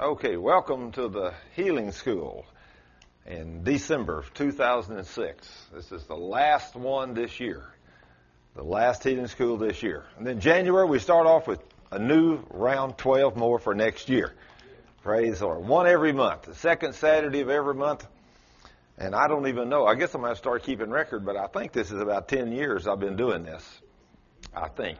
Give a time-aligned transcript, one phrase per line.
[0.00, 2.46] Okay, welcome to the Healing School
[3.26, 5.66] in December of 2006.
[5.74, 7.62] This is the last one this year,
[8.56, 10.06] the last Healing School this year.
[10.16, 14.32] And then January, we start off with a new round 12 more for next year.
[15.02, 15.66] Praise the Lord.
[15.66, 18.06] One every month, the second Saturday of every month.
[18.96, 19.84] And I don't even know.
[19.84, 22.52] I guess I'm going to start keeping record, but I think this is about 10
[22.52, 23.62] years I've been doing this.
[24.56, 24.98] I think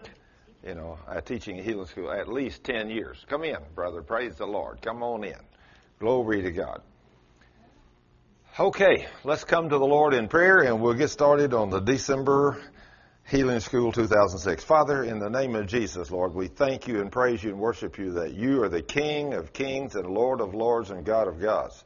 [0.64, 3.24] you know, teaching healing school at least 10 years.
[3.28, 4.02] Come in, brother.
[4.02, 4.82] Praise the Lord.
[4.82, 5.34] Come on in.
[5.98, 6.82] Glory to God.
[8.58, 12.60] Okay, let's come to the Lord in prayer and we'll get started on the December
[13.26, 14.64] Healing School 2006.
[14.64, 17.96] Father, in the name of Jesus, Lord, we thank you and praise you and worship
[17.96, 21.40] you that you are the King of kings and Lord of lords and God of
[21.40, 21.84] gods.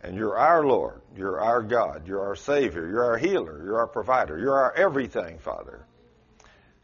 [0.00, 1.00] And you're our Lord.
[1.16, 2.06] You're our God.
[2.06, 2.88] You're our Savior.
[2.88, 3.62] You're our healer.
[3.62, 4.38] You're our provider.
[4.38, 5.84] You're our everything, Father.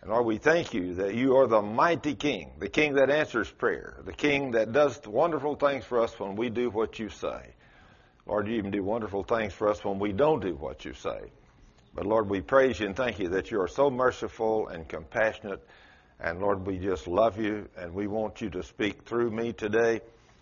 [0.03, 3.51] And Lord, we thank you that you are the mighty King, the King that answers
[3.51, 7.55] prayer, the King that does wonderful things for us when we do what you say.
[8.27, 11.30] Lord, you even do wonderful things for us when we don't do what you say.
[11.95, 15.66] But Lord, we praise you and thank you that you are so merciful and compassionate.
[16.19, 20.01] And Lord, we just love you and we want you to speak through me today.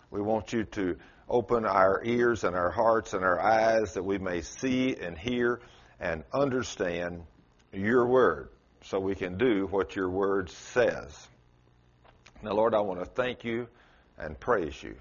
[0.09, 0.95] We want you to
[1.27, 5.59] open our ears and our hearts and our eyes that we may see and hear
[5.99, 7.23] and understand
[7.73, 8.49] your word
[8.83, 11.27] so we can do what your word says.
[12.41, 13.67] Now, Lord, I want to thank you
[14.17, 14.95] and praise you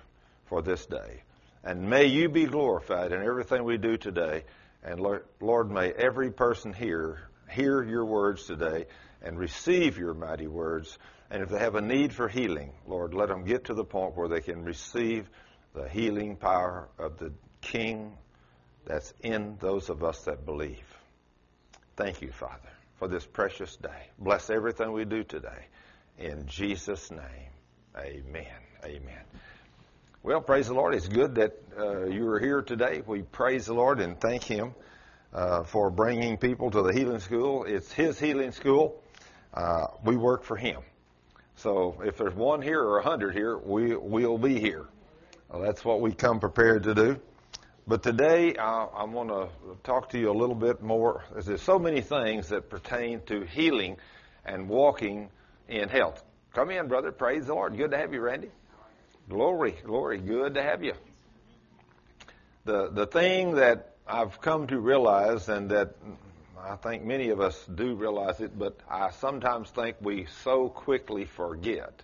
[0.46, 1.22] for this day.
[1.62, 4.44] And may you be glorified in everything we do today.
[4.82, 5.00] And
[5.40, 8.86] Lord, may every person here hear your words today
[9.22, 10.98] and receive your mighty words.
[11.30, 14.16] And if they have a need for healing, Lord, let them get to the point
[14.16, 15.28] where they can receive
[15.74, 18.16] the healing power of the King
[18.84, 20.86] that's in those of us that believe.
[21.96, 24.08] Thank you, Father for this precious day.
[24.18, 25.66] Bless everything we do today.
[26.18, 27.50] In Jesus' name,
[27.96, 28.46] amen.
[28.84, 29.22] Amen.
[30.22, 30.94] Well, praise the Lord.
[30.94, 33.02] It's good that uh, you are here today.
[33.06, 34.74] We praise the Lord and thank Him
[35.32, 37.64] uh, for bringing people to the healing school.
[37.64, 39.00] It's His healing school.
[39.54, 40.82] Uh, we work for Him.
[41.56, 44.86] So if there's one here or a hundred here, we will be here.
[45.48, 47.20] Well, that's what we come prepared to do.
[47.88, 49.48] But today I, I want to
[49.82, 51.24] talk to you a little bit more.
[51.34, 53.96] There's so many things that pertain to healing
[54.44, 55.30] and walking
[55.68, 56.22] in health.
[56.52, 57.12] Come in, brother.
[57.12, 57.78] Praise the Lord.
[57.78, 58.50] Good to have you, Randy.
[59.30, 60.18] Glory, glory.
[60.18, 60.92] Good to have you.
[62.66, 65.94] The the thing that I've come to realize, and that
[66.60, 71.24] I think many of us do realize it, but I sometimes think we so quickly
[71.24, 72.02] forget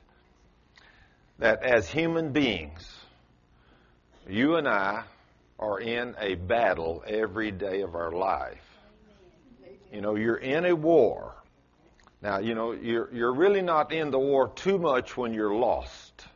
[1.40, 2.90] that as human beings,
[4.26, 5.04] you and I
[5.64, 8.60] are in a battle every day of our life.
[9.92, 11.34] You know, you're in a war.
[12.20, 16.26] Now, you know, you're, you're really not in the war too much when you're lost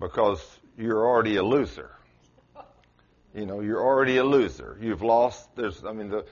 [0.00, 0.40] because
[0.78, 1.90] you're already a loser.
[3.34, 4.78] You know, you're already a loser.
[4.80, 5.54] You've lost.
[5.56, 6.24] There's, I mean, the,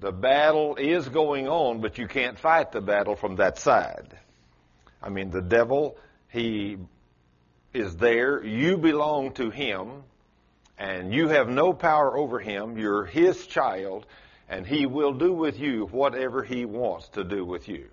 [0.00, 4.18] the battle is going on, but you can't fight the battle from that side.
[5.02, 5.96] I mean, the devil,
[6.28, 6.76] he
[7.72, 8.44] is there.
[8.44, 10.04] You belong to him
[10.80, 12.78] and you have no power over him.
[12.78, 14.06] You're his child,
[14.48, 17.90] and he will do with you whatever he wants to do with you.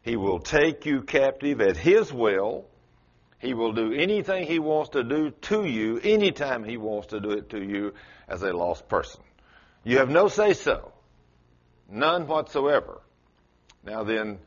[0.00, 2.64] He will take you captive at his will.
[3.38, 7.32] He will do anything he wants to do to you anytime he wants to do
[7.32, 7.92] it to you
[8.26, 9.20] as a lost person.
[9.84, 10.90] You have no say so.
[11.90, 13.02] None whatsoever.
[13.84, 14.38] Now then,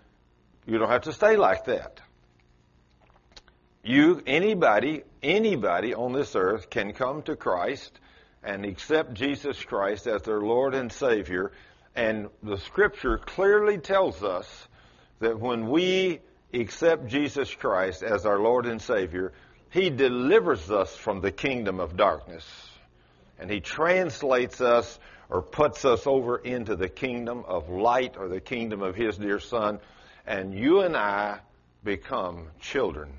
[0.65, 2.01] you don't have to stay like that.
[3.87, 7.91] You, anybody, anybody on this earth can come to Christ
[8.43, 11.51] and accept Jesus Christ as their Lord and Savior.
[11.95, 14.47] And the scripture clearly tells us
[15.19, 16.19] that when we
[16.51, 19.33] accept Jesus Christ as our Lord and Savior,
[19.69, 22.43] He delivers us from the kingdom of darkness.
[23.37, 24.97] And He translates us
[25.29, 29.39] or puts us over into the kingdom of light or the kingdom of His dear
[29.39, 29.79] Son.
[30.25, 31.41] And you and I
[31.83, 33.13] become children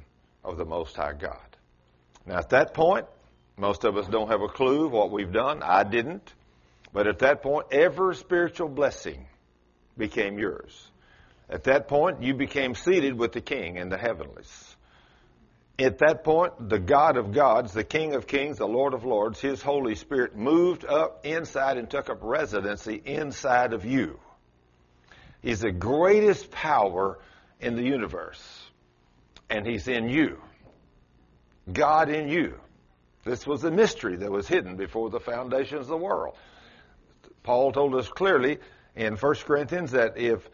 [0.46, 1.38] of the Most High God.
[2.24, 3.06] Now, at that point,
[3.56, 5.62] most of us don't have a clue what we've done.
[5.62, 6.32] I didn't.
[6.92, 9.26] But at that point, every spiritual blessing
[9.98, 10.90] became yours.
[11.48, 14.76] At that point, you became seated with the King in the heavenlies.
[15.78, 19.40] At that point, the God of gods, the King of kings, the Lord of lords,
[19.40, 24.18] His Holy Spirit moved up inside and took up residency inside of you.
[25.42, 27.18] He's the greatest power
[27.60, 28.65] in the universe
[29.50, 30.38] and He's in you.
[31.72, 32.60] God in you.
[33.24, 36.36] This was a mystery that was hidden before the foundations of the world.
[37.42, 38.58] Paul told us clearly
[38.94, 40.48] in 1 Corinthians that if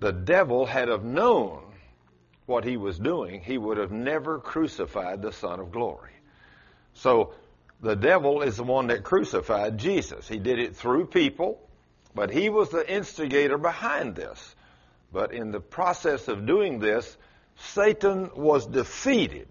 [0.00, 1.62] the devil had have known
[2.46, 6.12] what he was doing, he would have never crucified the Son of Glory.
[6.94, 7.34] So
[7.80, 10.28] the devil is the one that crucified Jesus.
[10.28, 11.60] He did it through people,
[12.14, 14.54] but he was the instigator behind this.
[15.12, 17.16] But in the process of doing this,
[17.56, 19.48] Satan was defeated.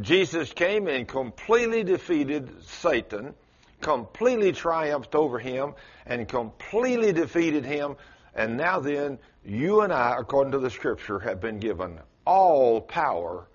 [0.00, 3.34] Jesus came and completely defeated Satan,
[3.80, 5.74] completely triumphed over him,
[6.06, 7.96] and completely defeated him.
[8.34, 13.48] And now then, you and I, according to the scripture, have been given all power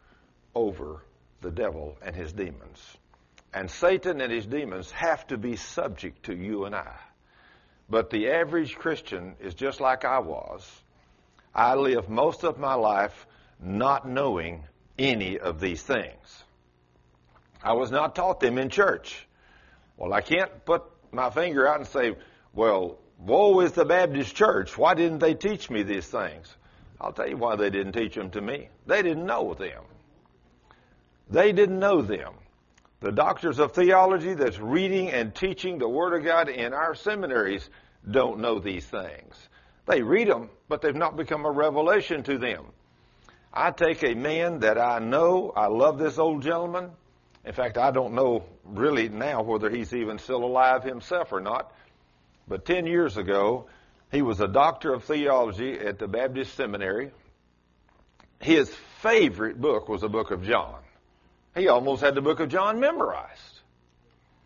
[0.53, 1.05] over
[1.41, 2.97] the devil and his demons.
[3.53, 6.97] And Satan and his demons have to be subject to you and I.
[7.89, 10.69] But the average Christian is just like I was.
[11.55, 13.25] I lived most of my life
[13.59, 14.65] not knowing
[14.99, 16.43] any of these things.
[17.63, 19.25] I was not taught them in church.
[19.95, 22.15] Well, I can't put my finger out and say,
[22.53, 24.77] well, woe is the Baptist church.
[24.77, 26.53] Why didn't they teach me these things?
[26.99, 28.69] I'll tell you why they didn't teach them to me.
[28.85, 29.83] They didn't know them.
[31.29, 32.33] They didn't know them.
[32.99, 37.69] The doctors of theology that's reading and teaching the Word of God in our seminaries
[38.09, 39.35] don't know these things.
[39.85, 42.65] They read them, but they've not become a revelation to them.
[43.53, 46.91] I take a man that I know, I love this old gentleman.
[47.45, 51.71] In fact, I don't know really now whether he's even still alive himself or not.
[52.47, 53.67] But 10 years ago,
[54.11, 57.11] he was a doctor of theology at the Baptist Seminary.
[58.39, 60.81] His favorite book was the book of John.
[61.55, 63.59] He almost had the book of John memorized.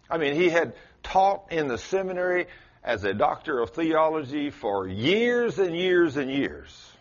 [0.09, 2.47] I mean, he had taught in the seminary
[2.83, 6.91] as a doctor of theology for years and years and years.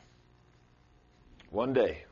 [1.51, 2.05] One day,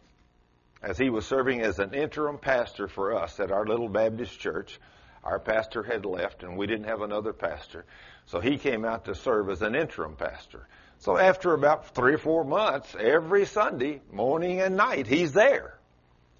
[0.83, 4.79] as he was serving as an interim pastor for us at our little Baptist church,
[5.25, 7.85] our pastor had left and we didn't have another pastor.
[8.27, 10.67] So he came out to serve as an interim pastor.
[10.99, 15.79] So after about three or four months, every Sunday, morning and night, he's there.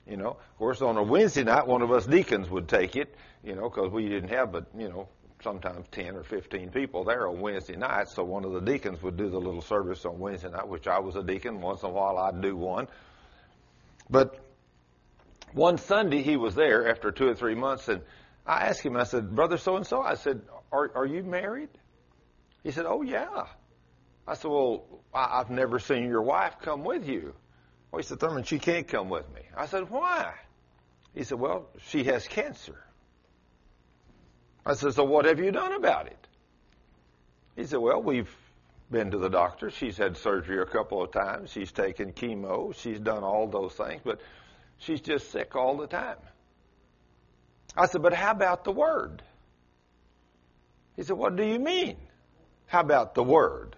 [0.09, 3.15] You know, of course, on a Wednesday night, one of us deacons would take it,
[3.43, 5.09] you know, because we didn't have but, you know,
[5.43, 8.09] sometimes 10 or 15 people there on Wednesday night.
[8.09, 10.99] So one of the deacons would do the little service on Wednesday night, which I
[10.99, 11.61] was a deacon.
[11.61, 12.89] Once in a while, I'd do one.
[14.09, 14.39] But
[15.53, 18.03] one Sunday, he was there after two or three months, and
[18.47, 20.43] I asked him, I said, Brother so and so, I said,
[20.73, 21.71] are, are you married?
[22.63, 23.47] He said, Oh, yeah.
[24.27, 24.85] I said, Well,
[25.15, 27.35] I, I've never seen your wife come with you.
[27.91, 29.41] Well, he said, Thurman, she can't come with me.
[29.57, 30.35] I said, why?
[31.15, 32.77] He said, well, she has cancer.
[34.67, 36.27] I said, so what have you done about it?
[37.55, 38.31] He said, well, we've
[38.91, 39.71] been to the doctor.
[39.71, 41.53] She's had surgery a couple of times.
[41.53, 42.75] She's taken chemo.
[42.75, 44.21] She's done all those things, but
[44.79, 46.19] she's just sick all the time.
[47.77, 49.23] I said, but how about the word?
[50.97, 51.97] He said, what do you mean?
[52.67, 53.77] How about the word?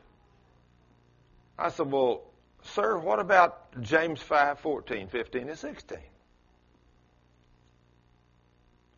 [1.58, 2.22] I said, well,
[2.62, 5.98] Sir, what about James 5, 14, 15, and 16?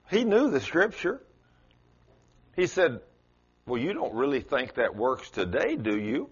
[0.08, 1.20] He knew the scripture.
[2.56, 3.00] He said,
[3.66, 6.30] Well, you don't really think that works today, do you?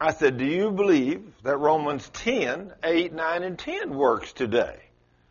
[0.00, 4.80] I said, Do you believe that Romans 10, 8, 9, and 10 works today?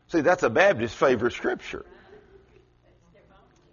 [0.07, 1.86] See, that's a Baptist favorite scripture.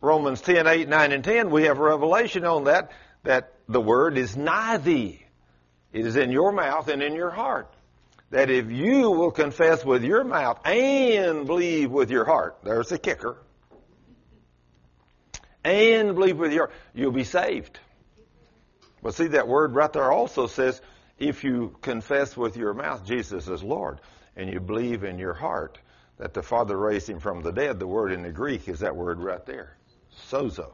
[0.00, 2.92] Romans 10, 8, 9, and 10, we have a revelation on that
[3.24, 5.22] that the word is nigh thee.
[5.92, 7.72] It is in your mouth and in your heart.
[8.30, 12.98] That if you will confess with your mouth and believe with your heart, there's the
[12.98, 13.38] kicker,
[15.64, 17.78] and believe with your heart, you'll be saved.
[19.02, 20.80] But see, that word right there also says,
[21.18, 24.00] if you confess with your mouth Jesus is Lord,
[24.36, 25.78] and you believe in your heart
[26.18, 28.96] that the Father raised him from the dead, the word in the Greek is that
[28.96, 29.76] word right there,
[30.30, 30.70] sozo.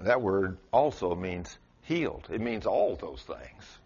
[0.00, 2.26] That word also means healed.
[2.32, 3.78] It means all those things.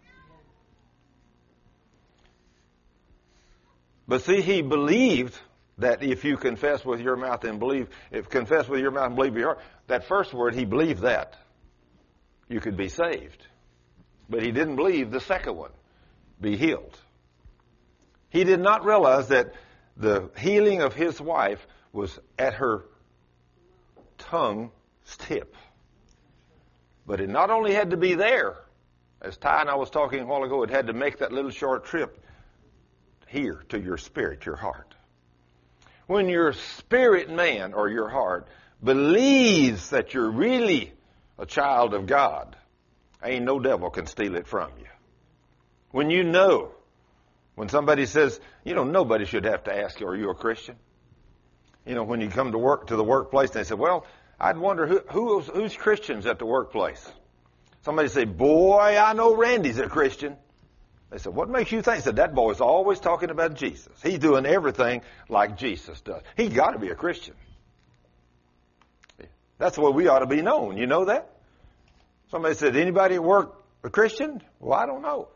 [4.07, 5.37] But see, he believed
[5.77, 9.15] that if you confess with your mouth and believe, if confess with your mouth and
[9.15, 11.35] believe your heart, that first word, he believed that.
[12.47, 13.45] You could be saved.
[14.29, 15.71] But he didn't believe the second one,
[16.39, 16.97] be healed.
[18.29, 19.53] He did not realize that
[19.97, 22.85] the healing of his wife was at her
[24.17, 24.71] tongue's
[25.19, 25.55] tip.
[27.05, 28.57] But it not only had to be there,
[29.21, 31.51] as Ty and I was talking a while ago, it had to make that little
[31.51, 32.23] short trip
[33.27, 34.94] here to your spirit, your heart.
[36.07, 38.47] When your spirit man or your heart
[38.83, 40.93] believes that you're really
[41.37, 42.55] a child of God,
[43.23, 44.85] ain't no devil can steal it from you.
[45.91, 46.71] When you know,
[47.55, 50.75] when somebody says, you know, nobody should have to ask you, are you a Christian?
[51.85, 54.05] You know, when you come to work to the workplace they say, well,
[54.39, 57.09] I'd wonder who, who's, who's Christians at the workplace.
[57.83, 60.35] Somebody say, boy, I know Randy's a Christian.
[61.11, 62.03] They said, what makes you think?
[62.03, 63.93] Said, that boy's always talking about Jesus.
[64.01, 66.21] He's doing everything like Jesus does.
[66.35, 67.35] He's got to be a Christian.
[69.57, 70.77] That's the way we ought to be known.
[70.77, 71.29] You know that?
[72.31, 74.41] Somebody said, anybody at work a Christian?
[74.59, 75.29] Well, I don't know.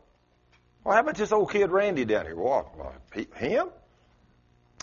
[0.84, 2.36] Well, how about this old kid Randy down here?
[2.36, 3.68] Well, uh, he, him?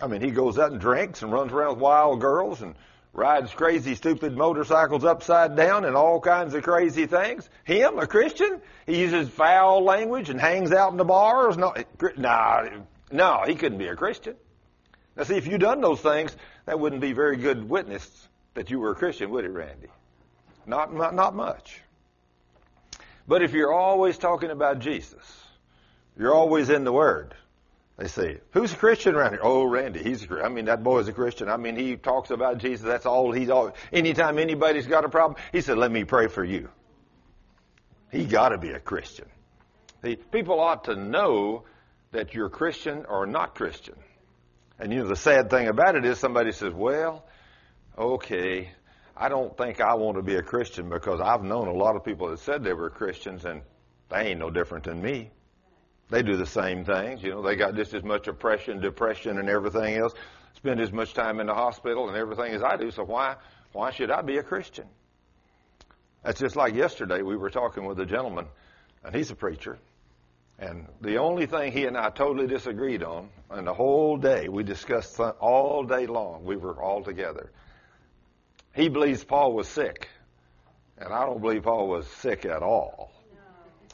[0.01, 2.75] I mean, he goes out and drinks and runs around with wild girls and
[3.17, 7.49] rides crazy, stupid motorcycles upside down and all kinds of crazy things.
[7.63, 8.61] Him, a Christian?
[8.85, 11.57] He uses foul language and hangs out in the bars?
[11.57, 11.73] No,
[12.15, 12.69] nah,
[13.11, 14.35] no, he couldn't be a Christian.
[15.15, 18.07] Now, see, if you'd done those things, that wouldn't be very good witness
[18.53, 19.87] that you were a Christian, would it, Randy?
[20.67, 21.81] Not, not, not much.
[23.27, 25.43] But if you're always talking about Jesus,
[26.19, 27.33] you're always in the Word.
[27.97, 29.39] They say, who's a Christian around here?
[29.41, 31.49] Oh, Randy, he's a I mean, that boy's a Christian.
[31.49, 32.85] I mean, he talks about Jesus.
[32.85, 33.73] That's all he's all.
[33.91, 36.69] Anytime anybody's got a problem, he said, let me pray for you.
[38.11, 39.25] He got to be a Christian.
[40.03, 41.63] See, people ought to know
[42.11, 43.95] that you're Christian or not Christian.
[44.79, 47.25] And you know, the sad thing about it is somebody says, well,
[47.97, 48.69] okay,
[49.15, 52.05] I don't think I want to be a Christian because I've known a lot of
[52.05, 53.63] people that said they were Christians and
[54.09, 55.31] they ain't no different than me.
[56.09, 57.21] They do the same things.
[57.21, 60.13] You know, they got just as much oppression, depression, and everything else.
[60.55, 62.91] Spend as much time in the hospital and everything as I do.
[62.91, 63.35] So why
[63.73, 64.87] why should I be a Christian?
[66.23, 67.21] That's just like yesterday.
[67.21, 68.47] We were talking with a gentleman,
[69.03, 69.77] and he's a preacher.
[70.59, 74.63] And the only thing he and I totally disagreed on, and the whole day we
[74.63, 76.43] discussed all day long.
[76.43, 77.51] We were all together.
[78.73, 80.09] He believes Paul was sick,
[80.97, 83.11] and I don't believe Paul was sick at all.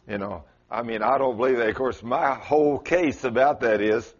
[0.08, 0.14] No.
[0.14, 0.44] You know,
[0.74, 1.70] I mean, I don't believe that.
[1.70, 4.12] Of course, my whole case about that is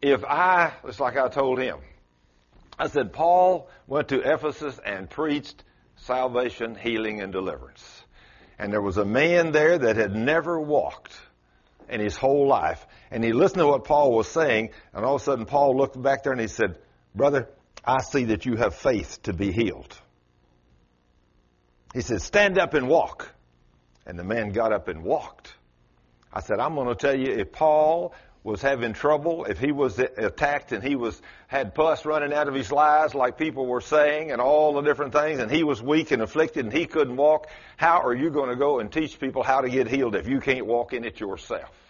[0.00, 1.76] if I, it's like I told him,
[2.78, 5.62] I said, Paul went to Ephesus and preached
[5.96, 7.84] salvation, healing, and deliverance.
[8.58, 11.12] And there was a man there that had never walked
[11.90, 12.86] in his whole life.
[13.10, 16.00] And he listened to what Paul was saying, and all of a sudden Paul looked
[16.00, 16.78] back there and he said,
[17.14, 17.46] Brother,
[17.84, 19.98] I see that you have faith to be healed.
[21.92, 23.35] He said, Stand up and walk.
[24.06, 25.52] And the man got up and walked.
[26.32, 29.98] I said, I'm going to tell you, if Paul was having trouble, if he was
[29.98, 34.30] attacked and he was had pus running out of his eyes like people were saying
[34.30, 37.48] and all the different things and he was weak and afflicted and he couldn't walk,
[37.76, 40.40] how are you going to go and teach people how to get healed if you
[40.40, 41.85] can't walk in it yourself?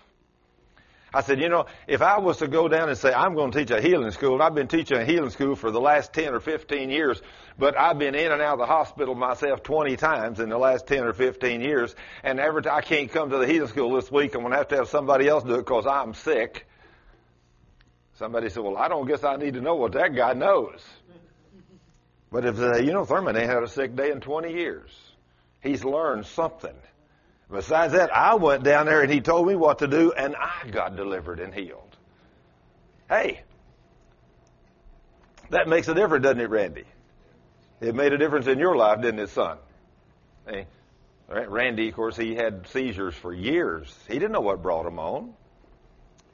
[1.15, 3.59] I said, you know, if I was to go down and say, I'm going to
[3.59, 6.35] teach a healing school, and I've been teaching a healing school for the last 10
[6.35, 7.23] or 15 years,
[7.59, 10.87] but I've been in and out of the hospital myself 20 times in the last
[10.87, 14.11] 10 or 15 years, and every time I can't come to the healing school this
[14.11, 16.67] week, I'm going to have to have somebody else do it because I'm sick.
[18.15, 20.83] Somebody said, well, I don't guess I need to know what that guy knows.
[22.33, 24.91] But if they, you know, Thurman ain't had a sick day in 20 years.
[25.61, 26.75] He's learned something.
[27.50, 30.69] Besides that, I went down there and he told me what to do, and I
[30.69, 31.97] got delivered and healed.
[33.09, 33.43] Hey,
[35.50, 36.85] that makes a difference, doesn't it, Randy?
[37.81, 39.59] It made a difference in your life, didn't it, son?
[40.47, 40.67] Hey,
[41.29, 43.97] Randy, of course, he had seizures for years.
[44.09, 45.35] He didn't know what brought them on.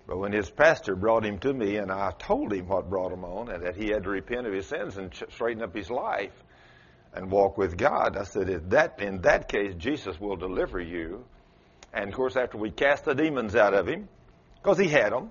[0.06, 3.24] But when his pastor brought him to me and I told him what brought him
[3.24, 6.32] on and that he had to repent of his sins and straighten up his life,
[7.14, 8.16] and walk with God.
[8.16, 11.24] I said, in that, in that case, Jesus will deliver you.
[11.92, 14.08] And of course, after we cast the demons out of him,
[14.62, 15.30] because he had them,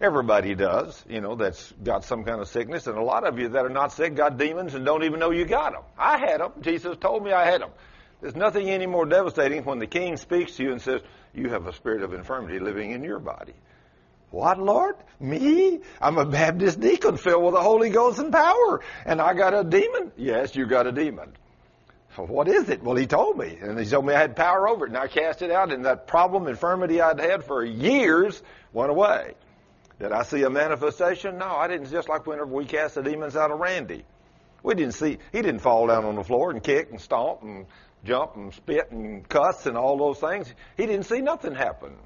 [0.00, 2.86] everybody does, you know, that's got some kind of sickness.
[2.86, 5.30] And a lot of you that are not sick got demons and don't even know
[5.30, 5.82] you got them.
[5.96, 6.52] I had them.
[6.60, 7.70] Jesus told me I had them.
[8.20, 11.00] There's nothing any more devastating when the king speaks to you and says,
[11.34, 13.54] You have a spirit of infirmity living in your body.
[14.32, 14.96] What, Lord?
[15.20, 15.80] Me?
[16.00, 18.80] I'm a Baptist deacon filled with the Holy Ghost and power.
[19.04, 20.10] And I got a demon?
[20.16, 21.34] Yes, you got a demon.
[22.16, 22.82] What is it?
[22.82, 23.58] Well, he told me.
[23.60, 24.88] And he told me I had power over it.
[24.88, 25.70] And I cast it out.
[25.70, 29.34] And that problem, infirmity I'd had for years went away.
[30.00, 31.36] Did I see a manifestation?
[31.36, 31.90] No, I didn't.
[31.90, 34.02] Just like whenever we cast the demons out of Randy.
[34.62, 37.66] We didn't see, he didn't fall down on the floor and kick and stomp and
[38.02, 40.52] jump and spit and cuss and all those things.
[40.78, 41.96] He didn't see nothing happen.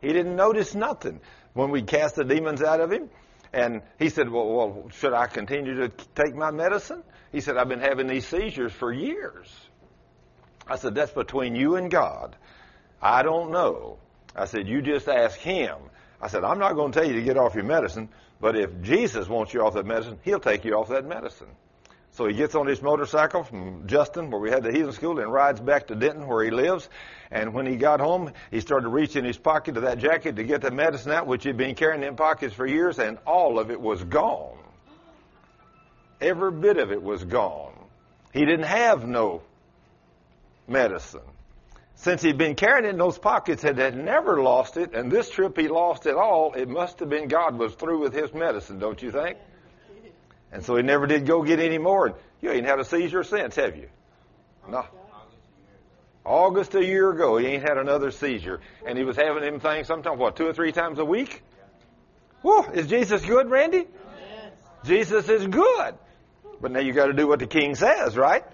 [0.00, 1.20] He didn't notice nothing
[1.56, 3.08] when we cast the demons out of him.
[3.52, 7.02] And he said, well, well, should I continue to take my medicine?
[7.32, 9.48] He said, I've been having these seizures for years.
[10.66, 12.36] I said, that's between you and God.
[13.00, 13.98] I don't know.
[14.34, 15.76] I said, you just ask him.
[16.20, 18.82] I said, I'm not going to tell you to get off your medicine, but if
[18.82, 21.48] Jesus wants you off that medicine, he'll take you off that medicine.
[22.16, 25.30] So he gets on his motorcycle from Justin, where we had the healing school, and
[25.30, 26.88] rides back to Denton, where he lives.
[27.30, 30.42] And when he got home, he started reaching in his pocket to that jacket to
[30.42, 33.70] get the medicine out, which he'd been carrying in pockets for years, and all of
[33.70, 34.56] it was gone.
[36.18, 37.74] Every bit of it was gone.
[38.32, 39.42] He didn't have no
[40.66, 41.20] medicine.
[41.96, 45.30] since he'd been carrying it in those pockets and had never lost it, and this
[45.30, 48.78] trip he lost it all, it must have been God was through with his medicine,
[48.78, 49.38] don't you think?
[50.52, 52.18] And so he never did go get any more.
[52.40, 53.88] You ain't had a seizure since, have you?
[54.68, 54.84] No.
[56.24, 58.60] August a year ago, he ain't had another seizure.
[58.84, 61.42] And he was having them things sometimes, what, two or three times a week?
[62.42, 63.78] Whoa, is Jesus good, Randy?
[63.78, 64.52] Yes.
[64.84, 65.94] Jesus is good.
[66.60, 68.44] But now you got to do what the king says, right?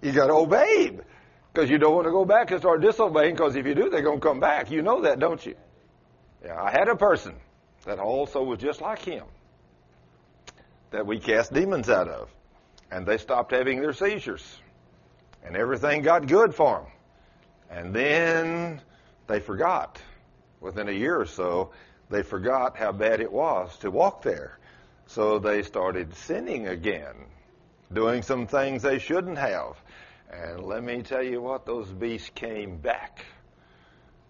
[0.00, 1.02] You got to obey him.
[1.52, 4.02] Because you don't want to go back and start disobeying, because if you do, they're
[4.02, 4.70] going to come back.
[4.70, 5.54] You know that, don't you?
[6.44, 7.34] Yeah, I had a person
[7.84, 9.24] that also was just like him
[10.92, 12.30] that we cast demons out of.
[12.90, 14.44] And they stopped having their seizures.
[15.44, 16.92] And everything got good for them.
[17.70, 18.80] And then
[19.26, 20.00] they forgot.
[20.60, 21.72] Within a year or so,
[22.10, 24.58] they forgot how bad it was to walk there.
[25.06, 27.14] So they started sinning again,
[27.92, 29.76] doing some things they shouldn't have.
[30.30, 33.24] And let me tell you what, those beasts came back.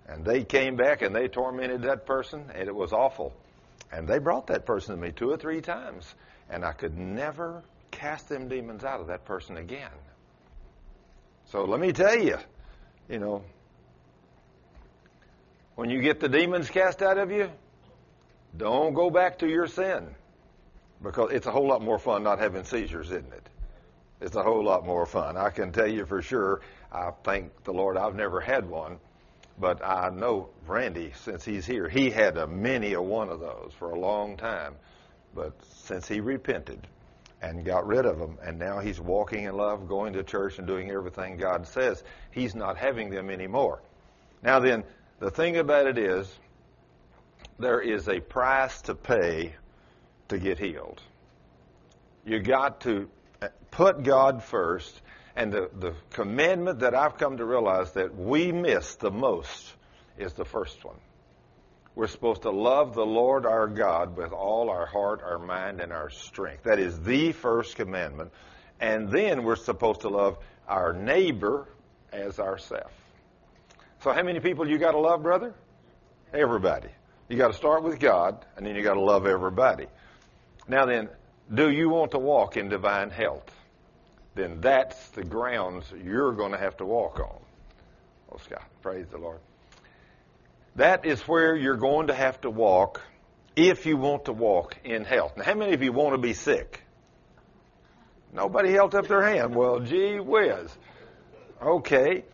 [0.09, 3.33] And they came back and they tormented that person, and it was awful.
[3.93, 6.13] And they brought that person to me two or three times,
[6.53, 9.91] and I could never cast them demons out of that person again.
[11.47, 12.37] So let me tell you,
[13.09, 13.43] you know,
[15.75, 17.51] when you get the demons cast out of you,
[18.57, 20.15] don't go back to your sin.
[21.03, 23.49] Because it's a whole lot more fun not having seizures, isn't it?
[24.21, 25.37] It's a whole lot more fun.
[25.37, 26.61] I can tell you for sure,
[26.93, 28.99] I thank the Lord I've never had one.
[29.59, 33.73] But I know Randy, since he's here, he had a many a one of those
[33.79, 34.77] for a long time.
[35.35, 35.53] But
[35.85, 36.87] since he repented
[37.41, 40.67] and got rid of them, and now he's walking in love, going to church, and
[40.67, 43.83] doing everything God says, he's not having them anymore.
[44.43, 44.85] Now then,
[45.19, 46.33] the thing about it is,
[47.59, 49.55] there is a price to pay
[50.29, 51.01] to get healed.
[52.25, 53.09] You got to
[53.71, 55.01] put God first.
[55.35, 59.73] And the, the commandment that I've come to realize that we miss the most
[60.19, 60.97] is the first one.
[61.95, 65.93] We're supposed to love the Lord our God with all our heart, our mind, and
[65.93, 66.65] our strength.
[66.65, 68.33] That is the first commandment.
[68.81, 71.69] And then we're supposed to love our neighbor
[72.13, 72.91] as ourself.
[74.01, 75.55] So how many people you got to love, brother?
[76.33, 76.89] Everybody.
[77.29, 79.87] You got to start with God, and then you got to love everybody.
[80.67, 81.09] Now then,
[81.53, 83.51] do you want to walk in divine health?
[84.35, 87.39] Then that's the grounds you're going to have to walk on.
[88.33, 89.41] Oh, Scott, praise the Lord.
[90.77, 93.03] That is where you're going to have to walk
[93.55, 95.37] if you want to walk in health.
[95.37, 96.83] Now, how many of you want to be sick?
[98.33, 99.55] Nobody held up their hand.
[99.55, 100.75] Well, gee whiz.
[101.61, 102.25] Okay.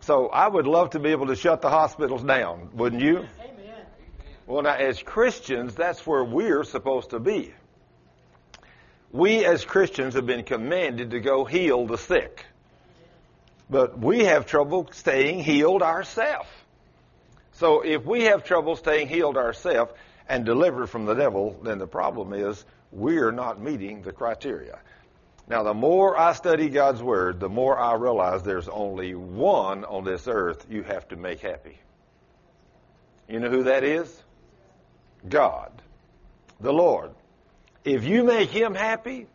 [0.00, 3.18] So I would love to be able to shut the hospitals down, wouldn't you?
[3.18, 3.84] Amen.
[4.46, 7.52] Well, now, as Christians, that's where we're supposed to be.
[9.12, 12.46] We as Christians have been commanded to go heal the sick.
[13.68, 16.48] But we have trouble staying healed ourselves.
[17.56, 19.92] So if we have trouble staying healed ourselves
[20.28, 24.78] and delivered from the devil, then the problem is we're not meeting the criteria.
[25.48, 30.04] Now, the more I study God's Word, the more I realize there's only one on
[30.04, 31.78] this earth you have to make happy.
[33.28, 34.22] You know who that is?
[35.26, 35.70] God,
[36.60, 37.12] the Lord.
[37.84, 39.28] If you make Him happy,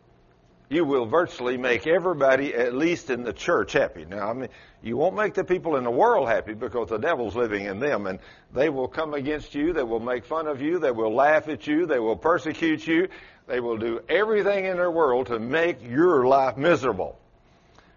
[0.72, 4.06] you will virtually make everybody, at least in the church, happy.
[4.06, 4.48] Now, I mean,
[4.82, 8.06] you won't make the people in the world happy because the devil's living in them,
[8.06, 8.18] and
[8.54, 9.74] they will come against you.
[9.74, 10.78] They will make fun of you.
[10.78, 11.84] They will laugh at you.
[11.84, 13.08] They will persecute you.
[13.46, 17.18] They will do everything in their world to make your life miserable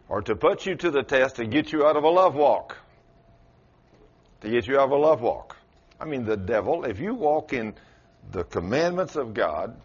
[0.09, 2.77] or to put you to the test to get you out of a love walk.
[4.41, 5.55] To get you out of a love walk.
[5.97, 7.73] I mean, the devil, if you walk in
[8.33, 9.79] the commandments of God,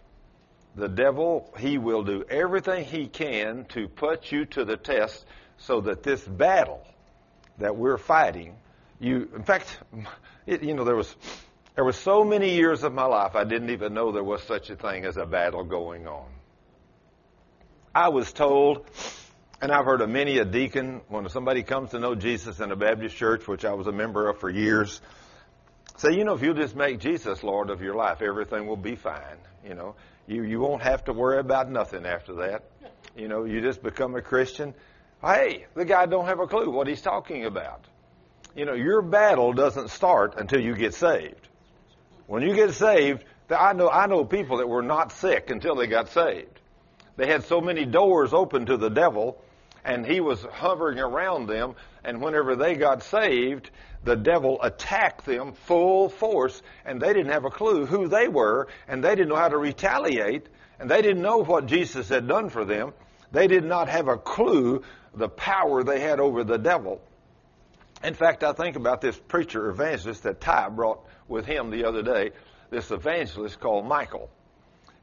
[0.77, 5.25] the devil, he will do everything he can to put you to the test
[5.59, 6.87] so that this battle
[7.59, 8.57] that we're fighting,
[8.99, 9.79] you, in fact,
[10.47, 11.15] it, you know, there was,
[11.75, 14.71] there was so many years of my life I didn't even know there was such
[14.71, 16.27] a thing as a battle going on.
[17.95, 18.87] I was told,
[19.61, 22.77] and I've heard of many a deacon, when somebody comes to know Jesus in a
[22.77, 25.01] Baptist church, which I was a member of for years,
[25.97, 28.95] say, you know, if you'll just make Jesus Lord of your life, everything will be
[28.95, 29.97] fine, you know.
[30.31, 32.63] You, you won't have to worry about nothing after that.
[33.17, 34.75] You know, you just become a Christian.
[35.21, 37.85] Hey, the guy don't have a clue what he's talking about.
[38.55, 41.49] You know, your battle doesn't start until you get saved.
[42.29, 45.89] When you get saved, I know, I know people that were not sick until they
[45.89, 46.61] got saved.
[47.17, 49.43] They had so many doors open to the devil,
[49.85, 53.71] and he was hovering around them, and whenever they got saved,
[54.05, 58.69] the devil attacked them full force, and they didn't have a clue who they were,
[58.89, 60.47] and they didn't know how to retaliate,
[60.79, 62.93] and they didn't know what Jesus had done for them.
[63.33, 64.83] They did not have a clue
[65.15, 67.01] the power they had over the devil.
[68.03, 72.03] In fact, I think about this preacher evangelist that Ty brought with him the other
[72.03, 72.31] day,
[72.71, 74.31] this evangelist called Michael.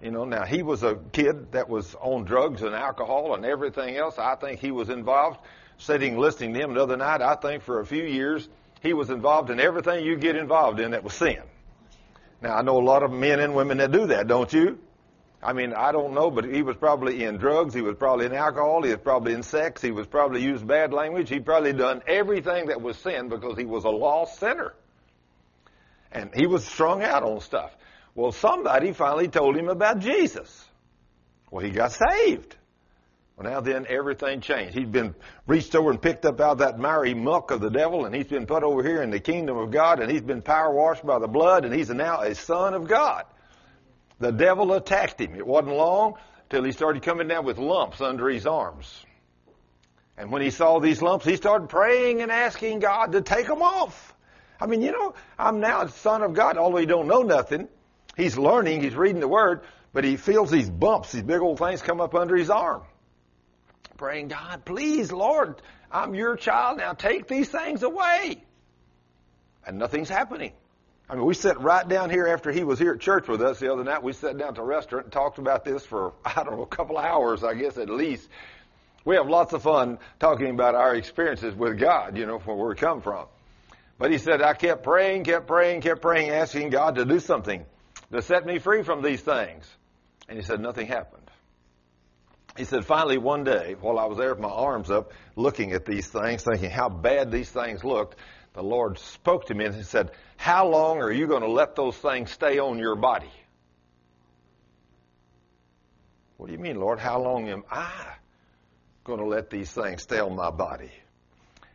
[0.01, 3.97] You know, now he was a kid that was on drugs and alcohol and everything
[3.97, 4.19] else.
[4.19, 5.39] I think he was involved.
[5.79, 8.47] Sitting listening to him the other night, I think for a few years
[8.81, 11.41] he was involved in everything you get involved in that was sin.
[12.41, 14.79] Now I know a lot of men and women that do that, don't you?
[15.41, 18.33] I mean, I don't know, but he was probably in drugs, he was probably in
[18.33, 22.01] alcohol, he was probably in sex, he was probably used bad language, he probably done
[22.07, 24.73] everything that was sin because he was a lost sinner.
[26.11, 27.75] And he was strung out on stuff.
[28.17, 30.65] Well, somebody finally told him about Jesus.
[31.51, 32.55] Well, he got saved.
[33.35, 34.73] Well, now then everything changed.
[34.73, 35.13] He'd been
[35.45, 38.25] reached over and picked up out of that miry muck of the devil, and he's
[38.25, 41.19] been put over here in the kingdom of God, and he's been power washed by
[41.19, 43.25] the blood, and he's now a son of God.
[44.19, 45.35] The devil attacked him.
[45.35, 46.15] It wasn't long
[46.49, 49.05] till he started coming down with lumps under his arms.
[50.17, 53.61] And when he saw these lumps, he started praying and asking God to take them
[53.61, 54.15] off.
[54.59, 57.67] I mean, you know, I'm now a son of God, although he don't know nothing.
[58.17, 59.61] He's learning, he's reading the word,
[59.93, 62.81] but he feels these bumps, these big old things come up under his arm.
[63.95, 66.93] Praying, God, please, Lord, I'm your child now.
[66.93, 68.43] Take these things away.
[69.65, 70.51] And nothing's happening.
[71.09, 73.59] I mean, we sat right down here after he was here at church with us
[73.59, 74.01] the other night.
[74.01, 76.67] We sat down to a restaurant and talked about this for, I don't know, a
[76.67, 78.27] couple of hours, I guess, at least.
[79.05, 82.69] We have lots of fun talking about our experiences with God, you know, from where
[82.69, 83.27] we come from.
[83.99, 87.65] But he said, I kept praying, kept praying, kept praying, asking God to do something
[88.11, 89.67] to set me free from these things.
[90.29, 91.23] And he said, nothing happened.
[92.57, 95.85] He said, finally, one day, while I was there with my arms up, looking at
[95.85, 98.17] these things, thinking how bad these things looked,
[98.53, 101.75] the Lord spoke to me and he said, How long are you going to let
[101.75, 103.29] those things stay on your body?
[106.37, 106.97] What do you mean, Lord?
[106.97, 107.91] How long am I
[109.03, 110.91] going to let these things stay on my body?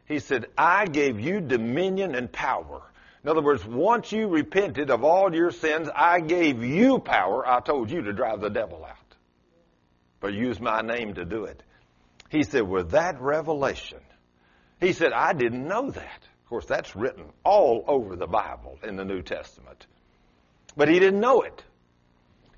[0.06, 2.82] He said, I gave you dominion and power.
[3.24, 7.46] In other words, once you repented of all your sins, I gave you power.
[7.46, 8.96] I told you to drive the devil out.
[10.20, 11.62] But use my name to do it.
[12.30, 14.00] He said, with that revelation,
[14.80, 18.96] he said, I didn't know that Of course, that's written all over the Bible in
[18.96, 19.86] the New Testament.
[20.76, 21.62] But he didn't know it.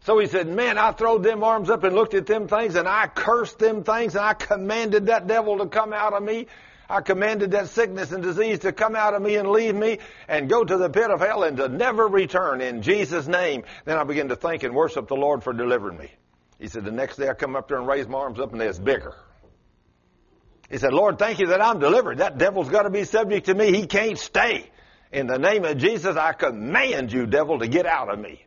[0.01, 2.87] So he said, man, I throwed them arms up and looked at them things and
[2.87, 6.47] I cursed them things and I commanded that devil to come out of me.
[6.89, 10.49] I commanded that sickness and disease to come out of me and leave me and
[10.49, 13.65] go to the pit of hell and to never return in Jesus' name.
[13.85, 16.11] Then I began to thank and worship the Lord for delivering me.
[16.59, 18.61] He said, the next day I come up there and raise my arms up and
[18.61, 19.15] they're bigger.
[20.71, 22.19] He said, Lord, thank you that I'm delivered.
[22.19, 23.73] That devil's got to be subject to me.
[23.73, 24.71] He can't stay.
[25.13, 28.45] In the name of Jesus, I command you, devil, to get out of me.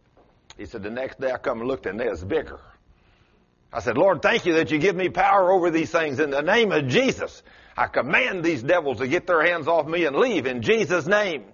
[0.58, 2.60] He said, the next day I come and looked and there's bigger.
[3.72, 6.20] I said, Lord, thank you that you give me power over these things.
[6.20, 7.44] In the name of Jesus,
[7.78, 11.46] I command these devils to get their hands off me and leave in Jesus' name.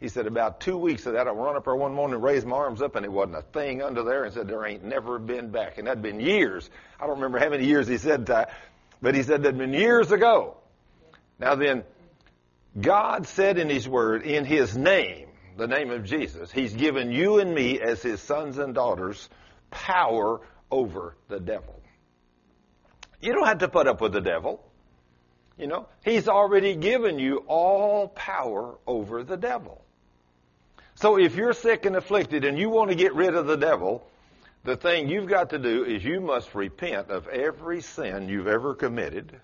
[0.00, 2.56] He said, about two weeks of that, I run up there one morning raised my
[2.56, 5.50] arms up and it wasn't a thing under there and said, there ain't never been
[5.50, 5.78] back.
[5.78, 6.68] And that'd been years.
[7.00, 8.52] I don't remember how many years he said that.
[9.00, 10.56] But he said that'd been years ago.
[11.38, 11.84] Now then,
[12.78, 17.38] God said in His Word, in His name, the name of Jesus, He's given you
[17.38, 19.28] and me as His sons and daughters
[19.70, 20.40] power
[20.70, 21.80] over the devil.
[23.20, 24.60] You don't have to put up with the devil.
[25.58, 29.84] You know, He's already given you all power over the devil.
[30.96, 34.06] So if you're sick and afflicted and you want to get rid of the devil,
[34.64, 38.74] the thing you've got to do is you must repent of every sin you've ever
[38.74, 39.40] committed,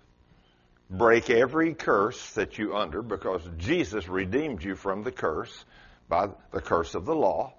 [0.89, 5.65] break every curse that you under, because Jesus redeemed you from the curse
[6.09, 7.53] by the curse of the law.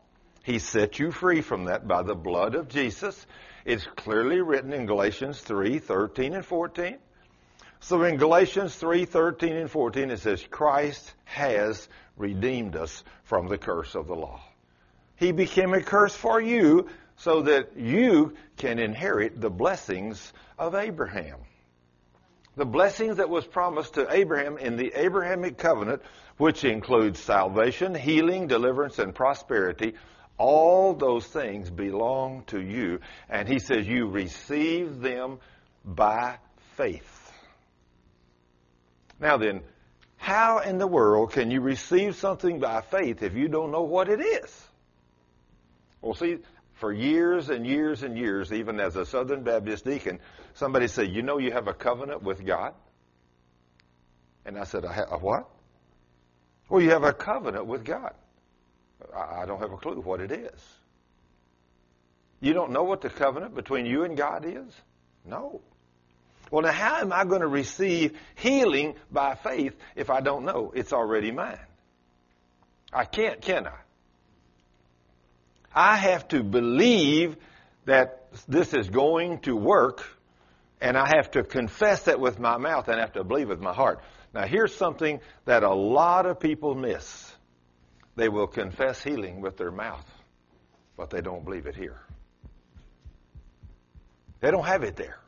[0.43, 3.27] He set you free from that by the blood of Jesus.
[3.63, 6.97] It's clearly written in Galatians 3, 13 and 14.
[7.81, 13.57] So in Galatians 3, 13 and 14 it says, Christ has redeemed us from the
[13.57, 14.39] curse of the law.
[15.15, 21.39] He became a curse for you so that you can inherit the blessings of Abraham.
[22.55, 26.03] The blessings that was promised to Abraham in the Abrahamic covenant,
[26.37, 29.95] which includes salvation, healing, deliverance, and prosperity,
[30.37, 32.99] all those things belong to you.
[33.29, 35.39] And he says you receive them
[35.83, 36.37] by
[36.75, 37.20] faith.
[39.21, 39.61] Now then,
[40.17, 44.09] how in the world can you receive something by faith if you don't know what
[44.09, 44.67] it is?
[46.01, 46.39] Well, see,
[46.73, 50.19] for years and years and years, even as a Southern Baptist deacon,
[50.55, 52.73] somebody said, You know, you have a covenant with God?
[54.43, 55.47] And I said, I have a what?
[56.67, 58.13] Well, you have a covenant with God.
[59.15, 60.61] I don't have a clue what it is.
[62.39, 64.73] You don't know what the covenant between you and God is?
[65.25, 65.61] No.
[66.51, 70.73] Well, now how am I going to receive healing by faith if I don't know
[70.75, 71.57] it's already mine?
[72.91, 73.77] I can't, can I?
[75.73, 77.37] I have to believe
[77.85, 80.03] that this is going to work,
[80.81, 83.61] and I have to confess that with my mouth and I have to believe with
[83.61, 84.01] my heart.
[84.33, 87.33] Now, here's something that a lot of people miss.
[88.17, 90.05] They will confess healing with their mouth,
[90.97, 92.01] but they don't believe it here.
[94.41, 95.20] They don't have it there.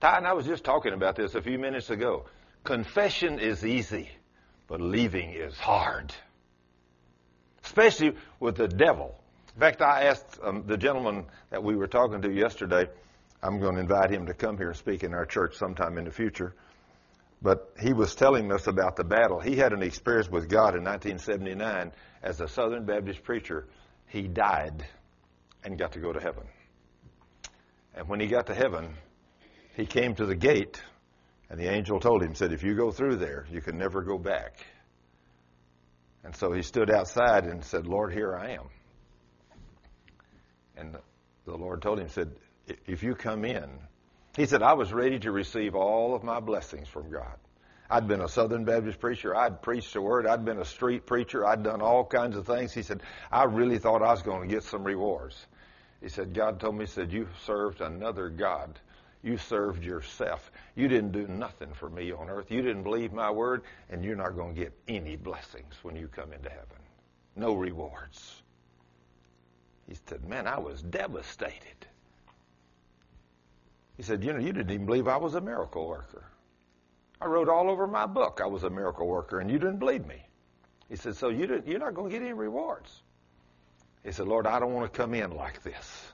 [0.00, 2.24] Ty and I was just talking about this a few minutes ago.
[2.64, 4.08] Confession is easy,
[4.66, 6.14] but leaving is hard.
[7.64, 9.14] Especially with the devil.
[9.54, 12.88] In fact, I asked um, the gentleman that we were talking to yesterday,
[13.42, 16.04] I'm going to invite him to come here and speak in our church sometime in
[16.04, 16.54] the future.
[17.42, 19.40] But he was telling us about the battle.
[19.40, 23.66] He had an experience with God in 1979 as a Southern Baptist preacher.
[24.06, 24.86] He died
[25.62, 26.44] and got to go to heaven.
[27.94, 28.94] And when he got to heaven,
[29.76, 30.80] he came to the gate,
[31.48, 34.18] and the angel told him, said, if you go through there, you can never go
[34.18, 34.64] back.
[36.22, 38.68] And so he stood outside and said, Lord, here I am.
[40.76, 40.96] And
[41.46, 42.30] the Lord told him, said,
[42.86, 43.68] if you come in,
[44.36, 47.36] he said, I was ready to receive all of my blessings from God.
[47.90, 49.34] I'd been a Southern Baptist preacher.
[49.34, 50.26] I'd preached the word.
[50.26, 51.44] I'd been a street preacher.
[51.44, 52.72] I'd done all kinds of things.
[52.72, 53.02] He said,
[53.32, 55.44] I really thought I was going to get some rewards.
[56.00, 58.78] He said, God told me, he said, you served another God.
[59.22, 60.50] You served yourself.
[60.74, 62.50] You didn't do nothing for me on earth.
[62.50, 66.08] You didn't believe my word, and you're not going to get any blessings when you
[66.08, 66.78] come into heaven.
[67.36, 68.42] No rewards.
[69.88, 71.86] He said, Man, I was devastated.
[73.96, 76.24] He said, You know, you didn't even believe I was a miracle worker.
[77.20, 80.06] I wrote all over my book I was a miracle worker, and you didn't believe
[80.06, 80.22] me.
[80.88, 83.02] He said, So you didn't, you're not going to get any rewards.
[84.02, 86.09] He said, Lord, I don't want to come in like this.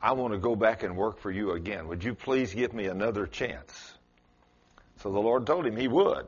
[0.00, 1.88] I want to go back and work for you again.
[1.88, 3.94] Would you please give me another chance?
[4.98, 6.26] So the Lord told him he would.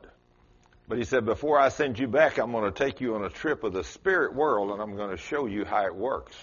[0.87, 3.29] But he said, Before I send you back, I'm going to take you on a
[3.29, 6.35] trip of the spirit world and I'm going to show you how it works.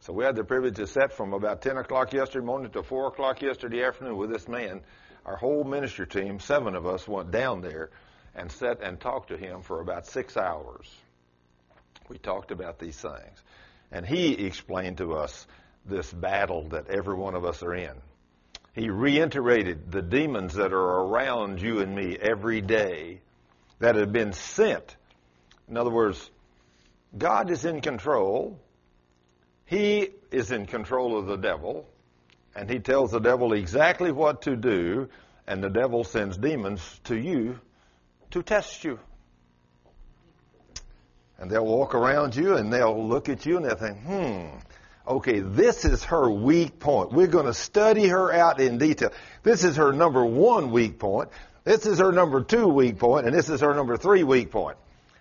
[0.00, 3.08] So we had the privilege to sit from about 10 o'clock yesterday morning to 4
[3.08, 4.82] o'clock yesterday afternoon with this man.
[5.24, 7.90] Our whole ministry team, seven of us, went down there
[8.36, 10.88] and sat and talked to him for about six hours.
[12.08, 13.42] We talked about these things.
[13.90, 15.46] And he explained to us
[15.88, 17.94] this battle that every one of us are in.
[18.74, 23.20] He reiterated the demons that are around you and me every day
[23.78, 24.96] that have been sent.
[25.68, 26.30] In other words,
[27.16, 28.58] God is in control.
[29.64, 31.86] He is in control of the devil,
[32.54, 35.08] and he tells the devil exactly what to do,
[35.46, 37.58] and the devil sends demons to you
[38.30, 38.98] to test you.
[41.38, 44.46] And they'll walk around you and they'll look at you and they'll think, hmm,
[45.06, 47.12] okay, this is her weak point.
[47.12, 49.12] We're going to study her out in detail.
[49.42, 51.28] This is her number one weak point.
[51.64, 54.76] This is her number two weak point, and this is her number three weak point.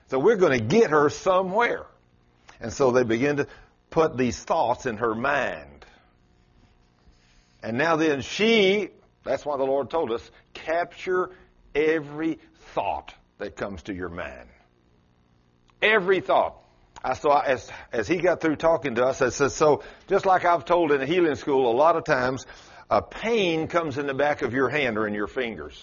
[0.07, 1.85] So we're going to get her somewhere.
[2.59, 3.47] And so they begin to
[3.89, 5.85] put these thoughts in her mind.
[7.63, 8.89] And now then she,
[9.23, 11.31] that's why the Lord told us, capture
[11.73, 12.39] every
[12.73, 14.49] thought that comes to your mind.
[15.81, 16.57] Every thought.
[17.05, 20.43] I saw as as he got through talking to us, I said, so just like
[20.43, 22.47] I've told in a healing school, a lot of times
[22.89, 25.79] a pain comes in the back of your hand or in your fingers.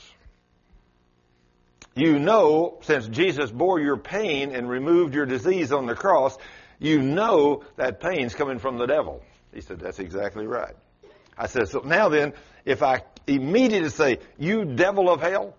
[1.94, 6.36] You know, since Jesus bore your pain and removed your disease on the cross,
[6.80, 9.22] you know that pain's coming from the devil.
[9.54, 10.74] He said, that's exactly right.
[11.38, 12.32] I said, so now then,
[12.64, 15.54] if I immediately say, you devil of hell,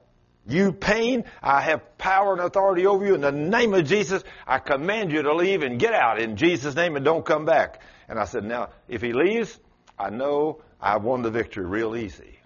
[0.48, 3.16] you pain, I have power and authority over you.
[3.16, 6.76] In the name of Jesus, I command you to leave and get out in Jesus'
[6.76, 7.82] name and don't come back.
[8.10, 9.58] And I said, now, if he leaves,
[9.98, 12.40] I know I won the victory real easy.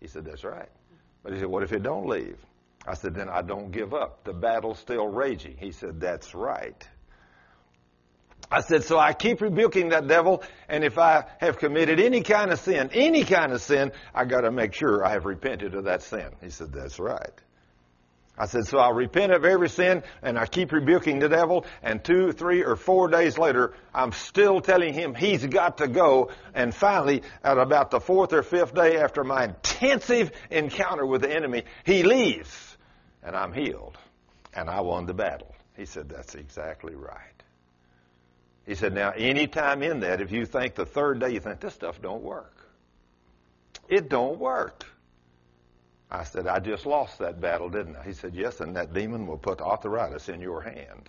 [0.00, 0.68] He said, that's right.
[1.22, 2.38] But he said, what if it don't leave?
[2.86, 4.24] I said, then I don't give up.
[4.24, 5.56] The battle's still raging.
[5.58, 6.88] He said, that's right.
[8.50, 12.50] I said, so I keep rebuking that devil, and if I have committed any kind
[12.50, 16.02] of sin, any kind of sin, I gotta make sure I have repented of that
[16.02, 16.30] sin.
[16.40, 17.32] He said, that's right.
[18.38, 22.02] I said, so I'll repent of every sin, and I keep rebuking the devil, and
[22.02, 26.72] two, three, or four days later, I'm still telling him he's got to go, and
[26.72, 31.64] finally, at about the fourth or fifth day after my intensive encounter with the enemy,
[31.84, 32.76] he leaves,
[33.24, 33.98] and I'm healed,
[34.54, 35.54] and I won the battle.
[35.76, 37.37] He said, that's exactly right.
[38.68, 41.58] He said, now, any time in that, if you think the third day, you think,
[41.58, 42.54] this stuff don't work.
[43.88, 44.84] It don't work.
[46.10, 48.04] I said, I just lost that battle, didn't I?
[48.04, 51.08] He said, yes, and that demon will put arthritis in your hand.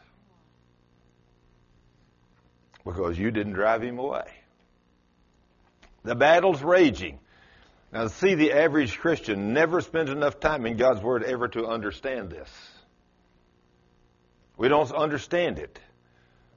[2.86, 4.32] Because you didn't drive him away.
[6.04, 7.20] The battle's raging.
[7.92, 12.30] Now, see, the average Christian never spends enough time in God's Word ever to understand
[12.30, 12.50] this.
[14.56, 15.78] We don't understand it.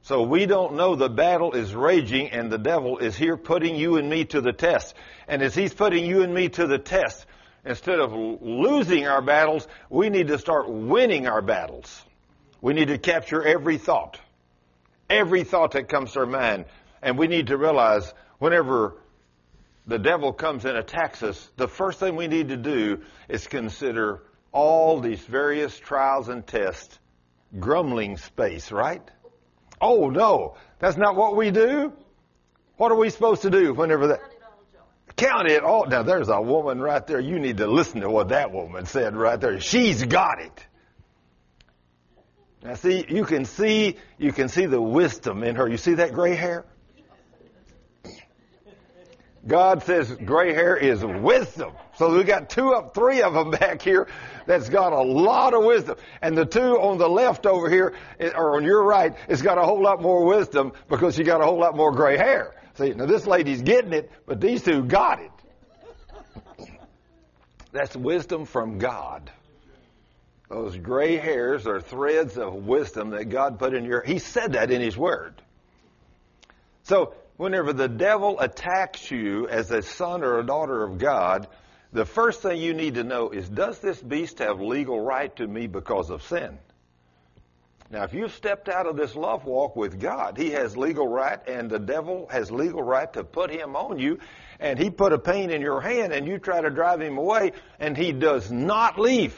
[0.03, 3.97] So we don't know the battle is raging and the devil is here putting you
[3.97, 4.95] and me to the test.
[5.29, 7.25] And as he's putting you and me to the test,
[7.65, 12.05] instead of losing our battles, we need to start winning our battles.
[12.61, 14.19] We need to capture every thought.
[15.09, 16.65] Every thought that comes to our mind.
[17.01, 18.97] And we need to realize whenever
[19.87, 24.23] the devil comes and attacks us, the first thing we need to do is consider
[24.51, 26.99] all these various trials and tests
[27.59, 29.03] grumbling space, right?
[29.83, 31.93] Oh no, that's not what we do.
[32.77, 34.21] What are we supposed to do whenever that?
[35.17, 35.87] Count it all.
[35.87, 37.21] Now there's a woman right there.
[37.21, 39.61] You need to listen to what that woman said right there.
[39.61, 40.67] She's got it.
[42.63, 45.69] Now see, you can see, you can see the wisdom in her.
[45.69, 46.65] You see that gray hair?
[49.47, 51.73] God says gray hair is wisdom.
[51.97, 54.09] So we got two up, three of them back here
[54.47, 55.97] that's got a lot of wisdom.
[56.21, 59.59] And the two on the left over here, eh, or on your right, it's got
[59.59, 62.55] a whole lot more wisdom because she got a whole lot more gray hair.
[62.75, 66.69] See, now this lady's getting it, but these two got it.
[67.73, 69.31] That's wisdom from God.
[70.49, 74.71] Those gray hairs are threads of wisdom that God put in your, He said that
[74.71, 75.35] in His Word.
[76.85, 81.49] So, whenever the devil attacks you as a son or a daughter of God,
[81.93, 85.47] the first thing you need to know is does this beast have legal right to
[85.47, 86.57] me because of sin?
[87.91, 91.41] Now, if you've stepped out of this love walk with God, He has legal right,
[91.49, 94.21] and the devil has legal right to put him on you,
[94.61, 97.53] and he put a pain in your hand, and you try to drive him away,
[97.81, 99.35] and he does not leave.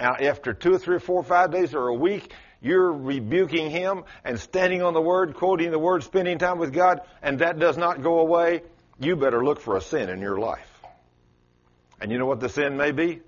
[0.00, 3.70] Now, after two or three or four or five days or a week, you're rebuking
[3.70, 7.58] him and standing on the word, quoting the word, spending time with God, and that
[7.58, 8.62] does not go away
[8.98, 10.70] you better look for a sin in your life.
[12.00, 13.20] And you know what the sin may be?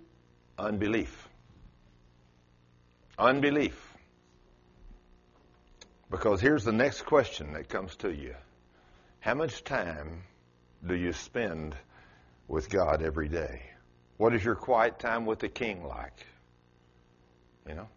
[0.58, 1.28] Unbelief.
[3.18, 3.84] Unbelief.
[6.10, 8.34] Because here's the next question that comes to you
[9.20, 10.22] How much time
[10.86, 11.74] do you spend
[12.46, 13.62] with God every day?
[14.16, 16.26] What is your quiet time with the King like?
[17.68, 17.88] You know?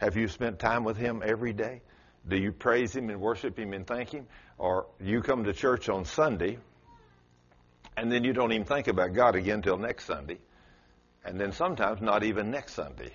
[0.00, 1.82] Have you spent time with Him every day?
[2.26, 4.26] Do you praise Him and worship Him and thank Him?
[4.56, 6.58] Or you come to church on Sunday
[7.98, 10.38] and then you don't even think about God again until next Sunday.
[11.22, 13.12] And then sometimes not even next Sunday.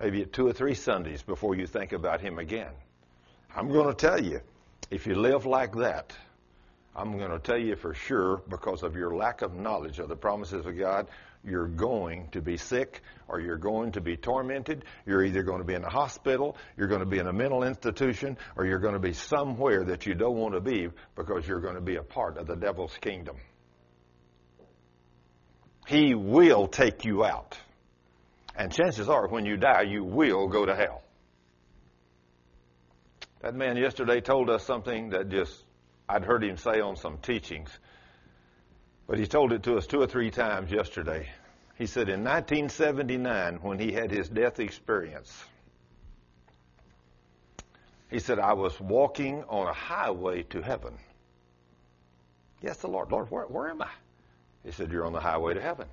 [0.00, 2.72] Maybe two or three Sundays before you think about Him again.
[3.54, 4.40] I'm going to tell you,
[4.90, 6.12] if you live like that,
[6.96, 10.16] I'm going to tell you for sure, because of your lack of knowledge of the
[10.16, 11.06] promises of God,
[11.46, 14.84] you're going to be sick or you're going to be tormented.
[15.06, 17.62] You're either going to be in a hospital, you're going to be in a mental
[17.62, 21.60] institution, or you're going to be somewhere that you don't want to be because you're
[21.60, 23.36] going to be a part of the devil's kingdom.
[25.86, 27.56] He will take you out.
[28.56, 31.02] And chances are, when you die, you will go to hell.
[33.42, 35.54] That man yesterday told us something that just,
[36.08, 37.70] I'd heard him say on some teachings,
[39.06, 41.28] but he told it to us two or three times yesterday.
[41.76, 45.44] He said in 1979, when he had his death experience,
[48.10, 50.96] he said, I was walking on a highway to heaven.
[52.62, 53.10] Yes, the Lord.
[53.10, 53.90] Lord, where, where am I?
[54.64, 55.86] He said, You're on the highway to heaven.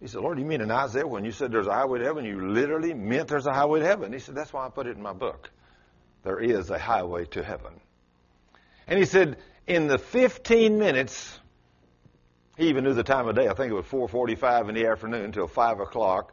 [0.00, 2.24] He said, Lord, you mean in Isaiah when you said there's a highway to heaven,
[2.24, 4.12] you literally meant there's a highway to heaven?
[4.12, 5.50] He said, That's why I put it in my book.
[6.24, 7.80] There is a highway to heaven.
[8.86, 11.38] And he said, in the 15 minutes,
[12.56, 13.48] he even knew the time of day.
[13.48, 16.32] I think it was 4:45 in the afternoon until 5 o'clock.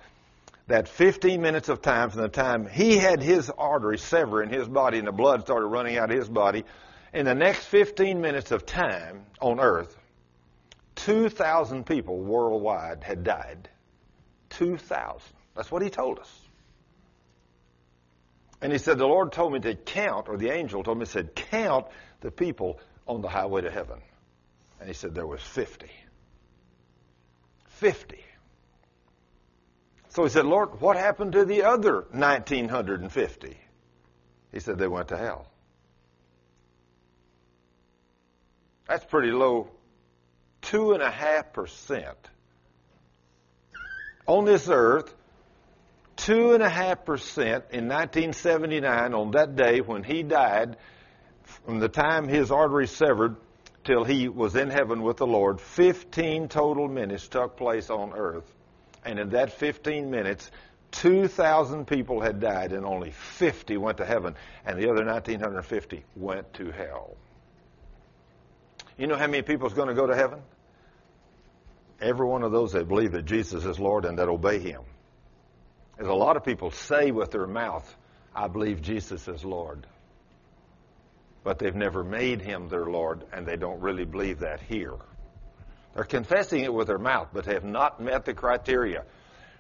[0.68, 4.68] That 15 minutes of time from the time he had his artery sever in his
[4.68, 6.64] body and the blood started running out of his body,
[7.14, 9.98] in the next 15 minutes of time on earth,
[10.96, 13.70] 2,000 people worldwide had died.
[14.52, 15.22] 2,000.
[15.56, 16.42] That's what he told us.
[18.62, 21.36] And he said, The Lord told me to count, or the angel told me, said,
[21.36, 21.88] count
[22.22, 24.00] the people on the highway to heaven.
[24.80, 25.90] And he said, There was 50.
[27.82, 28.24] 50.
[30.10, 33.58] So he said, Lord, what happened to the other 1,950?
[34.52, 35.48] He said, They went to hell.
[38.88, 39.72] That's pretty low
[40.62, 42.18] two and a half percent
[44.28, 45.12] on this earth,
[46.18, 50.78] two and a half percent in 1979 on that day when he died,
[51.66, 53.38] from the time his artery severed
[53.84, 58.52] till he was in heaven with the Lord, 15 total minutes took place on earth.
[59.04, 60.50] And in that 15 minutes,
[60.92, 66.54] 2,000 people had died and only 50 went to heaven, and the other 1,950 went
[66.56, 67.16] to hell.
[68.98, 70.42] You know how many people is going to go to heaven?
[72.00, 74.82] Every one of those that believe that Jesus is Lord and that obey Him.
[75.98, 77.96] There's a lot of people say with their mouth,
[78.36, 79.86] I believe Jesus is Lord.
[81.44, 84.96] But they've never made Him their Lord, and they don't really believe that here.
[85.94, 89.04] They're confessing it with their mouth, but have not met the criteria.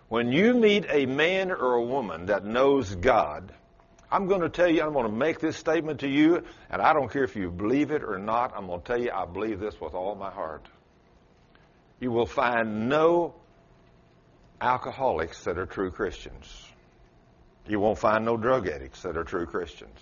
[0.07, 3.51] When you meet a man or a woman that knows God,
[4.11, 6.93] I'm going to tell you, I'm going to make this statement to you, and I
[6.93, 9.59] don't care if you believe it or not, I'm going to tell you I believe
[9.59, 10.67] this with all my heart.
[12.01, 13.35] You will find no
[14.59, 16.67] alcoholics that are true Christians.
[17.67, 19.97] You won't find no drug addicts that are true Christians.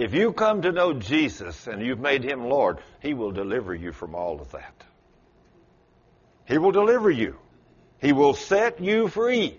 [0.00, 3.92] If you come to know Jesus and you've made him Lord, he will deliver you
[3.92, 4.72] from all of that.
[6.48, 7.36] He will deliver you.
[8.00, 9.58] He will set you free.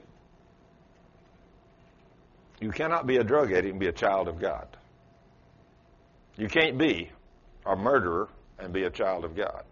[2.60, 4.66] You cannot be a drug addict and be a child of God.
[6.38, 7.12] You can't be
[7.64, 8.28] a murderer
[8.58, 9.64] and be a child of God.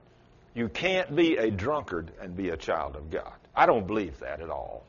[0.54, 3.34] You can't be a drunkard and be a child of God.
[3.56, 4.86] I don't believe that at all.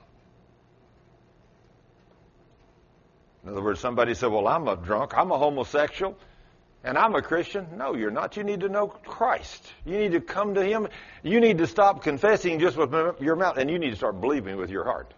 [3.44, 6.16] In other words, somebody said, Well, I'm a drunk, I'm a homosexual,
[6.84, 7.66] and I'm a Christian.
[7.76, 8.36] No, you're not.
[8.36, 9.64] You need to know Christ.
[9.84, 10.88] You need to come to Him.
[11.22, 14.56] You need to stop confessing just with your mouth, and you need to start believing
[14.56, 15.12] with your heart.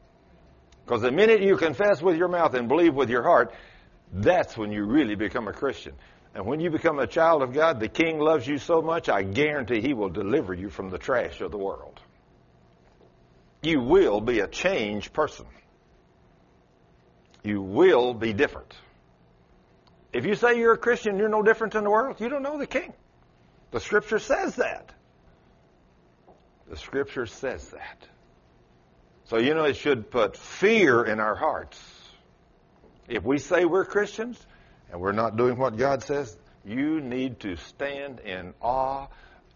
[0.84, 3.54] Because the minute you confess with your mouth and believe with your heart,
[4.12, 5.94] that's when you really become a Christian.
[6.34, 9.22] And when you become a child of God, the King loves you so much, I
[9.22, 12.00] guarantee He will deliver you from the trash of the world.
[13.62, 15.46] You will be a changed person.
[17.42, 18.72] You will be different.
[20.12, 22.58] If you say you're a Christian, you're no different in the world, you don't know
[22.58, 22.92] the King.
[23.70, 24.90] The Scripture says that.
[26.68, 28.06] The Scripture says that.
[29.24, 31.80] So, you know, it should put fear in our hearts.
[33.08, 34.38] If we say we're Christians,
[34.90, 39.08] and we're not doing what God says, you need to stand in awe.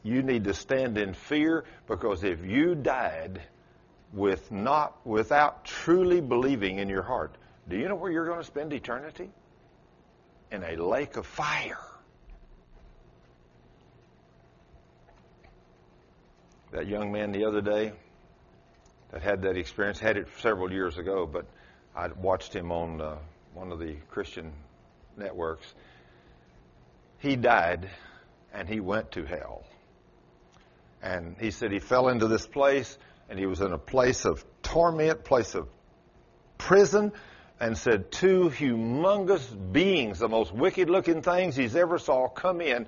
[0.03, 3.43] You need to stand in fear because if you died
[4.13, 7.35] with not without truly believing in your heart,
[7.69, 9.31] do you know where you're going to spend eternity?
[10.53, 11.79] In a lake of fire.
[16.73, 17.93] That young man the other day
[19.11, 21.47] that had that experience had it several years ago, but
[21.95, 23.17] I watched him on uh,
[23.55, 24.53] one of the Christian
[25.17, 25.67] networks.
[27.19, 27.89] He died
[28.53, 29.65] and he went to hell.
[31.03, 32.99] And he said he fell into this place
[33.29, 35.69] and he was in a place of torment, place of
[36.59, 37.13] prison,
[37.59, 42.87] and said two humongous beings, the most wicked looking things he's ever saw, come in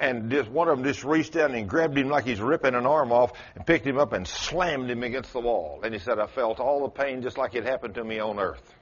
[0.00, 2.86] and just one of them just reached down and grabbed him like he's ripping an
[2.86, 5.80] arm off and picked him up and slammed him against the wall.
[5.84, 8.38] And he said, I felt all the pain just like it happened to me on
[8.38, 8.74] earth.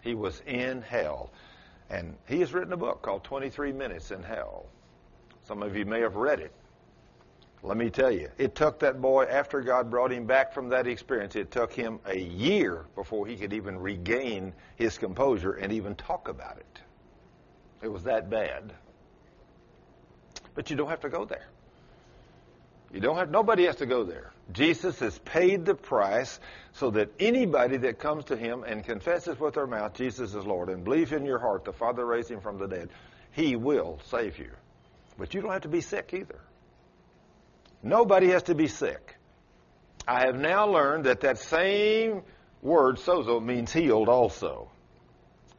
[0.00, 1.30] He was in hell.
[1.90, 4.64] And he has written a book called 23 Minutes in Hell.
[5.46, 6.52] Some of you may have read it.
[7.64, 10.86] Let me tell you, it took that boy, after God brought him back from that
[10.86, 15.94] experience, it took him a year before he could even regain his composure and even
[15.94, 16.80] talk about it.
[17.80, 18.74] It was that bad.
[20.54, 21.46] But you don't have to go there.
[22.92, 24.30] You don't have, nobody has to go there.
[24.52, 26.38] Jesus has paid the price
[26.74, 30.68] so that anybody that comes to him and confesses with their mouth Jesus is Lord
[30.68, 32.90] and believes in your heart the Father raised him from the dead,
[33.32, 34.50] he will save you.
[35.16, 36.38] But you don't have to be sick either.
[37.84, 39.14] Nobody has to be sick.
[40.08, 42.22] I have now learned that that same
[42.62, 44.70] word, sozo, means healed also.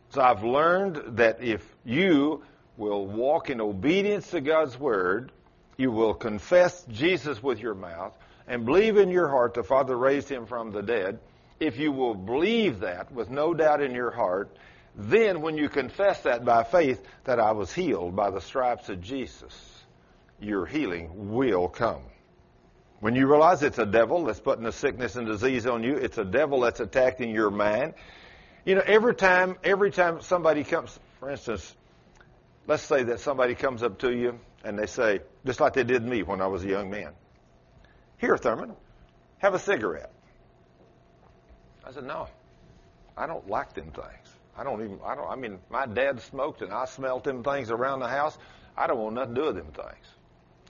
[0.10, 2.44] So I've learned that if you
[2.78, 5.32] will walk in obedience to God's word,
[5.78, 8.18] you will confess Jesus with your mouth,
[8.48, 11.20] and believe in your heart the Father raised him from the dead,
[11.60, 14.58] if you will believe that with no doubt in your heart,
[14.96, 19.02] then when you confess that by faith that I was healed by the stripes of
[19.02, 19.84] Jesus,
[20.40, 22.02] your healing will come.
[23.06, 26.18] When you realize it's a devil that's putting a sickness and disease on you, it's
[26.18, 27.94] a devil that's attacking your mind.
[28.66, 31.76] You know, every time, every time somebody comes, for instance,
[32.66, 36.04] let's say that somebody comes up to you and they say, just like they did
[36.04, 37.12] me when I was a young man,
[38.18, 38.74] here, Thurman,
[39.38, 40.12] have a cigarette.
[41.86, 42.28] I said, no,
[43.16, 44.36] I don't like them things.
[44.58, 47.70] I don't even, I don't, I mean, my dad smoked and I smelled them things
[47.70, 48.36] around the house.
[48.76, 50.08] I don't want nothing to do with them things.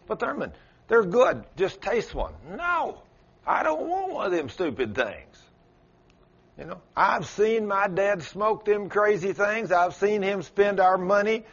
[0.05, 0.51] But Thurman,
[0.87, 1.43] they're good.
[1.55, 2.33] Just taste one.
[2.55, 3.01] No,
[3.45, 5.41] I don't want one of them stupid things.
[6.57, 9.71] You know, I've seen my dad smoke them crazy things.
[9.71, 11.43] I've seen him spend our money,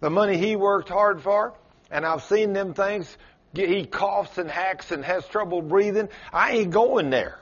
[0.00, 1.54] the money he worked hard for,
[1.90, 3.16] and I've seen them things
[3.54, 6.08] he coughs and hacks and has trouble breathing.
[6.32, 7.38] I ain't going there.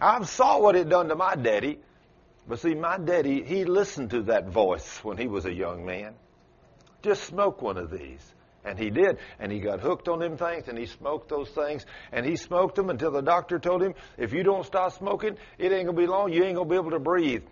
[0.00, 1.80] I've saw what it done to my daddy.
[2.46, 6.14] But see, my daddy, he listened to that voice when he was a young man.
[7.02, 8.33] Just smoke one of these.
[8.64, 9.18] And he did.
[9.38, 11.84] And he got hooked on them things and he smoked those things.
[12.12, 15.72] And he smoked them until the doctor told him, if you don't stop smoking, it
[15.72, 16.32] ain't going to be long.
[16.32, 17.42] You ain't going to be able to breathe.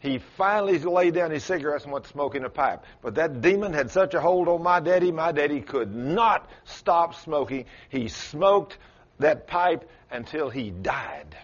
[0.00, 2.84] He finally laid down his cigarettes and went smoking a pipe.
[3.02, 7.14] But that demon had such a hold on my daddy, my daddy could not stop
[7.14, 7.64] smoking.
[7.88, 8.76] He smoked
[9.18, 11.36] that pipe until he died.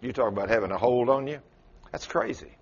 [0.00, 1.40] You talk about having a hold on you?
[1.92, 2.52] That's crazy.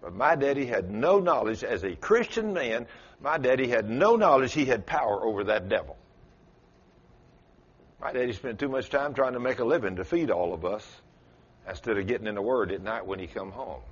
[0.00, 2.86] But my daddy had no knowledge as a Christian man.
[3.20, 5.96] My daddy had no knowledge he had power over that devil.
[8.00, 10.64] My daddy spent too much time trying to make a living to feed all of
[10.64, 10.86] us
[11.68, 13.82] instead of getting in the Word at night when he come home.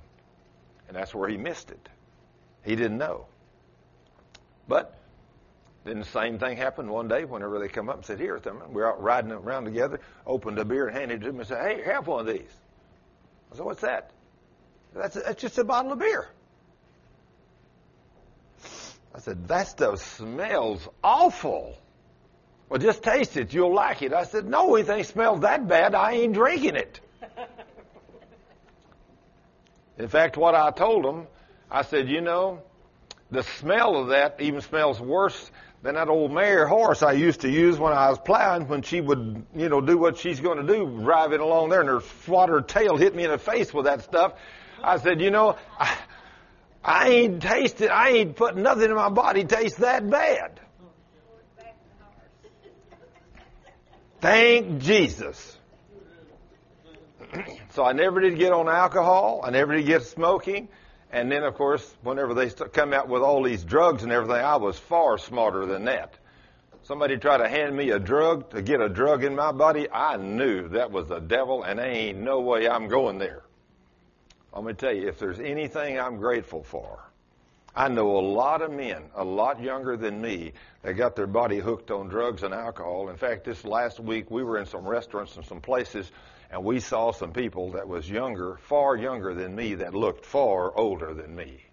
[0.87, 1.89] And that's where he missed it.
[2.63, 3.27] He didn't know.
[4.67, 4.99] But
[5.83, 8.87] then the same thing happened one day whenever they come up and said, Here, we're
[8.87, 11.83] out riding around together, opened a beer and handed it to him and said, Hey,
[11.83, 12.51] have one of these.
[13.51, 14.11] I said, What's that?
[14.95, 16.27] That's, that's just a bottle of beer.
[19.13, 21.75] I said, That stuff smells awful.
[22.69, 23.53] Well, just taste it.
[23.53, 24.13] You'll like it.
[24.13, 26.99] I said, No, anything smells that bad, I ain't drinking it.
[29.97, 31.27] In fact, what I told them,
[31.69, 32.61] I said, You know,
[33.31, 35.51] the smell of that even smells worse
[35.81, 38.99] than that old mare horse I used to use when I was plowing when she
[38.99, 42.61] would, you know, do what she's going to do, driving along there and her swatter
[42.61, 44.33] tail hit me in the face with that stuff.
[44.83, 45.97] I said, you know, I,
[46.89, 50.59] I ain't tasted, I ain't put nothing in my body taste that bad.
[54.21, 55.55] Thank Jesus.
[57.73, 59.41] so I never did get on alcohol.
[59.43, 60.67] I never did get smoking.
[61.11, 64.55] And then, of course, whenever they come out with all these drugs and everything, I
[64.55, 66.15] was far smarter than that.
[66.83, 69.87] Somebody tried to hand me a drug to get a drug in my body.
[69.91, 73.43] I knew that was the devil, and there ain't no way I'm going there.
[74.53, 76.99] Let me tell you, if there's anything I'm grateful for,
[77.75, 81.59] I know a lot of men, a lot younger than me, that got their body
[81.59, 83.09] hooked on drugs and alcohol.
[83.09, 86.11] In fact, this last week we were in some restaurants and some places,
[86.51, 90.75] and we saw some people that was younger, far younger than me, that looked far
[90.75, 91.63] older than me.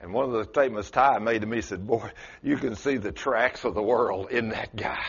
[0.00, 2.10] And one of the statements Ty made to me said, Boy,
[2.42, 5.04] you can see the tracks of the world in that guy.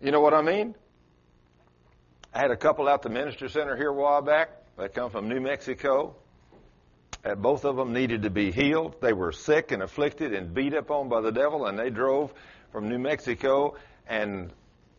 [0.00, 0.74] You know what I mean?
[2.34, 4.61] I had a couple out the minister center here a while back.
[4.82, 6.16] They come from New Mexico.
[7.22, 8.96] And both of them needed to be healed.
[9.00, 12.34] They were sick and afflicted and beat up on by the devil, and they drove
[12.72, 13.76] from New Mexico.
[14.08, 14.52] And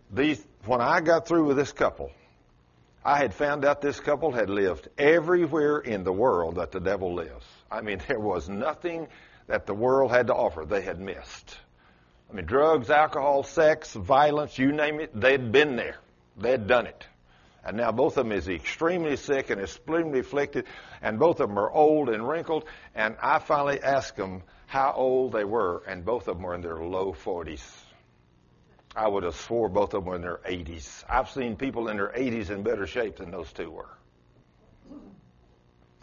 [0.09, 2.11] these, when I got through with this couple,
[3.03, 7.13] I had found out this couple had lived everywhere in the world that the devil
[7.13, 7.45] lives.
[7.69, 9.09] I mean, there was nothing
[9.47, 11.57] that the world had to offer they had missed.
[12.31, 15.97] I mean, drugs, alcohol, sex, violence, you name it, they'd been there.
[16.37, 17.05] They'd done it.
[17.65, 20.65] And now both of them is extremely sick and extremely afflicted,
[21.01, 22.65] and both of them are old and wrinkled.
[22.93, 26.61] And I finally asked them how old they were, and both of them were in
[26.61, 27.63] their low 40s.
[28.95, 31.03] I would have swore both of them were in their 80s.
[31.09, 33.97] I've seen people in their 80s in better shape than those two were.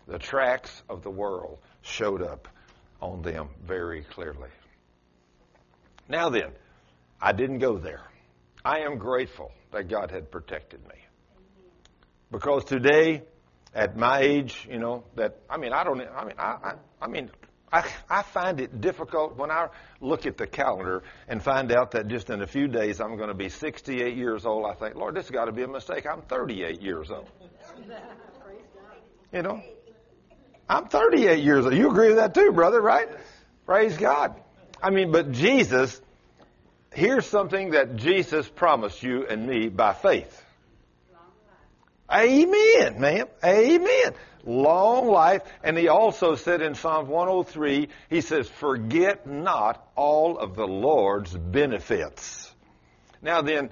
[0.09, 2.49] The tracks of the world showed up
[3.01, 4.49] on them very clearly.
[6.09, 6.51] Now then,
[7.21, 8.03] I didn't go there.
[8.65, 10.95] I am grateful that God had protected me.
[12.31, 13.23] Because today,
[13.75, 16.73] at my age, you know, that, I mean, I don't, I mean, I, I,
[17.03, 17.31] I mean,
[17.73, 19.69] I, I find it difficult when I
[20.01, 23.29] look at the calendar and find out that just in a few days I'm going
[23.29, 24.67] to be 68 years old.
[24.67, 26.07] I think, Lord, this has got to be a mistake.
[26.07, 27.29] I'm 38 years old.
[29.33, 29.63] You know,
[30.69, 31.75] I'm 38 years old.
[31.75, 33.09] You agree with that too, brother, right?
[33.67, 34.35] Praise God.
[34.83, 36.01] I mean, but Jesus,
[36.93, 40.45] here's something that Jesus promised you and me by faith.
[42.13, 43.27] Amen, man.
[43.45, 44.15] Amen.
[44.45, 45.43] Long life.
[45.63, 51.37] And he also said in Psalm 103, he says, forget not all of the Lord's
[51.37, 52.53] benefits.
[53.23, 53.71] Now then,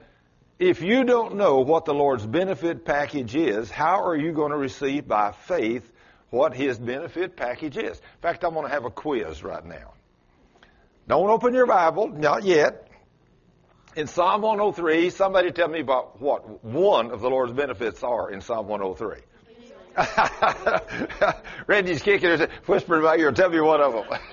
[0.58, 4.58] if you don't know what the Lord's benefit package is, how are you going to
[4.58, 5.90] receive by faith
[6.30, 7.96] what his benefit package is?
[7.96, 9.94] In fact, I'm going to have a quiz right now.
[11.06, 12.87] Don't open your Bible, not yet
[13.98, 18.40] in Psalm 103, somebody tell me about what one of the Lord's benefits are in
[18.40, 19.18] Psalm 103.
[21.66, 23.32] Randy's kicking her, whispering about you.
[23.32, 24.04] Tell me one of them.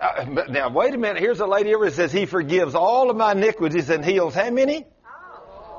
[0.00, 1.20] uh, now, wait a minute.
[1.20, 4.86] Here's a lady over says, He forgives all of my iniquities and heals how many?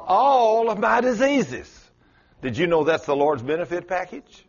[0.08, 1.74] All of my diseases.
[2.42, 4.46] Did you know that's the Lord's benefit package?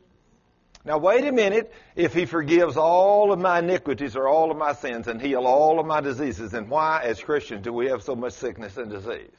[0.84, 1.72] Now wait a minute.
[1.94, 5.78] If he forgives all of my iniquities or all of my sins and heal all
[5.78, 9.30] of my diseases, then why as Christians do we have so much sickness and disease?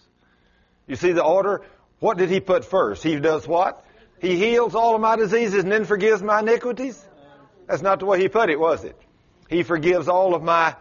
[0.87, 1.63] You see the order?
[1.99, 3.03] What did he put first?
[3.03, 3.85] He does what?
[4.19, 7.03] He heals all of my diseases and then forgives my iniquities?
[7.67, 8.99] That's not the way he put it, was it?
[9.49, 10.75] He forgives all of my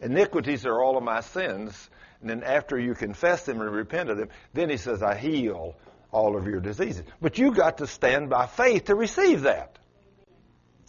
[0.00, 1.90] iniquities or all of my sins.
[2.20, 5.76] And then after you confess them and repent of them, then he says, I heal
[6.12, 7.04] all of your diseases.
[7.20, 9.78] But you got to stand by faith to receive that.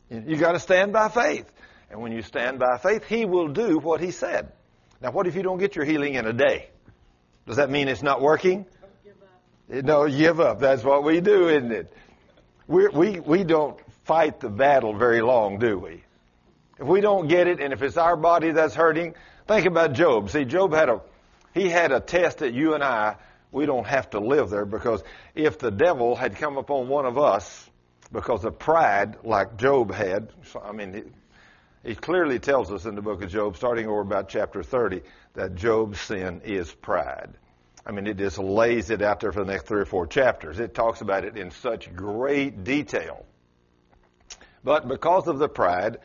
[0.10, 1.52] You got to stand by faith.
[1.90, 4.52] And when you stand by faith, he will do what he said.
[5.02, 6.70] Now, what if you don't get your healing in a day?
[7.48, 8.66] Does that mean it's not working?
[9.04, 10.60] Give No, give up.
[10.60, 11.94] That's what we do, isn't it?
[12.68, 16.04] we we, we don't fight the battle very long, do we?
[16.80, 19.16] If we don't get it, and if it's our body that's hurting,
[19.48, 20.30] think about Job.
[20.30, 21.02] See, Job had a,
[21.54, 23.18] he had a test that you and I,
[23.52, 25.04] we don't have to live there because
[25.36, 27.70] if the devil had come upon one of us
[28.12, 30.30] because of pride like Job had,
[30.64, 31.14] I mean,
[31.84, 35.02] he, clearly tells us in the book of Job, starting over about chapter 30,
[35.34, 37.32] that Job's sin is pride.
[37.86, 40.60] I mean, it just lays it out there for the next three or four chapters.
[40.60, 43.26] It talks about it in such great detail.
[44.64, 45.98] But because of the pride,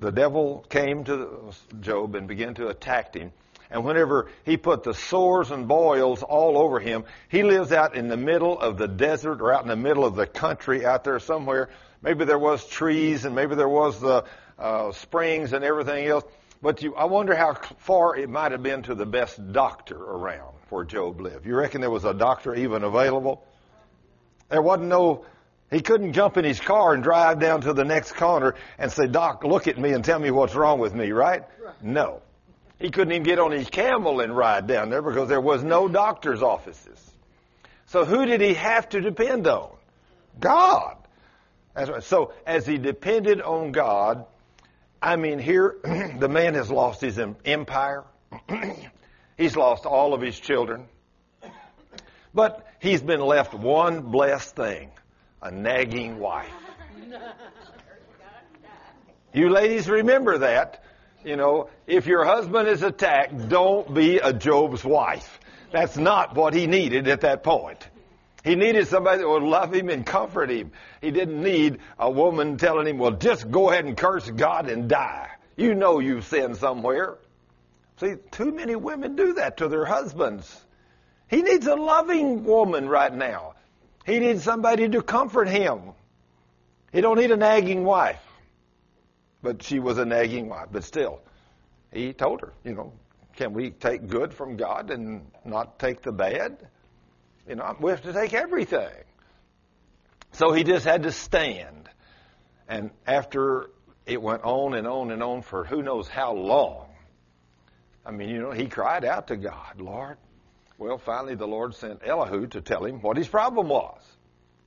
[0.00, 3.32] the devil came to Job and began to attack him.
[3.72, 8.08] And whenever he put the sores and boils all over him, he lives out in
[8.08, 11.18] the middle of the desert or out in the middle of the country out there
[11.18, 11.70] somewhere.
[12.02, 14.24] Maybe there was trees and maybe there was the
[14.58, 16.24] uh, springs and everything else.
[16.60, 20.54] But you, I wonder how far it might have been to the best doctor around
[20.68, 21.46] where Job lived.
[21.46, 23.42] You reckon there was a doctor even available?
[24.50, 25.24] There wasn't no
[25.70, 29.06] he couldn't jump in his car and drive down to the next corner and say,
[29.06, 31.44] Doc, look at me and tell me what's wrong with me, right?
[31.80, 32.20] No.
[32.82, 35.86] He couldn't even get on his camel and ride down there because there was no
[35.86, 36.98] doctor's offices.
[37.86, 39.70] So who did he have to depend on?
[40.40, 40.96] God.
[41.76, 42.02] Right.
[42.02, 44.26] So as he depended on God,
[45.00, 45.76] I mean, here
[46.18, 48.02] the man has lost his empire.
[49.38, 50.86] he's lost all of his children.
[52.34, 54.90] But he's been left one blessed thing
[55.40, 56.50] a nagging wife.
[59.34, 60.84] You ladies remember that.
[61.24, 65.40] You know, if your husband is attacked, don't be a Job's wife.
[65.70, 67.86] That's not what he needed at that point.
[68.44, 70.72] He needed somebody that would love him and comfort him.
[71.00, 74.88] He didn't need a woman telling him, well, just go ahead and curse God and
[74.88, 75.28] die.
[75.56, 77.18] You know you've sinned somewhere.
[78.00, 80.60] See, too many women do that to their husbands.
[81.28, 83.54] He needs a loving woman right now.
[84.04, 85.92] He needs somebody to comfort him.
[86.92, 88.20] He don't need a nagging wife.
[89.42, 90.68] But she was a nagging wife.
[90.70, 91.20] But still,
[91.92, 92.92] he told her, you know,
[93.36, 96.56] can we take good from God and not take the bad?
[97.48, 98.92] You know, we have to take everything.
[100.32, 101.88] So he just had to stand.
[102.68, 103.70] And after
[104.06, 106.86] it went on and on and on for who knows how long,
[108.04, 110.16] I mean, you know, he cried out to God, Lord,
[110.78, 114.02] well, finally, the Lord sent Elihu to tell him what his problem was.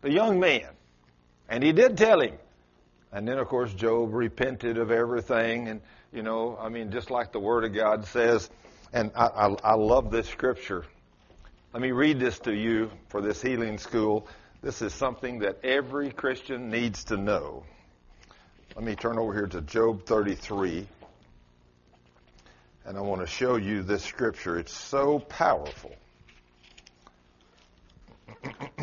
[0.01, 0.69] The young man.
[1.49, 2.37] And he did tell him.
[3.15, 5.69] And then, of course, Job repented of everything.
[5.69, 5.79] And,
[6.11, 8.49] you know, I mean, just like the Word of God says,
[8.91, 10.83] and I, I, I love this scripture.
[11.71, 14.27] Let me read this to you for this healing school.
[14.61, 17.63] This is something that every Christian needs to know.
[18.75, 20.85] Let me turn over here to Job 33.
[22.83, 24.59] And I want to show you this scripture.
[24.59, 25.95] It's so powerful.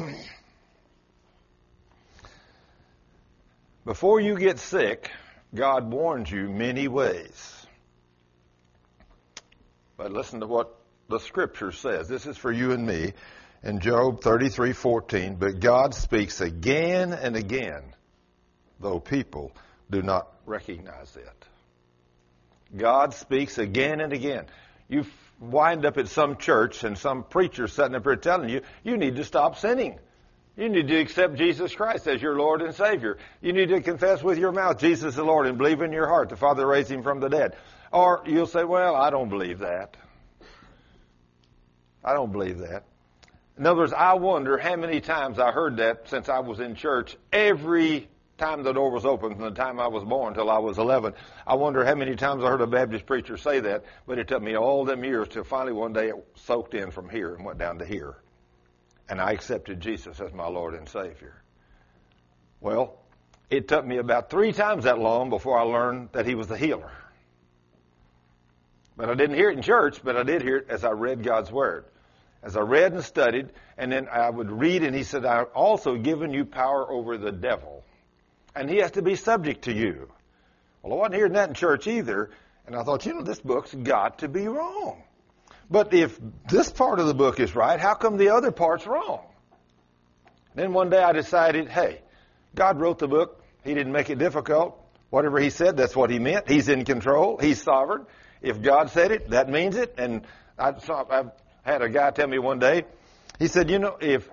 [3.84, 5.10] Before you get sick,
[5.52, 7.66] God warns you many ways.
[9.96, 10.76] But listen to what
[11.08, 12.08] the scripture says.
[12.08, 13.12] This is for you and me
[13.64, 17.82] in Job 33:14, but God speaks again and again,
[18.78, 19.52] though people
[19.90, 21.44] do not recognize it.
[22.76, 24.46] God speaks again and again.
[24.88, 25.06] You
[25.40, 29.16] wind up at some church and some preacher sitting up here telling you, you need
[29.16, 29.98] to stop sinning.
[30.56, 33.16] You need to accept Jesus Christ as your Lord and Savior.
[33.40, 36.28] You need to confess with your mouth Jesus the Lord and believe in your heart
[36.28, 37.56] the Father raised him from the dead.
[37.90, 39.96] Or you'll say, well, I don't believe that.
[42.04, 42.84] I don't believe that.
[43.58, 46.74] In other words, I wonder how many times I heard that since I was in
[46.74, 50.58] church every time the door was open from the time I was born until I
[50.58, 51.14] was 11.
[51.46, 54.42] I wonder how many times I heard a Baptist preacher say that, but it took
[54.42, 57.58] me all them years till finally one day it soaked in from here and went
[57.58, 58.16] down to here.
[59.12, 61.34] And I accepted Jesus as my Lord and Savior.
[62.62, 62.96] Well,
[63.50, 66.56] it took me about three times that long before I learned that He was the
[66.56, 66.90] healer.
[68.96, 71.22] But I didn't hear it in church, but I did hear it as I read
[71.22, 71.84] God's Word.
[72.42, 75.96] As I read and studied, and then I would read, and He said, I've also
[75.96, 77.84] given you power over the devil
[78.54, 80.10] and he has to be subject to you.
[80.82, 82.30] Well, I wasn't hearing that in church either,
[82.66, 85.02] and I thought, you know, this book's got to be wrong.
[85.70, 89.24] But if this part of the book is right, how come the other part's wrong?
[90.54, 92.00] Then one day I decided, hey,
[92.54, 93.42] God wrote the book.
[93.64, 94.78] He didn't make it difficult.
[95.10, 96.48] Whatever he said, that's what he meant.
[96.48, 97.38] He's in control.
[97.38, 98.06] He's sovereign.
[98.40, 99.94] If God said it, that means it.
[99.98, 100.22] And
[100.58, 101.24] I saw, I
[101.62, 102.84] had a guy tell me one day,
[103.38, 104.28] he said, you know, if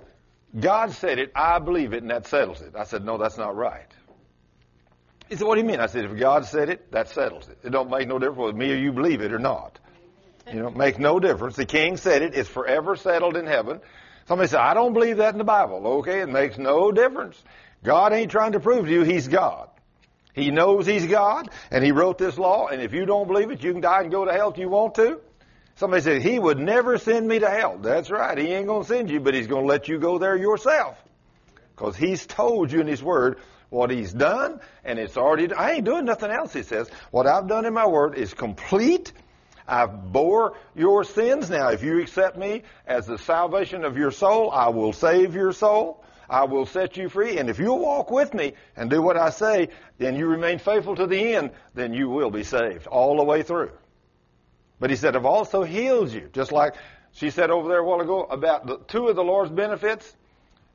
[0.57, 2.75] God said it, I believe it, and that settles it.
[2.75, 3.87] I said, no, that's not right.
[5.29, 5.79] He said, what do you mean?
[5.79, 7.59] I said, if God said it, that settles it.
[7.63, 9.77] It don't make no difference whether me or you believe it or not.
[10.53, 11.55] You know, make no difference.
[11.55, 12.35] The king said it.
[12.35, 13.81] It's forever settled in heaven.
[14.27, 15.85] Somebody said, I don't believe that in the Bible.
[15.99, 17.41] Okay, it makes no difference.
[17.83, 19.69] God ain't trying to prove to you he's God.
[20.33, 23.63] He knows He's God, and He wrote this law, and if you don't believe it,
[23.63, 25.19] you can die and go to hell if you want to.
[25.75, 27.77] Somebody said, He would never send me to hell.
[27.77, 28.37] That's right.
[28.37, 30.97] He ain't going to send you, but He's going to let you go there yourself.
[31.75, 33.39] Because He's told you in His Word
[33.69, 36.89] what He's done, and it's already, I ain't doing nothing else, He says.
[37.11, 39.11] What I've done in my Word is complete.
[39.69, 41.49] I've bore your sins.
[41.49, 45.53] Now, if you accept me as the salvation of your soul, I will save your
[45.53, 46.03] soul.
[46.29, 47.37] I will set you free.
[47.37, 50.95] And if you'll walk with me and do what I say, then you remain faithful
[50.95, 53.71] to the end, then you will be saved all the way through.
[54.79, 56.29] But he said, I've also healed you.
[56.33, 56.75] Just like
[57.11, 60.15] she said over there a while ago about the, two of the Lord's benefits.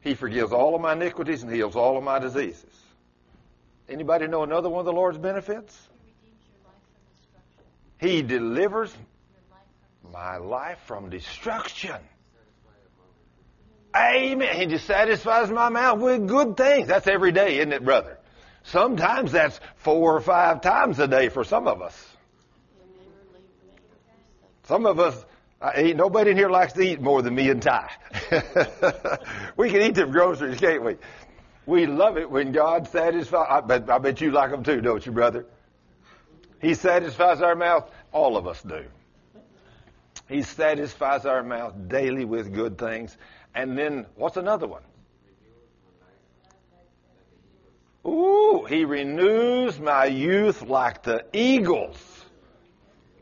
[0.00, 2.70] He forgives all of my iniquities and heals all of my diseases.
[3.88, 5.88] Anybody know another one of the Lord's benefits?
[7.98, 8.94] He delivers
[10.12, 11.96] my life from destruction.
[13.96, 14.56] Amen.
[14.56, 16.88] He just satisfies my mouth with good things.
[16.88, 18.18] That's every day, isn't it, brother?
[18.64, 21.94] Sometimes that's four or five times a day for some of us.
[24.64, 25.24] Some of us,
[25.60, 27.90] uh, ain't nobody in here likes to eat more than me and Ty.
[29.56, 30.96] we can eat them groceries, can't we?
[31.66, 33.46] We love it when God satisfies.
[33.50, 35.46] I I bet you like them too, don't you, brother?
[36.60, 37.90] He satisfies our mouth.
[38.12, 38.84] All of us do.
[40.28, 43.16] He satisfies our mouth daily with good things.
[43.54, 44.82] And then, what's another one?
[48.06, 51.96] Ooh, he renews my youth like the eagles.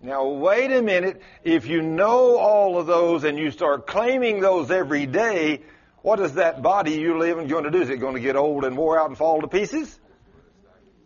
[0.03, 1.22] Now, wait a minute.
[1.45, 5.62] If you know all of those and you start claiming those every day,
[6.03, 7.83] what is that body you live in going to do?
[7.83, 9.99] Is it going to get old and wore out and fall to pieces?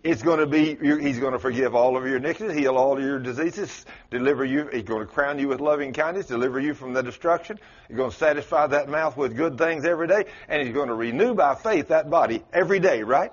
[0.06, 3.02] It's going to be, he's going to forgive all of your iniquities, heal all of
[3.02, 6.92] your diseases, deliver you, he's going to crown you with loving kindness, deliver you from
[6.92, 7.58] the destruction.
[7.88, 10.94] He's going to satisfy that mouth with good things every day, and he's going to
[10.94, 13.32] renew by faith that body every day, right?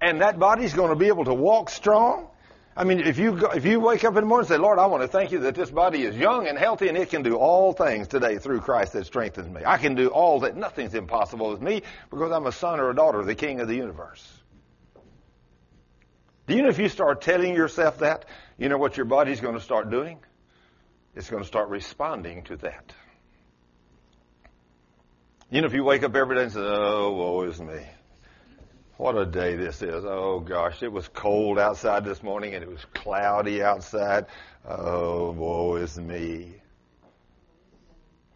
[0.00, 2.28] And that body's going to be able to walk strong.
[2.74, 4.78] I mean, if you go, if you wake up in the morning and say, Lord,
[4.78, 7.22] I want to thank you that this body is young and healthy and it can
[7.22, 9.60] do all things today through Christ that strengthens me.
[9.66, 10.56] I can do all that.
[10.56, 13.68] Nothing's impossible with me because I'm a son or a daughter of the King of
[13.68, 14.26] the universe.
[16.46, 18.26] Do you know if you start telling yourself that,
[18.58, 20.18] you know what your body's going to start doing?
[21.14, 22.92] It's going to start responding to that.
[25.50, 27.80] You know, if you wake up every day and say, oh, woe is me.
[28.96, 30.04] What a day this is.
[30.04, 34.26] Oh gosh, it was cold outside this morning and it was cloudy outside.
[34.68, 36.54] Oh, woe is me.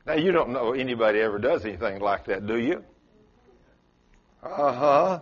[0.05, 2.83] Now you don't know anybody ever does anything like that, do you?
[4.43, 5.21] Uh huh.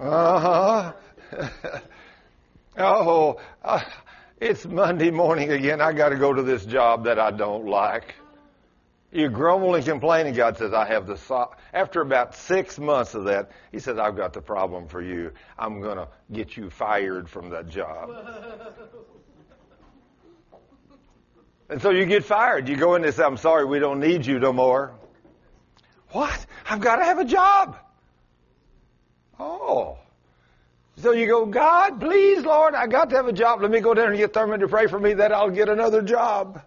[0.00, 0.92] Uh
[1.32, 1.80] huh.
[2.78, 3.80] Oh, uh,
[4.38, 5.80] it's Monday morning again.
[5.80, 8.14] I got to go to this job that I don't like.
[9.12, 11.16] You grumble and complain, and God says, I have the.
[11.16, 11.52] So-.
[11.72, 15.32] After about six months of that, He says, I've got the problem for you.
[15.58, 18.10] I'm going to get you fired from that job.
[21.70, 22.68] and so you get fired.
[22.68, 24.92] You go in and say, I'm sorry, we don't need you no more.
[26.10, 26.44] What?
[26.68, 27.78] I've got to have a job.
[29.40, 29.98] Oh.
[30.98, 33.60] So you go, God, please, Lord, I got to have a job.
[33.60, 36.00] Let me go down and get Thurman to pray for me that I'll get another
[36.00, 36.62] job.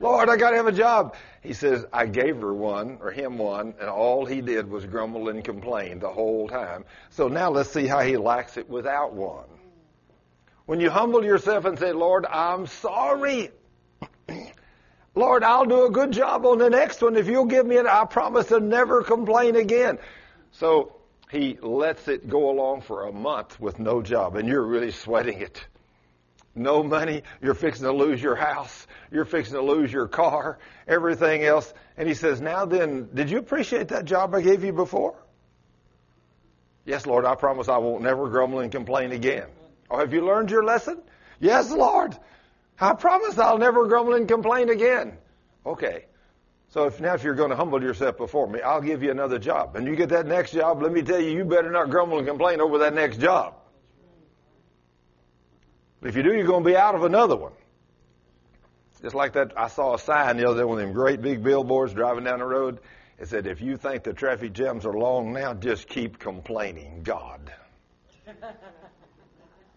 [0.00, 1.14] Lord, I got to have a job.
[1.42, 5.28] He says, I gave her one, or him one, and all he did was grumble
[5.28, 6.84] and complain the whole time.
[7.10, 9.46] So now let's see how he likes it without one.
[10.66, 13.50] When you humble yourself and say, Lord, I'm sorry.
[15.14, 17.16] Lord, I'll do a good job on the next one.
[17.16, 19.98] If you'll give me it, I promise to never complain again.
[20.52, 20.99] So
[21.30, 25.40] he lets it go along for a month with no job, and you're really sweating
[25.40, 25.64] it.
[26.54, 30.58] No money, you're fixing to lose your house, you're fixing to lose your car,
[30.88, 31.72] everything else.
[31.96, 35.14] And he says, Now then, did you appreciate that job I gave you before?
[36.84, 39.46] Yes, Lord, I promise I won't never grumble and complain again.
[39.88, 41.00] Oh, have you learned your lesson?
[41.38, 42.16] Yes, Lord.
[42.80, 45.18] I promise I'll never grumble and complain again.
[45.64, 46.06] Okay.
[46.70, 49.40] So if now if you're going to humble yourself before me, I'll give you another
[49.40, 49.74] job.
[49.74, 52.26] And you get that next job, let me tell you, you better not grumble and
[52.26, 53.54] complain over that next job.
[56.02, 57.52] If you do, you're going to be out of another one.
[59.02, 61.42] Just like that, I saw a sign the other day, one of them great big
[61.42, 62.80] billboards driving down the road.
[63.18, 67.52] It said, if you think the traffic jams are long now, just keep complaining, God.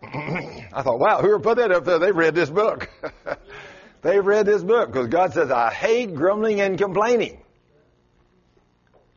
[0.04, 2.90] I thought, wow, whoever put that up there, they read this book.
[4.04, 7.42] they read this book because God says, I hate grumbling and complaining.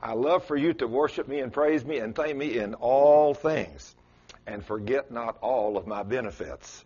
[0.01, 3.35] I love for you to worship me and praise me and thank me in all
[3.35, 3.95] things
[4.47, 6.85] and forget not all of my benefits.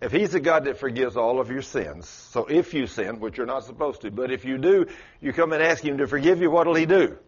[0.00, 3.36] If he's a God that forgives all of your sins, so if you sin, which
[3.36, 4.86] you're not supposed to, but if you do,
[5.20, 7.18] you come and ask him to forgive you, what'll he do?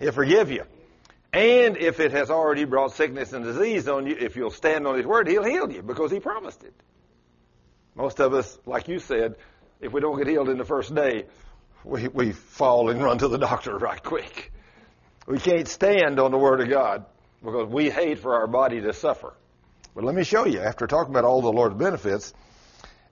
[0.00, 0.64] He'll forgive you.
[1.32, 4.96] And if it has already brought sickness and disease on you, if you'll stand on
[4.96, 6.74] his word, he'll heal you because he promised it.
[7.94, 9.36] Most of us, like you said,
[9.80, 11.26] if we don't get healed in the first day,
[11.84, 14.52] we, we fall and run to the doctor right quick.
[15.26, 17.04] We can't stand on the word of God
[17.42, 19.34] because we hate for our body to suffer.
[19.94, 22.32] But let me show you, after talking about all the Lord's benefits,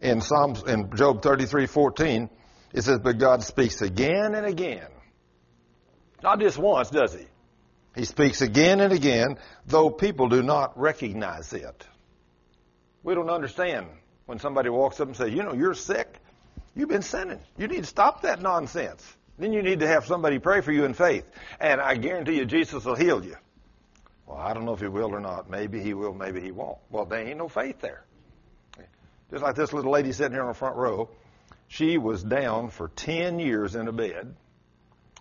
[0.00, 2.30] in Psalms, in Job thirty three fourteen,
[2.72, 4.88] it says, but God speaks again and again.
[6.22, 7.26] Not just once, does he?
[7.94, 11.86] He speaks again and again, though people do not recognize it.
[13.02, 13.88] We don't understand
[14.30, 16.20] when somebody walks up and says, you know, you're sick.
[16.76, 17.40] You've been sinning.
[17.58, 19.04] You need to stop that nonsense.
[19.36, 21.28] Then you need to have somebody pray for you in faith.
[21.58, 23.34] And I guarantee you Jesus will heal you.
[24.26, 25.50] Well, I don't know if he will or not.
[25.50, 26.78] Maybe he will, maybe he won't.
[26.90, 28.04] Well, there ain't no faith there.
[29.32, 31.10] Just like this little lady sitting here on the front row.
[31.66, 34.36] She was down for 10 years in a bed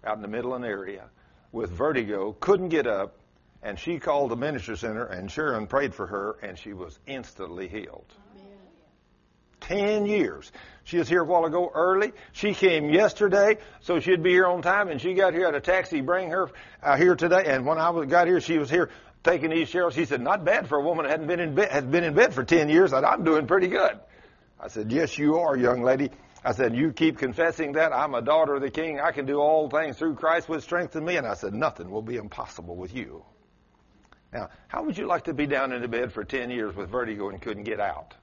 [0.04, 1.06] out in the Midland area
[1.52, 3.18] with vertigo, couldn't get up,
[3.64, 7.68] and she called the ministry center, and Sharon prayed for her, and she was instantly
[7.68, 8.06] healed.
[9.70, 10.52] Ten years.
[10.84, 12.14] She was here a while ago early.
[12.32, 15.62] She came yesterday, so she'd be here on time, and she got here at a
[15.62, 16.50] taxi, bring her
[16.82, 17.44] uh, here today.
[17.46, 18.90] And when I got here, she was here
[19.24, 19.92] taking these Cheryl.
[19.94, 22.16] She said, "Not bad for a woman that hadn't been in bed, has been in
[22.16, 22.94] bed for ten years.
[22.94, 24.00] And I'm doing pretty good."
[24.60, 26.10] I said, "Yes, you are, young lady."
[26.44, 27.92] I said, You keep confessing that.
[27.92, 29.00] I'm a daughter of the king.
[29.00, 31.18] I can do all things through Christ which strengthens me.
[31.18, 33.26] And I said, Nothing will be impossible with you.
[34.32, 36.90] Now, how would you like to be down in the bed for 10 years with
[36.90, 38.16] vertigo and couldn't get out?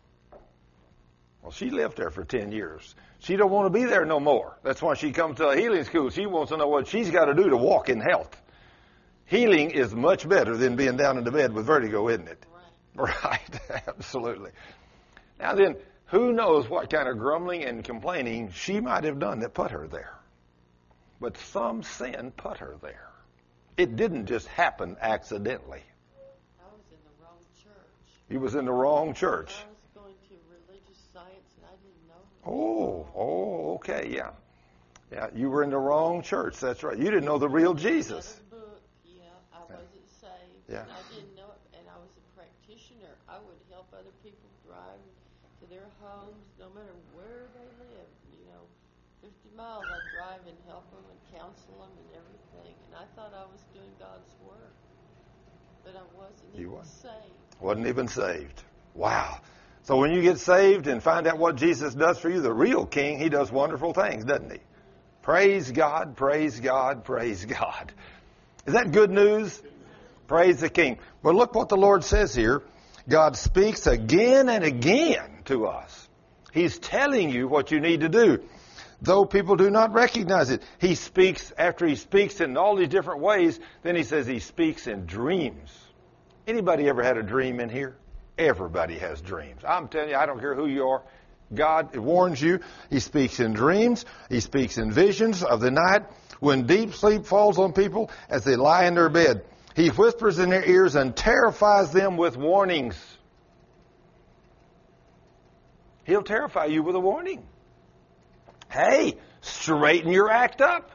[1.46, 2.96] Well, she lived there for 10 years.
[3.20, 4.58] She don't want to be there no more.
[4.64, 6.10] That's why she comes to a healing school.
[6.10, 8.36] She wants to know what she's got to do to walk in health.
[9.26, 12.44] Healing is much better than being down in the bed with vertigo, isn't it?
[12.96, 13.14] Right.
[13.24, 13.60] right.
[13.86, 14.50] Absolutely.
[15.38, 15.76] Now then,
[16.06, 19.86] who knows what kind of grumbling and complaining she might have done that put her
[19.86, 20.18] there.
[21.20, 23.12] But some sin put her there.
[23.76, 25.84] It didn't just happen accidentally.
[26.58, 28.04] I was in the wrong church.
[28.30, 29.52] You was in the wrong church.
[29.52, 30.34] I was going to
[30.86, 32.22] religious science and I didn't know.
[32.46, 34.30] Oh, oh, okay, yeah.
[35.12, 36.58] Yeah, you were in the wrong church.
[36.58, 36.96] That's right.
[36.96, 38.40] You didn't know the real Jesus.
[38.50, 39.22] Book, yeah.
[39.54, 40.66] I wasn't saved.
[40.68, 40.82] Yeah.
[40.82, 41.78] And I didn't know it.
[41.78, 43.14] And I was a practitioner.
[43.28, 45.02] I would help other people drive
[45.62, 48.18] to their homes, no matter where they lived.
[48.34, 48.62] You know,
[49.22, 52.74] 50 miles I'd drive and help them and counsel them and everything.
[52.90, 54.74] And I thought I was doing God's work,
[55.86, 56.86] but I wasn't You even weren't.
[56.86, 57.62] saved.
[57.62, 58.62] Wasn't even saved.
[58.94, 59.38] Wow.
[59.86, 62.84] So when you get saved and find out what Jesus does for you, the real
[62.84, 64.58] king, he does wonderful things, doesn't he?
[65.22, 67.92] Praise God, praise God, praise God.
[68.66, 69.62] Is that good news?
[70.26, 70.98] Praise the king.
[71.22, 72.62] But look what the Lord says here.
[73.08, 76.08] God speaks again and again to us.
[76.52, 78.42] He's telling you what you need to do.
[79.02, 83.20] Though people do not recognize it, he speaks after he speaks in all these different
[83.20, 85.70] ways, then he says he speaks in dreams.
[86.44, 87.96] Anybody ever had a dream in here?
[88.38, 89.62] Everybody has dreams.
[89.66, 91.02] I'm telling you, I don't care who you are.
[91.54, 92.60] God warns you.
[92.90, 94.04] He speaks in dreams.
[94.28, 96.02] He speaks in visions of the night
[96.40, 99.44] when deep sleep falls on people as they lie in their bed.
[99.74, 102.96] He whispers in their ears and terrifies them with warnings.
[106.04, 107.42] He'll terrify you with a warning.
[108.70, 110.90] Hey, straighten your act up.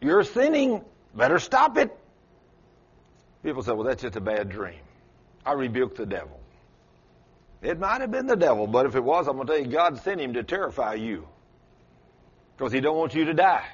[0.00, 0.84] You're sinning.
[1.14, 1.96] Better stop it.
[3.42, 4.80] People say, well, that's just a bad dream.
[5.48, 6.38] I rebuke the devil.
[7.62, 9.72] It might have been the devil, but if it was, I'm going to tell you,
[9.72, 11.26] God sent him to terrify you.
[12.54, 13.64] Because he don't want you to die.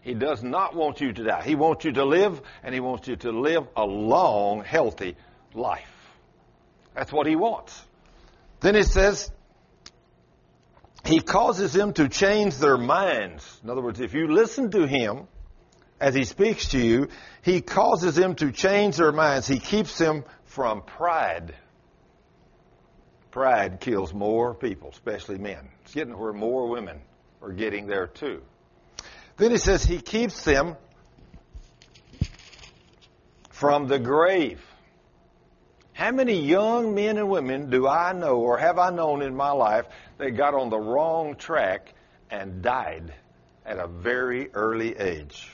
[0.00, 1.42] He does not want you to die.
[1.42, 5.16] He wants you to live, and he wants you to live a long, healthy
[5.54, 5.88] life.
[6.96, 7.80] That's what he wants.
[8.58, 9.30] Then it says,
[11.04, 13.60] he causes them to change their minds.
[13.62, 15.28] In other words, if you listen to him
[16.00, 17.08] as he speaks to you,
[17.42, 19.46] he causes them to change their minds.
[19.46, 20.24] He keeps them
[20.56, 21.54] from pride.
[23.30, 25.68] Pride kills more people, especially men.
[25.82, 27.02] It's getting where more women
[27.42, 28.40] are getting there too.
[29.36, 30.76] Then he says he keeps them
[33.50, 34.64] from the grave.
[35.92, 39.50] How many young men and women do I know or have I known in my
[39.50, 39.84] life
[40.16, 41.92] that got on the wrong track
[42.30, 43.12] and died
[43.66, 45.50] at a very early age?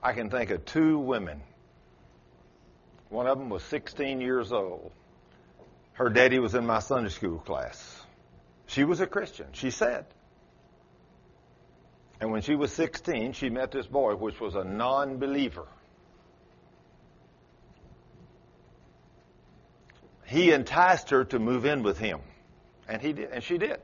[0.00, 1.42] I can think of two women.
[3.08, 4.90] One of them was 16 years old.
[5.92, 8.02] Her daddy was in my Sunday school class.
[8.66, 10.06] She was a Christian, she said.
[12.20, 15.66] And when she was 16, she met this boy, which was a non believer.
[20.24, 22.20] He enticed her to move in with him.
[22.88, 23.78] And he did, and she did.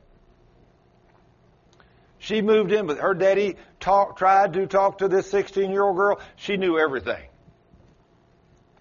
[2.19, 5.95] She moved in, but her daddy talk, tried to talk to this 16 year old
[5.95, 6.19] girl.
[6.35, 7.23] She knew everything.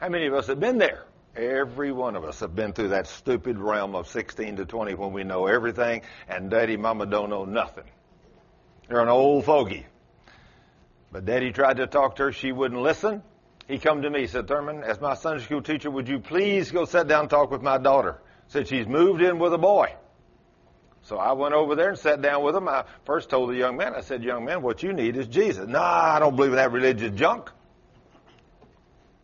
[0.03, 1.05] How many of us have been there?
[1.37, 5.13] Every one of us have been through that stupid realm of 16 to 20 when
[5.13, 7.85] we know everything and daddy mama don't know nothing.
[8.89, 9.87] They're an old fogey.
[11.13, 12.33] But daddy tried to talk to her.
[12.33, 13.23] She wouldn't listen.
[13.69, 16.85] He come to me, said, Thurman, as my Sunday school teacher, would you please go
[16.85, 18.21] sit down and talk with my daughter?
[18.49, 19.95] Said she's moved in with a boy.
[21.03, 22.67] So I went over there and sat down with him.
[22.67, 25.69] I first told the young man, I said, young man, what you need is Jesus.
[25.69, 27.53] Nah, I don't believe in that religious junk.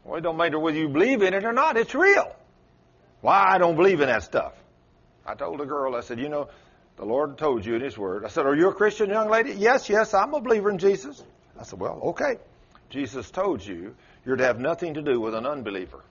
[0.08, 1.76] Well, it don't matter whether you believe in it or not.
[1.76, 2.34] It's real.
[3.20, 4.54] Why I don't believe in that stuff.
[5.26, 6.48] I told the girl, I said, you know,
[6.96, 8.24] the Lord told you in His Word.
[8.24, 9.52] I said, are you a Christian young lady?
[9.52, 11.22] Yes, yes, I'm a believer in Jesus.
[11.60, 12.38] I said, well, okay.
[12.88, 13.94] Jesus told you
[14.24, 16.02] you're to have nothing to do with an unbeliever.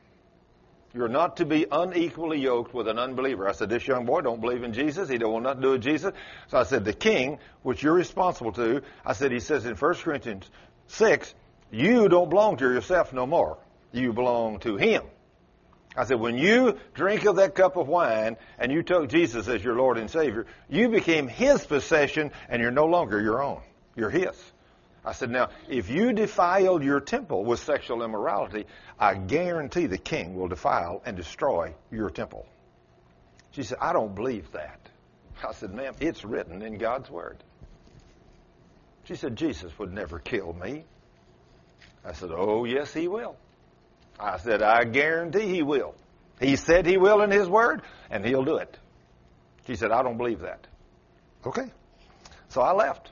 [0.93, 3.50] You're not to be unequally yoked with an unbeliever.
[3.50, 5.10] I said, this young boy don't believe in Jesus.
[5.10, 6.14] He don't want nothing to do with Jesus.
[6.50, 9.95] So I said, the king, which you're responsible to, I said, he says in 1
[9.95, 10.48] Corinthians
[10.86, 11.34] 6,
[11.72, 13.58] you don't belong to yourself no more
[13.92, 15.04] you belong to Him.
[15.96, 19.64] I said, when you drink of that cup of wine and you took Jesus as
[19.64, 23.62] your Lord and Savior, you became His possession and you're no longer your own.
[23.96, 24.36] You're His.
[25.04, 28.66] I said, now, if you defile your temple with sexual immorality,
[29.00, 32.46] I guarantee the king will defile and destroy your temple.
[33.52, 34.80] She said, I don't believe that.
[35.48, 37.38] I said, ma'am, it's written in God's Word.
[39.06, 40.84] She said, Jesus would never kill me.
[42.04, 43.38] I said, oh, yes, he will.
[44.20, 45.95] I said, I guarantee he will.
[46.39, 48.78] He said he will in his word, and he'll do it.
[49.65, 50.68] She said, I don't believe that.
[51.45, 51.72] Okay.
[52.49, 53.11] So I left.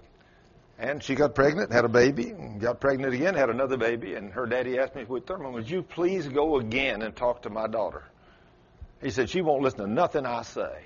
[0.77, 4.45] And she got pregnant, had a baby, got pregnant again, had another baby, and her
[4.45, 8.03] daddy asked me, Thurman, would you please go again and talk to my daughter?
[9.01, 10.83] He said, she won't listen to nothing I say.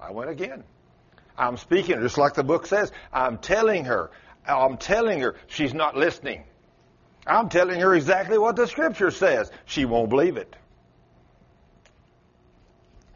[0.00, 0.62] I went again.
[1.36, 2.92] I'm speaking, just like the book says.
[3.12, 4.10] I'm telling her.
[4.46, 6.44] I'm telling her she's not listening.
[7.26, 9.50] I'm telling her exactly what the scripture says.
[9.64, 10.54] She won't believe it.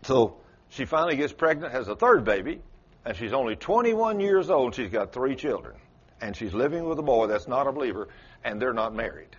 [0.02, 0.36] So
[0.70, 2.60] she finally gets pregnant, has a third baby,
[3.04, 4.74] and she's only 21 years old.
[4.74, 5.76] She's got three children.
[6.20, 8.08] And she's living with a boy that's not a believer,
[8.44, 9.36] and they're not married.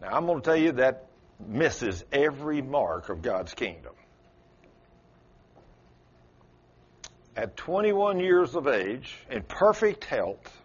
[0.00, 1.06] Now, I'm going to tell you that
[1.44, 3.92] misses every mark of God's kingdom.
[7.36, 10.62] At 21 years of age, in perfect health,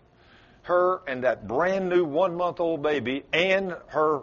[0.64, 4.22] her and that brand new one month old baby and her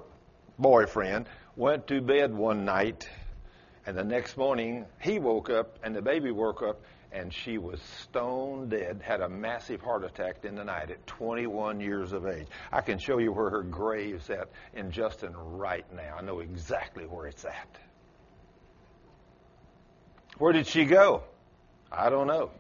[0.58, 1.26] boyfriend
[1.56, 3.08] went to bed one night,
[3.86, 6.80] and the next morning he woke up and the baby woke up
[7.10, 11.80] and she was stone dead, had a massive heart attack in the night at 21
[11.80, 12.46] years of age.
[12.70, 16.16] I can show you where her grave's at in Justin right now.
[16.18, 17.78] I know exactly where it's at.
[20.36, 21.22] Where did she go?
[21.90, 22.50] I don't know.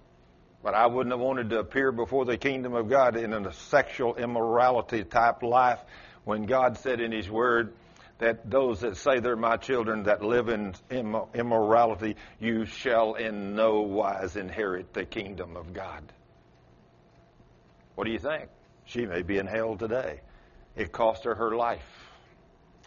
[0.62, 4.16] But I wouldn't have wanted to appear before the kingdom of God in a sexual
[4.16, 5.78] immorality type life
[6.24, 7.72] when God said in His Word
[8.18, 13.82] that those that say they're my children that live in immorality, you shall in no
[13.82, 16.02] wise inherit the kingdom of God.
[17.94, 18.48] What do you think?
[18.84, 20.20] She may be in hell today.
[20.76, 21.86] It cost her her life.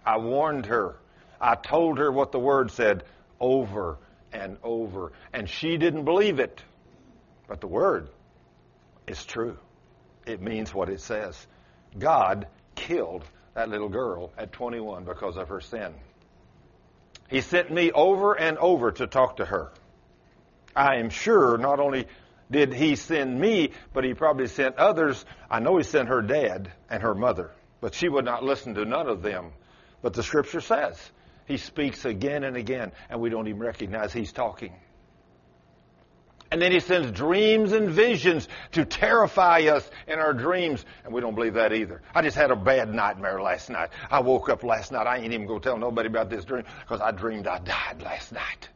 [0.05, 0.95] I warned her.
[1.39, 3.03] I told her what the Word said
[3.39, 3.97] over
[4.33, 6.61] and over, and she didn't believe it.
[7.51, 8.07] But the word
[9.07, 9.57] is true.
[10.25, 11.35] It means what it says.
[11.99, 13.25] God killed
[13.55, 15.93] that little girl at 21 because of her sin.
[17.27, 19.69] He sent me over and over to talk to her.
[20.77, 22.07] I am sure not only
[22.49, 25.25] did he send me, but he probably sent others.
[25.49, 28.85] I know he sent her dad and her mother, but she would not listen to
[28.85, 29.51] none of them.
[30.01, 30.97] But the scripture says
[31.47, 34.73] he speaks again and again, and we don't even recognize he's talking.
[36.51, 40.83] And then he sends dreams and visions to terrify us in our dreams.
[41.05, 42.01] And we don't believe that either.
[42.13, 43.89] I just had a bad nightmare last night.
[44.09, 45.07] I woke up last night.
[45.07, 48.01] I ain't even going to tell nobody about this dream because I dreamed I died
[48.03, 48.69] last night.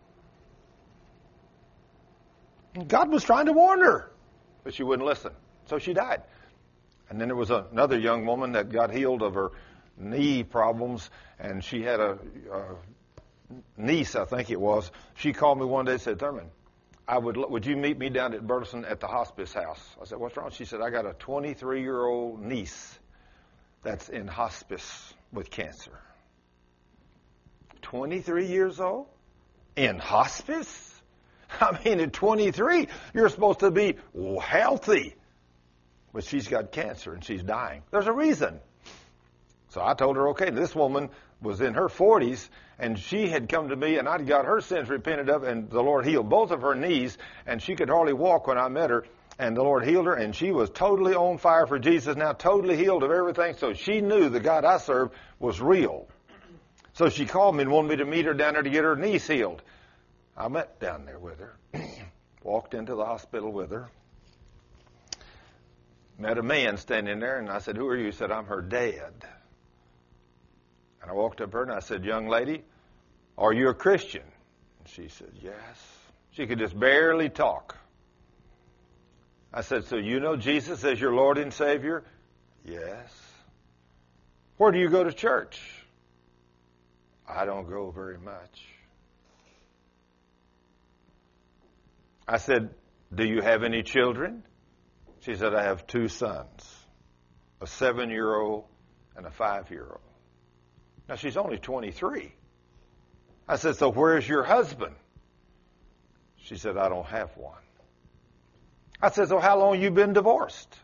[2.76, 4.10] And God was trying to warn her,
[4.64, 5.32] but she wouldn't listen.
[5.66, 6.22] So she died.
[7.10, 9.52] And then there was another young woman that got healed of her
[9.98, 11.10] knee problems,
[11.40, 12.18] and she had a,
[12.52, 12.64] a
[13.78, 14.92] niece, I think it was.
[15.16, 16.50] She called me one day and said, Thurman,
[17.08, 19.82] I would, would you meet me down at Burleson at the hospice house?
[20.02, 20.50] I said, what's wrong?
[20.52, 22.98] She said, I got a 23 year old niece
[23.84, 26.00] that's in hospice with cancer.
[27.84, 29.06] 23 years old?
[29.76, 31.02] In hospice?
[31.62, 33.98] I mean, at 23, you're supposed to be
[34.42, 35.16] healthy.
[36.12, 37.84] But she's got cancer and she's dying.
[37.92, 38.60] There's a reason.
[39.70, 41.10] So I told her, okay, this woman
[41.42, 42.48] was in her 40s
[42.80, 45.82] and she had come to me and I'd got her sins repented of and the
[45.82, 49.06] Lord healed both of her knees and she could hardly walk when I met her
[49.38, 52.78] and the Lord healed her and she was totally on fire for Jesus now, totally
[52.78, 53.56] healed of everything.
[53.58, 56.08] So she knew the God I serve was real.
[56.94, 58.96] So she called me and wanted me to meet her down there to get her
[58.96, 59.62] knees healed.
[60.38, 61.58] I met down there with her,
[62.44, 63.90] walked into the hospital with her,
[66.18, 68.06] met a man standing there, and I said, Who are you?
[68.06, 69.14] He said, I'm her dad.
[71.06, 72.64] And I walked up to her and I said, Young lady,
[73.38, 74.24] are you a Christian?
[74.80, 75.54] And she said, Yes.
[76.32, 77.78] She could just barely talk.
[79.54, 82.04] I said, So you know Jesus as your Lord and Savior?
[82.66, 83.14] Yes.
[84.58, 85.62] Where do you go to church?
[87.30, 88.66] I don't go very much.
[92.28, 92.72] I said,
[93.14, 94.44] Do you have any children?
[95.20, 96.68] She said, I have two sons,
[97.62, 98.66] a seven year old
[99.16, 100.05] and a five year old.
[101.08, 102.34] Now she's only 23.
[103.48, 104.96] I said, So where's your husband?
[106.38, 107.62] She said, I don't have one.
[109.02, 110.76] I said, So how long you been divorced?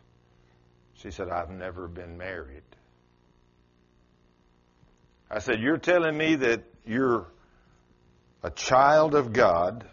[0.96, 2.64] She said, I've never been married.
[5.30, 7.28] I said, You're telling me that you're
[8.44, 9.86] a child of God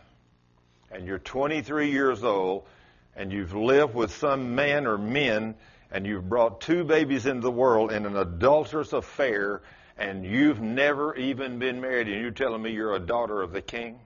[0.90, 2.66] and you're 23 years old
[3.14, 5.54] and you've lived with some man or men
[5.90, 9.62] and you've brought two babies into the world in an adulterous affair
[9.98, 13.62] and you've never even been married and you're telling me you're a daughter of the
[13.62, 13.98] king?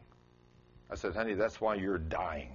[0.90, 2.52] I said, honey, that's why you're dying.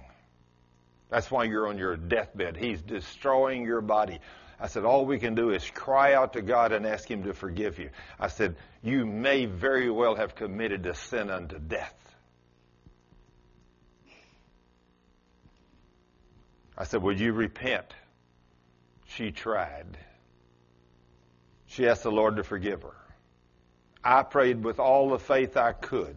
[1.08, 2.56] That's why you're on your deathbed.
[2.56, 4.18] He's destroying your body.
[4.60, 7.32] I said, all we can do is cry out to God and ask Him to
[7.32, 7.90] forgive you.
[8.18, 11.94] I said, you may very well have committed a sin unto death.
[16.78, 17.92] I said, Will you repent?
[19.06, 19.98] She tried.
[21.66, 22.94] She asked the Lord to forgive her.
[24.02, 26.16] I prayed with all the faith I could.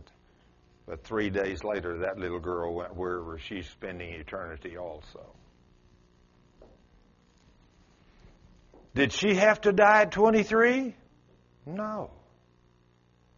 [0.85, 5.25] But three days later, that little girl went wherever she's spending eternity also.
[8.93, 10.93] Did she have to die at 23?
[11.65, 12.11] No.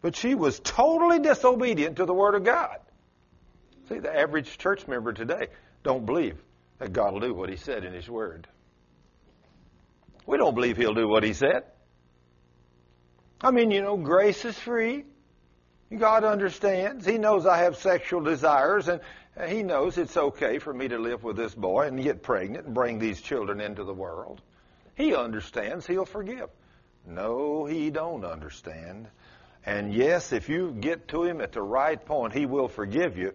[0.02, 2.80] But she was totally disobedient to the Word of God.
[3.90, 5.48] See, the average church member today
[5.84, 6.38] don't believe
[6.80, 8.48] that God will do what He said in His Word.
[10.26, 11.64] We don't believe He'll do what He said.
[13.44, 15.04] I mean, you know, grace is free.
[15.96, 17.06] God understands.
[17.06, 19.02] He knows I have sexual desires, and
[19.48, 22.74] He knows it's okay for me to live with this boy and get pregnant and
[22.74, 24.42] bring these children into the world.
[24.96, 25.86] He understands.
[25.86, 26.50] He'll forgive.
[27.06, 29.08] No, He don't understand.
[29.66, 33.34] And yes, if you get to Him at the right point, He will forgive you.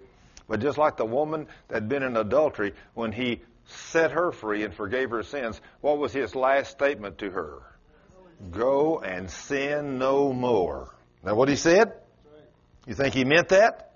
[0.48, 4.64] But just like the woman that had been in adultery, when he set her free
[4.64, 7.62] and forgave her sins, what was his last statement to her?
[8.50, 10.94] Go and sin no more.
[11.24, 11.92] Now what he said?
[12.86, 13.92] You think he meant that?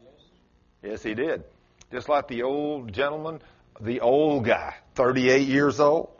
[0.83, 1.45] Yes, he did.
[1.91, 3.41] Just like the old gentleman,
[3.81, 6.11] the old guy, 38 years old,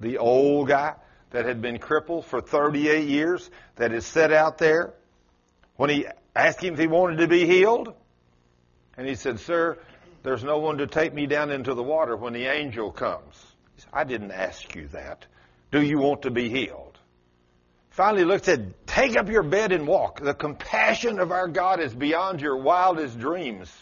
[0.00, 0.94] the old guy
[1.30, 4.94] that had been crippled for 38 years, that is set out there.
[5.76, 7.94] When he asked him if he wanted to be healed,
[8.96, 9.78] and he said, Sir,
[10.22, 13.36] there's no one to take me down into the water when the angel comes.
[13.76, 15.26] Said, I didn't ask you that.
[15.70, 16.87] Do you want to be healed?
[17.98, 20.20] Finally looked said, Take up your bed and walk.
[20.20, 23.76] The compassion of our God is beyond your wildest dreams.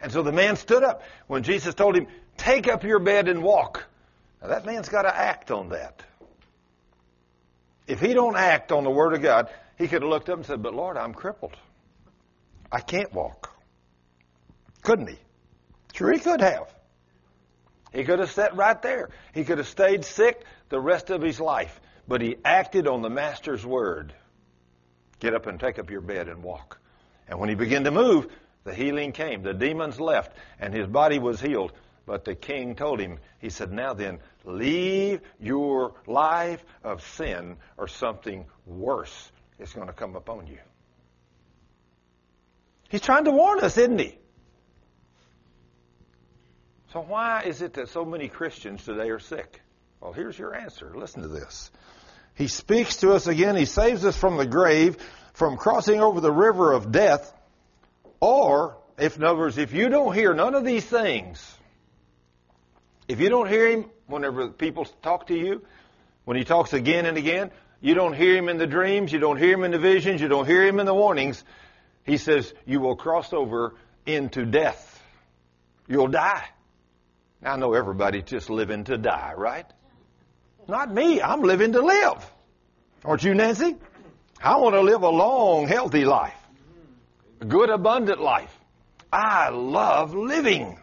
[0.00, 2.06] And so the man stood up when Jesus told him,
[2.38, 3.84] Take up your bed and walk.
[4.40, 6.02] Now that man's got to act on that.
[7.86, 10.46] If he don't act on the Word of God, he could have looked up and
[10.46, 11.54] said, But Lord, I'm crippled.
[12.72, 13.54] I can't walk.
[14.80, 15.18] Couldn't he?
[15.92, 16.74] Sure, he could have.
[17.92, 19.10] He could have sat right there.
[19.34, 21.78] He could have stayed sick the rest of his life.
[22.08, 24.14] But he acted on the Master's word.
[25.18, 26.78] Get up and take up your bed and walk.
[27.28, 28.28] And when he began to move,
[28.64, 29.42] the healing came.
[29.42, 31.72] The demons left, and his body was healed.
[32.04, 37.88] But the king told him, he said, Now then, leave your life of sin, or
[37.88, 40.58] something worse is going to come upon you.
[42.88, 44.16] He's trying to warn us, isn't he?
[46.92, 49.60] So why is it that so many Christians today are sick?
[50.00, 50.92] Well, here's your answer.
[50.94, 51.70] Listen to this.
[52.36, 53.56] He speaks to us again.
[53.56, 54.96] He saves us from the grave,
[55.32, 57.32] from crossing over the river of death.
[58.20, 61.58] Or, if in other words, if you don't hear none of these things,
[63.08, 65.62] if you don't hear him whenever people talk to you,
[66.24, 67.50] when he talks again and again,
[67.80, 69.12] You don't hear him in the dreams.
[69.12, 70.20] You don't hear him in the visions.
[70.20, 71.42] You don't hear him in the warnings.
[72.04, 73.74] He says you will cross over
[74.06, 75.02] into death.
[75.86, 76.44] You'll die.
[77.42, 79.66] Now, I know everybody's just living to die, right?
[80.68, 81.20] Not me.
[81.20, 82.24] I'm living to live.
[83.04, 83.76] Aren't you, Nancy?
[84.42, 86.34] I want to live a long, healthy life.
[87.40, 88.52] A good, abundant life.
[89.12, 90.78] I love living.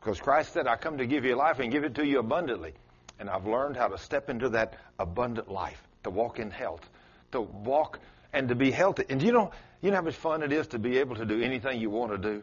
[0.00, 2.74] Because Christ said, I come to give you life and give it to you abundantly.
[3.18, 6.86] And I've learned how to step into that abundant life, to walk in health,
[7.32, 8.00] to walk
[8.32, 9.04] and to be healthy.
[9.08, 11.40] And you know, you know how much fun it is to be able to do
[11.40, 12.42] anything you want to do?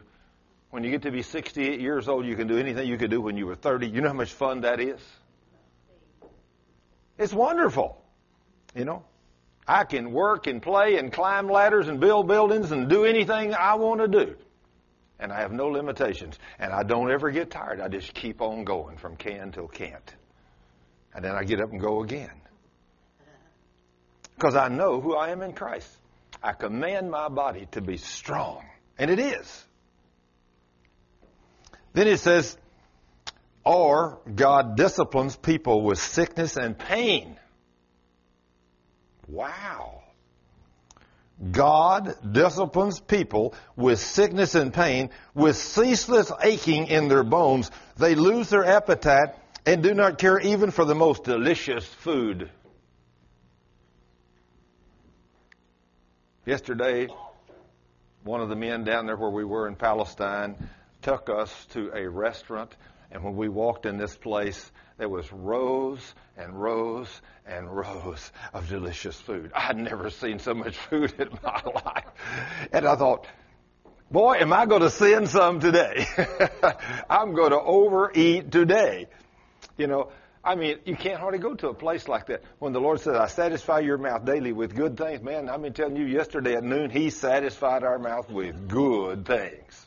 [0.70, 3.20] When you get to be 68 years old, you can do anything you could do
[3.20, 3.88] when you were 30.
[3.88, 5.00] You know how much fun that is?
[7.18, 8.02] It's wonderful.
[8.74, 9.04] You know,
[9.66, 13.74] I can work and play and climb ladders and build buildings and do anything I
[13.74, 14.36] want to do.
[15.20, 16.38] And I have no limitations.
[16.58, 17.80] And I don't ever get tired.
[17.80, 20.14] I just keep on going from can till can't.
[21.14, 22.32] And then I get up and go again.
[24.34, 25.88] Because I know who I am in Christ.
[26.42, 28.64] I command my body to be strong.
[28.98, 29.64] And it is.
[31.92, 32.56] Then it says,
[33.64, 37.38] or God disciplines people with sickness and pain.
[39.28, 40.02] Wow.
[41.50, 47.70] God disciplines people with sickness and pain, with ceaseless aching in their bones.
[47.96, 49.34] They lose their appetite
[49.66, 52.50] and do not care even for the most delicious food.
[56.44, 57.08] Yesterday,
[58.24, 60.56] one of the men down there where we were in Palestine
[61.02, 62.74] took us to a restaurant,
[63.12, 66.00] and when we walked in this place, there was rows
[66.36, 67.08] and rows
[67.46, 69.52] and rows of delicious food.
[69.54, 72.06] I'd never seen so much food in my life.
[72.72, 73.26] And I thought,
[74.10, 76.06] boy, am I going to send some today?
[77.10, 79.08] I'm going to overeat today.
[79.76, 80.10] You know,
[80.42, 82.42] I mean, you can't hardly go to a place like that.
[82.60, 85.74] When the Lord says, I satisfy your mouth daily with good things, man, I've been
[85.74, 89.86] telling you yesterday at noon, He satisfied our mouth with good things.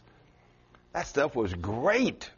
[0.93, 2.29] That stuff was great.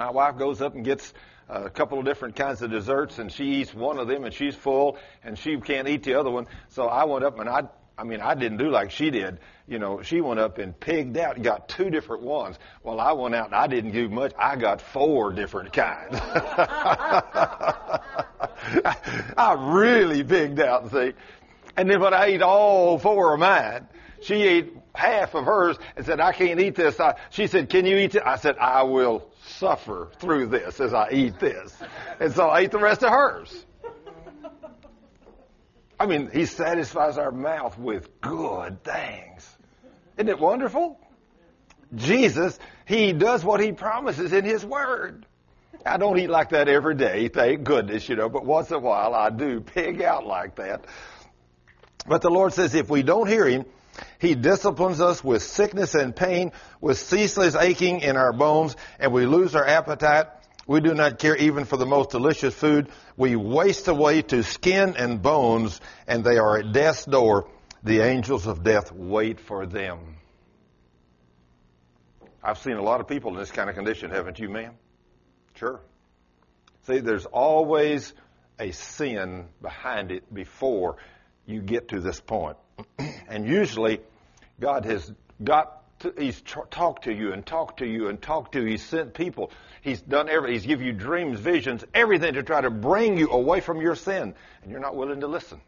[0.00, 1.12] My wife goes up and gets
[1.46, 4.54] a couple of different kinds of desserts, and she eats one of them, and she's
[4.54, 6.46] full, and she can't eat the other one.
[6.70, 7.64] So I went up and I
[7.98, 9.40] I mean, I didn't do like she did.
[9.68, 12.58] You know, she went up and pigged out and got two different ones.
[12.82, 14.32] Well, I went out and I didn't do much.
[14.38, 16.14] I got four different kinds.
[19.36, 21.12] I really pigged out, see.
[21.76, 23.86] And then when I ate all four of mine,
[24.22, 27.00] she ate half of hers and said, I can't eat this.
[27.00, 28.22] I, she said, can you eat it?
[28.24, 31.74] I said, I will suffer through this as I eat this.
[32.20, 33.66] And so I ate the rest of hers.
[35.98, 39.48] I mean, he satisfies our mouth with good things.
[40.16, 40.98] Isn't it wonderful?
[41.94, 45.26] Jesus, he does what he promises in his word.
[45.84, 48.78] I don't eat like that every day, thank goodness, you know, but once in a
[48.78, 50.84] while I do pig out like that.
[52.06, 53.64] But the Lord says if we don't hear him,
[54.18, 59.26] he disciplines us with sickness and pain, with ceaseless aching in our bones, and we
[59.26, 60.26] lose our appetite
[60.70, 62.90] we do not care even for the most delicious food.
[63.16, 67.50] We waste away to skin and bones, and they are at death's door.
[67.82, 69.98] The angels of death wait for them.
[72.40, 74.74] I've seen a lot of people in this kind of condition, haven't you, ma'am?
[75.56, 75.80] Sure.
[76.86, 78.14] See, there's always
[78.60, 80.98] a sin behind it before
[81.46, 82.56] you get to this point.
[83.28, 84.00] And usually,
[84.58, 85.12] God has
[85.42, 86.40] got to, he's
[86.70, 88.66] talked to you and talked to you and talked to you.
[88.66, 89.50] He's sent people.
[89.82, 90.54] He's done everything.
[90.54, 94.34] He's given you dreams, visions, everything to try to bring you away from your sin.
[94.62, 95.60] And you're not willing to listen.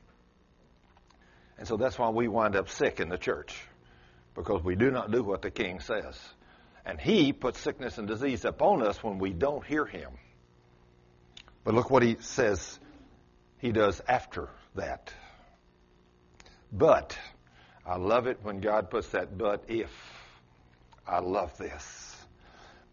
[1.58, 3.54] And so that's why we wind up sick in the church.
[4.34, 6.18] Because we do not do what the king says.
[6.84, 10.10] And he puts sickness and disease upon us when we don't hear him.
[11.64, 12.80] But look what he says
[13.58, 15.12] he does after that.
[16.72, 17.18] But,
[17.84, 19.90] I love it when God puts that but if.
[21.06, 22.16] I love this.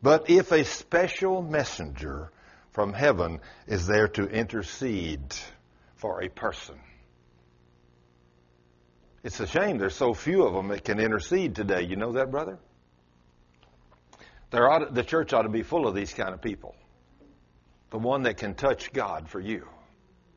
[0.02, 2.32] But if a special messenger
[2.72, 5.34] from heaven is there to intercede
[5.96, 6.80] for a person,
[9.24, 11.84] it's a shame there's so few of them that can intercede today.
[11.84, 12.58] You know that, brother?
[14.52, 16.76] There ought, the church ought to be full of these kind of people.
[17.92, 19.68] The one that can touch God for you.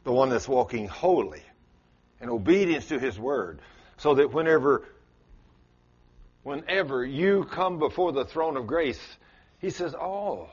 [0.05, 1.43] The one that's walking holy
[2.23, 3.61] in obedience to His Word.
[3.99, 4.85] So that whenever
[6.43, 9.01] whenever you come before the throne of grace,
[9.59, 10.49] he says, Oh,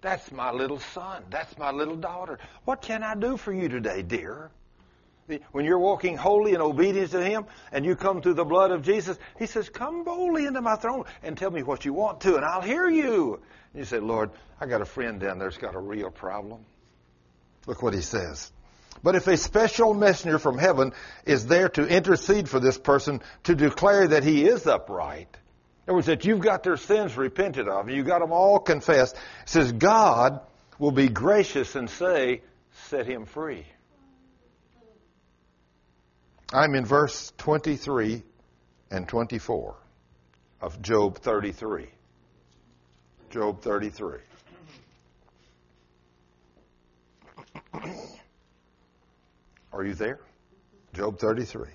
[0.00, 1.24] that's my little son.
[1.30, 2.38] That's my little daughter.
[2.64, 4.50] What can I do for you today, dear?
[5.52, 8.82] When you're walking holy in obedience to Him and you come through the blood of
[8.82, 12.36] Jesus, He says, Come boldly into my throne and tell me what you want to,
[12.36, 13.40] and I'll hear you.
[13.72, 16.64] And you say, Lord, I got a friend down there that's got a real problem.
[17.66, 18.50] Look what He says.
[19.02, 20.92] But if a special messenger from heaven
[21.24, 25.28] is there to intercede for this person to declare that he is upright,
[25.86, 28.60] in other words, that you've got their sins repented of, and you've got them all
[28.60, 30.40] confessed, it says God
[30.78, 32.42] will be gracious and say,
[32.88, 33.66] set him free.
[36.52, 38.22] I'm in verse 23
[38.90, 39.74] and 24
[40.60, 41.88] of Job 33.
[43.30, 44.18] Job 33.
[49.72, 50.20] Are you there?
[50.92, 51.68] Job 33.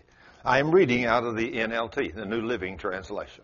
[0.46, 3.44] I am reading out of the NLT, the New Living Translation.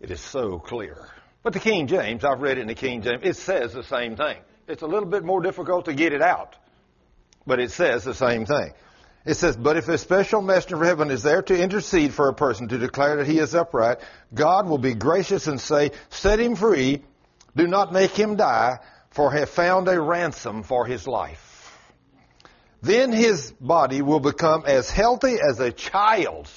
[0.00, 1.08] It is so clear.
[1.42, 4.16] But the King James, I've read it in the King James, it says the same
[4.16, 4.38] thing.
[4.68, 6.56] It's a little bit more difficult to get it out,
[7.46, 8.72] but it says the same thing.
[9.26, 12.34] It says, But if a special messenger of heaven is there to intercede for a
[12.34, 13.98] person to declare that he is upright,
[14.32, 17.02] God will be gracious and say, Set him free,
[17.56, 18.78] do not make him die,
[19.10, 21.43] for have found a ransom for his life.
[22.84, 26.52] Then his body will become as healthy as a child's,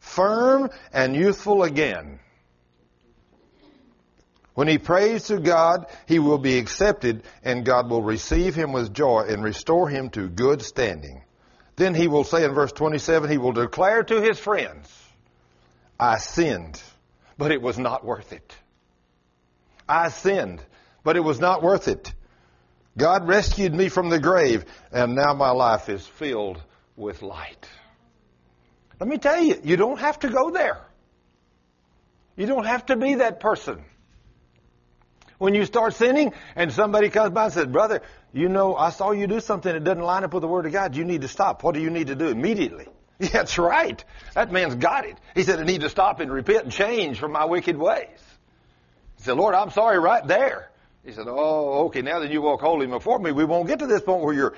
[0.00, 2.18] firm and youthful again.
[4.54, 8.94] When he prays to God, he will be accepted, and God will receive him with
[8.94, 11.22] joy and restore him to good standing.
[11.76, 14.90] Then he will say in verse 27, he will declare to his friends,
[16.00, 16.82] I sinned,
[17.36, 18.56] but it was not worth it.
[19.86, 20.62] I sinned,
[21.04, 22.14] but it was not worth it.
[22.96, 26.62] God rescued me from the grave, and now my life is filled
[26.96, 27.68] with light.
[28.98, 30.80] Let me tell you, you don't have to go there.
[32.36, 33.84] You don't have to be that person.
[35.38, 38.00] When you start sinning and somebody comes by and says, Brother,
[38.32, 40.72] you know, I saw you do something that doesn't line up with the Word of
[40.72, 40.96] God.
[40.96, 41.62] You need to stop.
[41.62, 42.86] What do you need to do immediately?
[43.18, 44.04] Yeah, that's right.
[44.34, 45.16] That man's got it.
[45.34, 48.20] He said, I need to stop and repent and change from my wicked ways.
[49.16, 50.70] He said, Lord, I'm sorry right there.
[51.06, 53.86] He said, Oh, okay, now that you walk holy before me, we won't get to
[53.86, 54.54] this point where you're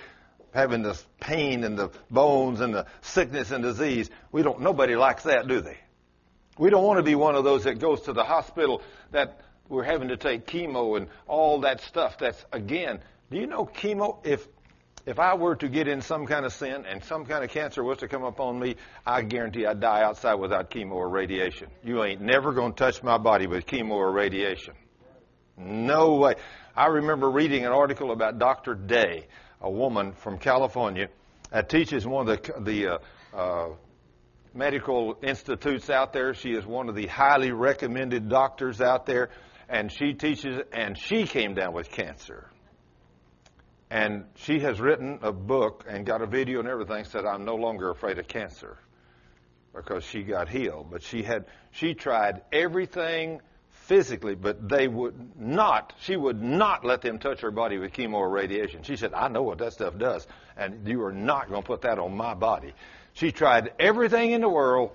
[0.54, 4.08] having this pain in the bones and the sickness and disease.
[4.32, 5.76] We don't, nobody likes that, do they?
[6.56, 8.80] We don't want to be one of those that goes to the hospital
[9.12, 12.16] that we're having to take chemo and all that stuff.
[12.16, 13.00] That's, again,
[13.30, 14.48] do you know chemo, if,
[15.04, 17.84] if I were to get in some kind of sin and some kind of cancer
[17.84, 21.68] was to come upon me, I guarantee I'd die outside without chemo or radiation.
[21.84, 24.72] You ain't never going to touch my body with chemo or radiation.
[25.58, 26.34] No way.
[26.76, 28.74] I remember reading an article about Dr.
[28.74, 29.26] Day,
[29.60, 31.08] a woman from California
[31.50, 32.98] that teaches one of the, the uh,
[33.36, 33.68] uh,
[34.54, 36.34] medical institutes out there.
[36.34, 39.30] She is one of the highly recommended doctors out there,
[39.68, 42.48] and she teaches, and she came down with cancer.
[43.90, 47.56] And she has written a book and got a video and everything, said, I'm no
[47.56, 48.76] longer afraid of cancer
[49.74, 50.88] because she got healed.
[50.90, 53.40] But she had, she tried everything
[53.88, 58.14] physically, but they would not, she would not let them touch her body with chemo
[58.14, 58.82] or radiation.
[58.82, 60.26] She said, I know what that stuff does,
[60.58, 62.74] and you are not going to put that on my body.
[63.14, 64.90] She tried everything in the world,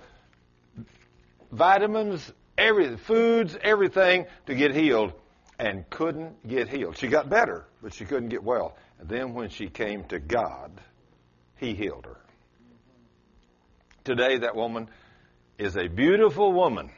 [1.50, 5.12] vitamins, every foods, everything to get healed,
[5.58, 6.96] and couldn't get healed.
[6.96, 8.76] She got better, but she couldn't get well.
[9.00, 10.70] And then when she came to God,
[11.56, 12.16] He healed her.
[14.04, 14.88] Today, that woman
[15.58, 16.90] is a beautiful woman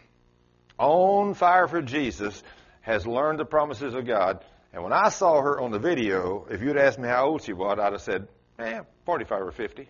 [0.78, 2.42] on fire for Jesus,
[2.82, 4.44] has learned the promises of God.
[4.72, 7.52] And when I saw her on the video, if you'd asked me how old she
[7.52, 8.28] was, I'd have said,
[8.58, 9.88] eh, 45 or 50.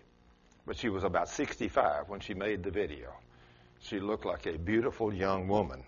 [0.65, 3.13] But she was about 65 when she made the video.
[3.81, 5.83] She looked like a beautiful young woman.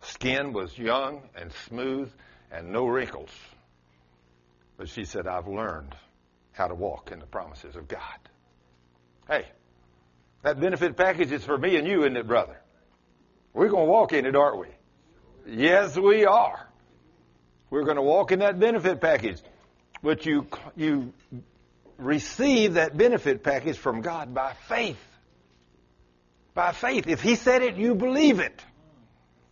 [0.00, 2.10] Skin was young and smooth
[2.50, 3.30] and no wrinkles.
[4.76, 5.94] But she said, I've learned
[6.52, 8.18] how to walk in the promises of God.
[9.28, 9.46] Hey,
[10.42, 12.56] that benefit package is for me and you, isn't it, brother?
[13.58, 14.68] We're going to walk in it, aren't we?
[15.48, 16.64] Yes, we are.
[17.70, 19.42] We're going to walk in that benefit package.
[20.00, 21.12] But you, you
[21.96, 25.04] receive that benefit package from God by faith.
[26.54, 27.08] By faith.
[27.08, 28.64] If He said it, you believe it.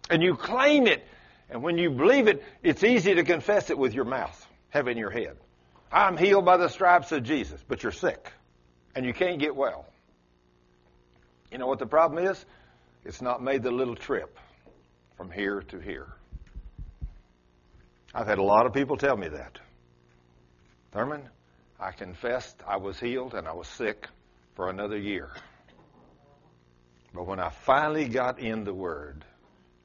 [0.09, 1.05] And you claim it.
[1.51, 4.99] And when you believe it, it's easy to confess it with your mouth, have in
[4.99, 5.37] your head.
[5.91, 8.31] I'm healed by the stripes of Jesus, but you're sick.
[8.95, 9.85] And you can't get well.
[11.51, 12.47] You know what the problem is?
[13.07, 14.37] It's not made the little trip
[15.17, 16.09] from here to here.
[18.13, 19.61] I've had a lot of people tell me that.
[20.91, 21.23] Thurman,
[21.79, 24.09] I confessed I was healed and I was sick
[24.57, 25.31] for another year.
[27.15, 29.25] But when I finally got in the Word,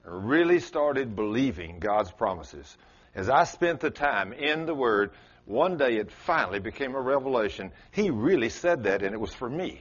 [0.03, 2.75] I really started believing God's promises.
[3.13, 5.11] As I spent the time in the Word,
[5.45, 7.71] one day it finally became a revelation.
[7.91, 9.79] He really said that, and it was for me.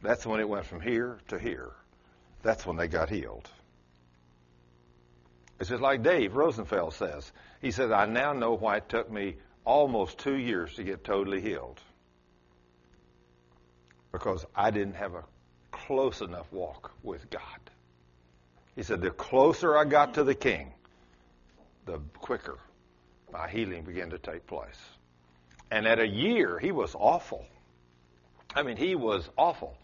[0.00, 1.72] That's when it went from here to here.
[2.44, 3.48] That's when they got healed.
[5.58, 7.32] It's just like Dave Rosenfeld says.
[7.60, 11.40] He says, I now know why it took me almost two years to get totally
[11.40, 11.80] healed
[14.12, 15.24] because I didn't have a
[15.72, 17.40] close enough walk with God.
[18.76, 20.72] He said, the closer I got to the king,
[21.86, 22.58] the quicker
[23.32, 24.78] my healing began to take place.
[25.70, 27.46] And at a year, he was awful.
[28.54, 29.76] I mean, he was awful.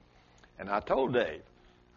[0.59, 1.43] And I told Dave,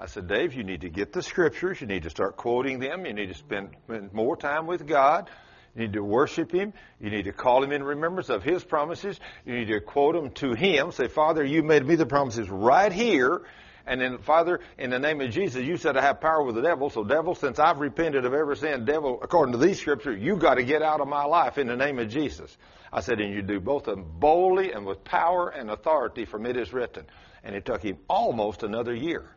[0.04, 1.80] I said, Dave, you need to get the scriptures.
[1.80, 3.06] You need to start quoting them.
[3.06, 3.70] You need to spend,
[4.12, 5.30] more time with God.
[5.74, 6.74] You need to worship Him.
[7.00, 9.18] You need to call Him in remembrance of His promises.
[9.46, 10.92] You need to quote them to Him.
[10.92, 13.44] Say, Father, you made me the promises right here.
[13.88, 16.62] And then, Father, in the name of Jesus, you said I have power with the
[16.62, 16.90] devil.
[16.90, 20.56] So, devil, since I've repented of every sin, devil, according to these scriptures, you got
[20.56, 22.58] to get out of my life in the name of Jesus.
[22.92, 26.46] I said, and you do both of them boldly and with power and authority, from
[26.46, 27.06] it is written.
[27.42, 29.30] And it took him almost another year.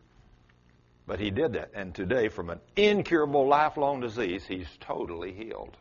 [1.07, 1.71] But he did that.
[1.73, 5.75] And today, from an incurable lifelong disease, he's totally healed.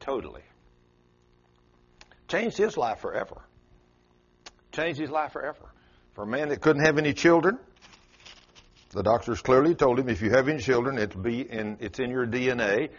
[0.00, 0.42] Totally.
[2.28, 3.40] Changed his life forever.
[4.70, 5.72] Changed his life forever.
[6.12, 7.58] For a man that couldn't have any children,
[8.90, 12.10] the doctors clearly told him if you have any children, it'll be in, it's in
[12.10, 12.90] your DNA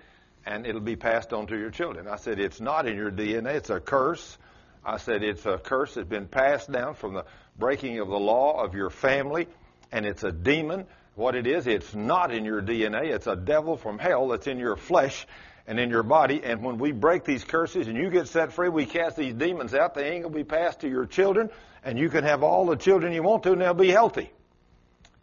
[0.46, 2.08] and it'll be passed on to your children.
[2.08, 3.56] I said, it's not in your DNA.
[3.56, 4.38] It's a curse.
[4.84, 7.26] I said, it's a curse that's been passed down from the
[7.58, 9.48] breaking of the law of your family,
[9.92, 10.86] and it's a demon.
[11.16, 13.14] What it is, it's not in your DNA.
[13.14, 15.26] It's a devil from hell that's in your flesh
[15.66, 16.42] and in your body.
[16.44, 19.74] And when we break these curses and you get set free, we cast these demons
[19.74, 19.94] out.
[19.94, 21.50] They ain't to be passed to your children,
[21.86, 24.30] and you can have all the children you want to, and they'll be healthy.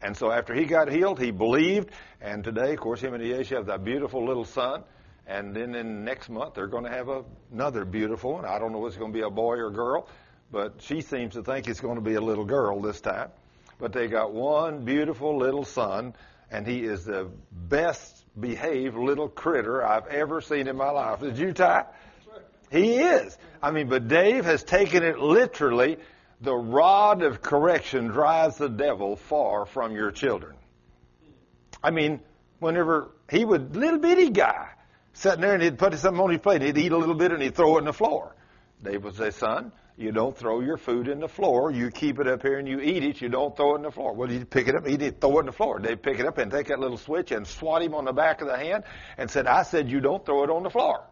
[0.00, 1.90] And so after he got healed, he believed.
[2.22, 4.84] And today, of course, him and Yesha have that beautiful little son.
[5.26, 7.08] And then in next month, they're going to have
[7.52, 8.44] another beautiful one.
[8.46, 10.08] I don't know if it's going to be a boy or girl,
[10.50, 13.28] but she seems to think it's going to be a little girl this time.
[13.82, 16.14] But they got one beautiful little son,
[16.52, 21.18] and he is the best behaved little critter I've ever seen in my life.
[21.18, 21.86] Did you, Ty?
[22.70, 23.36] He is.
[23.60, 25.96] I mean, but Dave has taken it literally
[26.40, 30.54] the rod of correction drives the devil far from your children.
[31.82, 32.20] I mean,
[32.60, 34.68] whenever he would, little bitty guy,
[35.12, 37.42] sitting there and he'd put something on his plate, he'd eat a little bit and
[37.42, 38.36] he'd throw it in the floor.
[38.80, 41.70] Dave would say, son, you don't throw your food in the floor.
[41.70, 43.20] You keep it up here and you eat it.
[43.20, 44.14] You don't throw it in the floor.
[44.14, 44.86] Well, he'd pick it up.
[44.86, 45.80] He'd throw it in the floor.
[45.80, 48.40] They'd pick it up and take that little switch and swat him on the back
[48.40, 48.84] of the hand
[49.18, 51.04] and said, I said you don't throw it on the floor.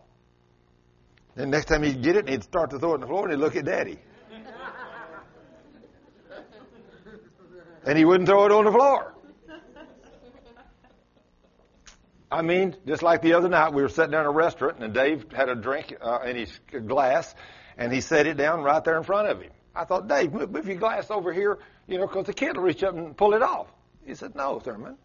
[1.37, 3.33] Then next time he'd get it he'd start to throw it on the floor and
[3.33, 3.99] he'd look at daddy.
[7.85, 9.15] and he wouldn't throw it on the floor.
[12.33, 14.95] I mean, just like the other night, we were sitting down in a restaurant, and
[14.95, 17.35] Dave had a drink uh, in his glass,
[17.81, 19.51] and he set it down right there in front of him.
[19.75, 21.59] I thought, Dave, move, your glass over here,
[21.89, 23.69] you know, because the kid will reach up and pull it off.
[24.05, 24.97] He said, No, Thurman.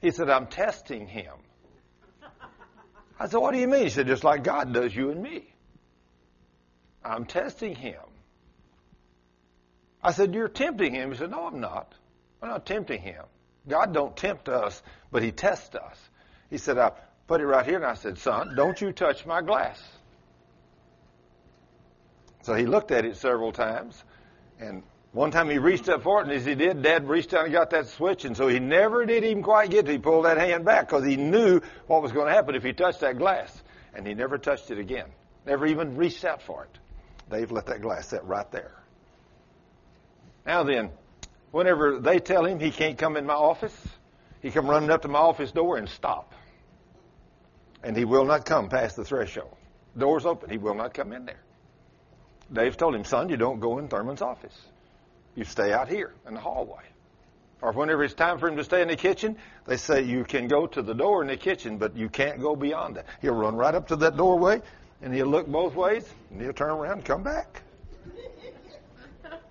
[0.00, 1.34] He said, I'm testing him.
[3.20, 3.84] I said, What do you mean?
[3.84, 5.52] He said, Just like God does you and me.
[7.04, 8.00] I'm testing him.
[10.02, 11.12] I said, You're tempting him.
[11.12, 11.92] He said, No, I'm not.
[12.40, 13.22] I'm not tempting him.
[13.68, 15.98] God don't tempt us, but he tests us.
[16.48, 16.92] He said, I
[17.26, 19.80] put it right here, and I said, Son, don't you touch my glass.
[22.42, 24.02] So he looked at it several times,
[24.58, 24.82] and
[25.12, 27.52] one time he reached up for it, and as he did, Dad reached down and
[27.52, 29.92] got that switch, and so he never did even quite get to.
[29.92, 32.72] He pulled that hand back because he knew what was going to happen if he
[32.72, 33.62] touched that glass,
[33.94, 35.06] and he never touched it again.
[35.46, 36.78] Never even reached out for it.
[37.30, 38.72] Dave let that glass sit right there.
[40.44, 40.90] Now then,
[41.50, 43.76] whenever they tell him he can't come in my office,
[44.40, 46.34] he come running up to my office door and stop.
[47.84, 49.56] And he will not come past the threshold.
[49.96, 50.50] Door's open.
[50.50, 51.40] He will not come in there.
[52.52, 54.56] Dave told him, son, you don't go in Thurman's office.
[55.34, 56.82] You stay out here in the hallway.
[57.62, 60.48] Or whenever it's time for him to stay in the kitchen, they say you can
[60.48, 63.06] go to the door in the kitchen, but you can't go beyond that.
[63.20, 64.60] He'll run right up to that doorway,
[65.00, 67.62] and he'll look both ways, and he'll turn around and come back.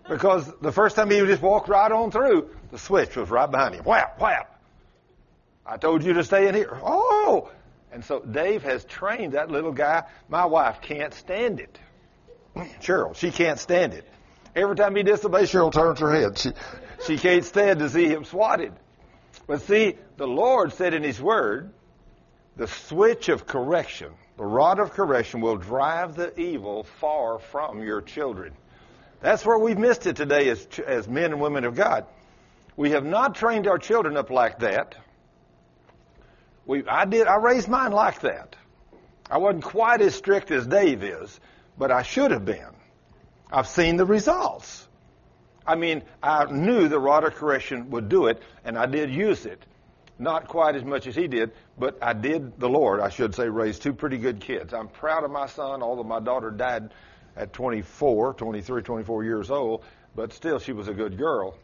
[0.10, 3.76] Because the first time he just walked right on through, the switch was right behind
[3.76, 3.86] him.
[3.86, 4.60] Whap, whap.
[5.66, 6.78] I told you to stay in here.
[6.84, 7.50] Oh!
[7.94, 10.04] And so Dave has trained that little guy.
[10.28, 11.80] My wife can't stand it.
[12.56, 14.08] Cheryl, she can't stand it.
[14.56, 16.38] Every time he disobeys, Cheryl turns her head.
[16.38, 16.52] She,
[17.06, 18.74] she can't stand to see him swatted.
[19.48, 21.72] But see, the Lord said in His Word,
[22.58, 28.02] the switch of correction, the rod of correction will drive the evil far from your
[28.02, 28.54] children.
[29.22, 32.06] That's where we've missed it today as, as men and women of God.
[32.76, 34.96] We have not trained our children up like that.
[36.66, 38.56] We, I did, I raised mine like that.
[39.30, 41.40] I wasn't quite as strict as Dave is,
[41.82, 42.76] but I should have been.
[43.52, 44.88] I've seen the results.
[45.66, 49.66] I mean, I knew the rod correction would do it, and I did use it.
[50.20, 53.50] not quite as much as he did, but I did, the Lord, I should say,
[53.50, 54.76] raise two pretty good kids.
[54.76, 56.94] I'm proud of my son, although my daughter died
[57.36, 59.84] at 24, 23, 24 years old,
[60.16, 61.58] but still she was a good girl.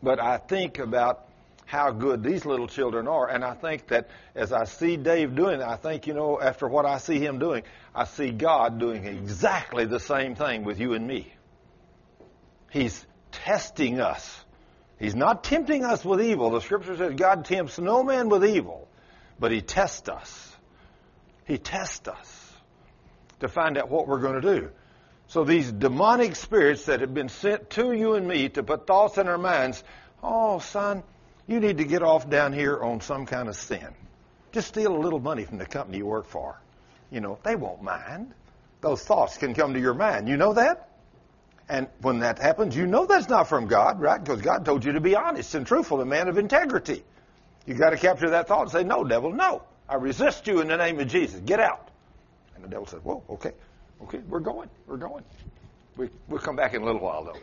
[0.00, 1.29] But I think about
[1.70, 5.62] how good these little children are, and I think that as I see Dave doing
[5.62, 7.62] I think, you know, after what I see him doing,
[7.94, 11.32] I see God doing exactly the same thing with you and me.
[12.72, 14.44] He's testing us.
[14.98, 16.50] He's not tempting us with evil.
[16.50, 18.88] The scripture says God tempts no man with evil,
[19.38, 20.56] but he tests us.
[21.44, 22.52] He tests us
[23.38, 24.70] to find out what we're going to do.
[25.28, 29.18] So these demonic spirits that have been sent to you and me to put thoughts
[29.18, 29.84] in our minds,
[30.20, 31.04] oh, son,
[31.50, 33.88] you need to get off down here on some kind of sin.
[34.52, 36.56] Just steal a little money from the company you work for.
[37.10, 38.32] You know, they won't mind.
[38.82, 40.28] Those thoughts can come to your mind.
[40.28, 40.90] You know that?
[41.68, 44.22] And when that happens, you know that's not from God, right?
[44.22, 47.02] Because God told you to be honest and truthful, a man of integrity.
[47.66, 49.62] You got to capture that thought and say, "No, devil, no.
[49.88, 51.40] I resist you in the name of Jesus.
[51.40, 51.90] Get out."
[52.54, 53.52] And the devil says, "Whoa, okay,
[54.02, 55.24] okay, we're going, we're going.
[55.96, 57.38] We we'll come back in a little while, though.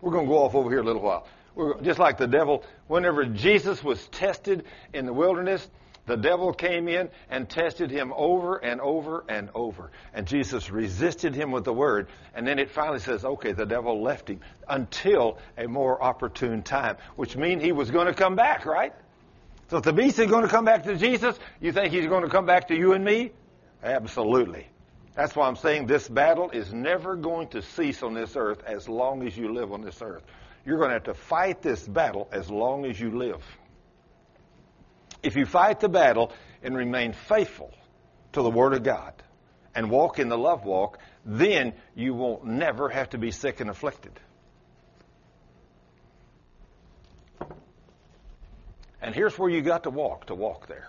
[0.00, 1.26] We're going to go off over here a little while.
[1.54, 5.68] We're, just like the devil, whenever Jesus was tested in the wilderness,
[6.06, 9.90] the devil came in and tested him over and over and over.
[10.12, 12.08] And Jesus resisted him with the word.
[12.34, 16.96] And then it finally says, okay, the devil left him until a more opportune time,
[17.16, 18.92] which means he was going to come back, right?
[19.70, 22.24] So if the beast is going to come back to Jesus, you think he's going
[22.24, 23.32] to come back to you and me?
[23.82, 24.66] Absolutely.
[25.14, 28.88] That's why I'm saying this battle is never going to cease on this earth as
[28.88, 30.24] long as you live on this earth.
[30.64, 33.42] You're going to have to fight this battle as long as you live.
[35.22, 36.32] If you fight the battle
[36.62, 37.72] and remain faithful
[38.32, 39.14] to the Word of God
[39.74, 43.70] and walk in the love walk, then you won't never have to be sick and
[43.70, 44.18] afflicted.
[49.00, 50.88] And here's where you got to walk to walk there.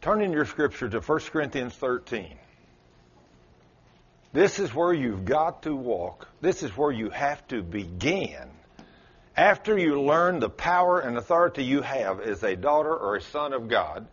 [0.00, 2.38] Turn in your scripture to 1 Corinthians 13.
[4.32, 6.28] This is where you've got to walk.
[6.40, 8.50] This is where you have to begin
[9.36, 13.54] after you learn the power and authority you have as a daughter or a son
[13.54, 14.06] of God,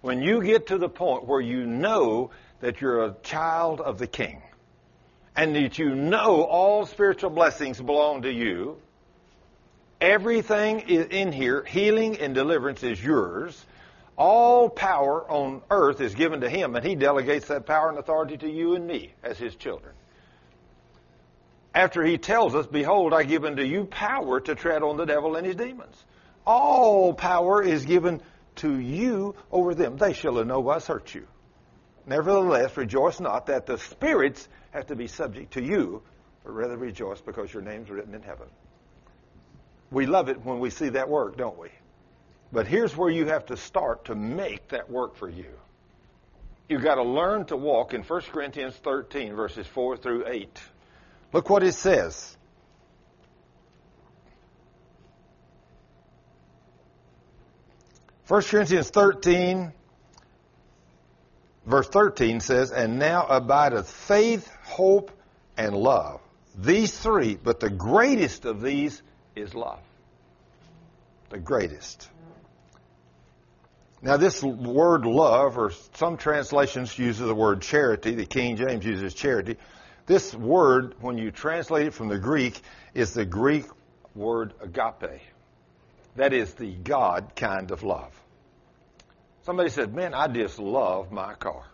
[0.00, 2.30] when you get to the point where you know
[2.60, 4.42] that you're a child of the King,
[5.36, 8.78] and that you know all spiritual blessings belong to you,
[10.00, 13.66] everything in here, healing and deliverance is yours.
[14.16, 18.36] All power on earth is given to Him, and He delegates that power and authority
[18.38, 19.94] to you and me as His children
[21.74, 25.36] after he tells us, Behold, I give unto you power to tread on the devil
[25.36, 26.04] and his demons.
[26.46, 28.20] All power is given
[28.56, 29.96] to you over them.
[29.96, 31.26] They shall in no wise hurt you.
[32.06, 36.02] Nevertheless, rejoice not that the spirits have to be subject to you,
[36.42, 38.48] but rather rejoice because your name's written in heaven.
[39.90, 41.68] We love it when we see that work, don't we?
[42.52, 45.52] But here's where you have to start to make that work for you.
[46.68, 50.60] You've got to learn to walk in 1 Corinthians 13, verses 4 through 8.
[51.32, 52.36] Look what it says.
[58.24, 59.72] First Corinthians 13,
[61.66, 65.10] verse 13 says, And now abideth faith, hope,
[65.56, 66.20] and love.
[66.56, 69.02] These three, but the greatest of these
[69.34, 69.80] is love.
[71.30, 72.08] The greatest.
[74.02, 79.12] Now, this word love, or some translations use the word charity, the King James uses
[79.12, 79.56] charity.
[80.06, 82.60] This word, when you translate it from the Greek,
[82.94, 83.66] is the Greek
[84.14, 85.20] word agape.
[86.16, 88.12] That is the God kind of love.
[89.42, 91.64] Somebody said, Man, I just love my car.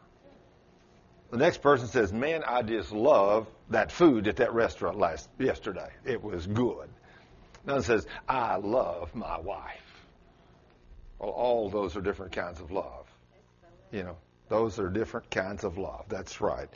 [1.30, 5.90] The next person says, Man, I just love that food at that restaurant last yesterday.
[6.04, 6.88] It was good.
[7.64, 9.85] Another says, I love my wife.
[11.18, 13.06] Well, all those are different kinds of love.
[13.90, 14.16] You know,
[14.48, 16.04] those are different kinds of love.
[16.08, 16.68] That's right.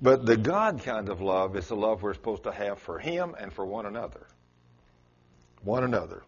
[0.00, 3.34] But the God kind of love is the love we're supposed to have for Him
[3.38, 4.26] and for one another.
[5.62, 6.22] One another.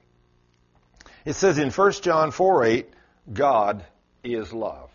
[1.24, 2.90] It says in 1 John 4 8,
[3.32, 3.84] God
[4.22, 4.90] is love.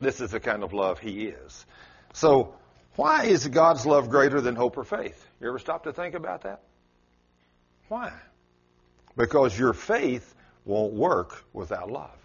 [0.00, 1.64] This is the kind of love He is.
[2.12, 2.54] So,
[2.96, 5.26] why is God's love greater than hope or faith?
[5.40, 6.62] You ever stop to think about that?
[7.88, 8.12] Why?
[9.16, 10.34] Because your faith
[10.66, 12.18] won't work without love.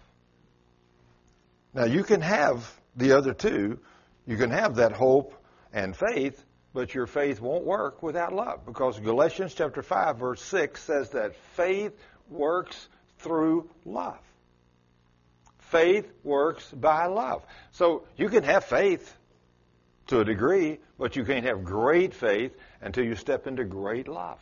[1.72, 3.78] Now, you can have the other two.
[4.26, 5.34] You can have that hope
[5.72, 6.44] and faith,
[6.74, 11.34] but your faith won't work without love because Galatians chapter 5 verse 6 says that
[11.56, 11.92] faith
[12.28, 12.88] works
[13.18, 14.18] through love.
[15.58, 17.46] Faith works by love.
[17.70, 19.16] So you can have faith
[20.08, 24.38] to a degree, but you can't have great faith until you step into great love.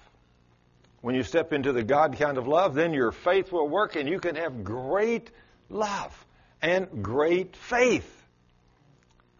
[1.00, 4.08] When you step into the God kind of love, then your faith will work and
[4.08, 5.30] you can have great
[5.68, 6.26] love
[6.60, 8.16] and great faith.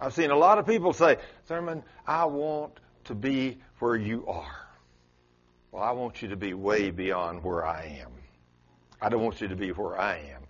[0.00, 4.66] I've seen a lot of people say, Thurman, I want to be where you are.
[5.72, 8.10] Well, I want you to be way beyond where I am.
[9.00, 10.42] I don't want you to be where I am.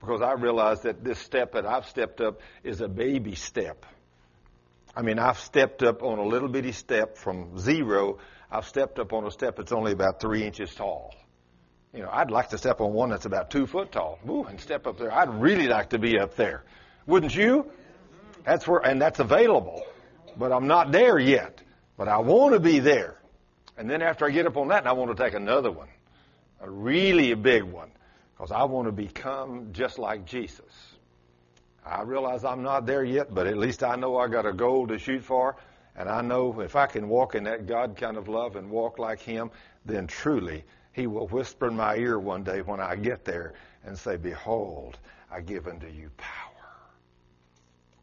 [0.00, 3.86] Because I realize that this step that I've stepped up is a baby step.
[4.94, 8.18] I mean, I've stepped up on a little bitty step from zero.
[8.50, 11.14] I've stepped up on a step that's only about three inches tall.
[11.92, 14.18] You know, I'd like to step on one that's about two foot tall.
[14.28, 15.12] Ooh, and step up there.
[15.12, 16.64] I'd really like to be up there.
[17.06, 17.70] Wouldn't you?
[18.44, 19.82] That's where, and that's available.
[20.36, 21.62] But I'm not there yet.
[21.96, 23.16] But I want to be there.
[23.78, 25.88] And then after I get up on that, I want to take another one.
[26.60, 27.90] A really big one.
[28.36, 30.64] Because I want to become just like Jesus.
[31.84, 34.88] I realize I'm not there yet, but at least I know I got a goal
[34.88, 35.56] to shoot for.
[35.96, 38.98] And I know if I can walk in that God kind of love and walk
[38.98, 39.50] like Him,
[39.84, 43.54] then truly He will whisper in my ear one day when I get there
[43.84, 44.98] and say, Behold,
[45.30, 46.52] I give unto you power.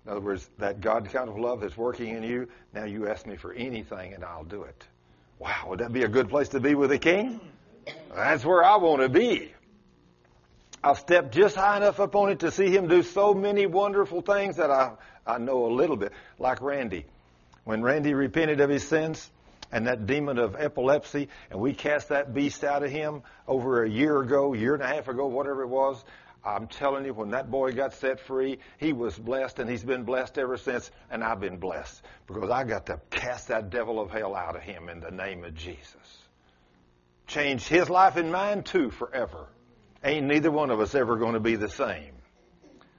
[0.06, 3.26] In other words, that God kind of love that's working in you, now you ask
[3.26, 4.84] me for anything and I'll do it.
[5.40, 7.40] Wow, would that be a good place to be with a king?
[8.14, 9.53] That's where I want to be.
[10.84, 14.22] I'll step just high enough up on it to see him do so many wonderful
[14.22, 14.91] things that I,
[15.26, 16.11] I know a little bit.
[16.38, 17.06] Like Randy.
[17.64, 19.30] When Randy repented of his sins
[19.72, 23.90] and that demon of epilepsy, and we cast that beast out of him over a
[23.90, 26.03] year ago, year and a half ago, whatever it was,
[26.45, 30.03] I'm telling you, when that boy got set free, he was blessed, and he's been
[30.03, 34.11] blessed ever since, and I've been blessed because I got to cast that devil of
[34.11, 36.27] hell out of him in the name of Jesus.
[37.27, 39.48] Changed his life and mine too forever.
[40.03, 42.14] Ain't neither one of us ever going to be the same.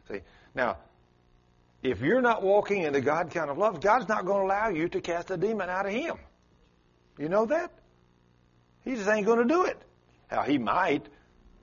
[0.09, 0.21] See,
[0.55, 0.79] now,
[1.85, 4.69] if you're not walking in the God kind of love, God's not going to allow
[4.71, 6.17] you to cast a demon out of him.
[7.19, 7.71] You know that?
[8.85, 9.81] He just ain't going to do it.
[10.33, 11.07] Now, he might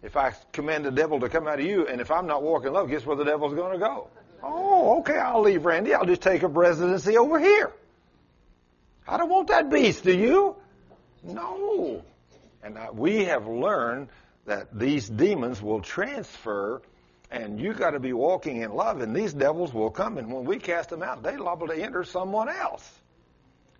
[0.04, 2.74] if I command the devil to come out of you, and if I'm not walking
[2.74, 4.08] love, guess where the devil's going to go?
[4.44, 5.94] Oh, okay, I'll leave Randy.
[5.94, 7.72] I'll just take a residency over here.
[9.08, 10.56] I don't want that beast, do you?
[11.24, 12.04] No.
[12.64, 14.08] And I, we have learned
[14.46, 16.82] that these demons will transfer,
[17.32, 20.44] and you got to be walking in love, and these devils will come, and when
[20.44, 22.88] we cast them out, they're liable to enter someone else.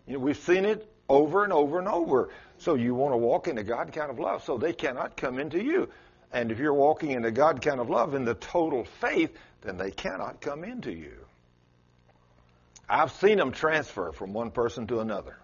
[0.08, 2.30] You know, we've seen it over and over and over.
[2.60, 5.38] So you want to walk in the God kind of love, so they cannot come
[5.38, 5.90] into you.
[6.32, 9.78] And if you're walking in the God kind of love in the total faith, then
[9.78, 11.18] they cannot come into you.
[12.88, 15.38] I've seen them transfer from one person to another.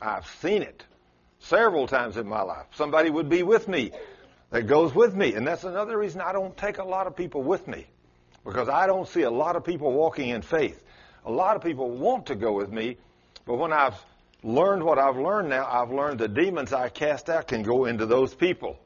[0.00, 0.84] I've seen it
[1.40, 2.66] several times in my life.
[2.74, 3.92] Somebody would be with me
[4.50, 5.34] that goes with me.
[5.34, 7.86] And that's another reason I don't take a lot of people with me
[8.44, 10.82] because I don't see a lot of people walking in faith.
[11.24, 12.96] A lot of people want to go with me,
[13.44, 13.96] but when I've
[14.42, 18.06] learned what I've learned now, I've learned the demons I cast out can go into
[18.06, 18.78] those people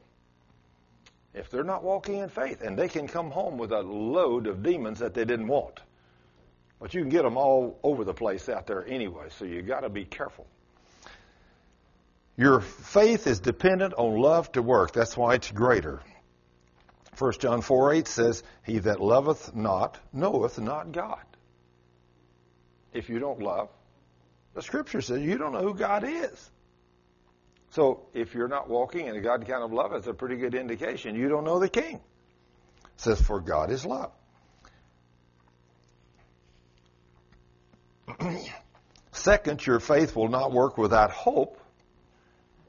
[1.33, 2.61] if they're not walking in faith.
[2.61, 5.79] And they can come home with a load of demons that they didn't want.
[6.79, 9.81] But you can get them all over the place out there anyway, so you've got
[9.81, 10.45] to be careful.
[12.35, 14.93] Your faith is dependent on love to work.
[14.93, 16.01] That's why it's greater.
[17.17, 21.23] 1 John 4 8 says, He that loveth not knoweth not God.
[22.91, 23.69] If you don't love,
[24.55, 26.51] the scripture says you don't know who God is.
[27.71, 30.53] So if you're not walking in a God kind of love, it's a pretty good
[30.53, 31.95] indication you don't know the King.
[31.95, 32.01] It
[32.97, 34.11] says, For God is love.
[39.11, 41.59] Second, your faith will not work without hope.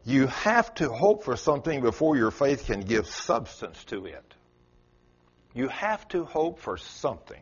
[0.05, 4.35] You have to hope for something before your faith can give substance to it.
[5.55, 7.41] You have to hope for something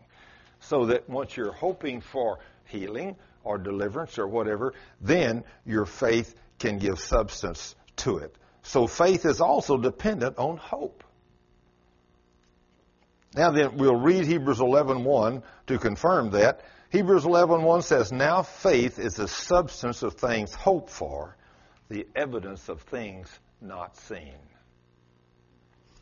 [0.60, 6.78] so that once you're hoping for healing or deliverance or whatever, then your faith can
[6.78, 8.36] give substance to it.
[8.62, 11.02] So faith is also dependent on hope.
[13.34, 16.60] Now then, we'll read Hebrews 11.1 to confirm that.
[16.90, 21.36] Hebrews 11.1 says, Now faith is the substance of things hoped for,
[21.92, 23.28] the evidence of things
[23.60, 24.40] not seen.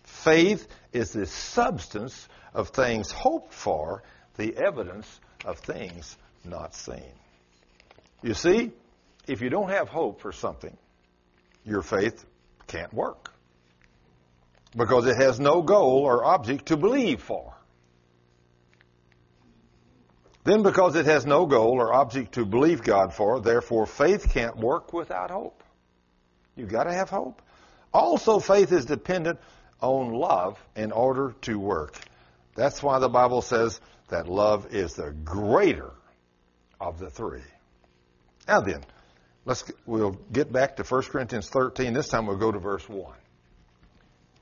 [0.04, 4.04] Faith is the substance of things hoped for,
[4.36, 7.12] the evidence of things not seen.
[8.22, 8.70] You see,
[9.26, 10.76] if you don't have hope for something,
[11.64, 12.24] your faith
[12.68, 13.32] can't work.
[14.76, 17.52] Because it has no goal or object to believe for.
[20.44, 24.56] Then, because it has no goal or object to believe God for, therefore faith can't
[24.56, 25.64] work without hope.
[26.60, 27.40] You've got to have hope.
[27.92, 29.40] Also, faith is dependent
[29.80, 31.98] on love in order to work.
[32.54, 35.90] That's why the Bible says that love is the greater
[36.78, 37.42] of the three.
[38.46, 38.84] Now then,
[39.46, 41.94] let's we'll get back to 1 Corinthians 13.
[41.94, 43.14] This time we'll go to verse 1.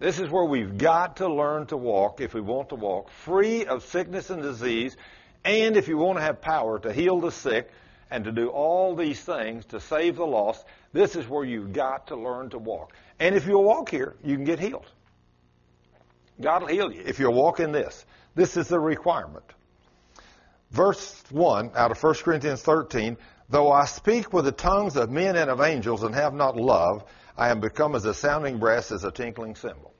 [0.00, 3.64] This is where we've got to learn to walk if we want to walk free
[3.64, 4.96] of sickness and disease,
[5.44, 7.70] and if you want to have power to heal the sick
[8.10, 10.64] and to do all these things to save the lost.
[10.92, 12.92] This is where you've got to learn to walk.
[13.18, 14.86] And if you'll walk here, you can get healed.
[16.40, 18.04] God will heal you if you'll walk in this.
[18.34, 19.44] This is the requirement.
[20.70, 23.16] Verse 1 out of 1 Corinthians 13
[23.50, 27.04] Though I speak with the tongues of men and of angels and have not love,
[27.36, 29.94] I am become as a sounding brass, as a tinkling cymbal.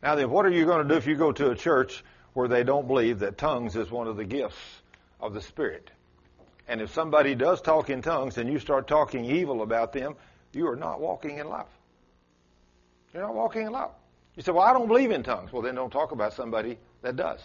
[0.00, 2.46] Now then, what are you going to do if you go to a church where
[2.46, 4.54] they don't believe that tongues is one of the gifts
[5.18, 5.90] of the Spirit?
[6.66, 10.16] And if somebody does talk in tongues and you start talking evil about them,
[10.52, 11.68] you are not walking in love.
[13.12, 13.92] You're not walking in love.
[14.34, 15.52] You say, well, I don't believe in tongues.
[15.52, 17.40] Well, then don't talk about somebody that does.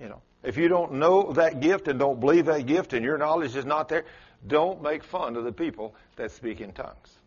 [0.00, 3.18] You know, if you don't know that gift and don't believe that gift and your
[3.18, 4.04] knowledge is not there,
[4.46, 7.18] don't make fun of the people that speak in tongues.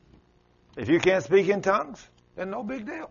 [0.75, 2.05] If you can't speak in tongues,
[2.35, 3.09] then no big deal.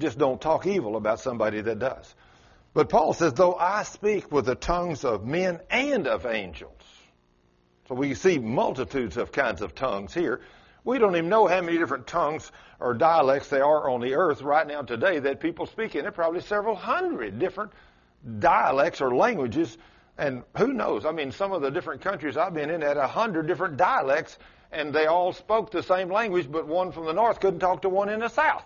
[0.00, 2.14] Just don't talk evil about somebody that does.
[2.74, 6.80] But Paul says, though I speak with the tongues of men and of angels.
[7.88, 10.40] So we see multitudes of kinds of tongues here.
[10.84, 12.50] We don't even know how many different tongues
[12.80, 16.02] or dialects there are on the earth right now today that people speak in.
[16.02, 17.72] There are probably several hundred different
[18.38, 19.76] dialects or languages.
[20.18, 21.04] And who knows?
[21.04, 24.38] I mean, some of the different countries I've been in had a hundred different dialects
[24.72, 27.88] and they all spoke the same language, but one from the north couldn't talk to
[27.88, 28.64] one in the south.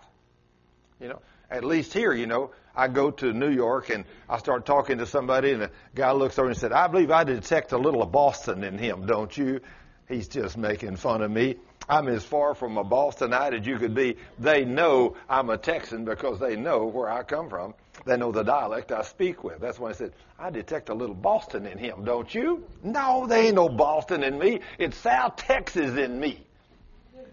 [1.01, 1.20] You know,
[1.51, 5.07] at least here, you know, I go to New York and I start talking to
[5.07, 8.12] somebody, and the guy looks over and said, "I believe I detect a little of
[8.12, 9.61] Boston in him, don't you?"
[10.09, 11.57] He's just making fun of me.
[11.89, 14.16] I'm as far from a Bostonite as you could be.
[14.39, 17.74] They know I'm a Texan because they know where I come from.
[18.05, 19.61] They know the dialect I speak with.
[19.61, 22.65] That's why I said, I detect a little Boston in him, don't you?
[22.82, 24.61] No, there ain't no Boston in me.
[24.78, 26.44] It's South Texas in me.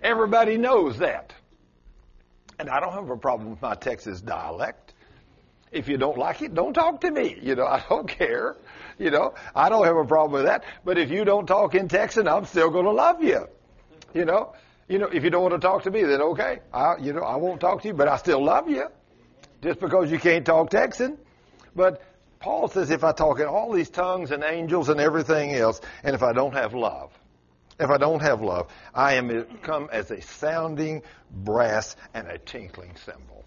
[0.01, 1.33] Everybody knows that.
[2.59, 4.82] And I don't have a problem with my Texas dialect.
[5.73, 7.37] If you don't like it, don't talk to me.
[7.41, 8.55] You know, I don't care.
[8.97, 10.63] You know, I don't have a problem with that.
[10.85, 13.47] But if you don't talk in Texan, I'm still going to love you.
[14.13, 14.53] You know,
[14.87, 16.59] you know, if you don't want to talk to me, then okay.
[16.71, 18.87] I, you know, I won't talk to you, but I still love you.
[19.61, 21.17] Just because you can't talk Texan.
[21.75, 22.03] But
[22.39, 26.13] Paul says if I talk in all these tongues and angels and everything else, and
[26.13, 27.11] if I don't have love,
[27.79, 31.01] if I don't have love, I am come as a sounding
[31.31, 33.43] brass and a tinkling cymbal.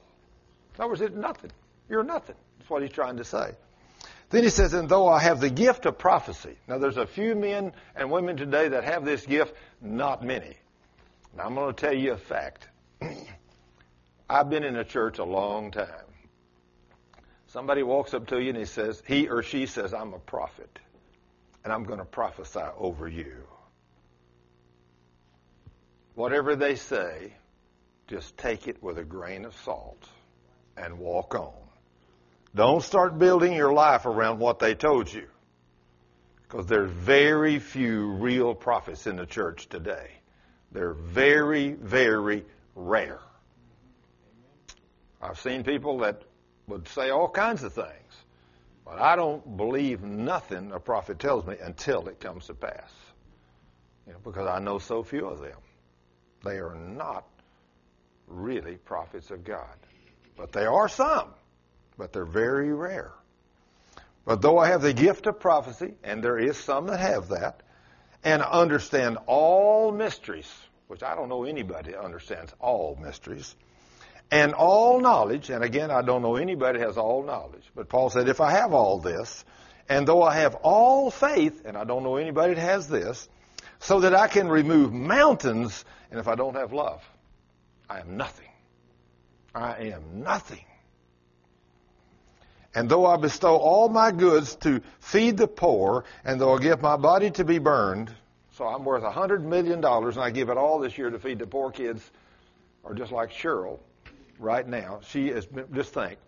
[0.75, 1.53] In other words, it's nothing.
[1.89, 2.37] You're nothing.
[2.59, 3.53] That's what he's trying to say.
[4.31, 6.57] Then he says, and though I have the gift of prophecy.
[6.67, 10.57] Now there's a few men and women today that have this gift, not many.
[11.37, 12.67] Now I'm going to tell you a fact.
[14.29, 15.87] I've been in a church a long time.
[17.49, 20.79] Somebody walks up to you and he says, he or she says, I'm a prophet
[21.63, 23.45] and I'm going to prophesy over you.
[26.15, 27.35] Whatever they say,
[28.09, 30.03] just take it with a grain of salt
[30.77, 31.66] and walk on.
[32.57, 35.29] Don't start building your life around what they told you.
[36.43, 40.11] Because there's very few real prophets in the church today.
[40.73, 43.21] They're very, very rare.
[45.21, 46.23] I've seen people that
[46.67, 48.25] would say all kinds of things,
[48.87, 52.91] but I don't believe nothing a prophet tells me until it comes to pass.
[54.07, 55.59] You know, because I know so few of them.
[56.43, 57.27] They are not
[58.27, 59.77] really prophets of God.
[60.39, 61.35] But they are some,
[61.97, 63.13] but they're very rare.
[64.25, 67.63] But though I have the gift of prophecy, and there is some that have that,
[68.25, 70.53] and understand all mysteries,
[70.89, 73.55] which I don't know anybody that understands all mysteries,
[74.31, 78.29] and all knowledge, and again, I don't know anybody has all knowledge, but Paul said,
[78.29, 79.45] if I have all this,
[79.89, 83.29] and though I have all faith, and I don't know anybody that has this,
[83.79, 87.05] so that I can remove mountains, and if I don't have love,
[87.89, 88.49] I am nothing.
[89.55, 90.65] I am nothing.
[92.77, 96.83] And though I bestow all my goods to feed the poor, and though I give
[96.83, 98.15] my body to be burned,
[98.53, 101.19] so I'm worth a hundred million dollars, and I give it all this year to
[101.19, 102.03] feed the poor kids,
[102.83, 103.79] or just like Cheryl,
[104.39, 106.19] right now, she is just think,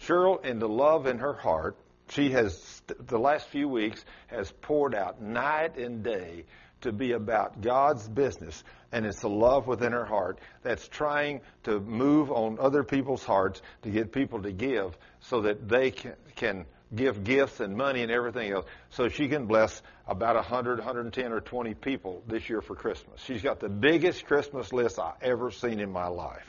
[0.00, 1.76] Cheryl, in the love in her heart,
[2.08, 6.46] she has the last few weeks has poured out night and day
[6.84, 11.80] to be about God's business, and it's the love within her heart that's trying to
[11.80, 16.64] move on other people's hearts to get people to give so that they can, can
[16.94, 21.40] give gifts and money and everything else so she can bless about 100, 110, or
[21.40, 23.20] 20 people this year for Christmas.
[23.24, 26.48] She's got the biggest Christmas list I've ever seen in my life.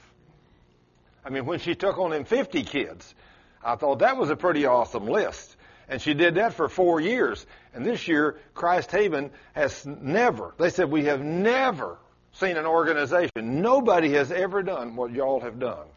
[1.26, 3.16] I mean, when she took on them 50 kids,
[3.64, 5.55] I thought that was a pretty awesome list.
[5.88, 7.46] And she did that for four years.
[7.74, 11.98] And this year, Christ Haven has never, they said, we have never
[12.34, 13.62] seen an organization.
[13.62, 15.88] Nobody has ever done what y'all have done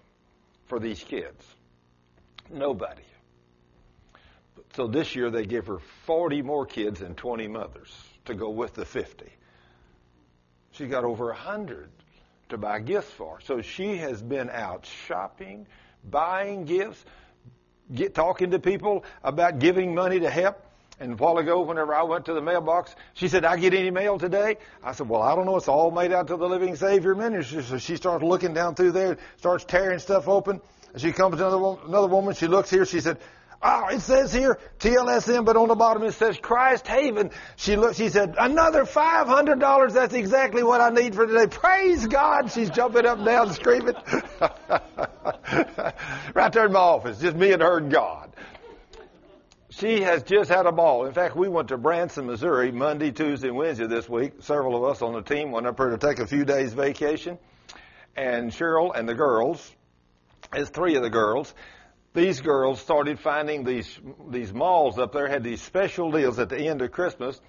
[0.66, 1.44] for these kids.
[2.51, 3.02] Nobody.
[4.74, 7.93] So this year they gave her 40 more kids and 20 mothers
[8.27, 9.27] to go with the 50.
[10.73, 11.90] She got over 100
[12.51, 13.40] to buy gifts for.
[13.40, 15.66] So she has been out shopping,
[16.09, 17.05] buying gifts,
[17.93, 20.65] get talking to people about giving money to help.
[21.01, 23.90] And a while ago, whenever I went to the mailbox, she said, I get any
[23.90, 24.56] mail today?
[24.82, 25.56] I said, well, I don't know.
[25.56, 27.62] It's all made out to the Living Savior Ministry.
[27.62, 30.60] So she starts looking down through there, starts tearing stuff open.
[30.93, 32.35] And she comes to another, another woman.
[32.35, 32.85] She looks here.
[32.85, 33.19] She said,
[33.60, 37.30] Oh, it says here TLSM, but on the bottom it says Christ Haven.
[37.56, 39.93] She looked, she said, another $500.
[39.93, 41.48] That's exactly what I need for today.
[41.48, 42.52] Praise God.
[42.52, 43.94] She's jumping up and down screaming.
[46.35, 48.32] right there in my office, just me and her and God.
[49.70, 51.06] She has just had a ball.
[51.06, 54.35] In fact, we went to Branson, Missouri Monday, Tuesday, and Wednesday this week.
[54.40, 57.39] Several of us on the team went up there to take a few days vacation.
[58.16, 59.72] And Cheryl and the girls,
[60.52, 61.55] as three of the girls,
[62.14, 63.98] these girls started finding these
[64.30, 67.40] these malls up there had these special deals at the end of Christmas,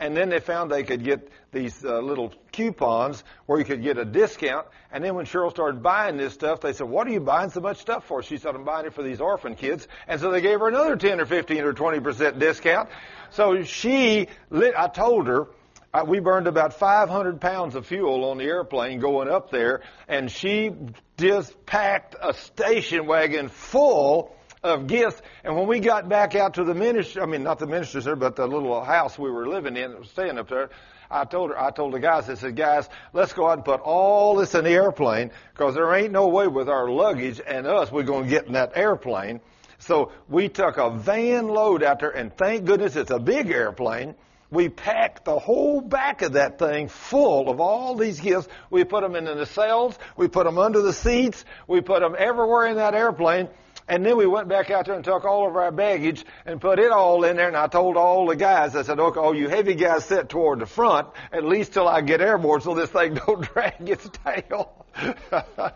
[0.00, 3.96] and then they found they could get these uh, little coupons where you could get
[3.96, 4.66] a discount.
[4.90, 7.60] And then when Cheryl started buying this stuff, they said, "What are you buying so
[7.60, 10.40] much stuff for?" She said, "I'm buying it for these orphan kids." And so they
[10.40, 12.90] gave her another 10 or 15 or 20 percent discount.
[13.30, 15.48] So she, lit, I told her
[15.92, 20.30] uh, we burned about 500 pounds of fuel on the airplane going up there, and
[20.30, 20.70] she
[21.16, 25.20] just packed a station wagon full of gifts.
[25.44, 28.16] And when we got back out to the ministry, I mean, not the ministry there,
[28.16, 30.70] but the little house we were living in, staying up there,
[31.10, 33.80] I told her, I told the guys, I said, guys, let's go out and put
[33.80, 37.90] all this in the airplane, because there ain't no way with our luggage and us
[37.90, 39.40] we're going to get in that airplane.
[39.78, 44.16] So we took a van load out there, and thank goodness it's a big airplane.
[44.50, 48.48] We packed the whole back of that thing full of all these gifts.
[48.70, 49.98] We put them in the cells.
[50.16, 51.44] We put them under the seats.
[51.66, 53.48] We put them everywhere in that airplane.
[53.88, 56.78] And then we went back out there and took all of our baggage and put
[56.78, 57.48] it all in there.
[57.48, 60.60] And I told all the guys, I said, okay, all you heavy guys sit toward
[60.60, 64.86] the front, at least till I get airborne so this thing don't drag its tail.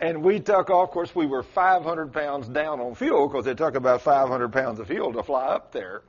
[0.00, 3.56] and we took off, of course, we were 500 pounds down on fuel because it
[3.56, 6.02] took about 500 pounds of fuel to fly up there.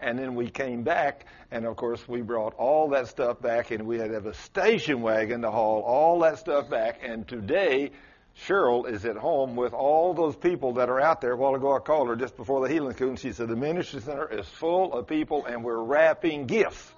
[0.00, 3.86] And then we came back, and of course, we brought all that stuff back, and
[3.86, 7.00] we had to have a station wagon to haul all that stuff back.
[7.02, 7.90] And today,
[8.46, 11.32] Cheryl is at home with all those people that are out there.
[11.32, 13.56] A while ago, I called her just before the healing school, and she said, The
[13.56, 16.92] ministry center is full of people, and we're wrapping gifts.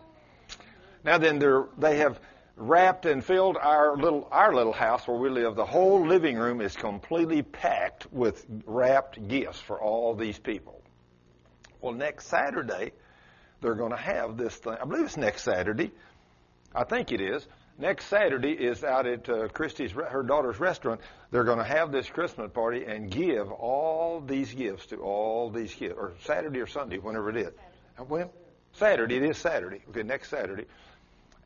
[1.05, 1.41] Now, then,
[1.79, 2.21] they have
[2.57, 5.57] wrapped and filled our little our little house where we live.
[5.57, 10.82] The whole living room is completely packed with wrapped gifts for all these people.
[11.83, 12.93] Well, next Saturday,
[13.61, 14.77] they're going to have this thing.
[14.81, 15.91] I believe it's next Saturday.
[16.75, 17.47] I think it is.
[17.79, 21.01] Next Saturday is out at uh, Christy's, her daughter's restaurant.
[21.31, 25.75] They're going to have this Christmas party and give all these gifts to all these
[25.75, 27.53] kids, or Saturday or Sunday, whenever it is.
[27.99, 28.29] Uh, when?
[28.75, 29.17] Saturday.
[29.17, 29.81] It is Saturday.
[29.91, 30.67] Okay, next Saturday.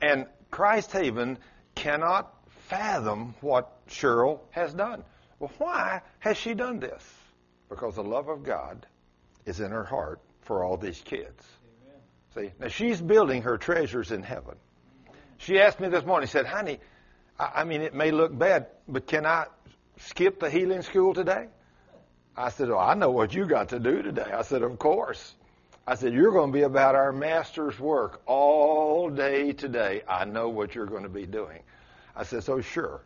[0.02, 1.38] And Christ Haven
[1.74, 2.32] cannot
[2.68, 5.02] fathom what Cheryl has done.
[5.38, 7.02] Well, why has she done this?
[7.68, 8.86] Because the love of God
[9.46, 11.44] is in her heart for all these kids.
[12.36, 12.48] Amen.
[12.50, 14.56] See, now she's building her treasures in heaven.
[15.38, 16.78] She asked me this morning, said, honey,
[17.38, 19.46] I, I mean, it may look bad, but can I
[19.98, 21.48] skip the healing school today?
[22.36, 24.30] I said, oh, I know what you got to do today.
[24.32, 25.34] I said, of course.
[25.86, 30.02] I said, you're going to be about our master's work all day today.
[30.08, 31.60] I know what you're going to be doing.
[32.14, 33.02] I said, so sure.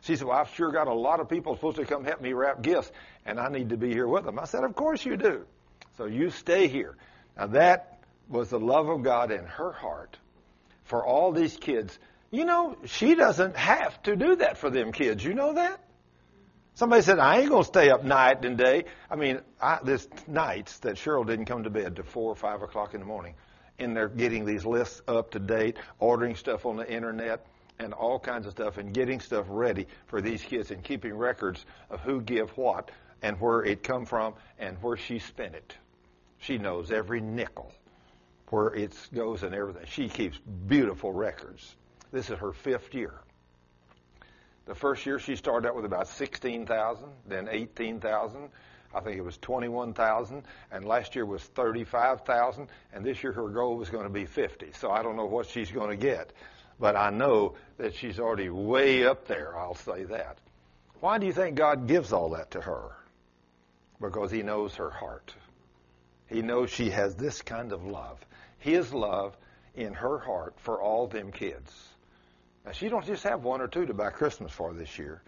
[0.00, 2.32] She said, well, I've sure got a lot of people supposed to come help me
[2.32, 2.90] wrap gifts,
[3.24, 4.38] and I need to be here with them.
[4.38, 5.44] I said, of course you do.
[5.96, 6.96] So you stay here.
[7.36, 7.98] Now that
[8.28, 10.16] was the love of God in her heart
[10.84, 11.98] for all these kids.
[12.30, 15.22] You know, she doesn't have to do that for them kids.
[15.22, 15.80] You know that?
[16.74, 18.84] Somebody said, I ain't going to stay up night and day.
[19.10, 22.62] I mean, I, there's nights that Cheryl didn't come to bed to 4 or 5
[22.62, 23.34] o'clock in the morning.
[23.78, 27.44] And they're getting these lists up to date, ordering stuff on the internet,
[27.78, 31.64] and all kinds of stuff, and getting stuff ready for these kids and keeping records
[31.90, 32.90] of who give what
[33.20, 35.74] and where it come from and where she spent it.
[36.42, 37.72] She knows every nickel
[38.50, 39.86] where it goes and everything.
[39.86, 41.74] She keeps beautiful records.
[42.10, 43.14] This is her fifth year.
[44.66, 48.48] The first year she started out with about 16,000, then 18,000.
[48.94, 53.76] I think it was 21,000, and last year was 35,000, and this year her goal
[53.76, 54.72] was going to be 50.
[54.72, 56.32] So I don't know what she's going to get,
[56.78, 60.38] but I know that she's already way up there, I'll say that.
[61.00, 62.90] Why do you think God gives all that to her?
[64.00, 65.32] Because he knows her heart.
[66.32, 68.18] He knows she has this kind of love.
[68.58, 69.36] His love
[69.74, 71.70] in her heart for all them kids.
[72.64, 75.22] Now, she don't just have one or two to buy Christmas for this year.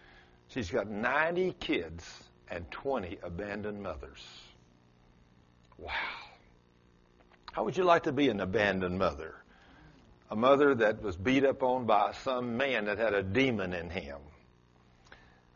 [0.48, 2.04] She's got 90 kids
[2.48, 4.24] and 20 abandoned mothers.
[5.78, 5.90] Wow.
[7.52, 9.34] How would you like to be an abandoned mother?
[10.30, 13.90] A mother that was beat up on by some man that had a demon in
[13.90, 14.18] him.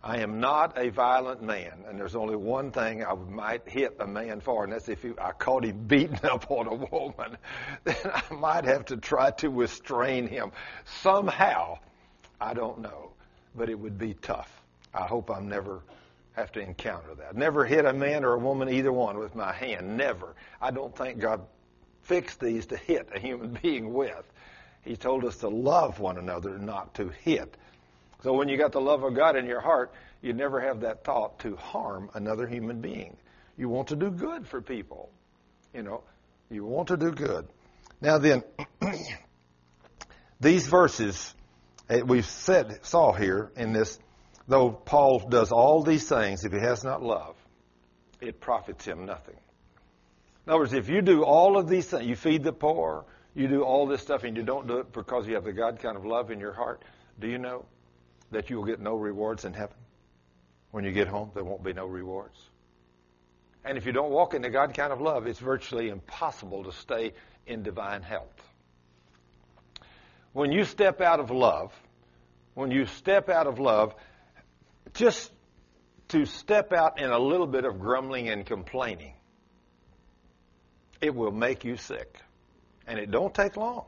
[0.03, 4.07] I am not a violent man, and there's only one thing I might hit a
[4.07, 7.37] man for, and that's if he, I caught him beating up on a woman.
[7.85, 10.53] Then I might have to try to restrain him
[11.03, 11.79] somehow.
[12.41, 13.11] I don't know,
[13.57, 14.53] but it would be tough.
[14.95, 15.83] I hope I'm never
[16.33, 17.37] have to encounter that.
[17.37, 19.97] Never hit a man or a woman, either one, with my hand.
[19.97, 20.37] Never.
[20.61, 21.41] I don't think God
[22.03, 24.25] fixed these to hit a human being with.
[24.83, 27.57] He told us to love one another, not to hit.
[28.23, 29.93] So when you got the love of God in your heart,
[30.23, 33.17] you never have that thought to harm another human being.
[33.57, 35.11] You want to do good for people.
[35.73, 36.03] You know,
[36.51, 37.47] you want to do good.
[38.01, 38.43] Now then,
[40.41, 41.35] these verses
[41.89, 43.99] eh, we've said saw here in this,
[44.49, 47.37] though Paul does all these things, if he has not love,
[48.21, 49.37] it profits him nothing.
[50.47, 53.05] In other words, if you do all of these things, you feed the poor,
[53.35, 55.79] you do all this stuff, and you don't do it because you have the God
[55.79, 56.83] kind of love in your heart,
[57.21, 57.67] do you know
[58.31, 59.77] that you will get no rewards in heaven?
[60.71, 62.39] When you get home, there won't be no rewards.
[63.65, 66.73] And if you don't walk in the God kind of love, it's virtually impossible to
[66.73, 67.13] stay
[67.47, 68.35] in divine health.
[70.33, 71.73] When you step out of love,
[72.55, 73.95] when you step out of love,
[74.95, 75.31] just
[76.09, 79.15] to step out in a little bit of grumbling and complaining,
[81.01, 82.21] it will make you sick.
[82.87, 83.85] And it don't take long.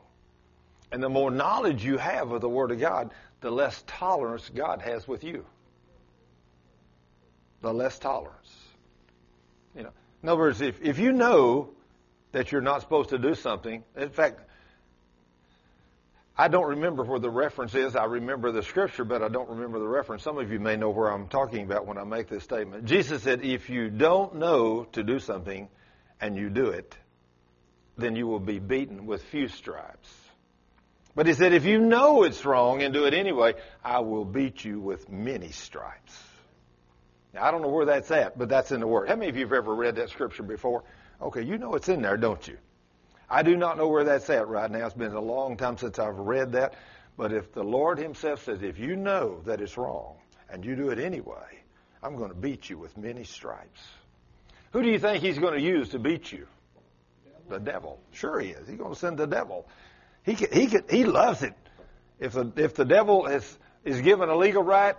[0.92, 4.82] And the more knowledge you have of the Word of God, the less tolerance God
[4.82, 5.44] has with you.
[7.62, 8.54] The less tolerance.
[9.74, 9.92] You know,
[10.22, 11.70] in other words, if, if you know
[12.32, 14.40] that you're not supposed to do something, in fact,
[16.36, 17.96] I don't remember where the reference is.
[17.96, 20.22] I remember the scripture, but I don't remember the reference.
[20.22, 22.86] Some of you may know where I'm talking about when I make this statement.
[22.86, 25.68] Jesus said, if you don't know to do something
[26.18, 26.96] and you do it,
[27.98, 30.19] then you will be beaten with few stripes.
[31.14, 33.54] But he said, if you know it's wrong and do it anyway,
[33.84, 36.16] I will beat you with many stripes.
[37.34, 39.08] Now, I don't know where that's at, but that's in the Word.
[39.08, 40.84] How many of you have ever read that scripture before?
[41.20, 42.58] Okay, you know it's in there, don't you?
[43.28, 44.86] I do not know where that's at right now.
[44.86, 46.74] It's been a long time since I've read that.
[47.16, 50.16] But if the Lord Himself says, if you know that it's wrong
[50.48, 51.60] and you do it anyway,
[52.02, 53.80] I'm going to beat you with many stripes.
[54.72, 56.46] Who do you think He's going to use to beat you?
[57.48, 58.00] The devil.
[58.12, 58.66] Sure He is.
[58.66, 59.68] He's going to send the devil.
[60.24, 61.54] He can, he can, he loves it.
[62.18, 64.96] If the if the devil is is given a legal right,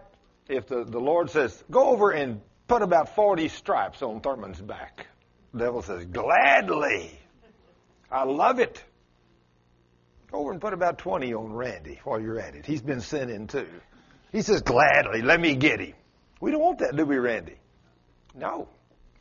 [0.48, 5.08] if the, the Lord says, go over and put about 40 stripes on Thurman's back,
[5.54, 7.18] the devil says, gladly.
[8.12, 8.84] I love it.
[10.32, 12.66] Go over and put about 20 on Randy while you're at it.
[12.66, 13.68] He's been sinning too.
[14.32, 15.94] He says, gladly, let me get him.
[16.40, 17.56] We don't want that, do we, Randy?
[18.34, 18.68] No.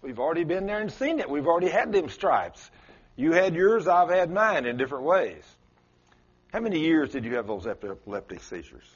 [0.03, 1.29] We've already been there and seen it.
[1.29, 2.71] We've already had them stripes.
[3.17, 5.45] You had yours, I've had mine in different ways.
[6.53, 8.89] How many years did you have those epileptic seizures?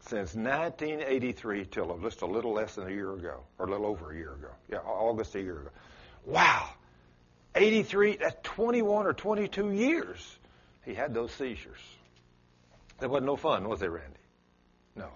[0.00, 4.12] Since 1983 till just a little less than a year ago, or a little over
[4.12, 4.50] a year ago.
[4.70, 5.70] Yeah, August a year ago.
[6.24, 6.70] Wow.
[7.54, 10.38] 83, that's 21 or 22 years
[10.84, 11.80] he had those seizures.
[13.00, 14.20] That wasn't no fun, was it, Randy?
[14.94, 15.08] No.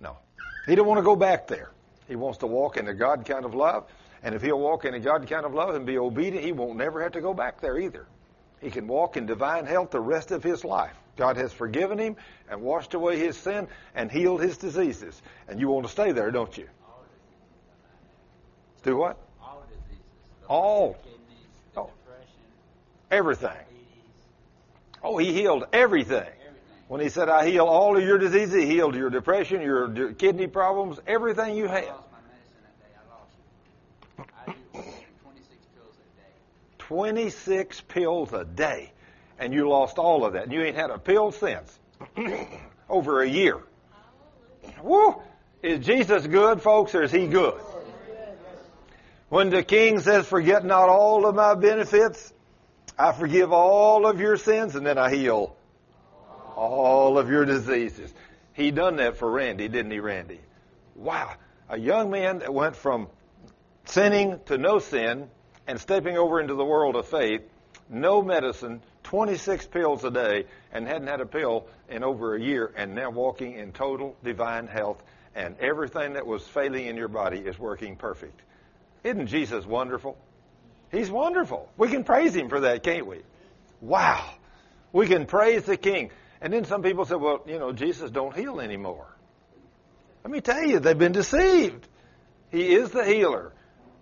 [0.00, 0.18] No.
[0.66, 1.70] He didn't want to go back there.
[2.06, 3.86] He wants to walk in the God kind of love.
[4.22, 6.76] And if he'll walk in the God kind of love and be obedient, he won't
[6.76, 8.06] never have to go back there either.
[8.64, 10.96] He can walk in divine health the rest of his life.
[11.18, 12.16] God has forgiven him
[12.48, 15.20] and washed away his sin and healed his diseases.
[15.46, 16.66] And you want to stay there, don't you?
[18.82, 19.18] Do what?
[19.42, 20.04] All diseases.
[20.48, 20.96] All.
[21.76, 21.90] Oh.
[23.10, 23.50] Everything.
[25.02, 26.30] Oh, he healed everything.
[26.88, 30.46] When he said, I heal all of your diseases, he healed your depression, your, kidney
[30.46, 31.84] problems, everything you have.
[31.84, 32.94] lost my medicine that day.
[32.96, 33.32] I lost
[34.18, 34.24] it.
[34.40, 34.90] I do
[35.22, 36.32] 26 pills a day.
[36.94, 38.92] 26 pills a day.
[39.36, 40.44] And you lost all of that.
[40.44, 41.76] And you ain't had a pill since.
[42.88, 43.58] Over a year.
[44.80, 45.20] Woo!
[45.60, 47.60] Is Jesus good, folks, or is he good?
[49.28, 52.32] When the king says, Forget not all of my benefits,
[52.96, 55.56] I forgive all of your sins, and then I heal
[56.54, 58.14] all of your diseases.
[58.52, 60.38] He done that for Randy, didn't he, Randy?
[60.94, 61.34] Wow.
[61.68, 63.08] A young man that went from
[63.84, 65.28] sinning to no sin
[65.66, 67.42] and stepping over into the world of faith,
[67.88, 72.72] no medicine, 26 pills a day, and hadn't had a pill in over a year,
[72.76, 75.02] and now walking in total divine health,
[75.34, 78.40] and everything that was failing in your body is working perfect.
[79.02, 80.16] Isn't Jesus wonderful?
[80.90, 81.68] He's wonderful.
[81.76, 83.20] We can praise Him for that, can't we?
[83.80, 84.30] Wow.
[84.92, 86.10] We can praise the King.
[86.40, 89.06] And then some people say, well, you know, Jesus don't heal anymore.
[90.22, 91.86] Let me tell you, they've been deceived.
[92.50, 93.52] He is the healer.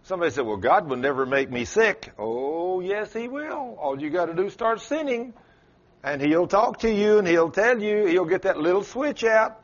[0.04, 2.12] Somebody said, well, God will never make me sick.
[2.18, 3.76] Oh, yes, He will.
[3.80, 5.32] All you got to do is start sinning.
[6.02, 9.60] And He'll talk to you and He'll tell you, He'll get that little switch out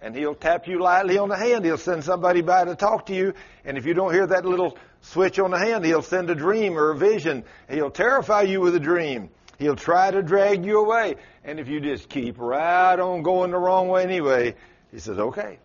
[0.00, 1.64] and He'll tap you lightly on the hand.
[1.64, 3.34] He'll send somebody by to talk to you.
[3.64, 6.78] And if you don't hear that little switch on the hand, He'll send a dream
[6.78, 7.44] or a vision.
[7.68, 9.30] He'll terrify you with a dream.
[9.58, 11.16] He'll try to drag you away.
[11.42, 14.54] And if you just keep right on going the wrong way anyway,
[14.92, 15.58] He says, okay,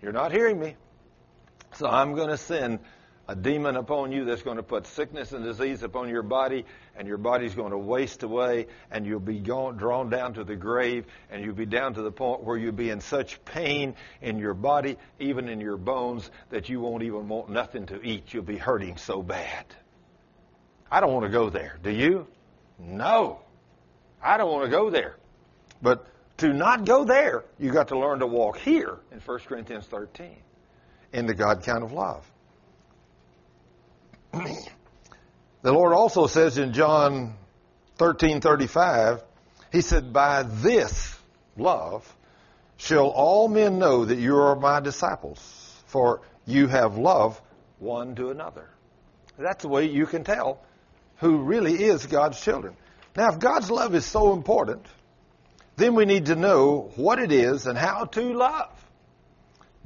[0.00, 0.76] you're not hearing me.
[1.74, 2.80] So I'm going to send
[3.30, 6.64] a demon upon you that's going to put sickness and disease upon your body,
[6.96, 10.56] and your body's going to waste away, and you'll be gone, drawn down to the
[10.56, 14.38] grave, and you'll be down to the point where you'll be in such pain in
[14.38, 18.32] your body, even in your bones, that you won't even want nothing to eat.
[18.32, 19.66] You'll be hurting so bad.
[20.90, 21.78] I don't want to go there.
[21.82, 22.26] Do you?
[22.78, 23.40] No.
[24.22, 25.16] I don't want to go there.
[25.82, 26.06] But
[26.38, 30.34] to not go there, you've got to learn to walk here in 1 Corinthians 13
[31.12, 32.24] in the God kind of love.
[34.32, 37.34] the Lord also says in John
[37.98, 39.22] 13:35,
[39.72, 41.16] he said, "By this
[41.56, 42.10] love
[42.76, 45.38] shall all men know that you are my disciples,
[45.86, 47.40] for you have love
[47.78, 48.68] one to another."
[49.38, 50.60] That's the way you can tell
[51.18, 52.76] who really is God's children.
[53.16, 54.86] Now, if God's love is so important,
[55.76, 58.70] then we need to know what it is and how to love.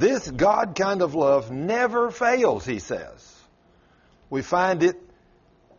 [0.02, 3.32] This God kind of love never fails, he says
[4.30, 4.96] we find it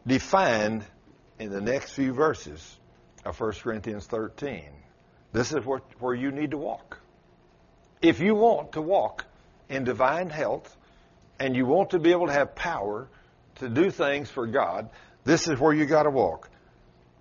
[0.07, 0.85] defined
[1.39, 2.79] in the next few verses
[3.25, 4.63] of 1 Corinthians 13.
[5.33, 7.01] This is where, where you need to walk.
[8.01, 9.25] If you want to walk
[9.67, 10.73] in divine health
[11.37, 13.09] and you want to be able to have power
[13.55, 14.89] to do things for God,
[15.25, 16.49] this is where you got to walk.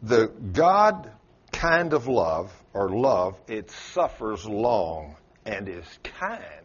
[0.03, 1.11] The God
[1.51, 6.61] kind of love, or love, it suffers long and is kind.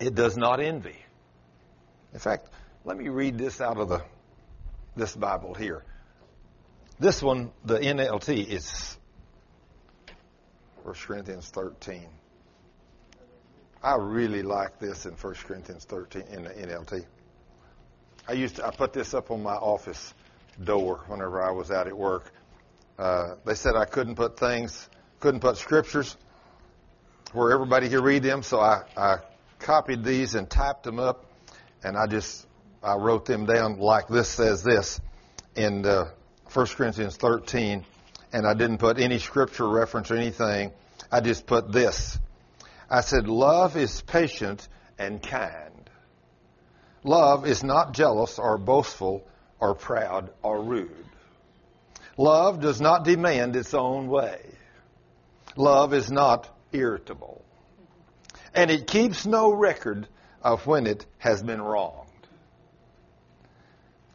[0.00, 0.96] It does not envy.
[2.12, 2.48] In fact,
[2.84, 4.02] let me read this out of the
[4.96, 5.84] this Bible here.
[6.98, 8.98] This one, the NLT, is
[10.82, 12.08] 1 Corinthians 13.
[13.82, 17.04] I really like this in 1 Corinthians 13 in the NLT.
[18.26, 20.12] I used to, I put this up on my office
[20.62, 22.32] door whenever I was out at work.
[22.98, 24.88] Uh, they said I couldn't put things,
[25.20, 26.16] couldn't put scriptures
[27.32, 29.18] where everybody could read them, so I, I
[29.58, 31.26] copied these and typed them up,
[31.82, 32.46] and I just
[32.82, 35.00] I wrote them down like this says this
[35.56, 36.10] in uh,
[36.52, 37.84] 1 Corinthians 13,
[38.32, 40.72] and I didn't put any scripture reference or anything.
[41.10, 42.18] I just put this.
[42.88, 44.66] I said, Love is patient
[44.98, 45.90] and kind.
[47.04, 49.26] Love is not jealous or boastful
[49.60, 51.04] or proud or rude.
[52.16, 54.40] Love does not demand its own way.
[55.56, 57.44] Love is not irritable
[58.58, 60.08] and it keeps no record
[60.42, 62.08] of when it has been wronged.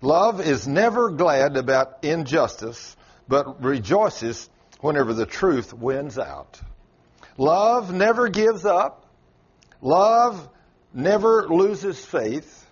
[0.02, 2.98] Love is never glad about injustice,
[3.30, 4.50] but rejoices
[4.82, 6.60] whenever the truth wins out.
[7.38, 9.06] Love never gives up.
[9.80, 10.50] Love
[10.94, 12.70] never loses faith.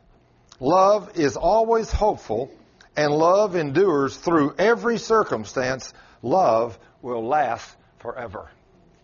[0.60, 2.52] Love is always hopeful,
[2.98, 5.94] and love endures through every circumstance.
[6.22, 8.50] Love will last forever.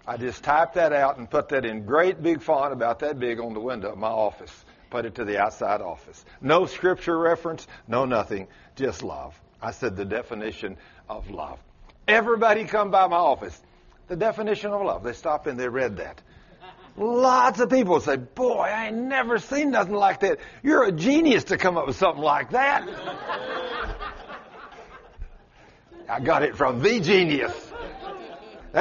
[0.08, 3.42] I just typed that out and put that in great big font about that big
[3.42, 4.64] on the window of my office.
[4.90, 6.24] Put it to the outside office.
[6.40, 8.48] No scripture reference, no nothing,
[8.78, 9.38] just love.
[9.62, 10.78] I said the definition
[11.10, 11.60] of love.
[12.08, 13.60] Everybody come by my office.
[14.08, 15.04] The definition of love.
[15.04, 16.22] They stop and they read that.
[16.96, 20.40] Lots of people say, boy, I ain't never seen nothing like that.
[20.64, 22.88] You're a genius to come up with something like that.
[26.10, 27.52] I got it from the genius.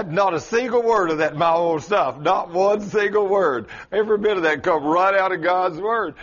[0.04, 2.18] Not a single word of that my own stuff.
[2.20, 3.68] Not one single word.
[3.90, 6.14] Every bit of that come right out of God's word.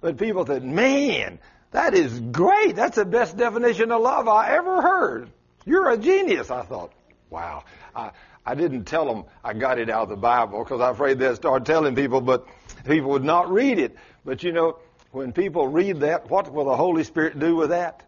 [0.00, 1.38] But people said, man,
[1.70, 2.74] that is great.
[2.74, 5.30] That's the best definition of love I ever heard.
[5.64, 6.50] You're a genius.
[6.50, 6.92] I thought,
[7.30, 7.64] wow.
[7.94, 8.10] I,
[8.44, 11.36] I didn't tell them I got it out of the Bible because I'm afraid they'd
[11.36, 12.46] start telling people, but
[12.84, 13.96] people would not read it.
[14.24, 14.78] But you know,
[15.12, 18.02] when people read that, what will the Holy Spirit do with that?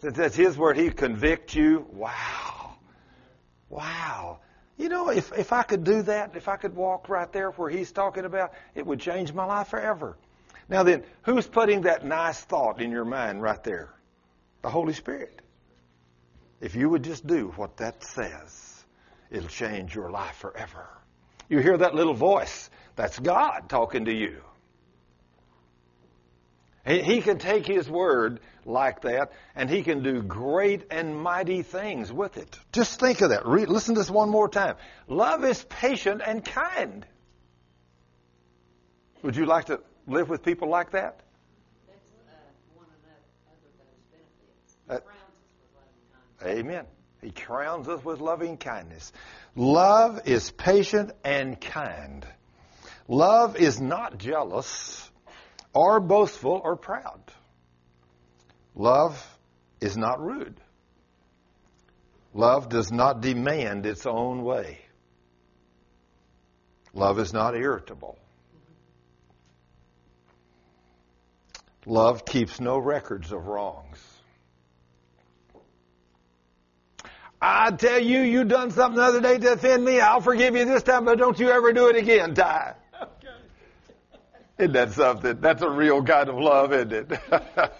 [0.00, 1.86] Since that's His word, He convict you.
[1.92, 2.76] Wow.
[3.68, 4.38] Wow.
[4.76, 7.70] You know, if, if I could do that, if I could walk right there where
[7.70, 10.16] he's talking about, it would change my life forever.
[10.68, 13.94] Now then, who's putting that nice thought in your mind right there?
[14.62, 15.40] The Holy Spirit.
[16.60, 18.84] If you would just do what that says,
[19.30, 20.88] it'll change your life forever.
[21.48, 22.70] You hear that little voice?
[22.96, 24.42] That's God talking to you.
[26.86, 31.62] He, he can take his word like that and he can do great and mighty
[31.62, 32.58] things with it.
[32.72, 33.46] Just think of that.
[33.46, 34.76] Read, listen to this one more time.
[35.08, 37.06] Love is patient and kind.
[39.22, 41.20] Would you like to live with people like that?
[41.86, 41.98] That's
[42.28, 42.32] uh,
[42.74, 43.08] one of the
[43.50, 44.76] other those benefits.
[44.86, 46.04] He Uh, crowns us with loving
[46.40, 46.60] kindness.
[46.60, 46.86] Amen.
[47.22, 49.12] He crowns us with loving kindness.
[49.56, 52.26] Love is patient and kind.
[53.08, 55.10] Love is not jealous
[55.72, 57.20] or boastful or proud.
[58.76, 59.38] Love
[59.80, 60.60] is not rude.
[62.34, 64.78] Love does not demand its own way.
[66.92, 68.18] Love is not irritable.
[71.86, 73.98] Love keeps no records of wrongs.
[77.40, 80.00] I tell you, you done something the other day to offend me.
[80.00, 82.74] I'll forgive you this time, but don't you ever do it again, Ty.
[84.58, 85.40] Isn't that something?
[85.40, 87.20] That's a real kind of love, isn't it?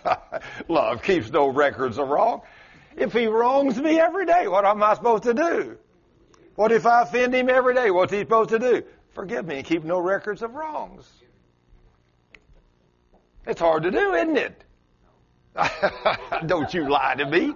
[0.68, 2.42] love keeps no records of wrong.
[2.96, 5.78] If he wrongs me every day, what am I supposed to do?
[6.54, 7.90] What if I offend him every day?
[7.90, 8.82] What's he supposed to do?
[9.12, 11.10] Forgive me and keep no records of wrongs.
[13.46, 14.64] It's hard to do, isn't it?
[16.46, 17.54] Don't you lie to me.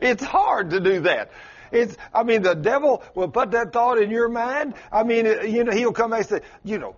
[0.02, 1.30] it's hard to do that.
[1.72, 4.74] It's, I mean, the devil will put that thought in your mind.
[4.90, 6.96] I mean, uh, you know, he'll come back and say, you know,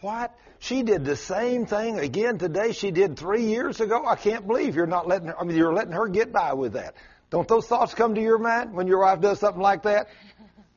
[0.00, 0.36] what?
[0.58, 4.04] She did the same thing again today she did three years ago.
[4.06, 6.72] I can't believe you're not letting her, I mean, you're letting her get by with
[6.72, 6.94] that.
[7.30, 10.08] Don't those thoughts come to your mind when your wife does something like that?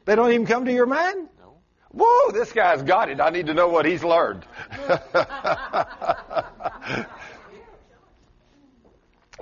[0.05, 1.29] They don't even come to your mind?
[1.39, 1.57] No.
[1.91, 3.21] Whoa, this guy's got it.
[3.21, 4.45] I need to know what he's learned.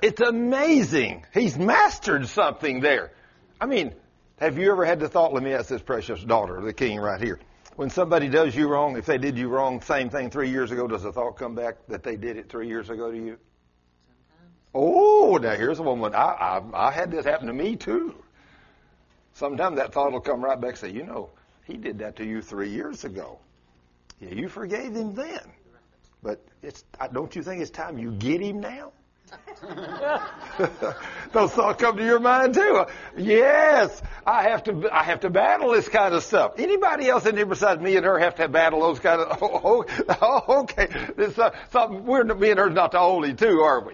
[0.03, 1.25] it's amazing.
[1.33, 3.11] He's mastered something there.
[3.59, 3.93] I mean,
[4.39, 6.99] have you ever had the thought, let me ask this precious daughter, of the king
[6.99, 7.39] right here.
[7.75, 10.87] When somebody does you wrong, if they did you wrong, same thing three years ago,
[10.87, 13.37] does the thought come back that they did it three years ago to you?
[14.07, 14.55] Sometimes.
[14.73, 16.15] Oh, now here's a woman.
[16.15, 18.15] I, I, I had this happen to me too.
[19.33, 21.29] Sometimes that thought will come right back and say, you know,
[21.65, 23.39] he did that to you three years ago.
[24.21, 25.41] Yeah, you forgave him then.
[26.23, 28.93] But it's, don't you think it's time you get him now?
[31.31, 32.85] Those thoughts come to your mind too.
[33.17, 34.89] Yes, I have to.
[34.91, 36.53] I have to battle this kind of stuff.
[36.57, 39.41] Anybody else in here besides me and her have to battle those kind of?
[39.41, 39.85] Oh,
[40.21, 40.87] oh okay.
[41.15, 43.93] This, uh, something we're me and her's not the only two, are we?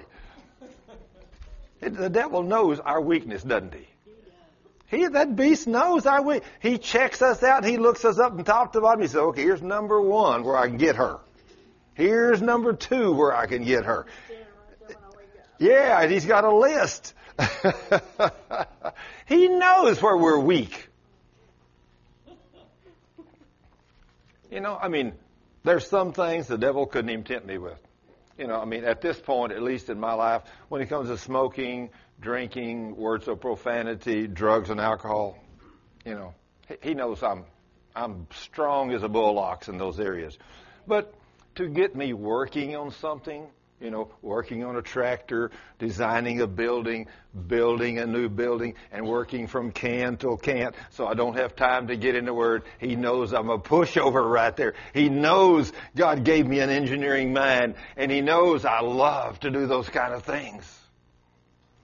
[1.79, 3.87] It, the devil knows our weakness, doesn't he?
[4.87, 6.43] He, that beast knows our weak.
[6.59, 7.63] He checks us out.
[7.63, 9.01] He looks us up and top to bottom.
[9.01, 11.19] He says, "Okay, here's number one where I can get her.
[11.93, 14.05] Here's number two where I can get her."
[15.61, 17.13] Yeah, and he's got a list.
[19.27, 20.89] he knows where we're weak.
[24.49, 25.13] You know, I mean,
[25.63, 27.77] there's some things the devil couldn't even tempt me with.
[28.39, 31.09] You know, I mean, at this point, at least in my life, when it comes
[31.09, 35.37] to smoking, drinking, words of profanity, drugs and alcohol,
[36.03, 36.33] you know,
[36.81, 37.45] he knows I'm
[37.95, 40.39] I'm strong as a bull ox in those areas.
[40.87, 41.13] But
[41.55, 43.45] to get me working on something,
[43.81, 47.07] you know, working on a tractor, designing a building,
[47.47, 51.87] building a new building, and working from can till can't, so I don't have time
[51.87, 52.63] to get in the Word.
[52.79, 54.75] He knows I'm a pushover right there.
[54.93, 59.65] He knows God gave me an engineering mind, and He knows I love to do
[59.65, 60.79] those kind of things.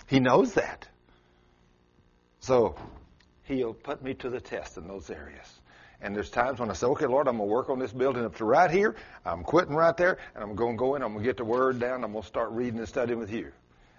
[0.06, 0.88] He knows that.
[2.40, 2.76] So,
[3.44, 5.57] He'll put me to the test in those areas.
[6.02, 8.24] And there's times when I say, okay, Lord, I'm going to work on this building
[8.24, 8.96] up to right here.
[9.26, 11.02] I'm quitting right there, and I'm going to go in.
[11.02, 12.04] I'm going to get the word down.
[12.04, 13.52] I'm going to start reading and studying with you.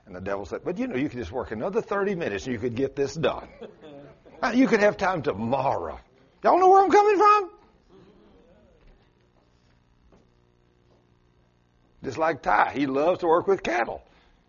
[0.09, 2.55] And the devil said, but you know, you could just work another 30 minutes and
[2.55, 3.47] you could get this done.
[4.55, 6.01] you could have time tomorrow.
[6.43, 7.51] Y'all know where I'm coming from?
[12.03, 14.03] Just like Ty, he loves to work with cattle,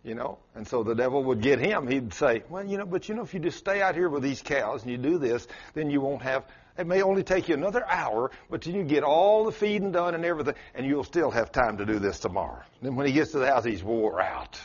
[0.04, 0.38] you know.
[0.56, 1.88] And so the devil would get him.
[1.88, 4.24] He'd say, well, you know, but you know, if you just stay out here with
[4.24, 6.46] these cows and you do this, then you won't have
[6.80, 10.16] it may only take you another hour, but then you get all the feeding done
[10.16, 12.62] and everything, and you'll still have time to do this tomorrow.
[12.82, 14.58] Then when he gets to the house, he's wore out.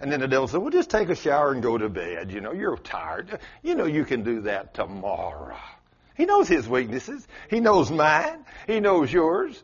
[0.00, 2.32] And then the devil said, well, just take a shower and go to bed.
[2.32, 3.38] You know, you're tired.
[3.62, 5.56] You know you can do that tomorrow.
[6.16, 7.24] He knows his weaknesses.
[7.48, 8.44] He knows mine.
[8.66, 9.62] He knows yours.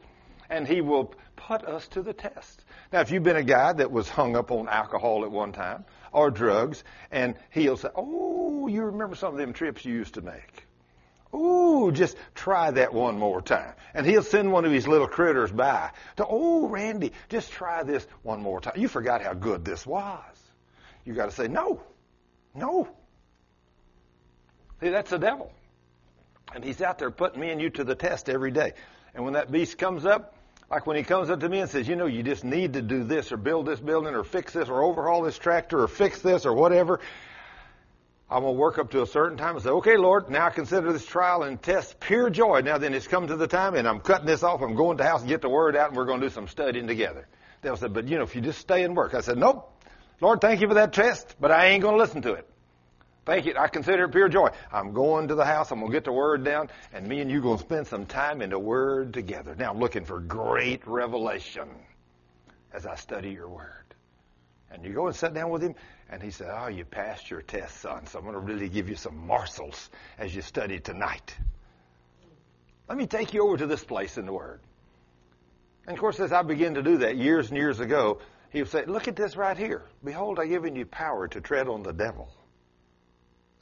[0.48, 2.64] And he will put us to the test.
[2.92, 5.84] Now, if you've been a guy that was hung up on alcohol at one time
[6.12, 10.22] or drugs, and he'll say, oh, you remember some of them trips you used to
[10.22, 10.67] make.
[11.34, 13.74] Ooh, just try that one more time.
[13.94, 18.06] And he'll send one of his little critters by to, oh, Randy, just try this
[18.22, 18.74] one more time.
[18.76, 20.22] You forgot how good this was.
[21.04, 21.82] You got to say, no,
[22.54, 22.88] no.
[24.80, 25.52] See, that's the devil.
[26.54, 28.72] And he's out there putting me and you to the test every day.
[29.14, 30.34] And when that beast comes up,
[30.70, 32.82] Like when he comes up to me and says, you know, you just need to
[32.82, 36.20] do this or build this building or fix this or overhaul this tractor or fix
[36.20, 37.00] this or whatever.
[38.30, 40.50] I'm going to work up to a certain time and say, okay, Lord, now I
[40.50, 42.60] consider this trial and test pure joy.
[42.60, 44.60] Now then it's come to the time and I'm cutting this off.
[44.60, 46.32] I'm going to the house and get the word out and we're going to do
[46.32, 47.26] some studying together.
[47.62, 49.14] They'll say, but you know, if you just stay and work.
[49.14, 49.72] I said, nope.
[50.20, 52.48] Lord, thank you for that test, but I ain't going to listen to it.
[53.24, 53.54] Thank you.
[53.58, 54.48] I consider it pure joy.
[54.72, 55.70] I'm going to the house.
[55.70, 58.06] I'm going to get the word down, and me and you going to spend some
[58.06, 59.54] time in the word together.
[59.54, 61.68] Now I'm looking for great revelation
[62.72, 63.84] as I study your word.
[64.70, 65.74] And you go and sit down with him,
[66.10, 68.88] and he said, Oh, you passed your test, son, so I'm going to really give
[68.88, 71.34] you some morsels as you study tonight.
[72.88, 74.60] Let me take you over to this place in the Word.
[75.86, 78.20] And of course, as I began to do that years and years ago,
[78.50, 79.82] he would say, Look at this right here.
[80.02, 82.30] Behold, I've given you power to tread on the devil.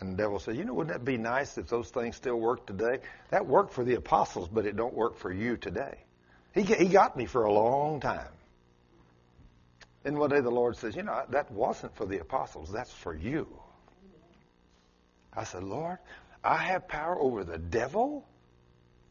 [0.01, 2.69] And the devil said, You know, wouldn't that be nice if those things still worked
[2.69, 2.99] today?
[3.31, 5.99] That worked for the apostles, but it don't work for you today.
[6.55, 8.29] He, he got me for a long time.
[10.07, 13.13] And one day the Lord says, You know, that wasn't for the apostles, that's for
[13.13, 13.49] you.
[15.35, 15.99] I said, Lord,
[16.45, 18.25] I have power over the devil?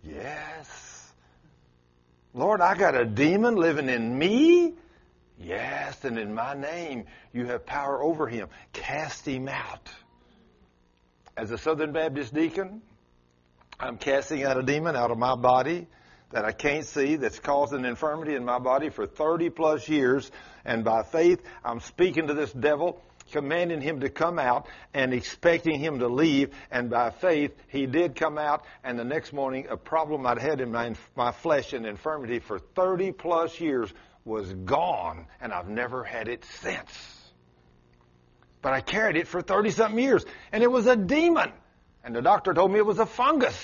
[0.02, 1.14] Yes.
[2.34, 4.76] Lord, I got a demon living in me?
[5.38, 8.48] Yes, and in my name you have power over him.
[8.72, 9.90] Cast him out.
[11.36, 12.82] As a Southern Baptist deacon,
[13.78, 15.88] I'm casting out a demon out of my body
[16.32, 20.30] that I can't see that's caused an infirmity in my body for 30 plus years.
[20.64, 25.80] And by faith, I'm speaking to this devil, commanding him to come out and expecting
[25.80, 26.54] him to leave.
[26.72, 28.66] And by faith, he did come out.
[28.84, 32.60] And the next morning, a problem I'd had in my, my flesh and infirmity for
[32.60, 33.94] 30 plus years
[34.26, 35.28] was gone.
[35.40, 36.92] And I've never had it since.
[38.62, 40.26] But I carried it for 30 something years.
[40.52, 41.52] And it was a demon.
[42.04, 43.56] And the doctor told me it was a fungus.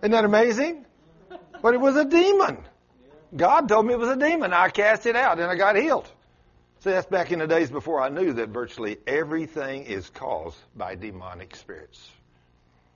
[0.00, 0.86] Isn't that amazing?
[1.60, 2.58] But it was a demon.
[3.36, 4.52] God told me it was a demon.
[4.52, 6.10] I cast it out and I got healed.
[6.80, 10.94] See, that's back in the days before I knew that virtually everything is caused by
[10.94, 12.08] demonic spirits.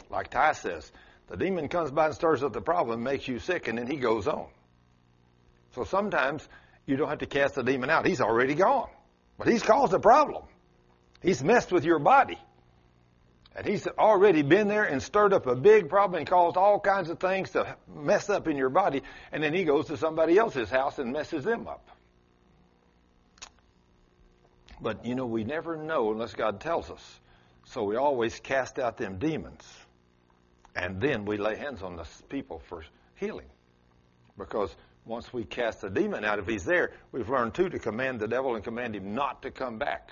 [0.08, 0.92] Like Ty says,
[1.28, 3.96] the demon comes by and stirs up the problem, makes you sick, and then he
[3.96, 4.46] goes on.
[5.74, 6.48] So sometimes
[6.86, 8.06] you don't have to cast the demon out.
[8.06, 8.90] He's already gone.
[9.38, 10.44] But he's caused a problem.
[11.20, 12.38] He's messed with your body.
[13.54, 17.10] And he's already been there and stirred up a big problem and caused all kinds
[17.10, 19.02] of things to mess up in your body.
[19.30, 21.86] And then he goes to somebody else's house and messes them up.
[24.80, 27.20] But, you know, we never know unless God tells us.
[27.66, 29.62] So we always cast out them demons.
[30.74, 32.84] And then we lay hands on the people for
[33.16, 33.46] healing.
[34.38, 34.74] Because
[35.04, 38.28] once we cast the demon out, if he's there, we've learned too to command the
[38.28, 40.10] devil and command him not to come back.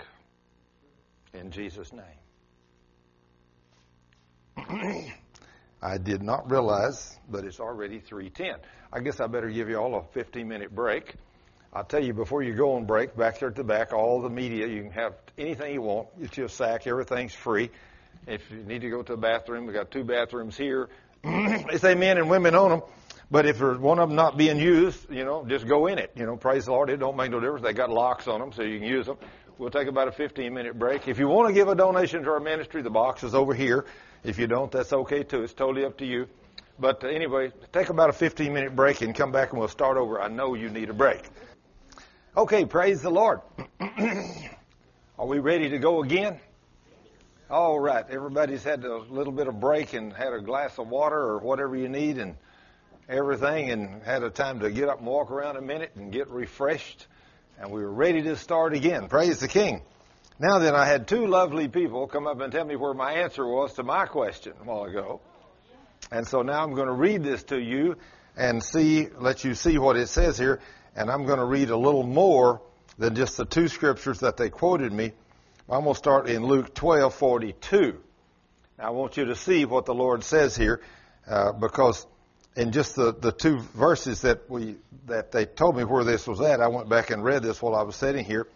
[1.33, 2.03] In Jesus' name.
[5.81, 8.57] I did not realize, but it's already 3:10.
[8.93, 11.15] I guess I better give you all a 15-minute break.
[11.73, 14.29] I'll tell you before you go on break, back there at the back, all the
[14.29, 16.07] media, you can have anything you want.
[16.21, 17.71] Get you a sack, everything's free.
[18.27, 20.89] If you need to go to the bathroom, we've got two bathrooms here.
[21.23, 22.81] they say men and women own them.
[23.31, 26.11] But if there's one of them not being used, you know, just go in it.
[26.15, 26.89] You know, praise the Lord.
[26.89, 27.63] It don't make no difference.
[27.63, 29.17] They got locks on them, so you can use them.
[29.57, 31.07] We'll take about a 15 minute break.
[31.07, 33.85] If you want to give a donation to our ministry, the box is over here.
[34.23, 35.43] If you don't, that's okay too.
[35.43, 36.27] It's totally up to you.
[36.79, 40.21] But anyway, take about a 15 minute break and come back and we'll start over.
[40.21, 41.21] I know you need a break.
[42.35, 43.41] Okay, praise the Lord.
[45.19, 46.39] Are we ready to go again?
[47.49, 48.05] All right.
[48.09, 51.75] Everybody's had a little bit of break and had a glass of water or whatever
[51.75, 52.35] you need and
[53.09, 56.29] everything and had a time to get up and walk around a minute and get
[56.29, 57.07] refreshed.
[57.59, 59.09] And we were ready to start again.
[59.09, 59.81] Praise the King.
[60.41, 63.45] Now then, I had two lovely people come up and tell me where my answer
[63.45, 65.21] was to my question a while ago.
[66.11, 67.95] And so now I'm going to read this to you
[68.35, 70.59] and see, let you see what it says here.
[70.95, 72.59] And I'm going to read a little more
[72.97, 75.11] than just the two scriptures that they quoted me.
[75.69, 77.97] I'm going to start in Luke 12:42.
[78.79, 80.81] Now I want you to see what the Lord says here,
[81.29, 82.07] uh, because
[82.55, 86.41] in just the, the two verses that we that they told me where this was
[86.41, 88.47] at, I went back and read this while I was sitting here.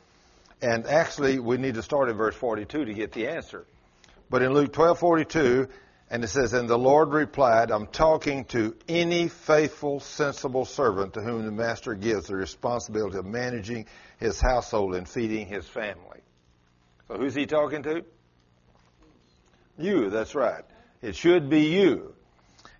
[0.62, 3.66] And actually, we need to start in verse 42 to get the answer.
[4.30, 5.68] But in Luke 12:42,
[6.10, 11.22] and it says, "And the Lord replied, I'm talking to any faithful, sensible servant to
[11.22, 13.86] whom the master gives the responsibility of managing
[14.18, 16.22] his household and feeding his family."
[17.08, 18.04] So who's he talking to?
[19.78, 20.64] You, that's right.
[21.02, 22.16] It should be you.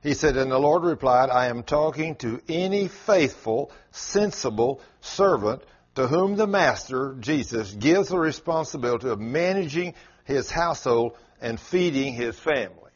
[0.02, 5.64] He said, and the Lord replied, I am talking to any faithful, sensible servant
[5.96, 9.94] to whom the Master, Jesus, gives the responsibility of managing
[10.26, 12.92] his household and feeding his family.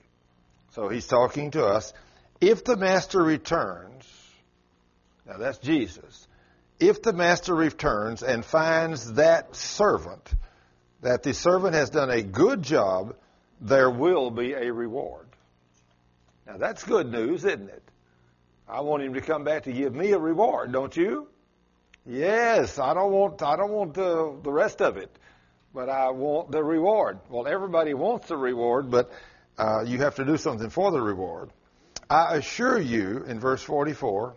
[0.72, 1.94] So he's talking to us.
[2.42, 4.06] if the master returns,
[5.28, 6.28] now that's Jesus,
[6.80, 10.32] if the master returns and finds that servant,
[11.02, 13.16] that the servant has done a good job,
[13.60, 15.28] there will be a reward.
[16.48, 17.84] Now that's good news, isn't it?
[18.68, 21.28] I want him to come back to give me a reward, don't you?
[22.06, 25.12] Yes, I don't want I don't want the the rest of it,
[25.74, 27.20] but I want the reward.
[27.30, 29.12] Well, everybody wants the reward, but
[29.58, 31.52] uh, you have to do something for the reward.
[32.10, 34.34] I assure you, in verse 44,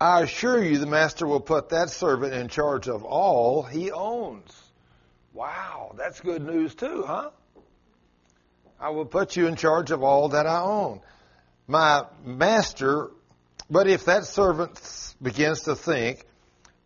[0.00, 4.50] I assure you the master will put that servant in charge of all he owns.
[5.32, 7.30] Wow, that's good news too, huh?
[8.80, 11.02] I will put you in charge of all that I own.
[11.68, 13.10] My master,
[13.70, 14.80] but if that servant
[15.22, 16.24] begins to think,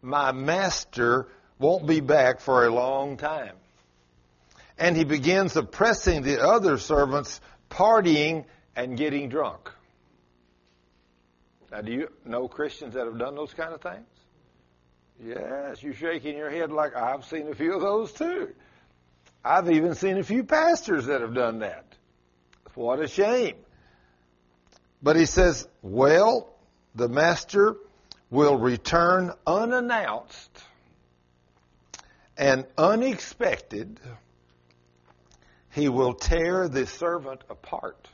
[0.04, 1.26] my master
[1.58, 3.54] won't be back for a long time.
[4.78, 7.40] And he begins oppressing the other servants,
[7.70, 8.44] partying
[8.76, 9.70] and getting drunk.
[11.70, 14.06] Now, do you know Christians that have done those kind of things?
[15.24, 18.52] Yes, you're shaking your head like I've seen a few of those too.
[19.44, 21.84] I've even seen a few pastors that have done that.
[22.74, 23.56] What a shame.
[25.02, 26.52] But he says, well,
[26.94, 27.76] the master
[28.34, 30.50] will return unannounced
[32.36, 34.00] and unexpected.
[35.70, 38.08] He will tear the servant apart.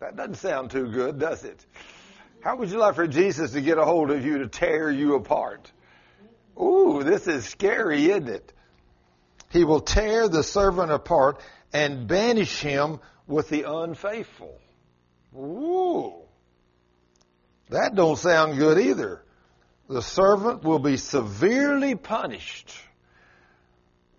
[0.00, 1.62] That doesn't sound too good, does it?
[2.40, 5.16] How would you like for Jesus to get a hold of you to tear you
[5.16, 5.70] apart?
[6.58, 8.50] Ooh, this is scary, isn't it?
[9.50, 11.42] He will tear the servant apart
[11.74, 14.58] and banish him with the unfaithful.
[15.36, 16.14] Ooh.
[17.70, 19.22] That don't sound good either.
[19.88, 22.72] The servant will be severely punished.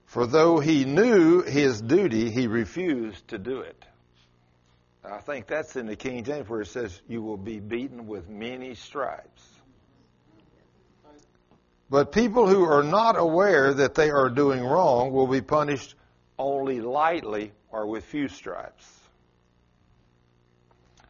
[0.06, 3.86] For though he knew his duty, he refused to do it.
[5.04, 8.30] I think that's in the King James where it says, You will be beaten with
[8.30, 9.44] many stripes.
[11.90, 15.96] But people who are not aware that they are doing wrong will be punished
[16.40, 19.01] only lightly or with few stripes.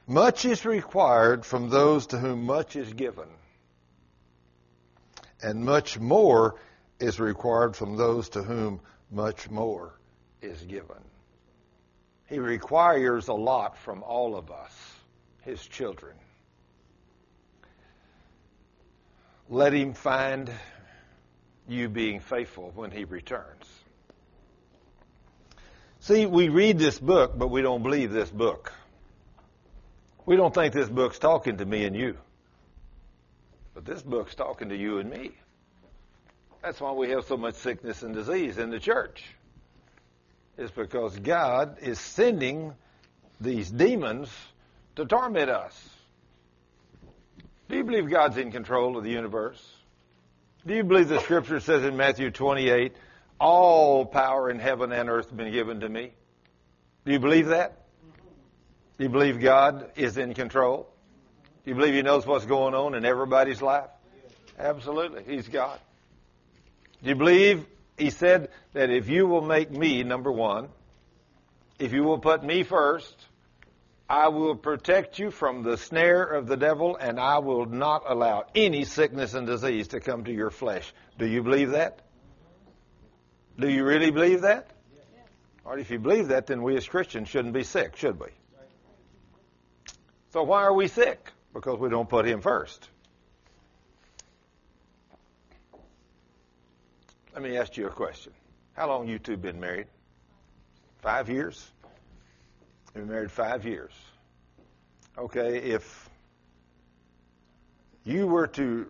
[0.07, 3.28] Much is required from those to whom much is given,
[5.41, 6.56] and much more
[6.99, 8.80] is required from those to whom
[9.11, 9.94] much more
[10.41, 10.98] is given.
[12.28, 14.73] He requires a lot from all of us,
[15.41, 16.15] his children.
[19.49, 20.49] Let him find
[21.68, 23.65] you being faithful when he returns.
[25.99, 28.73] See, we read this book, but we don't believe this book.
[30.31, 32.15] We don't think this book's talking to me and you.
[33.73, 35.31] But this book's talking to you and me.
[36.61, 39.25] That's why we have so much sickness and disease in the church
[40.57, 42.73] It's because God is sending
[43.41, 44.29] these demons
[44.95, 45.77] to torment us.
[47.67, 49.61] Do you believe God's in control of the universe?
[50.65, 52.95] Do you believe the scripture says in Matthew 28,
[53.37, 56.13] all power in heaven and earth has been given to me?
[57.03, 57.80] Do you believe that?
[59.02, 60.88] Do you believe God is in control?
[61.65, 63.90] Do you believe He knows what's going on in everybody's life?
[64.60, 65.23] Absolutely.
[65.23, 65.80] He's God.
[67.02, 67.65] Do you believe
[67.98, 70.69] he said that if you will make me number one,
[71.80, 73.15] if you will put me first,
[74.07, 78.45] I will protect you from the snare of the devil and I will not allow
[78.53, 80.94] any sickness and disease to come to your flesh.
[81.18, 82.02] Do you believe that?
[83.60, 84.69] Do you really believe that?
[85.65, 88.28] Or if you believe that, then we as Christians shouldn't be sick, should we?
[90.31, 91.31] So why are we sick?
[91.53, 92.87] Because we don't put him first.
[97.33, 98.33] Let me ask you a question.
[98.73, 99.87] How long you two been married?
[101.01, 101.69] Five years?
[102.85, 103.91] You've been married five years.
[105.17, 106.09] Okay, if
[108.05, 108.89] you were to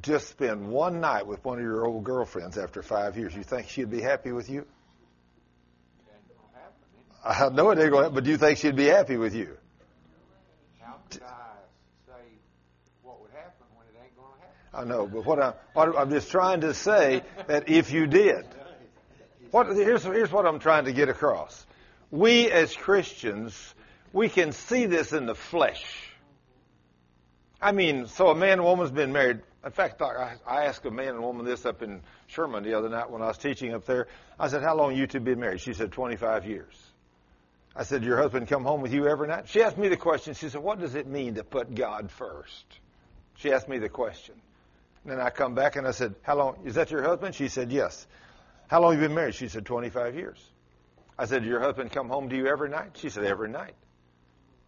[0.00, 3.68] just spend one night with one of your old girlfriends after five years, you think
[3.68, 4.66] she'd be happy with you?
[7.24, 9.34] I know it ain't going to happen, but do you think she'd be happy with
[9.34, 9.56] you?
[14.74, 18.46] I know, but what, I, what I'm just trying to say that if you did,
[19.50, 21.66] what, here's, here's what I'm trying to get across.
[22.10, 23.74] We as Christians,
[24.12, 25.84] we can see this in the flesh.
[27.60, 29.40] I mean, so a man and woman's been married.
[29.64, 32.88] In fact, I, I asked a man and woman this up in Sherman the other
[32.88, 34.08] night when I was teaching up there.
[34.38, 35.60] I said, how long you two been married?
[35.60, 36.74] She said, 25 years.
[37.76, 39.48] I said, your husband come home with you every night?
[39.48, 40.34] She asked me the question.
[40.34, 42.64] She said, what does it mean to put God first?
[43.36, 44.34] She asked me the question.
[45.04, 46.58] And then I come back and I said, How long?
[46.64, 47.34] Is that your husband?
[47.34, 48.06] She said, Yes.
[48.68, 49.34] How long have you been married?
[49.34, 50.38] She said, 25 years.
[51.18, 52.92] I said, Your husband come home to you every night?
[52.94, 53.74] She said, Every night.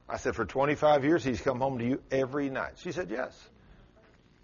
[0.09, 2.75] I said, For 25 years, he's come home to you every night.
[2.79, 3.33] She said, Yes.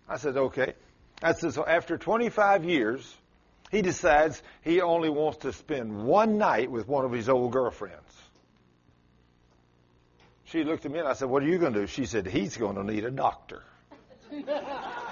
[0.09, 0.75] I said, Okay.
[1.23, 3.17] I said, So after 25 years,
[3.71, 7.97] he decides he only wants to spend one night with one of his old girlfriends.
[10.45, 11.87] She looked at me and I said, What are you going to do?
[11.89, 13.63] She said, He's going to need a doctor.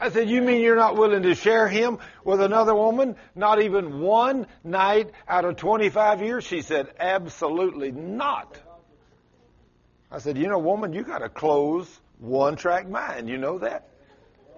[0.00, 3.16] I said, You mean you're not willing to share him with another woman?
[3.34, 6.44] Not even one night out of 25 years?
[6.44, 8.58] She said, Absolutely not.
[10.10, 13.28] I said, You know, woman, you got a closed, one track mind.
[13.28, 13.88] You know that?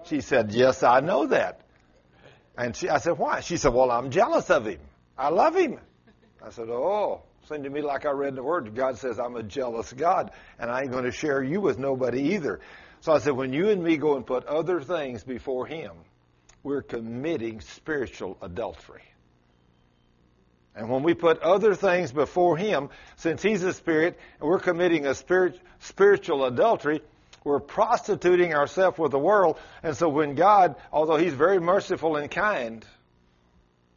[0.05, 1.61] She said, Yes, I know that.
[2.57, 3.39] And she, I said, Why?
[3.41, 4.79] She said, Well, I'm jealous of him.
[5.17, 5.79] I love him.
[6.43, 8.73] I said, Oh, seemed to me like I read the Word.
[8.75, 12.35] God says, I'm a jealous God, and I ain't going to share you with nobody
[12.35, 12.61] either.
[13.01, 15.91] So I said, when you and me go and put other things before Him,
[16.61, 19.01] we're committing spiritual adultery.
[20.75, 25.07] And when we put other things before Him, since He's a spirit, and we're committing
[25.07, 27.01] a spirit, spiritual adultery,
[27.43, 29.57] we're prostituting ourselves with the world.
[29.81, 32.85] And so when God, although He's very merciful and kind,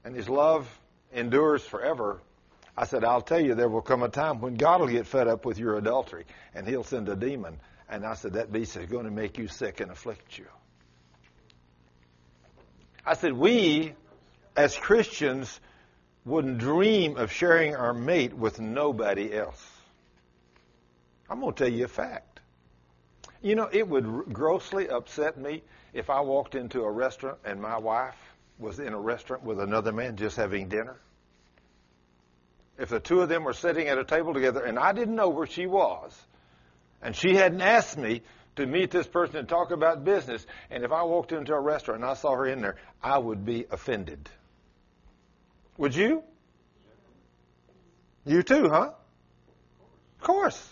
[0.03, 0.67] and His love
[1.13, 2.23] endures forever,
[2.75, 5.29] I said, I'll tell you, there will come a time when God will get fed
[5.29, 6.25] up with your adultery,
[6.55, 9.49] and He'll send a demon and I said, that beast is going to make you
[9.49, 10.47] sick and afflict you.
[13.05, 13.95] I said, we
[14.57, 15.61] as Christians
[16.25, 19.63] wouldn't dream of sharing our mate with nobody else.
[21.29, 22.41] I'm going to tell you a fact.
[23.43, 25.63] You know, it would grossly upset me
[25.93, 28.17] if I walked into a restaurant and my wife
[28.59, 30.97] was in a restaurant with another man just having dinner.
[32.79, 35.29] If the two of them were sitting at a table together and I didn't know
[35.29, 36.19] where she was,
[37.05, 38.23] and she hadn't asked me
[38.57, 40.45] to meet this person and talk about business.
[40.71, 43.45] And if I walked into a restaurant and I saw her in there, I would
[43.45, 44.29] be offended.
[45.77, 46.23] Would you?
[48.25, 48.93] You too, huh?
[50.19, 50.71] Of course.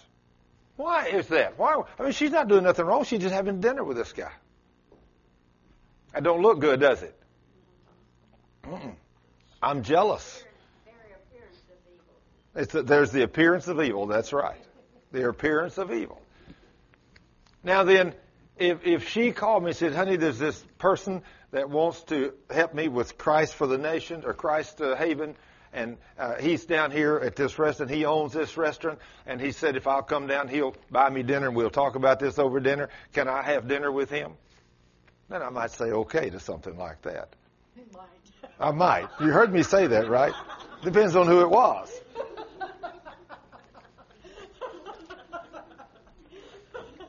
[0.77, 1.59] Why is that?
[1.59, 1.83] Why?
[1.99, 3.05] I mean, she's not doing nothing wrong.
[3.05, 4.33] She's just having dinner with this guy.
[6.15, 7.19] That don't look good, does it?
[9.63, 10.43] I'm jealous.
[12.55, 14.07] It's a, there's the appearance of evil.
[14.07, 14.61] That's right.
[15.11, 16.22] The appearance of evil.
[17.65, 18.15] Now then,
[18.57, 21.23] if, if she called me and said, honey, there's this person
[21.53, 25.37] that wants to help me with Christ for the Nation or Christ uh, Haven,
[25.73, 27.91] and uh, he's down here at this restaurant.
[27.91, 31.49] He owns this restaurant, and he said if I'll come down, he'll buy me dinner,
[31.49, 32.91] and we'll talk about this over dinner.
[33.15, 34.33] Can I have dinner with him?
[35.29, 37.35] Then I might say okay to something like that.
[37.93, 38.03] Might.
[38.61, 39.09] I might.
[39.21, 40.35] You heard me say that, right?
[40.85, 41.91] Depends on who it was.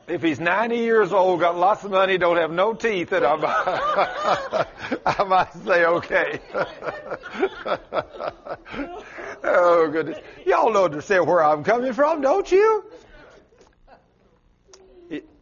[0.06, 3.36] If he's 90 years old, got lots of money, don't have no teeth, then I
[3.36, 4.66] might,
[5.06, 6.40] I might say okay.
[9.44, 12.84] oh goodness, y'all know understand where I'm coming from, don't you?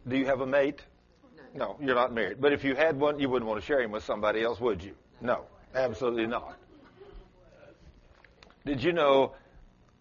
[0.07, 0.81] Do you have a mate?
[1.53, 2.41] No, you're not married.
[2.41, 4.83] But if you had one, you wouldn't want to share him with somebody else, would
[4.83, 4.95] you?
[5.21, 5.45] No,
[5.75, 6.57] absolutely not.
[8.65, 9.33] Did you know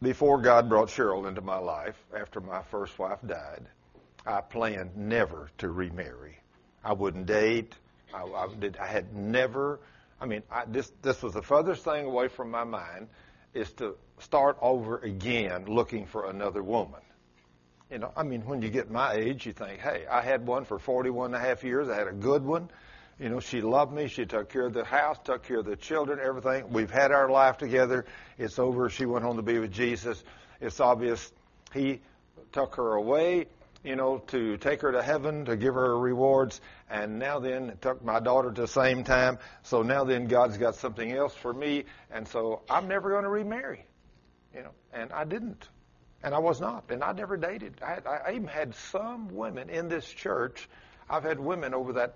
[0.00, 3.66] before God brought Cheryl into my life, after my first wife died,
[4.26, 6.38] I planned never to remarry.
[6.84, 7.74] I wouldn't date.
[8.14, 9.80] I, I, did, I had never.
[10.20, 13.08] I mean, I, this this was the furthest thing away from my mind
[13.54, 17.00] is to start over again looking for another woman.
[17.90, 20.64] You know, I mean, when you get my age, you think, hey, I had one
[20.64, 21.88] for 41 and a half years.
[21.88, 22.70] I had a good one.
[23.18, 24.08] You know, she loved me.
[24.08, 26.72] She took care of the house, took care of the children, everything.
[26.72, 28.06] We've had our life together.
[28.38, 28.88] It's over.
[28.88, 30.24] She went home to be with Jesus.
[30.60, 31.30] It's obvious
[31.74, 32.00] he
[32.52, 33.48] took her away
[33.84, 36.60] you know, to take her to heaven, to give her rewards.
[36.88, 39.38] And now then, it took my daughter to the same time.
[39.62, 41.84] So now then, God's got something else for me.
[42.10, 43.84] And so I'm never going to remarry,
[44.54, 44.72] you know.
[44.92, 45.68] And I didn't.
[46.22, 46.84] And I was not.
[46.90, 47.80] And I never dated.
[47.82, 50.68] I, I even had some women in this church.
[51.10, 52.14] I've had women over that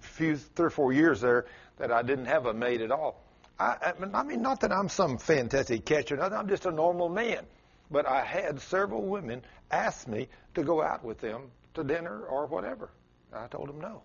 [0.00, 1.46] few, three or four years there
[1.78, 3.20] that I didn't have a mate at all.
[3.58, 6.20] I, I mean, not that I'm some fantastic catcher.
[6.20, 7.44] I'm just a normal man.
[7.92, 12.46] But I had several women ask me to go out with them to dinner or
[12.46, 12.90] whatever.
[13.32, 14.02] I told them no.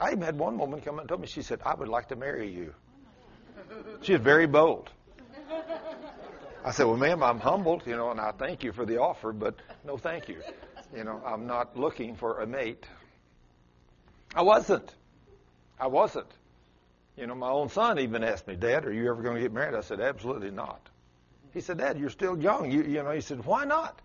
[0.00, 2.16] I even had one woman come and told me, she said, I would like to
[2.16, 2.74] marry you.
[4.02, 4.90] She was very bold.
[6.64, 9.32] I said, well, ma'am, I'm humbled, you know, and I thank you for the offer,
[9.32, 9.54] but
[9.84, 10.40] no thank you.
[10.96, 12.84] You know, I'm not looking for a mate.
[14.34, 14.92] I wasn't.
[15.78, 16.30] I wasn't.
[17.16, 19.52] You know, my own son even asked me, Dad, are you ever going to get
[19.52, 19.74] married?
[19.74, 20.80] I said, absolutely not.
[21.54, 22.70] He said, Dad, you're still young.
[22.70, 24.02] You, you know, he said, why not?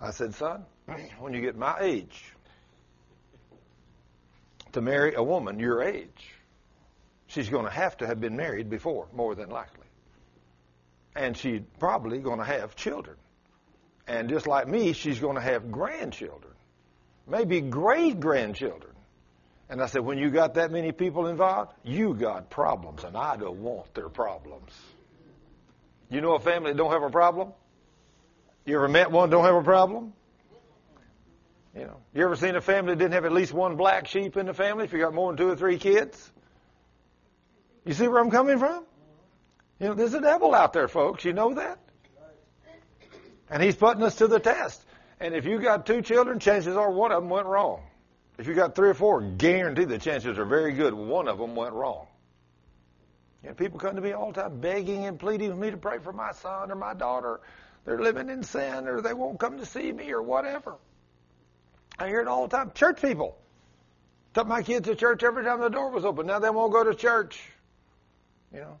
[0.00, 0.64] I said, son,
[1.18, 2.32] when you get my age,
[4.72, 6.34] to marry a woman your age,
[7.26, 9.86] she's going to have to have been married before, more than likely.
[11.16, 13.16] And she's probably going to have children.
[14.06, 16.54] And just like me, she's going to have grandchildren,
[17.26, 18.92] maybe great grandchildren.
[19.68, 23.36] And I said, when you got that many people involved, you got problems, and I
[23.36, 24.72] don't want their problems.
[26.10, 27.52] You know a family that don't have a problem?
[28.64, 30.12] You ever met one that don't have a problem?
[31.74, 34.36] You know, you ever seen a family that didn't have at least one black sheep
[34.36, 36.32] in the family if you got more than two or three kids?
[37.84, 38.84] You see where I'm coming from?
[39.78, 41.24] You know, there's a devil out there, folks.
[41.24, 41.78] You know that?
[43.50, 44.84] And he's putting us to the test.
[45.20, 47.82] And if you got two children, chances are one of them went wrong.
[48.38, 51.56] If you got three or four, guarantee the chances are very good one of them
[51.56, 52.06] went wrong.
[53.48, 55.98] Know, people come to me all the time begging and pleading with me to pray
[55.98, 57.40] for my son or my daughter.
[57.84, 60.76] They're living in sin or they won't come to see me or whatever.
[61.98, 62.72] I hear it all the time.
[62.74, 63.36] Church people.
[64.34, 66.26] Took my kids to church every time the door was open.
[66.26, 67.40] Now they won't go to church.
[68.52, 68.78] You know,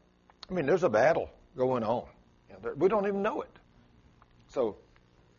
[0.48, 2.04] I mean, there's a battle going on.
[2.48, 3.58] You know, we don't even know it.
[4.48, 4.76] So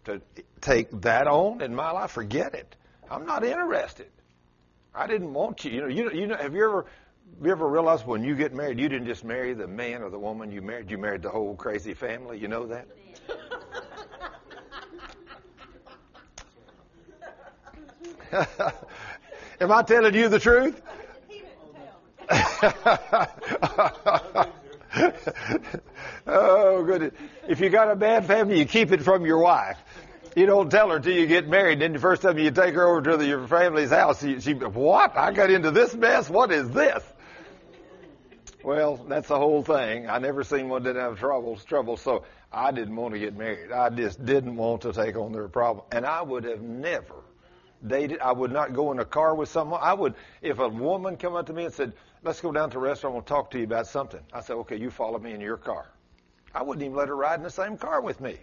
[0.06, 0.22] to
[0.62, 2.76] take that on in my life, forget it.
[3.10, 4.10] I'm not interested.
[4.94, 5.72] I didn't want you.
[5.72, 6.36] You know, you, you know.
[6.36, 6.86] Have you ever,
[7.42, 10.20] you ever realize when you get married, you didn't just marry the man or the
[10.20, 10.92] woman you married.
[10.92, 12.38] You married the whole crazy family.
[12.38, 12.88] You know that.
[19.62, 20.82] Am I telling you the truth?
[26.28, 27.14] oh, goodness.
[27.48, 29.78] If you got a bad family, you keep it from your wife.
[30.36, 31.80] You don't tell her till you get married.
[31.80, 34.54] Then the first time you take her over to the, your family's house, she, she,
[34.54, 35.18] what?
[35.18, 36.30] I got into this mess?
[36.30, 37.04] What is this?
[38.64, 40.10] Well, that's the whole thing.
[40.10, 43.72] I never seen one that have troubles, trouble, so I didn't want to get married.
[43.72, 45.86] I just didn't want to take on their problem.
[45.92, 47.24] And I would have never
[47.86, 48.20] dated.
[48.20, 49.80] I would not go in a car with someone.
[49.82, 52.78] I would, if a woman come up to me and said, let's go down to
[52.80, 54.20] a restaurant, we'll talk to you about something.
[54.34, 55.88] I said, okay, you follow me in your car.
[56.54, 58.38] I wouldn't even let her ride in the same car with me.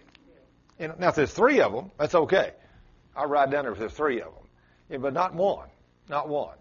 [0.79, 2.53] You know, now if there's three of them, that's okay.
[3.15, 4.43] I'll ride down there if there's three of them,
[4.89, 5.69] yeah, but not one,
[6.07, 6.55] not one.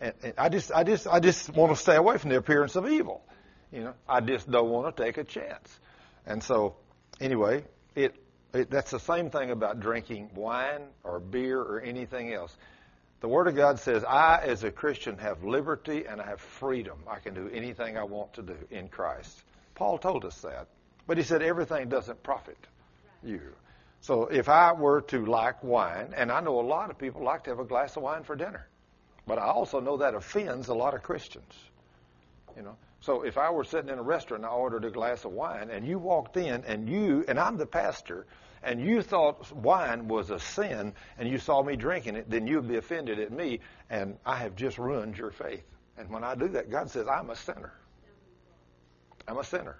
[0.00, 2.76] And, and I just, I just, I just want to stay away from the appearance
[2.76, 3.22] of evil.
[3.72, 5.78] You know, I just don't want to take a chance.
[6.26, 6.76] And so,
[7.20, 8.14] anyway, it,
[8.54, 12.56] it that's the same thing about drinking wine or beer or anything else.
[13.20, 16.98] The Word of God says, I, as a Christian, have liberty and I have freedom.
[17.08, 19.42] I can do anything I want to do in Christ.
[19.74, 20.68] Paul told us that.
[21.06, 22.58] But he said everything doesn't profit
[23.24, 23.40] you.
[24.00, 27.44] So if I were to like wine, and I know a lot of people like
[27.44, 28.68] to have a glass of wine for dinner,
[29.28, 31.52] but I also know that offends a lot of Christians.
[32.56, 35.24] You know, so if I were sitting in a restaurant and I ordered a glass
[35.24, 38.26] of wine, and you walked in, and you and I'm the pastor,
[38.62, 42.66] and you thought wine was a sin, and you saw me drinking it, then you'd
[42.66, 45.62] be offended at me, and I have just ruined your faith.
[45.96, 47.72] And when I do that, God says I'm a sinner.
[49.28, 49.76] I'm a sinner.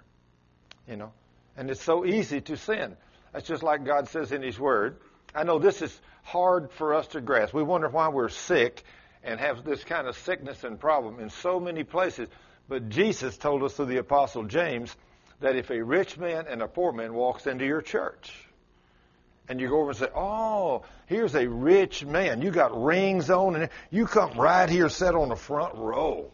[0.87, 1.11] You know,
[1.57, 2.95] and it's so easy to sin.
[3.33, 4.97] That's just like God says in His Word.
[5.35, 7.53] I know this is hard for us to grasp.
[7.53, 8.83] We wonder why we're sick
[9.23, 12.27] and have this kind of sickness and problem in so many places.
[12.67, 14.95] But Jesus told us through the Apostle James
[15.39, 18.31] that if a rich man and a poor man walks into your church,
[19.47, 22.41] and you go over and say, "Oh, here's a rich man.
[22.41, 26.31] You got rings on, and you come right here, sit on the front row.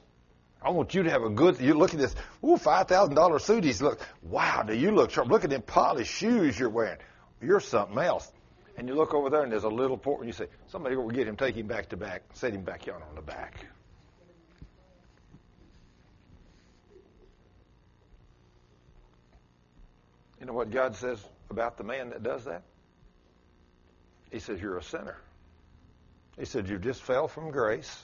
[0.62, 1.62] I want you to have a good.
[1.62, 2.16] You look at this.
[2.44, 3.64] Ooh, five thousand dollar suit.
[3.64, 4.00] He's look.
[4.24, 5.30] Wow, do you look sharp?
[5.30, 6.98] Look at them polished shoes you're wearing.
[7.42, 8.30] You're something else.
[8.78, 11.10] And you look over there, and there's a little port, and you say, "Somebody will
[11.10, 13.66] get him, take him back to back, set him back yonder on the back."
[20.40, 22.62] You know what God says about the man that does that?
[24.32, 25.18] He says, You're a sinner.
[26.38, 28.04] He said, You just fell from grace,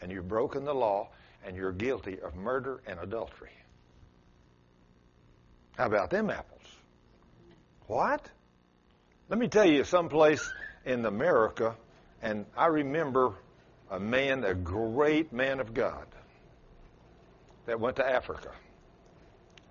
[0.00, 1.08] and you've broken the law,
[1.44, 3.52] and you're guilty of murder and adultery.
[5.76, 6.60] How about them apples?
[7.86, 8.28] What?
[9.30, 10.52] Let me tell you, someplace
[10.84, 11.76] in America,
[12.20, 13.34] and I remember
[13.88, 16.04] a man, a great man of God,
[17.66, 18.50] that went to Africa.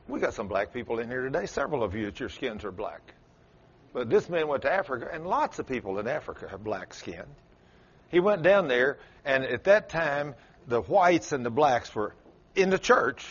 [0.07, 1.45] We got some black people in here today.
[1.45, 3.01] Several of you that your skins are black.
[3.91, 7.25] But this man went to Africa, and lots of people in Africa have black skin.
[8.11, 10.35] He went down there, and at that time,
[10.67, 12.13] the whites and the blacks were
[12.55, 13.27] in the church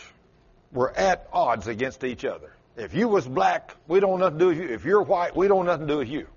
[0.71, 2.51] were at odds against each other.
[2.79, 4.73] If you was black, we don't nothing to do with you.
[4.73, 6.27] If you're white, we don't nothing to do with you.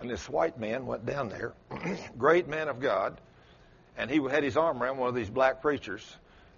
[0.00, 1.52] And this white man went down there,
[2.18, 3.20] great man of God,
[3.96, 6.04] and he had his arm around one of these black preachers.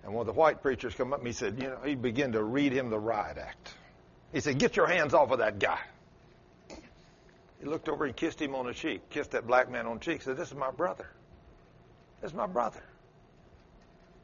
[0.02, 2.32] And one of the white preachers come up and he said, you know, he began
[2.32, 3.74] to read him the riot act.
[4.32, 5.80] He said, get your hands off of that guy.
[7.60, 10.04] He looked over and kissed him on the cheek, kissed that black man on the
[10.04, 11.08] cheek, said, this is my brother.
[12.22, 12.82] This is my brother.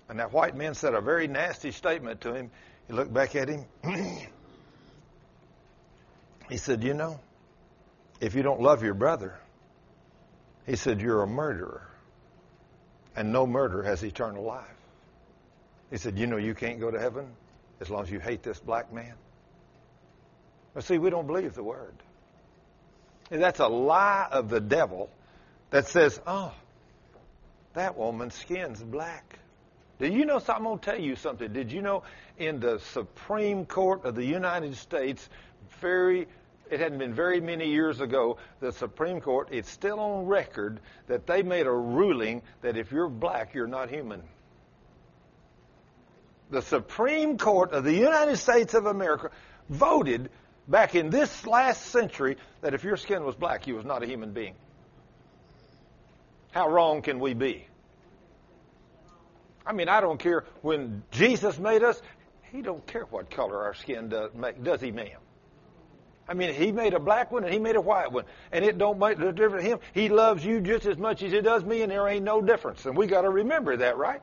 [0.08, 2.50] And that white man said a very nasty statement to him.
[2.86, 3.65] He looked back at him.
[6.49, 7.20] he said, You know,
[8.20, 9.39] if you don't love your brother,
[10.66, 11.89] he said, You're a murderer.
[13.16, 14.66] And no murderer has eternal life.
[15.91, 17.26] He said, You know, you can't go to heaven
[17.81, 19.15] as long as you hate this black man.
[20.74, 21.94] But see, we don't believe the word.
[23.31, 25.08] And that's a lie of the devil
[25.70, 26.52] that says, Oh,
[27.73, 29.39] that woman's skin's black.
[29.99, 30.57] Do you know something?
[30.57, 31.53] I'm going to tell you something.
[31.53, 32.03] Did you know
[32.39, 35.29] in the Supreme Court of the United States,
[35.81, 36.27] very
[36.71, 41.27] it hadn't been very many years ago, the Supreme Court, it's still on record that
[41.27, 44.23] they made a ruling that if you're black, you're not human.
[46.51, 49.31] The Supreme Court of the United States of America
[49.69, 50.31] voted
[50.67, 54.07] back in this last century that if your skin was black, you was not a
[54.07, 54.55] human being.
[56.53, 57.67] How wrong can we be?
[59.67, 62.01] I mean, I don't care when Jesus made us,
[62.52, 65.18] he don't care what color our skin does, make, does he, ma'am?
[66.28, 68.78] I mean, he made a black one and he made a white one, and it
[68.78, 69.78] don't make the difference to him.
[69.93, 72.86] He loves you just as much as he does me, and there ain't no difference.
[72.86, 74.23] And we got to remember that, right?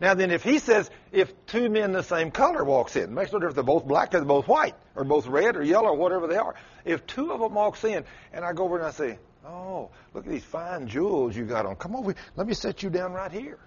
[0.00, 3.38] Now then, if he says if two men the same color walks in, makes no
[3.38, 3.54] difference.
[3.54, 6.36] They're both black or they're both white or both red or yellow or whatever they
[6.36, 6.54] are.
[6.84, 10.26] If two of them walks in, and I go over and I say, "Oh, look
[10.26, 11.76] at these fine jewels you got on.
[11.76, 12.14] Come over.
[12.36, 13.58] Let me set you down right here."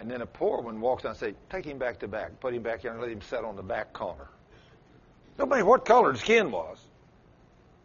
[0.00, 2.40] And then a poor one walks in and say, "Take him back to back.
[2.40, 4.28] Put him back here and let him sit on the back corner."
[5.38, 6.78] No matter what color his skin was.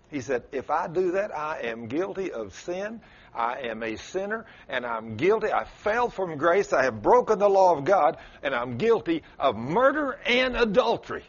[0.10, 3.02] He said, If I do that, I am guilty of sin.
[3.34, 5.52] I am a sinner and I'm guilty.
[5.52, 6.72] I fell from grace.
[6.72, 11.24] I have broken the law of God and I'm guilty of murder and adultery.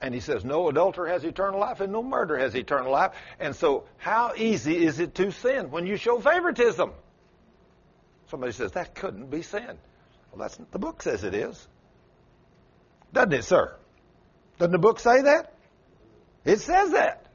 [0.00, 3.12] And he says, No adulterer has eternal life and no murder has eternal life.
[3.38, 6.92] And so, how easy is it to sin when you show favoritism?
[8.28, 9.76] Somebody says, That couldn't be sin.
[10.32, 11.68] Well, that's the book says it is.
[13.12, 13.74] Doesn't it, sir?
[14.58, 15.52] Doesn't the book say that?
[16.44, 17.26] It says that.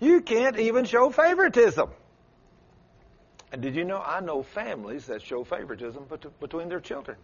[0.00, 1.90] You can't even show favoritism.
[3.52, 6.06] And did you know I know families that show favoritism
[6.40, 7.16] between their children?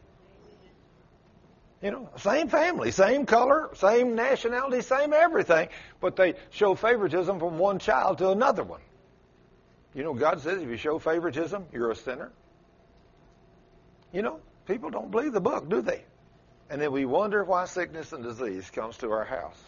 [1.83, 5.69] You know, same family, same color, same nationality, same everything,
[6.01, 8.81] but they show favoritism from one child to another one.
[9.93, 12.31] You know, God says if you show favoritism, you're a sinner.
[14.13, 16.05] You know, people don't believe the book, do they?
[16.69, 19.61] And then we wonder why sickness and disease comes to our house.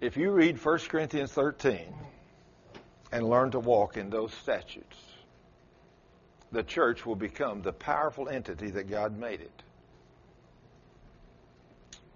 [0.00, 1.80] If you read 1 Corinthians 13
[3.12, 4.96] and learn to walk in those statutes,
[6.52, 9.62] the church will become the powerful entity that God made it.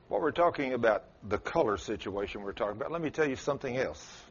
[0.08, 3.76] What we're talking about, the color situation we're talking about, let me tell you something
[3.76, 4.24] else.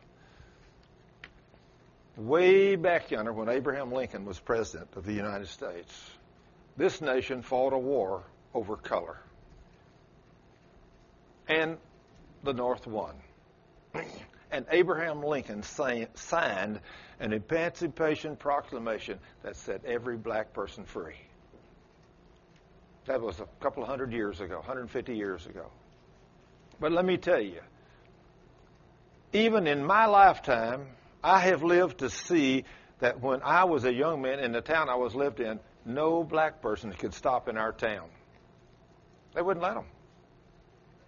[2.19, 5.93] Way back yonder, when Abraham Lincoln was president of the United States,
[6.75, 9.17] this nation fought a war over color.
[11.47, 11.77] And
[12.43, 13.15] the North won.
[14.51, 16.79] And Abraham Lincoln signed
[17.19, 21.17] an Emancipation Proclamation that set every black person free.
[23.05, 25.67] That was a couple of hundred years ago, 150 years ago.
[26.79, 27.61] But let me tell you,
[29.33, 30.87] even in my lifetime,
[31.23, 32.65] I have lived to see
[32.99, 36.23] that when I was a young man in the town I was lived in, no
[36.23, 38.09] black person could stop in our town.
[39.33, 39.85] They wouldn't let them.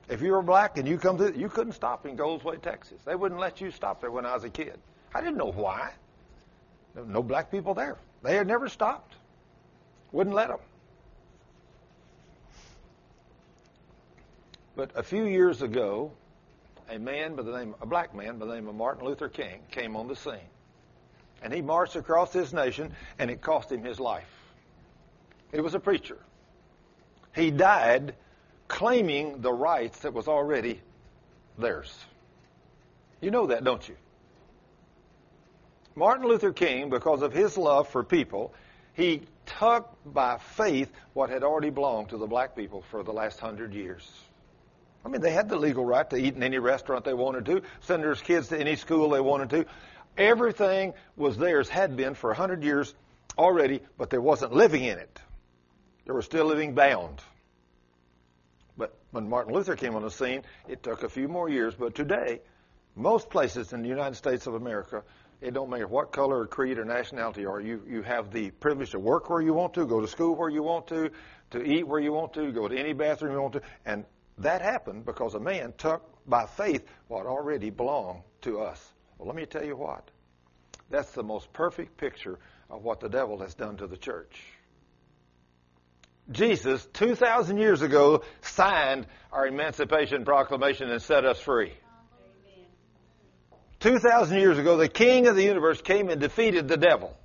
[0.09, 3.01] If you were black and you come to, you couldn't stop in Goldthwaite, Texas.
[3.05, 4.77] They wouldn't let you stop there when I was a kid.
[5.13, 5.91] I didn't know why.
[6.95, 7.97] There No black people there.
[8.23, 9.15] They had never stopped.
[10.11, 10.59] Wouldn't let them.
[14.75, 16.11] But a few years ago,
[16.91, 19.61] a man by the name, a black man by the name of Martin Luther King
[19.71, 20.49] came on the scene.
[21.41, 24.29] And he marched across this nation and it cost him his life.
[25.51, 26.17] He was a preacher.
[27.33, 28.15] He died
[28.67, 30.81] claiming the rights that was already
[31.57, 31.97] theirs.
[33.21, 33.95] You know that, don't you?
[35.95, 38.53] Martin Luther King, because of his love for people,
[38.93, 43.39] he took by faith what had already belonged to the black people for the last
[43.39, 44.09] hundred years.
[45.03, 47.61] I mean, they had the legal right to eat in any restaurant they wanted to,
[47.81, 49.65] send their kids to any school they wanted to.
[50.17, 52.93] Everything was theirs, had been for a hundred years
[53.37, 55.19] already, but they wasn't living in it.
[56.05, 57.21] They were still living bound.
[58.77, 61.73] But when Martin Luther came on the scene, it took a few more years.
[61.75, 62.41] But today,
[62.95, 65.03] most places in the United States of America,
[65.39, 68.51] it don't matter what color or creed or nationality you are, you, you have the
[68.51, 71.09] privilege to work where you want to, go to school where you want to,
[71.51, 74.05] to eat where you want to, go to any bathroom you want to, and
[74.43, 78.81] that happened because a man took by faith what already belonged to us.
[79.17, 80.09] Well, let me tell you what.
[80.89, 82.39] That's the most perfect picture
[82.69, 84.41] of what the devil has done to the church.
[86.29, 91.73] Jesus, 2,000 years ago, signed our Emancipation Proclamation and set us free.
[93.79, 97.17] 2,000 years ago, the King of the universe came and defeated the devil.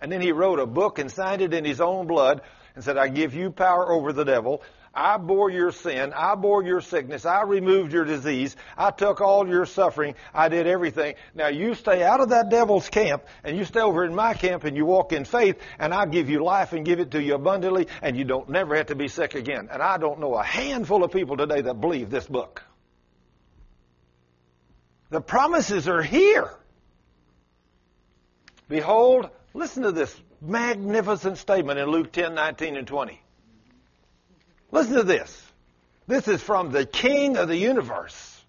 [0.00, 2.42] And then he wrote a book and signed it in his own blood
[2.74, 4.62] and said, I give you power over the devil.
[4.96, 6.14] I bore your sin.
[6.14, 7.26] I bore your sickness.
[7.26, 8.56] I removed your disease.
[8.78, 10.14] I took all your suffering.
[10.32, 11.16] I did everything.
[11.34, 14.64] Now you stay out of that devil's camp and you stay over in my camp
[14.64, 17.34] and you walk in faith and I'll give you life and give it to you
[17.34, 19.68] abundantly and you don't never have to be sick again.
[19.70, 22.62] And I don't know a handful of people today that believe this book.
[25.10, 26.50] The promises are here.
[28.66, 33.20] Behold, listen to this magnificent statement in Luke 10, 19, and 20.
[34.76, 35.42] Listen to this.
[36.06, 38.44] This is from the King of the universe.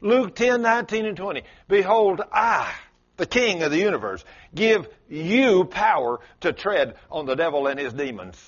[0.00, 1.42] Luke 10, 19, and 20.
[1.68, 2.72] Behold, I,
[3.18, 4.24] the King of the universe,
[4.54, 8.42] give you power to tread on the devil and his demons.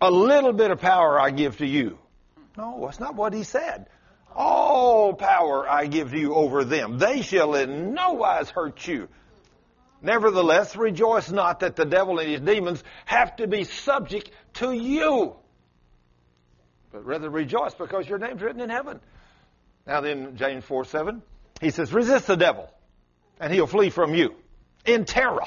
[0.00, 1.98] A little bit of power I give to you.
[2.56, 3.90] No, that's not what he said.
[4.34, 6.96] All power I give to you over them.
[6.96, 9.08] They shall in no wise hurt you.
[10.00, 15.36] Nevertheless, rejoice not that the devil and his demons have to be subject to you
[16.92, 19.00] but rather rejoice because your name's written in heaven.
[19.86, 21.22] Now then, James 4 7,
[21.60, 22.70] he says, resist the devil,
[23.40, 24.34] and he'll flee from you
[24.84, 25.46] in terror.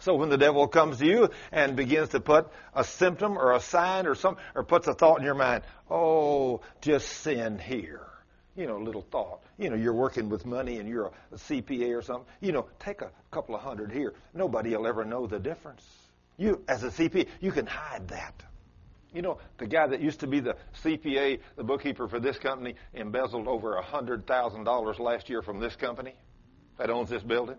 [0.00, 3.60] So when the devil comes to you and begins to put a symptom or a
[3.60, 8.06] sign or some, or puts a thought in your mind, oh, just sin here.
[8.56, 9.42] You know, little thought.
[9.58, 12.24] You know, you're working with money and you're a CPA or something.
[12.40, 14.14] You know, take a couple of hundred here.
[14.34, 15.84] Nobody will ever know the difference.
[16.38, 18.42] You, as a CPA, you can hide that.
[19.12, 22.76] You know, the guy that used to be the CPA, the bookkeeper for this company,
[22.94, 26.14] embezzled over a $100,000 last year from this company
[26.78, 27.56] that owns this building?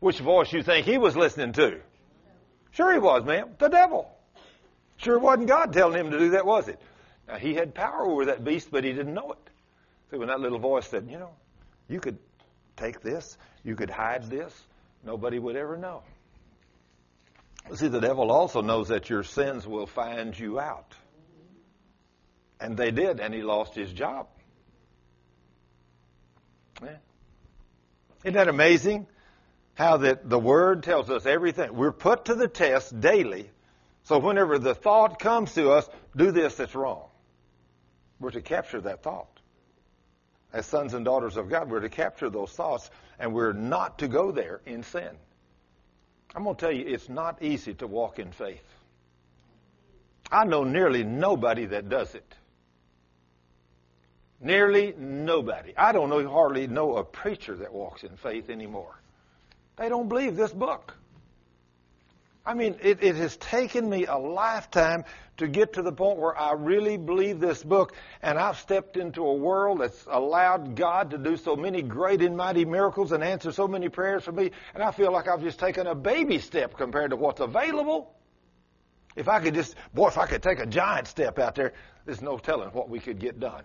[0.00, 1.80] Which voice you think he was listening to?
[2.72, 3.50] Sure he was, ma'am.
[3.58, 4.10] The devil.
[4.96, 6.80] Sure wasn't God telling him to do that, was it?
[7.28, 9.50] Now, he had power over that beast, but he didn't know it.
[10.10, 11.30] So when that little voice said, you know,
[11.88, 12.18] you could
[12.76, 14.52] take this, you could hide this,
[15.04, 16.02] nobody would ever know.
[17.74, 20.94] See, the devil also knows that your sins will find you out.
[22.60, 24.26] And they did, and he lost his job.
[26.82, 26.96] Yeah.
[28.24, 29.06] Isn't that amazing?
[29.74, 31.74] How that the Word tells us everything.
[31.74, 33.50] We're put to the test daily.
[34.04, 37.08] So whenever the thought comes to us, do this that's wrong.
[38.20, 39.28] We're to capture that thought.
[40.52, 44.08] As sons and daughters of God, we're to capture those thoughts, and we're not to
[44.08, 45.10] go there in sin.
[46.34, 48.64] I'm going to tell you, it's not easy to walk in faith.
[50.30, 52.34] I know nearly nobody that does it.
[54.40, 55.76] Nearly nobody.
[55.76, 58.98] I don't know, hardly know a preacher that walks in faith anymore.
[59.76, 60.94] They don't believe this book.
[62.44, 65.04] I mean, it, it has taken me a lifetime
[65.36, 69.22] to get to the point where I really believe this book, and I've stepped into
[69.22, 73.52] a world that's allowed God to do so many great and mighty miracles and answer
[73.52, 76.76] so many prayers for me, and I feel like I've just taken a baby step
[76.76, 78.12] compared to what's available.
[79.14, 81.74] If I could just, boy, if I could take a giant step out there,
[82.06, 83.62] there's no telling what we could get done.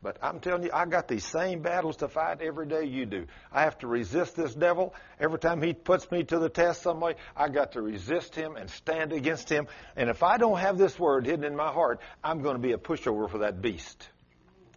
[0.00, 3.26] But I'm telling you, I got these same battles to fight every day you do.
[3.50, 4.94] I have to resist this devil.
[5.18, 8.54] Every time he puts me to the test some way, I got to resist him
[8.54, 9.66] and stand against him.
[9.96, 12.72] And if I don't have this word hidden in my heart, I'm going to be
[12.72, 14.08] a pushover for that beast.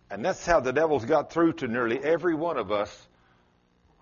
[0.10, 3.08] And that's how the devil's got through to nearly every one of us.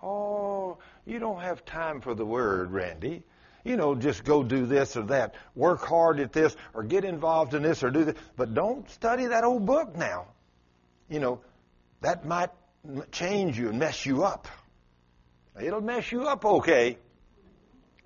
[0.02, 3.24] Oh, you don't have time for the word, Randy.
[3.62, 5.34] You know, just go do this or that.
[5.54, 8.16] Work hard at this or get involved in this or do this.
[8.36, 10.28] But don't study that old book now
[11.10, 11.40] you know,
[12.00, 12.50] that might
[13.12, 14.48] change you and mess you up.
[15.60, 16.96] It'll mess you up okay.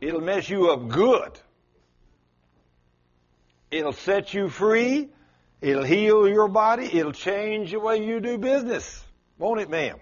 [0.01, 1.39] It'll mess you up good.
[3.71, 5.11] It'll set you free.
[5.61, 6.89] It'll heal your body.
[6.93, 9.05] It'll change the way you do business.
[9.39, 9.99] Won't it, ma'am?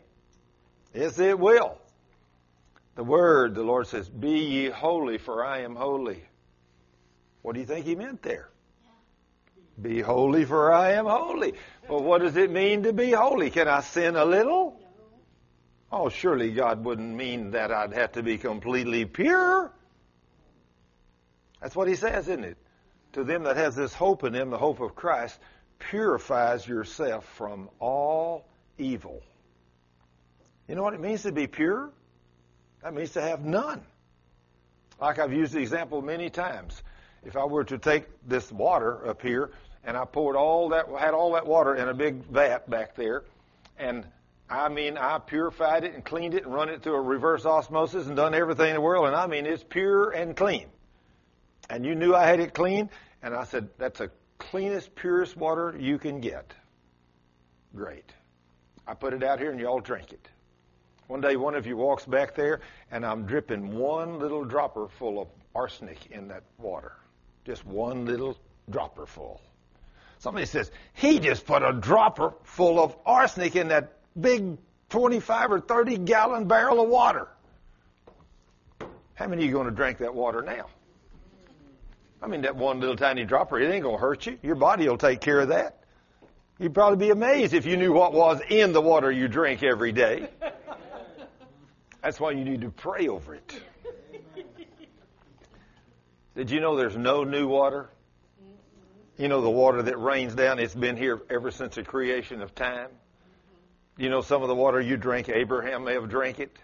[0.95, 1.79] Yes, it will.
[2.95, 6.23] The word, the Lord says, Be ye holy, for I am holy.
[7.43, 8.51] What do you think he meant there?
[9.81, 11.55] Be holy, for I am holy.
[11.89, 13.51] Well, what does it mean to be holy?
[13.51, 14.81] Can I sin a little?
[15.91, 19.71] Oh, surely God wouldn't mean that I'd have to be completely pure.
[21.61, 22.57] That's what he says, isn't it?
[23.13, 25.39] To them that has this hope in them, the hope of Christ,
[25.79, 28.47] purifies yourself from all
[28.79, 29.21] evil.
[30.67, 31.91] You know what it means to be pure?
[32.83, 33.83] That means to have none.
[35.01, 36.83] Like I've used the example many times.
[37.25, 39.51] If I were to take this water up here
[39.85, 43.25] and I poured all that, had all that water in a big vat back there,
[43.79, 44.07] And
[44.49, 48.07] I mean, I purified it and cleaned it and run it through a reverse osmosis
[48.07, 49.07] and done everything in the world.
[49.07, 50.67] And I mean, it's pure and clean.
[51.71, 52.91] And you knew I had it clean.
[53.23, 56.53] And I said, that's the cleanest, purest water you can get.
[57.75, 58.13] Great.
[58.87, 60.29] I put it out here and y'all drink it.
[61.07, 65.21] One day, one of you walks back there, and I'm dripping one little dropper full
[65.21, 66.93] of arsenic in that water.
[67.45, 68.37] Just one little
[68.71, 69.41] dropper full.
[70.23, 74.57] Somebody says, he just put a dropper full of arsenic in that big
[74.91, 77.27] 25 or 30 gallon barrel of water.
[79.15, 80.67] How many of you going to drink that water now?
[82.23, 84.39] I mean, that one little tiny dropper, it ain't going to hurt you.
[84.45, 85.83] Your body will take care of that.
[86.61, 89.91] You'd probably be amazed if you knew what was in the water you drink every
[89.91, 90.29] day.
[92.01, 93.61] That's why you need to pray over it.
[96.37, 97.91] Did you know there's no new water?
[99.19, 102.55] You know the water that rains down, it's been here ever since the creation of
[102.55, 102.89] time.
[103.97, 106.57] You know some of the water you drink, Abraham may have drank it.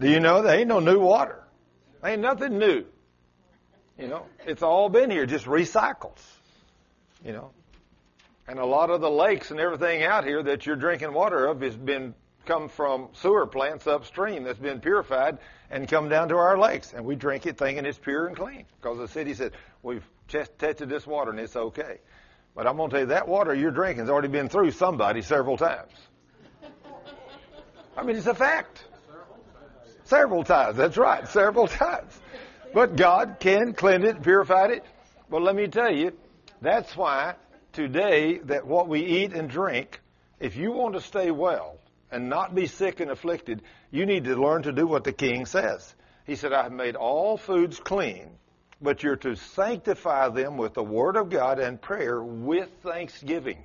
[0.00, 1.42] Do you know there ain't no new water?
[2.04, 2.84] Ain't nothing new.
[3.98, 6.20] You know, it's all been here, just recycles.
[7.24, 7.50] You know,
[8.46, 11.60] and a lot of the lakes and everything out here that you're drinking water of
[11.62, 12.14] has been
[12.46, 15.38] come from sewer plants upstream that's been purified
[15.70, 18.64] and come down to our lakes, and we drink it thinking it's pure and clean
[18.80, 21.98] because the city said we've tested this water and it's okay.
[22.54, 25.22] But I'm going to tell you that water you're drinking has already been through somebody
[25.22, 25.92] several times.
[27.96, 28.84] I mean, it's a fact.
[30.04, 30.76] Several times.
[30.76, 31.28] That's right.
[31.28, 32.18] Several times.
[32.72, 34.84] But God can cleanse it, purify it.
[35.30, 36.12] But let me tell you,
[36.62, 37.34] that's why
[37.72, 40.00] today that what we eat and drink,
[40.40, 41.78] if you want to stay well
[42.10, 45.46] and not be sick and afflicted, you need to learn to do what the king
[45.46, 45.94] says.
[46.26, 48.30] He said, I have made all foods clean,
[48.80, 53.62] but you're to sanctify them with the word of God and prayer with thanksgiving.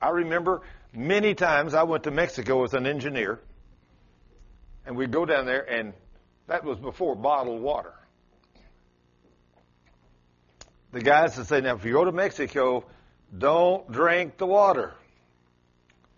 [0.00, 0.62] I remember
[0.92, 3.40] many times I went to Mexico as an engineer,
[4.86, 5.92] and we'd go down there and
[6.48, 7.94] that was before bottled water.
[10.92, 12.84] The guys would say, now if you go to Mexico,
[13.36, 14.92] don't drink the water.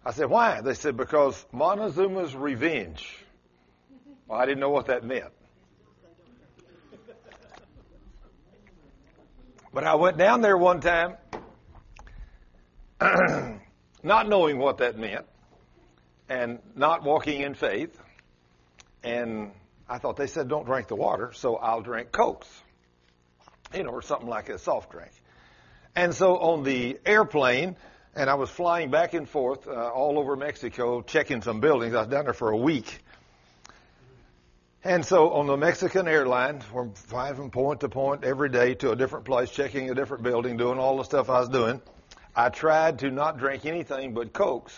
[0.06, 0.60] I said, why?
[0.60, 3.16] They said, because Montezuma's revenge.
[4.26, 5.32] Well, I didn't know what that meant.
[9.72, 11.16] But I went down there one time,
[14.02, 15.26] not knowing what that meant,
[16.28, 17.98] and not walking in faith,
[19.02, 19.50] and
[19.88, 22.48] I thought they said don't drink the water, so I'll drink Cokes,
[23.74, 25.10] you know, or something like a soft drink.
[25.96, 27.76] And so on the airplane,
[28.16, 31.94] and I was flying back and forth uh, all over Mexico, checking some buildings.
[31.94, 33.00] I was down there for a week.
[34.84, 38.90] And so on the Mexican airline, from flying from point to point every day to
[38.90, 41.80] a different place, checking a different building, doing all the stuff I was doing,
[42.36, 44.74] I tried to not drink anything but Cokes,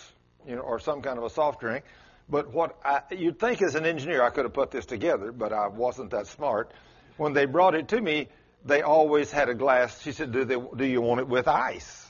[0.46, 1.84] you know, or some kind of a soft drink.
[2.28, 5.52] But what I, you'd think as an engineer, I could have put this together, but
[5.52, 6.72] I wasn't that smart.
[7.16, 8.28] When they brought it to me,
[8.64, 10.02] they always had a glass.
[10.02, 10.56] She said, "Do they?
[10.56, 12.05] Do you want it with ice?"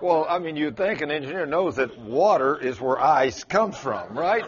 [0.00, 4.16] Well, I mean, you'd think an engineer knows that water is where ice comes from,
[4.16, 4.44] right?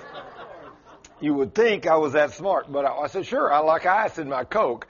[1.21, 4.19] You would think I was that smart, but I, I said, "Sure, I like ice
[4.19, 4.87] in my Coke."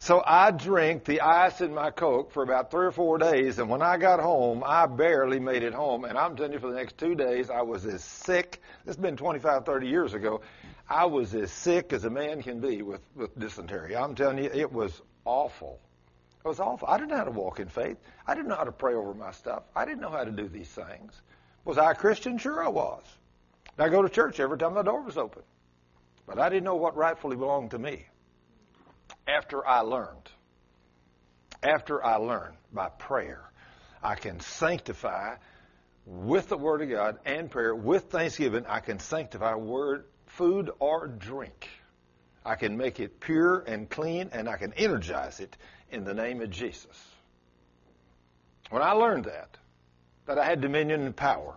[0.00, 3.68] So I drank the ice in my Coke for about three or four days, and
[3.68, 6.04] when I got home, I barely made it home.
[6.04, 8.62] And I'm telling you, for the next two days, I was as sick.
[8.84, 10.40] This has been 25, 30 years ago.
[10.88, 13.96] I was as sick as a man can be with, with dysentery.
[13.96, 15.80] I'm telling you, it was awful.
[16.44, 16.88] It was awful.
[16.88, 17.98] I didn't know how to walk in faith.
[18.26, 19.64] I didn't know how to pray over my stuff.
[19.74, 21.20] I didn't know how to do these things.
[21.64, 22.38] Was I a Christian?
[22.38, 23.02] Sure, I was.
[23.78, 25.42] I go to church every time the door was open.
[26.26, 28.06] But I didn't know what rightfully belonged to me
[29.26, 30.30] after I learned.
[31.62, 33.50] After I learned by prayer,
[34.02, 35.36] I can sanctify
[36.06, 41.06] with the Word of God and prayer, with thanksgiving, I can sanctify word, food or
[41.06, 41.68] drink.
[42.44, 45.56] I can make it pure and clean, and I can energize it
[45.90, 46.96] in the name of Jesus.
[48.70, 49.56] When I learned that,
[50.26, 51.54] that I had dominion and power,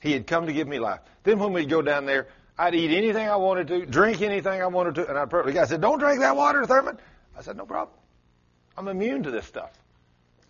[0.00, 1.00] He had come to give me life.
[1.24, 4.66] Then when we'd go down there, I'd eat anything I wanted to, drink anything I
[4.66, 5.30] wanted to, and I'd.
[5.30, 6.98] The guy said, "Don't drink that water, Thurman."
[7.36, 7.98] I said, "No problem.
[8.76, 9.72] I'm immune to this stuff.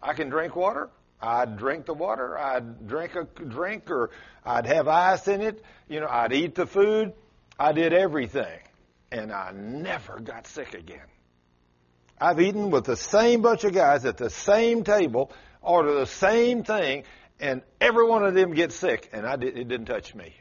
[0.02, 0.90] I can drink water.
[1.20, 2.38] I'd drink the water.
[2.38, 4.10] I'd drink a drink, or
[4.44, 5.64] I'd have ice in it.
[5.88, 7.12] You know, I'd eat the food.
[7.58, 8.60] I did everything,
[9.10, 11.06] and I never got sick again.
[12.20, 16.64] I've eaten with the same bunch of guys at the same table, order the same
[16.64, 17.04] thing,
[17.38, 20.34] and every one of them gets sick, and I did, it didn't touch me.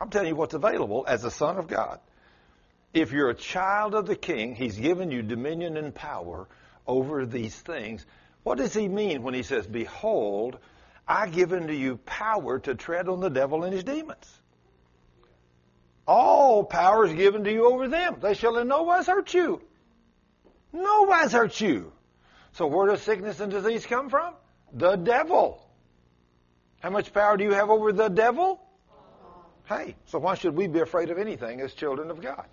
[0.00, 2.00] I'm telling you what's available as a son of God.
[2.92, 6.48] If you're a child of the king, he's given you dominion and power
[6.86, 8.04] over these things.
[8.42, 10.58] What does he mean when he says, Behold,
[11.06, 14.40] I give unto you power to tread on the devil and his demons?
[16.06, 18.16] All power is given to you over them.
[18.20, 19.62] They shall in no wise hurt you.
[20.72, 21.92] No wise hurt you.
[22.52, 24.34] So where does sickness and disease come from?
[24.72, 25.66] The devil.
[26.80, 28.60] How much power do you have over the devil?
[29.66, 32.46] Hey, so why should we be afraid of anything as children of God?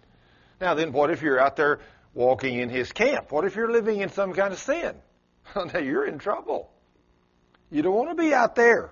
[0.61, 1.79] Now then, what if you're out there
[2.13, 3.31] walking in his camp?
[3.31, 4.95] What if you're living in some kind of sin?
[5.55, 6.71] now you're in trouble.
[7.69, 8.91] You don't want to be out there.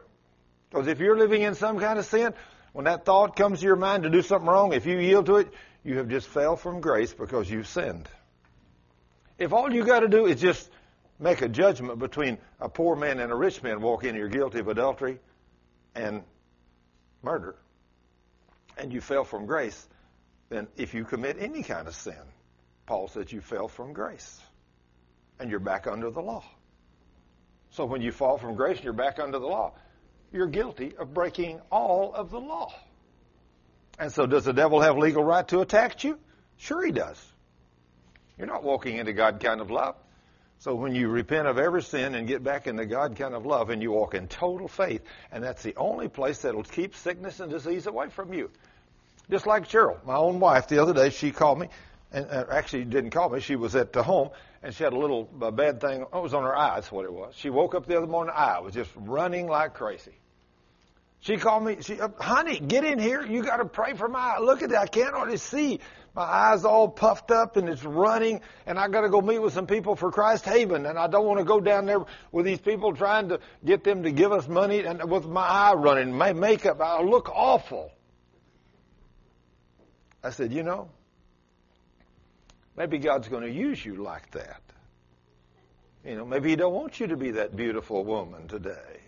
[0.70, 2.34] Because if you're living in some kind of sin,
[2.74, 5.38] when that thought comes to your mind to do something wrong, if you yield to
[5.38, 8.08] it, you have just fell from grace because you've sinned.
[9.38, 10.70] If all you got to do is just
[11.20, 14.60] make a judgment between a poor man and a rich man, walk in, you're guilty
[14.60, 15.20] of adultery
[15.96, 16.24] and
[17.22, 17.56] murder,
[18.78, 19.88] and you fell from grace,
[20.50, 22.16] then if you commit any kind of sin,
[22.86, 24.40] Paul says you fell from grace
[25.40, 26.44] and you're back under the law.
[27.72, 29.74] So when you fall from grace you're back under the law,
[30.32, 32.74] you're guilty of breaking all of the law.
[33.98, 36.18] And so does the devil have legal right to attack you?
[36.58, 37.22] Sure he does.
[38.38, 39.96] You're not walking into God kind of love.
[40.60, 43.70] So when you repent of every sin and get back into God kind of love
[43.70, 45.02] and you walk in total faith,
[45.32, 48.50] and that's the only place that'll keep sickness and disease away from you.
[49.30, 51.70] Just like Cheryl, my own wife, the other day she called me,
[52.12, 53.40] and actually didn't call me.
[53.40, 54.32] She was at the home,
[54.62, 56.06] and she had a little uh, bad thing.
[56.12, 56.76] Oh, it was on her eye.
[56.76, 57.34] That's what it was.
[57.36, 60.14] She woke up the other morning, eye was just running like crazy.
[61.22, 61.78] She called me.
[61.82, 63.26] She, honey, get in here.
[63.26, 64.40] You got to pray for my eye.
[64.40, 64.82] Look at that.
[64.82, 65.80] I can't hardly see.
[66.16, 69.54] My eyes all puffed up and it's running, and I got to go meet with
[69.54, 72.60] some people for Christ Haven, and I don't want to go down there with these
[72.60, 76.34] people trying to get them to give us money, and with my eye running, my
[76.34, 77.92] makeup, I look awful.
[80.24, 80.90] I said, you know,
[82.80, 84.62] maybe God's going to use you like that.
[86.04, 89.02] You know, maybe He don't want you to be that beautiful woman today.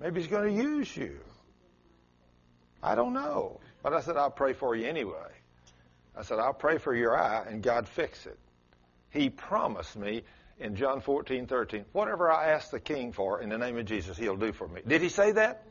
[0.00, 1.18] Maybe He's going to use you.
[2.82, 3.60] I don't know.
[3.82, 5.30] But I said, I'll pray for you anyway.
[6.16, 8.38] I said, I'll pray for your eye and God fix it.
[9.10, 10.22] He promised me
[10.58, 14.16] in John 14, 13, whatever I ask the king for in the name of Jesus,
[14.16, 14.80] he'll do for me.
[14.86, 15.62] Did he say that?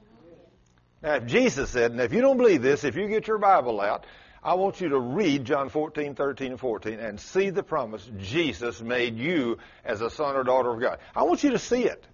[1.02, 3.82] Now, if Jesus said, and if you don't believe this, if you get your Bible
[3.82, 4.06] out,
[4.46, 8.80] I want you to read John 14, 13, and 14 and see the promise Jesus
[8.80, 11.00] made you as a son or daughter of God.
[11.16, 12.06] I want you to see it.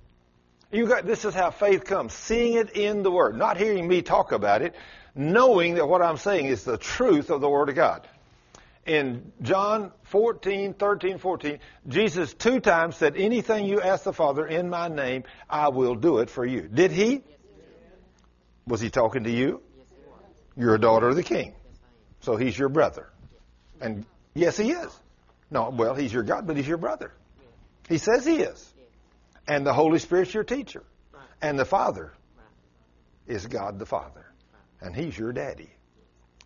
[0.71, 2.13] You got, this is how faith comes.
[2.13, 3.37] Seeing it in the Word.
[3.37, 4.75] Not hearing me talk about it,
[5.13, 8.07] knowing that what I'm saying is the truth of the Word of God
[8.85, 14.69] in John 14, 13, 14, Jesus two times said, Anything you ask the Father in
[14.69, 16.61] my name, I will do it for you.
[16.61, 17.21] Did he?
[18.65, 19.61] Was he talking to you?
[20.55, 21.53] You're a daughter of the king.
[22.22, 23.09] So he's your brother.
[23.80, 24.91] And yes, he is.
[25.50, 27.11] No, well, he's your God, but he's your brother.
[27.90, 28.74] He says he is.
[29.48, 30.83] And the Holy Spirit's your teacher.
[31.41, 32.14] And the Father
[33.27, 34.25] is God the Father.
[34.80, 35.69] And he's your daddy.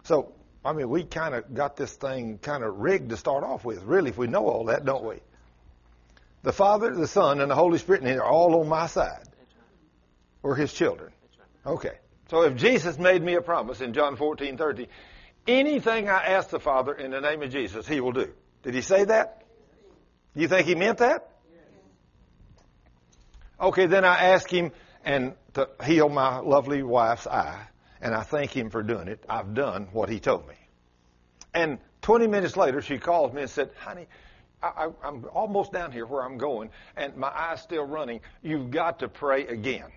[0.04, 0.34] So
[0.66, 3.84] I mean, we kind of got this thing kind of rigged to start off with,
[3.84, 5.18] really, if we know all that, don't we?
[6.42, 9.24] The Father, the Son, and the Holy Spirit, and they're all on my side.
[10.42, 11.12] We're His children.
[11.66, 11.98] Okay.
[12.30, 14.88] So if Jesus made me a promise in John 14, 30,
[15.48, 18.32] anything I ask the Father in the name of Jesus, He will do.
[18.64, 19.44] Did He say that?
[20.36, 21.30] Do you think He meant that?
[23.60, 24.72] Okay, then I ask Him
[25.04, 27.68] and to heal my lovely wife's eye
[28.06, 29.24] and I thank him for doing it.
[29.28, 30.56] I've done what he told me.
[31.56, 34.06] And 20 minutes later, she calls me and said, honey,
[34.62, 38.22] I, am almost down here where I'm going, and my eye's still running.
[38.44, 39.92] You've got to pray again.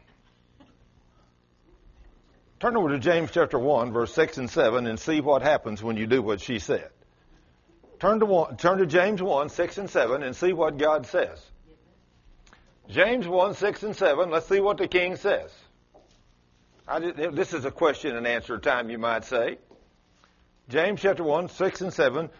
[2.60, 5.96] Turn over to James chapter 1, verse 6 and 7, and see what happens when
[5.96, 6.90] you do what she said.
[8.00, 11.40] Turn to, one, turn to James 1, 6 and 7, and see what God says.
[12.88, 15.52] James 1, 6 and 7, let's see what the king says.
[17.00, 19.58] Did, this is a question and answer time, you might say.
[20.68, 22.30] James chapter 1, 6 and 7.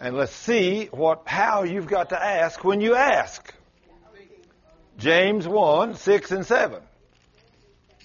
[0.00, 3.52] And let's see what, how you've got to ask when you ask.
[4.98, 6.80] James 1, 6 and 7.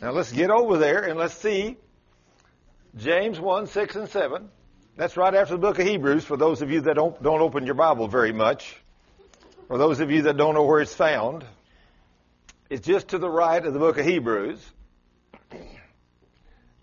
[0.04, 1.78] Now let's get over there and let's see
[2.98, 4.50] James 1, 6 and 7.
[4.98, 7.66] That's right after the book of Hebrews for those of you that don't, don't open
[7.66, 8.76] your Bible very much.
[9.70, 11.46] For those of you that don't know where it's found.
[12.70, 14.60] It's just to the right of the book of Hebrews.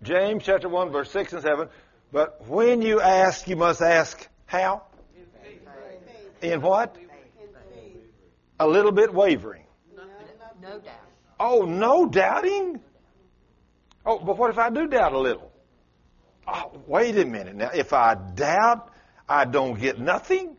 [0.01, 1.69] James chapter 1, verse 6 and 7.
[2.11, 4.81] But when you ask, you must ask how?
[6.41, 6.97] In, In what?
[6.99, 7.07] In
[8.59, 9.65] A little bit wavering.
[9.95, 10.05] No,
[10.59, 10.95] no doubt.
[11.39, 12.79] Oh, no doubting?
[14.05, 15.51] Oh, but what if I do doubt a little?
[16.47, 17.55] Oh, wait a minute.
[17.55, 18.91] Now, if I doubt,
[19.29, 20.57] I don't get nothing?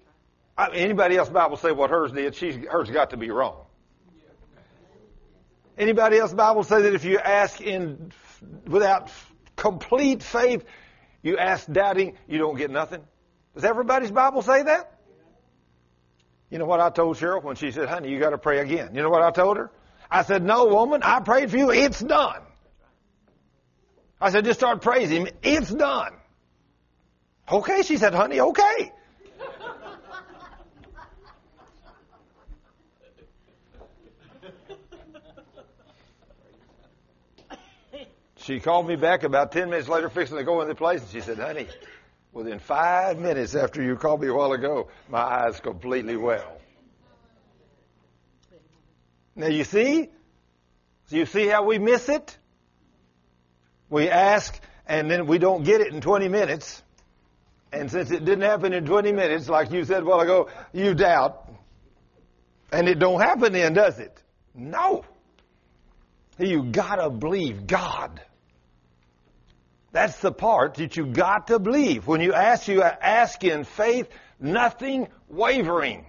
[0.56, 2.34] I anybody else Bible say what hers did?
[2.36, 3.64] She's hers got to be wrong.
[5.76, 8.12] Anybody else Bible say that if you ask in
[8.66, 9.10] without
[9.56, 10.64] complete faith,
[11.22, 13.02] you ask doubting, you don't get nothing?
[13.54, 14.98] Does everybody's Bible say that?
[16.50, 18.94] You know what I told Cheryl when she said, honey, you got to pray again.
[18.94, 19.70] You know what I told her?
[20.10, 21.70] I said, no, woman, I prayed for you.
[21.70, 22.42] It's done.
[24.22, 25.34] I said, just start praising him.
[25.42, 26.12] It's done.
[27.50, 28.92] Okay, she said, honey, okay.
[38.36, 41.10] She called me back about 10 minutes later, fixing to go in the place, and
[41.10, 41.66] she said, honey,
[42.32, 46.60] within five minutes after you called me a while ago, my eyes completely well.
[49.34, 50.10] Now you see?
[51.08, 52.36] You see how we miss it?
[53.92, 56.82] We ask, and then we don't get it in 20 minutes.
[57.70, 60.94] And since it didn't happen in 20 minutes, like you said a while ago, you
[60.94, 61.52] doubt.
[62.72, 64.18] And it don't happen then, does it?
[64.54, 65.04] No.
[66.38, 68.22] You gotta believe God.
[69.92, 72.06] That's the part that you got to believe.
[72.06, 74.08] When you ask, you ask in faith,
[74.40, 76.06] nothing wavering.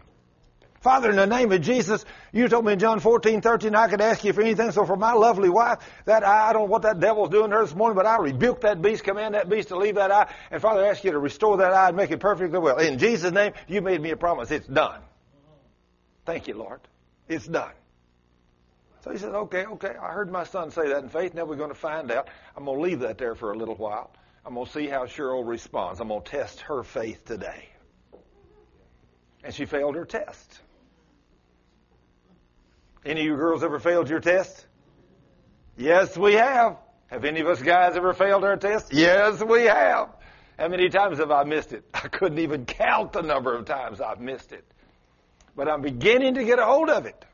[0.84, 2.03] Father, in the name of Jesus,
[2.34, 4.70] you told me in John 14, 13, I could ask you for anything.
[4.72, 7.56] So for my lovely wife, that eye, I don't know what that devil's doing to
[7.56, 10.30] her this morning, but I rebuke that beast, command that beast to leave that eye.
[10.52, 12.80] And Father, I ask you to restore that eye and make it perfectly well.
[12.80, 14.52] In Jesus' name, you made me a promise.
[14.52, 15.00] It's done.
[16.26, 16.82] Thank you, Lord.
[17.30, 17.72] It's done.
[19.06, 21.34] So he says, okay, okay, I heard my son say that in faith.
[21.34, 22.28] Now we're going to find out.
[22.58, 24.12] I'm going to leave that there for a little while.
[24.45, 26.02] I'm going to see how Cheryl responds.
[26.02, 27.70] I'm going to test her faith today.
[29.45, 30.60] And she failed her test.
[33.06, 34.65] Any of you girls ever failed your test?
[35.77, 36.77] Yes, we have.
[37.07, 38.93] Have any of us guys ever failed our test?
[38.93, 40.09] Yes, we have.
[40.57, 41.83] How many times have I missed it?
[41.93, 44.65] I couldn't even count the number of times I've missed it.
[45.56, 47.25] But I'm beginning to get a hold of it.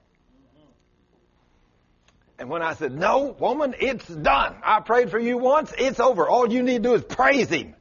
[2.38, 4.56] And when I said, no, woman, it's done.
[4.64, 5.73] I prayed for you once.
[5.77, 6.27] It's over.
[6.27, 7.75] All you need to do is praise him.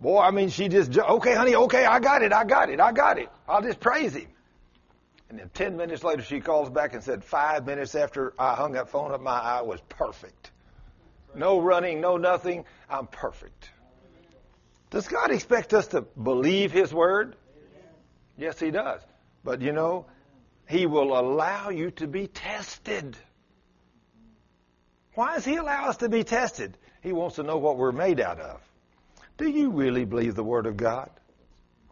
[0.00, 2.92] Boy, I mean, she just, okay, honey, okay, I got it, I got it, I
[2.92, 3.28] got it.
[3.48, 4.28] I'll just praise him.
[5.28, 8.72] And then 10 minutes later, she calls back and said, five minutes after I hung
[8.72, 10.50] that phone up, my eye was perfect.
[11.34, 12.64] No running, no nothing.
[12.88, 13.70] I'm perfect.
[14.90, 17.36] Does God expect us to believe His word?
[18.38, 19.00] Yes, He does.
[19.42, 20.06] But you know,
[20.68, 23.16] He will allow you to be tested.
[25.14, 26.78] Why does He allow us to be tested?
[27.02, 28.60] He wants to know what we're made out of.
[29.38, 31.10] Do you really believe the Word of God?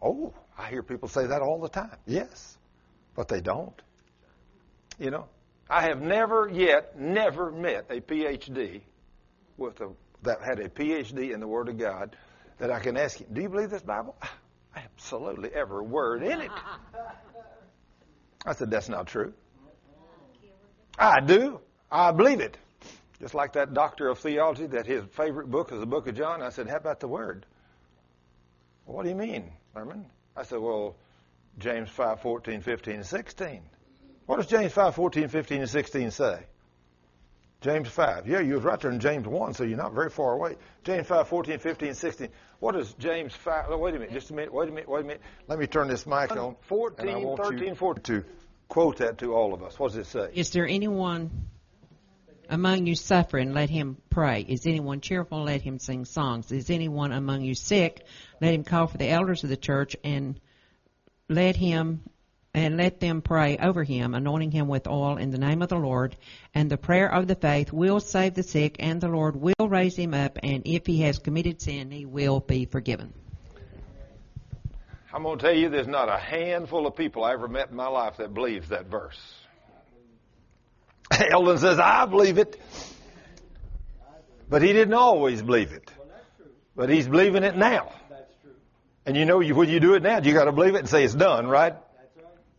[0.01, 1.97] Oh, I hear people say that all the time.
[2.05, 2.54] Yes,
[3.15, 3.81] but they don't.
[4.99, 5.25] You know,
[5.69, 8.81] I have never yet, never met a PhD
[9.57, 9.89] with a,
[10.23, 12.15] that had a PhD in the Word of God
[12.59, 14.15] that I can ask him, do you believe this Bible?
[14.75, 16.51] Absolutely, every word in it.
[18.45, 19.33] I said, that's not true.
[20.97, 21.59] I do.
[21.91, 22.57] I believe it.
[23.19, 26.41] Just like that doctor of theology, that his favorite book is the book of John.
[26.41, 27.45] I said, How about the word?
[28.85, 30.05] What do you mean, Thurman?
[30.35, 30.97] I said, Well,
[31.57, 33.61] James 5, 14, 15, and 16.
[34.25, 36.39] What does James 5, 14, 15, and 16 say?
[37.61, 38.27] James 5.
[38.27, 40.55] Yeah, you was right there in James 1, so you're not very far away.
[40.83, 42.29] James 5, 14, 15, 16.
[42.59, 45.01] What does James 5, oh, wait a minute, just a minute, wait a minute, wait
[45.01, 45.21] a minute.
[45.47, 46.55] Let me turn this mic on.
[46.61, 48.03] 14, 13, 14.
[48.03, 48.25] To
[48.67, 49.79] quote that to all of us.
[49.79, 50.29] What does it say?
[50.33, 51.47] Is there anyone
[52.49, 54.45] among you suffering, let him pray.
[54.47, 55.43] Is anyone cheerful?
[55.43, 56.51] Let him sing songs.
[56.51, 58.05] Is anyone among you sick?
[58.41, 60.39] Let him call for the elders of the church and
[61.29, 62.01] let him
[62.53, 65.77] and let them pray over him, anointing him with oil in the name of the
[65.77, 66.15] Lord.
[66.53, 69.97] And the prayer of the faith will save the sick, and the Lord will raise
[69.97, 70.39] him up.
[70.41, 73.13] And if he has committed sin, he will be forgiven.
[75.13, 77.75] I'm going to tell you, there's not a handful of people I ever met in
[77.75, 79.19] my life that believes that verse.
[81.11, 82.59] Eldon says, I believe it.
[84.49, 85.91] But he didn't always believe it.
[86.75, 87.93] But he's believing it now.
[89.05, 91.03] And you know, when you do it now, you got to believe it and say
[91.03, 91.75] it's done, right?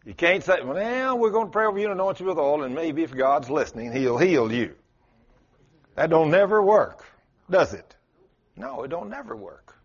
[0.05, 2.39] You can't say, well, now we're going to pray over you and anoint you with
[2.39, 4.75] oil, and maybe if God's listening, He'll heal you.
[5.97, 7.05] That don't never work,
[7.50, 7.97] does it?
[8.57, 9.76] No, it don't never work.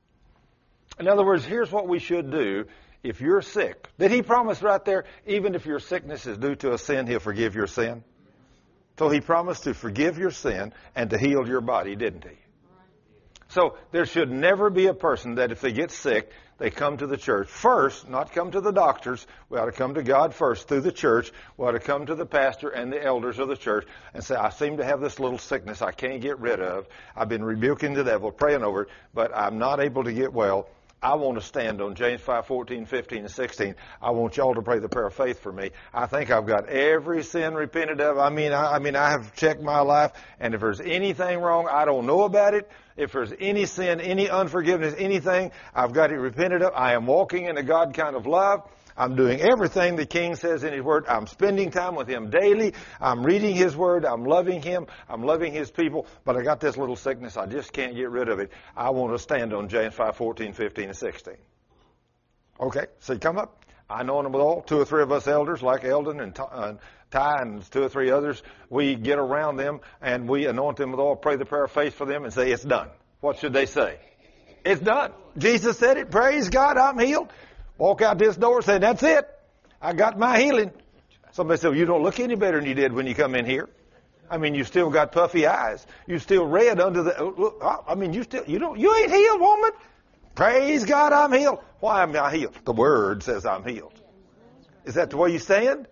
[1.00, 2.66] In other words, here's what we should do
[3.02, 3.90] if you're sick.
[3.98, 7.20] Did He promise right there, even if your sickness is due to a sin, He'll
[7.20, 8.04] forgive your sin?
[9.02, 12.38] So he promised to forgive your sin and to heal your body, didn't he?
[13.48, 16.32] So there should never be a person that if they get sick,
[16.62, 19.26] they come to the church first, not come to the doctors.
[19.50, 21.32] We ought to come to God first through the church.
[21.58, 24.36] We ought to come to the pastor and the elders of the church and say,
[24.36, 26.88] I seem to have this little sickness I can't get rid of.
[27.16, 30.70] I've been rebuking the devil, praying over it, but I'm not able to get well.
[31.02, 33.76] I want to stand on James 5, 14, 15, and 16.
[34.00, 35.72] I want y'all to pray the prayer of faith for me.
[35.92, 38.20] I think I've got every sin repented of.
[38.20, 41.68] I mean, I, I mean, I have checked my life, and if there's anything wrong,
[41.68, 42.70] I don't know about it.
[42.98, 46.74] If there's any sin, any unforgiveness, anything, I've got it repented of.
[46.76, 48.70] I am walking in a God kind of love.
[48.98, 51.06] I'm doing everything the King says in His Word.
[51.08, 52.74] I'm spending time with Him daily.
[53.00, 54.06] I'm reading His Word.
[54.06, 54.88] I'm loving Him.
[55.10, 56.08] I'm loving His people.
[56.26, 57.38] But I got this little sickness.
[57.38, 58.52] I just can't get rid of it.
[58.76, 61.34] I want to stand on James 5, 14, 15, and 16.
[62.60, 63.66] Okay, so come up.
[63.90, 64.62] I know them all.
[64.62, 66.74] Two or three of us elders, like Eldon and uh,
[67.12, 71.00] Ty and two or three others, we get around them and we anoint them with
[71.00, 72.90] oil, pray the prayer of faith for them, and say, It's done.
[73.20, 74.00] What should they say?
[74.66, 75.12] It's done.
[75.38, 76.10] Jesus said it.
[76.10, 77.32] Praise God, I'm healed.
[77.78, 79.28] Walk out this door and say, That's it.
[79.82, 80.72] I got my healing.
[81.34, 83.46] Somebody said, well, You don't look any better than you did when you come in
[83.46, 83.70] here.
[84.30, 85.86] I mean, you still got puffy eyes.
[86.08, 87.82] You still red under the.
[87.86, 89.72] I mean, you still you don't you ain't healed, woman.
[90.36, 91.60] Praise God, I'm healed.
[91.82, 92.56] Why am I healed?
[92.64, 93.92] The Word says I'm healed.
[94.86, 95.88] Is that the way you stand?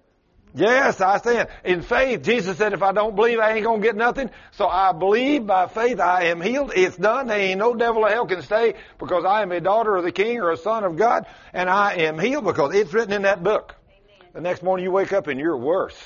[0.55, 1.49] Yes, I stand.
[1.63, 4.31] In faith, Jesus said, if I don't believe, I ain't gonna get nothing.
[4.51, 6.71] So I believe by faith I am healed.
[6.75, 7.27] It's done.
[7.27, 10.11] There ain't no devil of hell can stay because I am a daughter of the
[10.11, 13.43] King or a son of God and I am healed because it's written in that
[13.43, 13.75] book.
[13.87, 14.31] Amen.
[14.33, 15.97] The next morning you wake up and you're worse.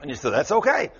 [0.00, 0.90] And you say, that's okay.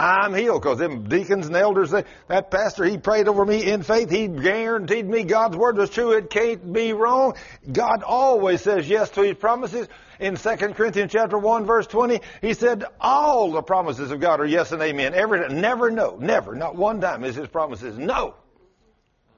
[0.00, 4.08] I'm healed because them deacons and elders, that pastor, he prayed over me in faith.
[4.08, 6.12] He guaranteed me God's word was true.
[6.12, 7.34] It can't be wrong.
[7.70, 9.88] God always says yes to his promises.
[10.18, 14.46] In 2 Corinthians chapter 1 verse 20, he said all the promises of God are
[14.46, 15.12] yes and amen.
[15.12, 18.34] Every, never no, never, not one time is his promises no.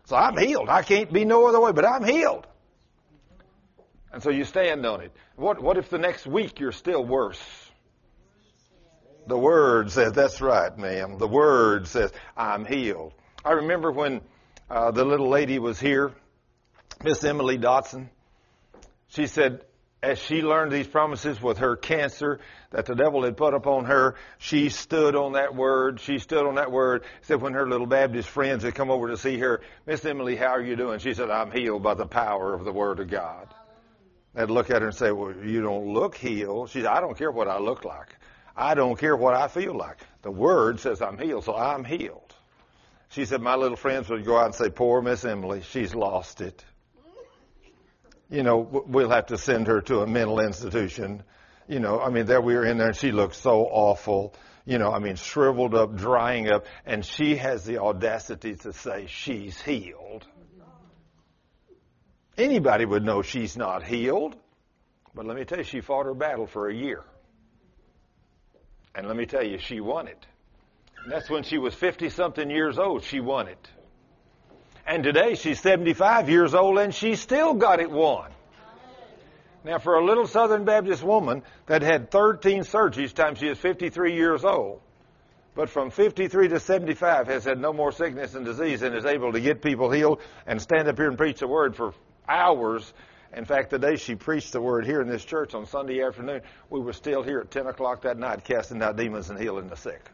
[0.05, 0.69] So I'm healed.
[0.69, 2.47] I can't be no other way, but I'm healed.
[4.13, 5.13] And so you stand on it.
[5.35, 7.41] What, what if the next week you're still worse?
[9.27, 11.19] The Word says, that's right, ma'am.
[11.19, 13.15] The Word says, I'm healed.
[13.45, 14.21] I remember when
[14.71, 16.13] uh, the little lady was here,
[17.05, 18.09] Miss Emily Dotson.
[19.09, 19.65] She said,
[20.03, 24.17] as she learned these promises with her cancer that the devil had put upon her,
[24.39, 26.01] she stood on that word.
[26.01, 27.05] She stood on that word.
[27.23, 30.49] Said when her little Baptist friends had come over to see her, Miss Emily, how
[30.49, 30.99] are you doing?
[30.99, 33.55] She said, I'm healed by the power of the word of God.
[34.35, 36.71] They'd look at her and say, well, you don't look healed.
[36.71, 38.17] She said, I don't care what I look like.
[38.57, 39.99] I don't care what I feel like.
[40.23, 42.35] The word says I'm healed, so I'm healed.
[43.11, 46.41] She said my little friends would go out and say, poor Miss Emily, she's lost
[46.41, 46.65] it.
[48.31, 48.57] You know,
[48.87, 51.23] we'll have to send her to a mental institution.
[51.69, 54.35] You know, I mean, there we were in there and she looked so awful.
[54.65, 59.07] You know, I mean, shriveled up, drying up, and she has the audacity to say
[59.09, 60.27] she's healed.
[62.39, 64.37] Anybody would know she's not healed.
[65.15, 67.05] But let me tell you, she fought her battle for a year.
[68.95, 70.27] And let me tell you, she won it.
[71.03, 73.69] And that's when she was 50 something years old, she won it.
[74.87, 78.31] And today she's 75 years old and she still got it won.
[79.65, 84.17] Now, for a little Southern Baptist woman that had 13 surgeries time she is 53
[84.17, 84.81] years old,
[85.55, 89.33] but from 53 to 75 has had no more sickness and disease and is able
[89.33, 91.95] to get people healed and stand up here and preach the word for
[92.29, 92.93] hours
[93.35, 96.43] in fact, the day she preached the word here in this church on Sunday afternoon,
[96.69, 99.77] we were still here at 10 o'clock that night casting out demons and healing the
[99.77, 100.11] sick.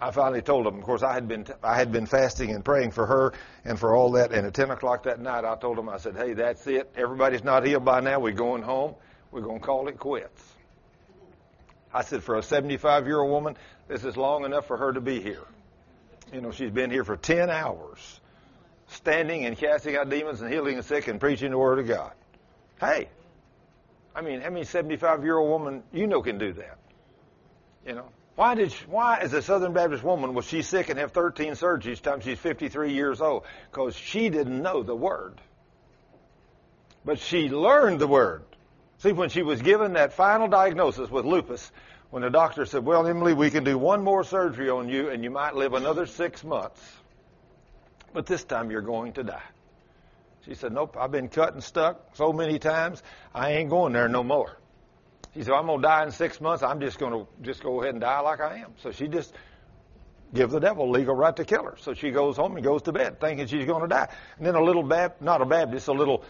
[0.00, 2.90] I finally told them, of course, I had been, I had been fasting and praying
[2.90, 4.32] for her and for all that.
[4.32, 6.92] And at 10 o'clock that night, I told them, I said, hey, that's it.
[6.96, 8.18] Everybody's not healed by now.
[8.18, 8.96] We're going home.
[9.30, 10.42] We're going to call it quits.
[11.94, 15.00] I said, for a 75 year old woman, this is long enough for her to
[15.00, 15.44] be here.
[16.32, 18.20] You know, she's been here for 10 hours
[18.92, 22.12] standing and casting out demons and healing the sick and preaching the word of God.
[22.80, 23.08] Hey,
[24.14, 26.78] I mean, how many 75 year old woman you know can do that?
[27.86, 30.98] You know, why did she, why as a Southern Baptist woman was she sick and
[30.98, 33.44] have 13 surgeries time she's 53 years old?
[33.70, 35.40] Because she didn't know the word,
[37.04, 38.44] but she learned the word.
[38.98, 41.72] See, when she was given that final diagnosis with lupus,
[42.10, 45.24] when the doctor said, "Well, Emily, we can do one more surgery on you, and
[45.24, 46.80] you might live another six months."
[48.12, 49.42] But this time you're going to die.
[50.44, 53.02] She said, Nope, I've been cut and stuck so many times,
[53.34, 54.56] I ain't going there no more.
[55.34, 56.62] She said, I'm going to die in six months.
[56.62, 58.74] I'm just going to just go ahead and die like I am.
[58.82, 59.32] So she just
[60.34, 61.76] give the devil legal right to kill her.
[61.78, 64.08] So she goes home and goes to bed thinking she's going to die.
[64.36, 66.24] And then a little not a Baptist, a little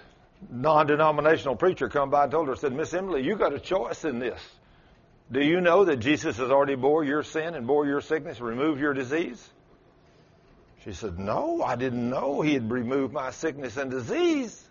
[0.51, 4.19] non-denominational preacher come by and told her, said, Miss Emily, you got a choice in
[4.19, 4.41] this.
[5.31, 8.81] Do you know that Jesus has already bore your sin and bore your sickness, removed
[8.81, 9.51] your disease?
[10.85, 14.69] She said, No, I didn't know he had removed my sickness and disease.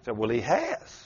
[0.00, 1.04] I said, Well, he has.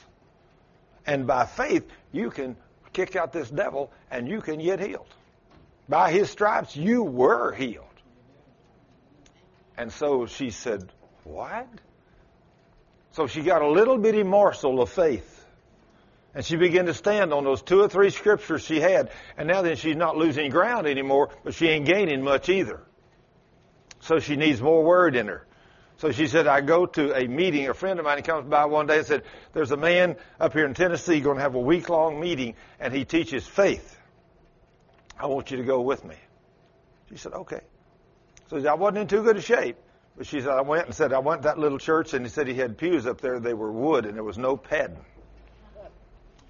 [1.07, 2.57] And by faith, you can
[2.92, 5.12] kick out this devil and you can get healed.
[5.89, 7.84] By his stripes, you were healed.
[9.76, 10.91] And so she said,
[11.24, 11.68] What?
[13.12, 15.31] So she got a little bitty morsel of faith.
[16.34, 19.10] And she began to stand on those two or three scriptures she had.
[19.39, 22.83] And now then she's not losing ground anymore, but she ain't gaining much either.
[24.05, 25.47] So she needs more word in her.
[25.97, 27.68] So she said, I go to a meeting.
[27.68, 29.23] A friend of mine comes by one day and said,
[29.55, 32.92] There's a man up here in Tennessee going to have a week long meeting, and
[32.92, 33.99] he teaches faith.
[35.18, 36.16] I want you to go with me.
[37.08, 37.60] She said, Okay.
[38.50, 39.78] So I wasn't in too good a shape.
[40.18, 42.31] But she said, I went and said, I went to that little church, and he
[42.31, 43.41] said he had pews up there.
[43.41, 45.05] They were wood, and there was no padding.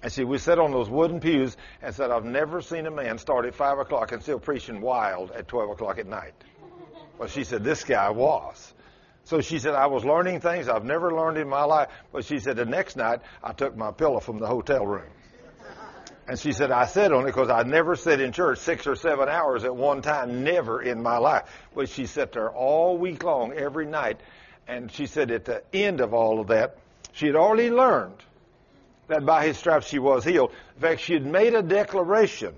[0.03, 3.17] And see, we sat on those wooden pews and said, I've never seen a man
[3.17, 6.33] start at 5 o'clock and still preaching wild at 12 o'clock at night.
[7.17, 8.73] Well, she said, this guy was.
[9.23, 11.89] So she said, I was learning things I've never learned in my life.
[12.11, 15.09] But she said, the next night, I took my pillow from the hotel room.
[16.27, 18.95] And she said, I sat on it because I never sat in church six or
[18.95, 21.43] seven hours at one time, never in my life.
[21.75, 24.19] But she sat there all week long, every night.
[24.67, 26.77] And she said, at the end of all of that,
[27.11, 28.17] she had already learned
[29.07, 30.51] that by his stripes she was healed.
[30.75, 32.55] In fact, she had made a declaration.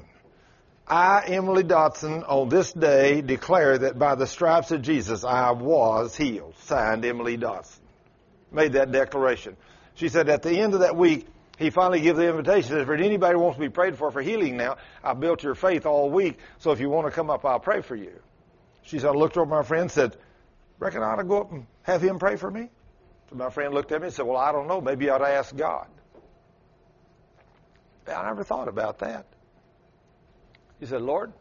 [0.89, 6.15] I, Emily Dotson, on this day declare that by the stripes of Jesus I was
[6.15, 6.55] healed.
[6.59, 7.79] Signed, Emily Dotson.
[8.51, 9.57] Made that declaration.
[9.95, 12.69] She said at the end of that week, he finally gave the invitation.
[12.69, 15.85] Said, if anybody wants to be prayed for for healing now, I've built your faith
[15.85, 18.13] all week, so if you want to come up, I'll pray for you.
[18.83, 20.15] She said, I looked over my friend and said,
[20.79, 22.69] reckon I ought to go up and have him pray for me?
[23.29, 24.79] So my friend looked at me and said, well, I don't know.
[24.79, 25.87] Maybe I ought to ask God.
[28.07, 29.25] I never thought about that.
[30.79, 31.33] He said, Lord,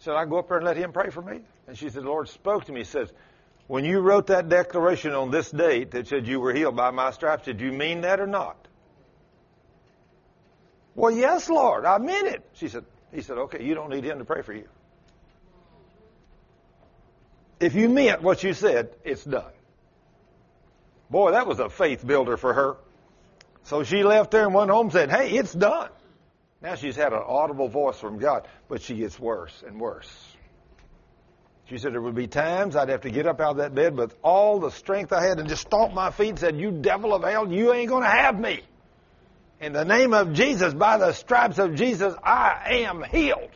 [0.00, 1.40] should I go up there and let him pray for me?
[1.66, 2.80] And she said, the Lord spoke to me.
[2.80, 3.12] He says,
[3.66, 7.10] when you wrote that declaration on this date that said you were healed by my
[7.10, 8.56] stripes, did you mean that or not?
[10.94, 12.48] Well, yes, Lord, I meant it.
[12.54, 14.68] She said, he said, okay, you don't need him to pray for you.
[17.58, 19.52] If you meant what you said, it's done.
[21.10, 22.76] Boy, that was a faith builder for her.
[23.64, 25.90] So she left there and went home and said, hey, it's done.
[26.66, 30.10] Now she's had an audible voice from God, but she gets worse and worse.
[31.68, 33.96] She said there would be times I'd have to get up out of that bed
[33.96, 37.14] with all the strength I had and just stomp my feet and said, You devil
[37.14, 38.62] of hell, you ain't going to have me.
[39.60, 43.52] In the name of Jesus, by the stripes of Jesus, I am healed.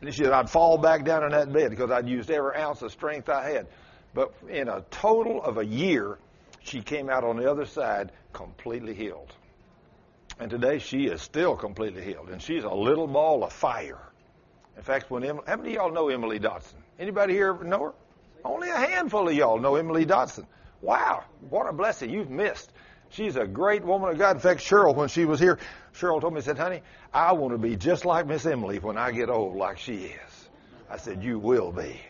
[0.00, 2.82] And she said I'd fall back down in that bed because I'd used every ounce
[2.82, 3.68] of strength I had.
[4.12, 6.18] But in a total of a year,
[6.64, 9.32] she came out on the other side completely healed.
[10.40, 12.30] And today she is still completely healed.
[12.30, 14.00] And she's a little ball of fire.
[14.76, 16.74] In fact, when Emily, how many of y'all know Emily Dotson?
[16.98, 17.94] Anybody here know her?
[18.42, 20.46] Only a handful of y'all know Emily Dotson.
[20.80, 22.72] Wow, what a blessing you've missed.
[23.10, 24.36] She's a great woman of God.
[24.36, 25.58] In fact, Cheryl, when she was here,
[25.92, 26.80] Cheryl told me, said, honey,
[27.12, 30.48] I want to be just like Miss Emily when I get old like she is.
[30.88, 32.00] I said, you will be.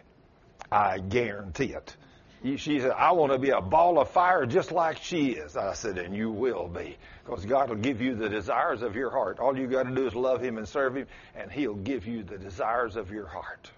[0.71, 1.97] I guarantee it.
[2.43, 5.57] She said, I want to be a ball of fire just like she is.
[5.57, 6.97] I said, and you will be.
[7.23, 9.39] Because God will give you the desires of your heart.
[9.39, 12.23] All you got to do is love Him and serve Him, and He'll give you
[12.23, 13.71] the desires of your heart.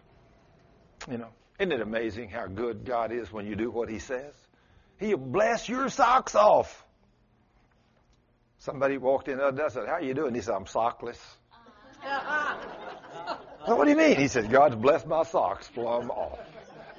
[1.11, 4.33] You know, isn't it amazing how good God is when you do what He says?
[4.99, 6.85] He'll bless your socks off.
[8.59, 10.37] Somebody walked in the other day and said, How you doing?
[10.37, 11.19] He said, I'm sockless.
[13.67, 14.17] said, what do you mean?
[14.17, 16.39] He said, God's blessed my socks plumb off.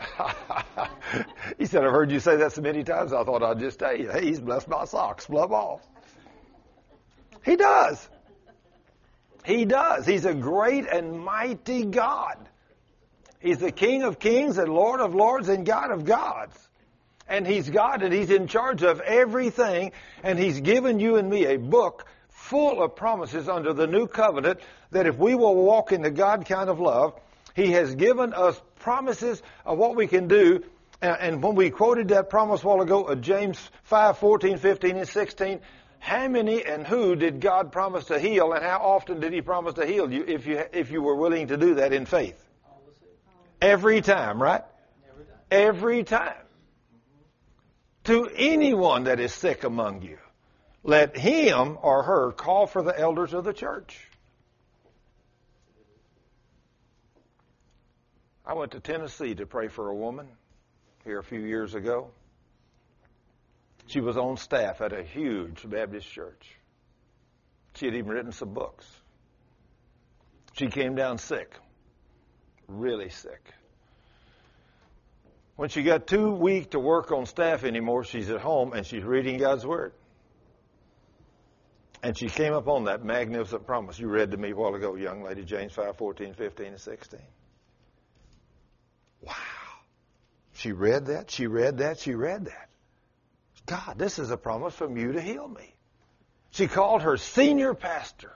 [1.58, 3.96] he said, I've heard you say that so many times, I thought I'd just tell
[3.96, 5.82] you, hey, he's blessed my socks, plumb off.
[7.44, 8.10] He does.
[9.46, 10.06] He does.
[10.06, 12.38] He's a great and mighty God.
[13.40, 16.58] He's the King of kings and Lord of lords and God of gods.
[17.28, 19.92] And He's God and He's in charge of everything.
[20.24, 24.60] And He's given you and me a book full of promises under the new covenant
[24.92, 27.20] that if we will walk in the God kind of love,
[27.54, 30.64] He has given us promises of what we can do.
[31.02, 35.08] And when we quoted that promise a while ago of James 5, 14, 15, and
[35.08, 35.60] 16,
[36.00, 39.74] how many and who did God promise to heal, and how often did He promise
[39.76, 42.42] to heal you if you if you were willing to do that in faith?
[43.62, 44.64] Every time, right?
[45.50, 46.36] Every time.
[48.06, 50.18] To anyone that is sick among you,
[50.84, 53.98] let him or her call for the elders of the church.
[58.46, 60.28] I went to Tennessee to pray for a woman
[61.06, 62.12] here a few years ago.
[63.88, 66.58] She was on staff at a huge Baptist church.
[67.76, 68.86] She had even written some books.
[70.54, 71.58] She came down sick,
[72.68, 73.42] really sick.
[75.56, 79.04] When she got too weak to work on staff anymore, she's at home and she's
[79.04, 79.94] reading God's Word.
[82.02, 85.24] And she came upon that magnificent promise you read to me a while ago, young
[85.24, 87.20] lady, James 5, 14, 15, and 16.
[89.26, 89.34] Wow.
[90.54, 92.70] She read that, she read that, she read that.
[93.66, 95.74] God, this is a promise from you to heal me.
[96.52, 98.32] She called her senior pastor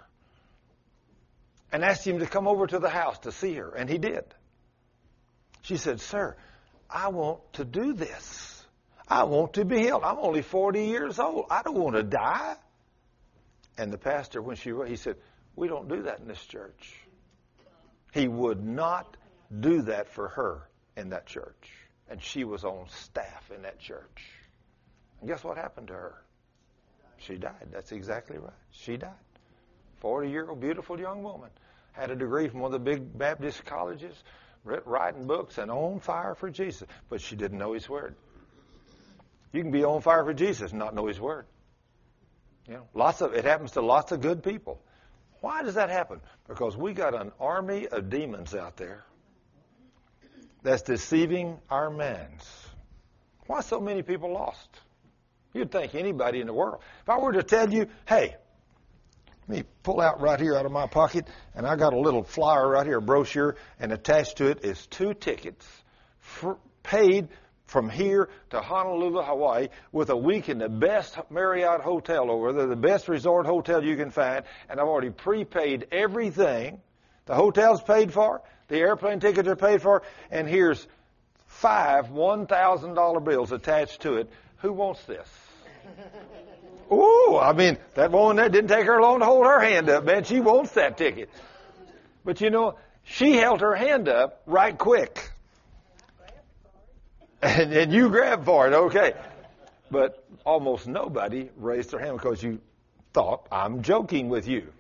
[1.72, 4.24] and asked him to come over to the house to see her, and he did.
[5.62, 6.36] She said, Sir,
[6.90, 8.66] I want to do this.
[9.08, 10.04] I want to be healed.
[10.04, 11.46] I'm only 40 years old.
[11.50, 12.56] I don't want to die.
[13.78, 15.18] And the pastor, when she he said,
[15.56, 16.96] We don't do that in this church.
[18.14, 19.18] He would not
[19.60, 20.67] do that for her
[20.98, 21.72] in that church.
[22.10, 24.26] And she was on staff in that church.
[25.20, 26.24] And guess what happened to her?
[27.18, 27.70] She died.
[27.72, 28.52] That's exactly right.
[28.72, 29.12] She died.
[30.00, 31.50] 40 year old, beautiful young woman.
[31.92, 34.16] Had a degree from one of the big Baptist colleges,
[34.64, 36.88] writing books, and on fire for Jesus.
[37.10, 38.16] But she didn't know His Word.
[39.52, 41.46] You can be on fire for Jesus and not know His Word.
[42.68, 44.80] You know, lots of it happens to lots of good people.
[45.42, 46.20] Why does that happen?
[46.48, 49.06] Because we got an army of demons out there
[50.64, 52.46] that's deceiving our minds.
[53.48, 54.70] Why so many people lost?
[55.54, 56.82] You'd think anybody in the world.
[57.02, 58.36] If I were to tell you, hey,
[59.48, 62.24] let me pull out right here out of my pocket, and I got a little
[62.24, 65.66] flyer right here, a brochure, and attached to it is two tickets
[66.20, 67.30] for, paid
[67.66, 72.68] from here to Honolulu, Hawaii, with a week in the best Marriott hotel over there,
[72.68, 76.82] the best resort hotel you can find, and I've already prepaid everything.
[77.26, 80.86] The hotel's paid for, the airplane tickets are paid for, and here's
[81.46, 84.30] five $1,000 bills attached to it.
[84.58, 85.28] Who wants this?
[86.92, 90.06] Ooh, I mean, that woman there didn't take her long to hold her hand up,
[90.06, 90.24] man.
[90.24, 91.30] She wants that ticket.
[92.24, 95.32] But you know, she held her hand up right quick.
[97.42, 99.14] And, and you grabbed for it, okay.
[99.92, 102.60] But almost nobody raised their hand because you
[103.14, 104.72] thought, I'm joking with you.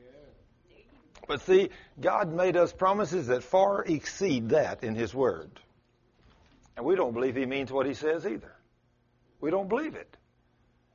[1.27, 5.51] But see, God made us promises that far exceed that in His Word.
[6.75, 8.53] And we don't believe He means what He says either.
[9.41, 10.15] We don't believe it.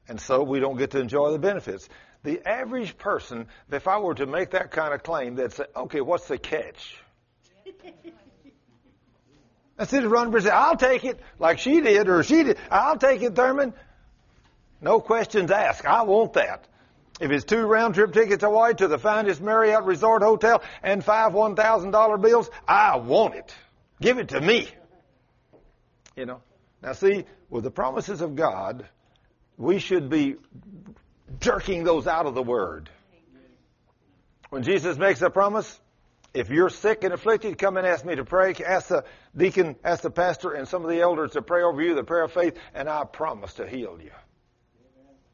[0.09, 1.89] And so we don't get to enjoy the benefits.
[2.25, 6.01] The average person, if I were to make that kind of claim, they'd say, okay,
[6.01, 6.97] what's the catch?
[9.79, 12.99] Instead of running and say, I'll take it, like she did, or she did, I'll
[12.99, 13.75] take it, Thurman.
[14.81, 15.85] No questions asked.
[15.85, 16.67] I want that.
[17.23, 21.33] If it's two round trip tickets away to the finest Marriott Resort Hotel and five
[21.33, 23.55] $1,000 bills, I want it.
[24.01, 24.67] Give it to me.
[26.17, 26.43] You know.
[26.83, 28.89] Now see, with the promises of God,
[29.57, 30.35] we should be
[31.39, 32.91] jerking those out of the Word.
[34.51, 35.81] When Jesus makes a promise,
[36.35, 38.53] if you're sick and afflicted, come and ask me to pray.
[38.67, 39.05] Ask the
[39.37, 42.25] deacon, ask the pastor, and some of the elders to pray over you, the prayer
[42.25, 44.11] of faith, and I promise to heal you.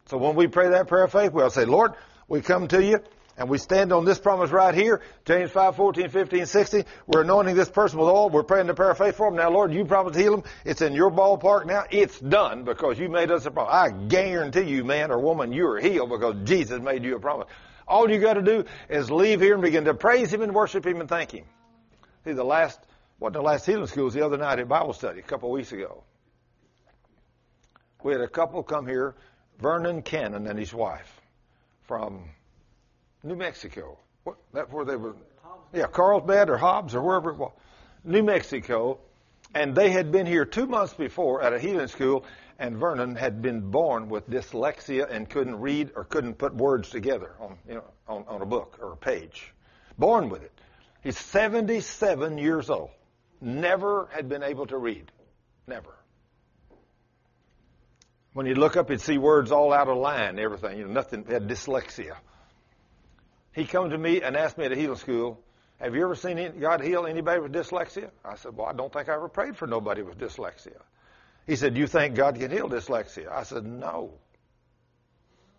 [0.09, 1.93] So when we pray that prayer of faith, we'll say, Lord,
[2.29, 3.01] we come to you
[3.37, 6.85] and we stand on this promise right here, James 5, 14, 15, 16.
[7.07, 8.31] We're anointing this person with oil.
[8.31, 9.37] We're praying the prayer of faith for him.
[9.37, 10.43] Now, Lord, you promised to heal him.
[10.65, 11.85] It's in your ballpark now.
[11.91, 13.73] It's done because you made us a promise.
[13.73, 17.47] I guarantee you, man or woman, you are healed because Jesus made you a promise.
[17.87, 20.87] All you got to do is leave here and begin to praise him and worship
[20.87, 21.45] him and thank him.
[22.25, 22.81] See, the last,
[23.19, 25.53] what the last healing school was the other night at Bible study a couple of
[25.53, 26.03] weeks ago.
[28.03, 29.17] We had a couple come here,
[29.61, 31.21] Vernon Cannon and his wife
[31.83, 32.31] from
[33.23, 33.99] New Mexico.
[34.25, 35.17] What, that where they were?
[35.73, 37.53] Yeah, Carlsbad or Hobbs or wherever it was.
[38.05, 38.99] New Mexico.
[39.55, 42.25] And they had been here two months before at a healing school,
[42.59, 47.33] and Vernon had been born with dyslexia and couldn't read or couldn't put words together
[47.41, 49.55] on, you know, on, on a book or a page.
[49.97, 50.53] Born with it.
[51.03, 52.91] He's 77 years old.
[53.41, 55.11] Never had been able to read.
[55.67, 55.98] Never.
[58.39, 60.79] When you look up, you'd see words all out of line, everything.
[60.79, 62.17] You know, nothing, had dyslexia
[63.59, 65.41] he come to me and asked me at a healing school,
[65.81, 68.11] have you ever seen God heal anybody with dyslexia?
[68.25, 70.77] I said, well, I don't think I ever prayed for nobody with dyslexia.
[71.47, 73.29] He said, Do you think God can heal dyslexia?
[73.33, 74.13] I said, no.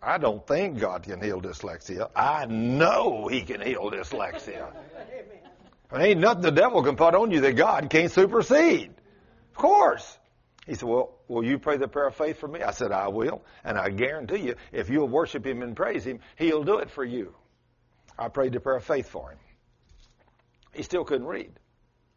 [0.00, 2.08] I don't think God can heal dyslexia.
[2.16, 4.72] I know he can heal dyslexia.
[5.92, 8.92] There ain't nothing the devil can put on you that God can't supersede.
[9.50, 10.19] Of course.
[10.66, 12.62] He said, well, will you pray the prayer of faith for me?
[12.62, 13.42] I said, I will.
[13.64, 17.04] And I guarantee you, if you'll worship him and praise him, he'll do it for
[17.04, 17.34] you.
[18.18, 19.38] I prayed the prayer of faith for him.
[20.72, 21.52] He still couldn't read.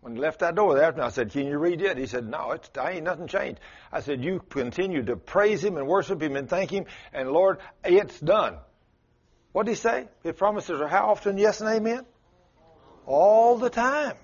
[0.01, 1.97] When he left that door there, I said, Can you read yet?
[1.97, 3.61] He said, No, it's, I ain't nothing changed.
[3.89, 7.59] I said, You continue to praise him and worship him and thank him, and Lord,
[7.85, 8.57] it's done.
[9.53, 10.09] What did he say?
[10.23, 12.05] His promises are how often yes and amen?
[13.05, 14.17] All the time.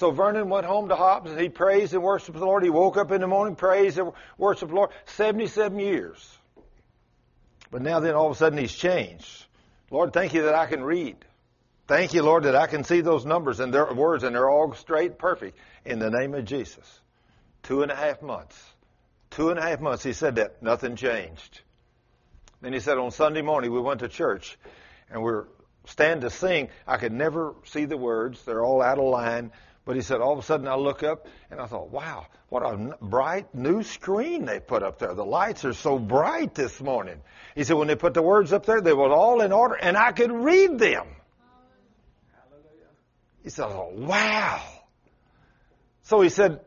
[0.00, 2.62] So Vernon went home to Hobbs and he praised and worshiped the Lord.
[2.62, 4.88] He woke up in the morning, praised and worshiped the Lord.
[5.04, 6.38] 77 years.
[7.70, 9.44] But now then all of a sudden he's changed.
[9.90, 11.18] Lord, thank you that I can read.
[11.86, 14.72] Thank you, Lord, that I can see those numbers and their words and they're all
[14.72, 17.00] straight, perfect in the name of Jesus.
[17.62, 18.58] Two and a half months.
[19.28, 20.62] Two and a half months he said that.
[20.62, 21.60] Nothing changed.
[22.62, 24.58] Then he said on Sunday morning we went to church
[25.10, 25.44] and we're
[25.84, 26.70] stand to sing.
[26.86, 28.42] I could never see the words.
[28.46, 29.52] They're all out of line.
[29.84, 32.62] But he said, all of a sudden I look up and I thought, wow, what
[32.62, 35.14] a bright new screen they put up there.
[35.14, 37.20] The lights are so bright this morning.
[37.54, 39.96] He said, when they put the words up there, they were all in order and
[39.96, 41.06] I could read them.
[43.42, 44.62] He said, oh, wow.
[46.02, 46.60] So he said,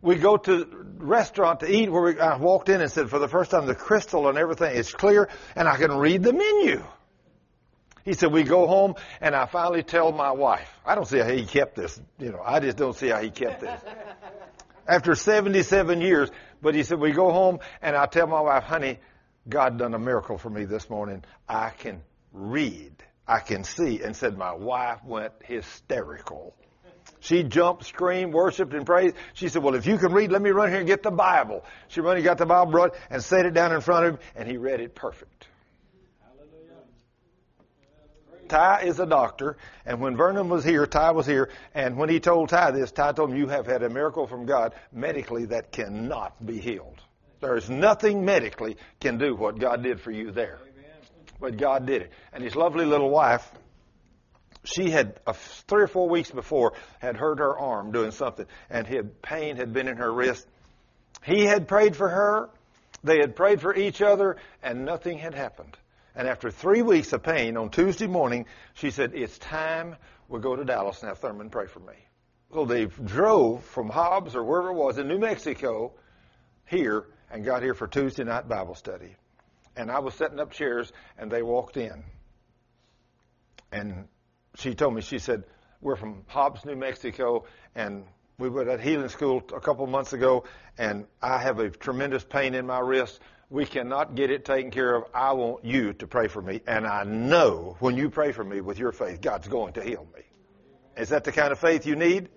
[0.00, 0.66] we go to
[0.98, 3.74] restaurant to eat where we, I walked in and said, for the first time, the
[3.74, 6.84] crystal and everything is clear and I can read the menu.
[8.04, 10.68] He said, we go home and I finally tell my wife.
[10.84, 12.00] I don't see how he kept this.
[12.18, 13.80] You know, I just don't see how he kept this.
[14.88, 18.98] After 77 years, but he said, we go home and I tell my wife, honey,
[19.48, 21.24] God done a miracle for me this morning.
[21.48, 22.92] I can read.
[23.26, 24.02] I can see.
[24.02, 26.54] And said, my wife went hysterical.
[27.20, 29.14] She jumped, screamed, worshiped, and praised.
[29.34, 31.64] She said, well, if you can read, let me run here and get the Bible.
[31.88, 34.20] She ran and got the Bible brought and set it down in front of him,
[34.34, 35.46] and he read it perfect.
[38.52, 39.56] Ty is a doctor,
[39.86, 43.12] and when Vernon was here, Ty was here, and when he told Ty this, Ty
[43.12, 47.00] told him, You have had a miracle from God medically that cannot be healed.
[47.40, 50.58] There is nothing medically can do what God did for you there.
[51.40, 52.12] But God did it.
[52.34, 53.50] And his lovely little wife,
[54.64, 58.86] she had uh, three or four weeks before had hurt her arm doing something, and
[58.86, 60.46] had, pain had been in her wrist.
[61.24, 62.50] He had prayed for her.
[63.02, 65.74] They had prayed for each other, and nothing had happened.
[66.14, 69.96] And after three weeks of pain, on Tuesday morning, she said, It's time
[70.28, 71.94] we go to Dallas have Thurman pray for me.
[72.52, 75.92] So they drove from Hobbs or wherever it was in New Mexico
[76.66, 79.16] here and got here for Tuesday night Bible study.
[79.74, 82.04] And I was setting up chairs and they walked in.
[83.70, 84.06] And
[84.56, 85.44] she told me, she said,
[85.80, 88.04] We're from Hobbs, New Mexico, and
[88.38, 90.44] we were at healing school a couple months ago,
[90.76, 93.20] and I have a tremendous pain in my wrist
[93.52, 95.04] we cannot get it taken care of.
[95.12, 96.62] I want you to pray for me.
[96.66, 100.06] And I know when you pray for me with your faith, God's going to heal
[100.16, 100.22] me.
[100.96, 102.30] Is that the kind of faith you need?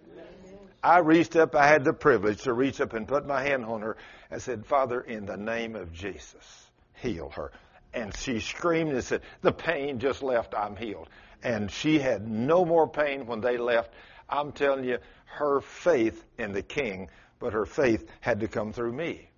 [0.84, 3.82] I reached up, I had the privilege to reach up and put my hand on
[3.82, 3.96] her
[4.30, 7.52] and said, Father, in the name of Jesus, heal her.
[7.94, 11.08] And she screamed and said, The pain just left, I'm healed.
[11.42, 13.94] And she had no more pain when they left.
[14.30, 18.94] I'm telling you, her faith in the King, but her faith had to come through
[18.94, 19.30] me.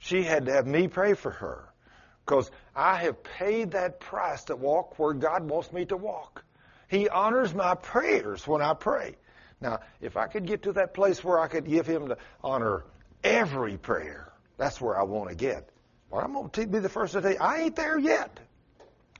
[0.00, 1.68] She had to have me pray for her
[2.24, 6.44] because I have paid that price to walk where God wants me to walk.
[6.88, 9.16] He honors my prayers when I pray.
[9.60, 12.84] Now, if I could get to that place where I could give Him to honor
[13.22, 15.68] every prayer, that's where I want to get.
[16.10, 18.40] Well, I'm going to be the first to tell you, I ain't there yet.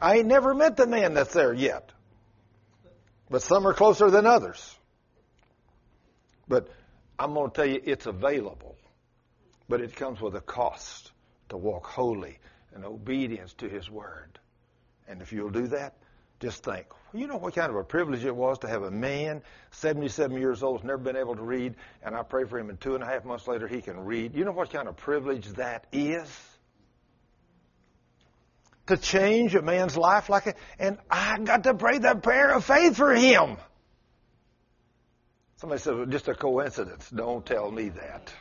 [0.00, 1.92] I ain't never met the man that's there yet.
[3.28, 4.76] But some are closer than others.
[6.48, 6.68] But
[7.18, 8.76] I'm going to tell you, it's available.
[9.70, 11.12] But it comes with a cost
[11.50, 12.40] to walk holy
[12.74, 14.40] and obedience to His Word.
[15.06, 15.94] And if you'll do that,
[16.40, 19.42] just think, you know what kind of a privilege it was to have a man,
[19.70, 22.80] 77 years old, has never been able to read, and I pray for him, and
[22.80, 24.34] two and a half months later he can read.
[24.34, 26.28] You know what kind of privilege that is?
[28.88, 30.56] To change a man's life like that.
[30.80, 33.56] And I got to pray that prayer of faith for him.
[35.58, 37.08] Somebody said, well, just a coincidence.
[37.10, 38.32] Don't tell me that.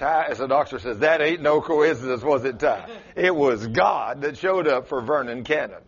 [0.00, 2.88] Ty, as the doctor says, that ain't no coincidence, was it, Ty?
[3.14, 5.82] It was God that showed up for Vernon Cannon.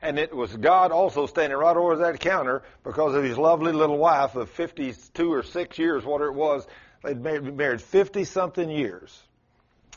[0.00, 3.98] And it was God also standing right over that counter because of his lovely little
[3.98, 6.64] wife of 52 or 6 years, whatever it was.
[7.02, 9.20] They'd been married 50 something years.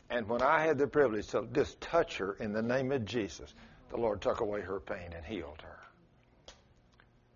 [0.10, 3.54] And when I had the privilege to just touch her in the name of Jesus,
[3.92, 5.80] the Lord took away her pain and healed her.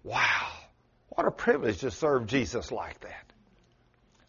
[0.04, 0.48] Wow.
[1.10, 3.25] What a privilege to serve Jesus like that.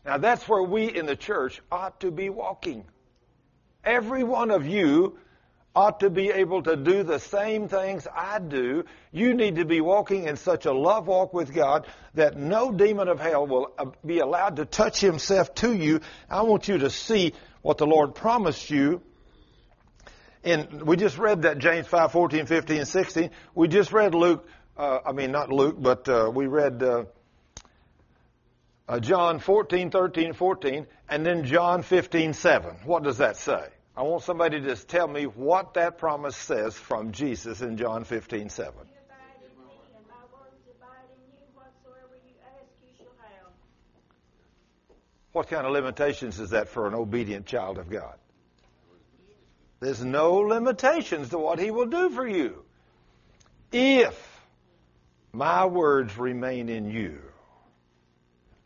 [0.06, 2.84] Now that's where we in the church ought to be walking.
[3.84, 5.18] Every one of you
[5.74, 8.84] ought to be able to do the same things I do.
[9.12, 13.08] You need to be walking in such a love walk with God that no demon
[13.08, 16.00] of hell will uh, be allowed to touch himself to you.
[16.30, 19.02] I want you to see what the Lord promised you.
[20.44, 23.30] And we just read that James 5, 14, 15, 16.
[23.56, 27.04] We just read Luke, uh, I mean not Luke, but uh, we read uh,
[28.88, 32.76] uh, John 14, 13, 14, and then John 15, 7.
[32.84, 33.66] What does that say?
[33.96, 38.04] I want somebody to just tell me what that promise says from Jesus in John
[38.04, 38.74] 15, 7.
[45.32, 48.14] What kind of limitations is that for an obedient child of God?
[49.80, 52.64] There's no limitations to what He will do for you.
[53.70, 54.18] If
[55.34, 57.20] my words remain in you,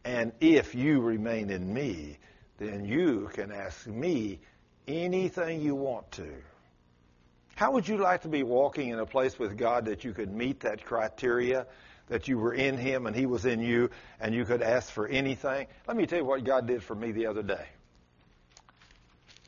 [0.04, 2.18] and if you remain in me,
[2.58, 4.40] then you can ask me
[4.86, 6.28] anything you want to.
[7.54, 10.32] How would you like to be walking in a place with God that you could
[10.32, 11.66] meet that criteria,
[12.08, 15.06] that you were in Him and He was in you, and you could ask for
[15.06, 15.66] anything?
[15.86, 17.66] Let me tell you what God did for me the other day.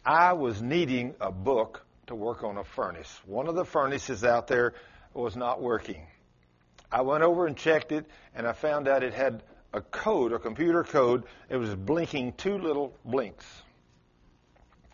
[0.05, 3.21] I was needing a book to work on a furnace.
[3.25, 4.75] One of the furnaces out there
[5.15, 6.07] was not working.
[6.91, 10.39] I went over and checked it, and I found out it had a code, a
[10.39, 11.25] computer code.
[11.49, 13.47] It was blinking two little blinks.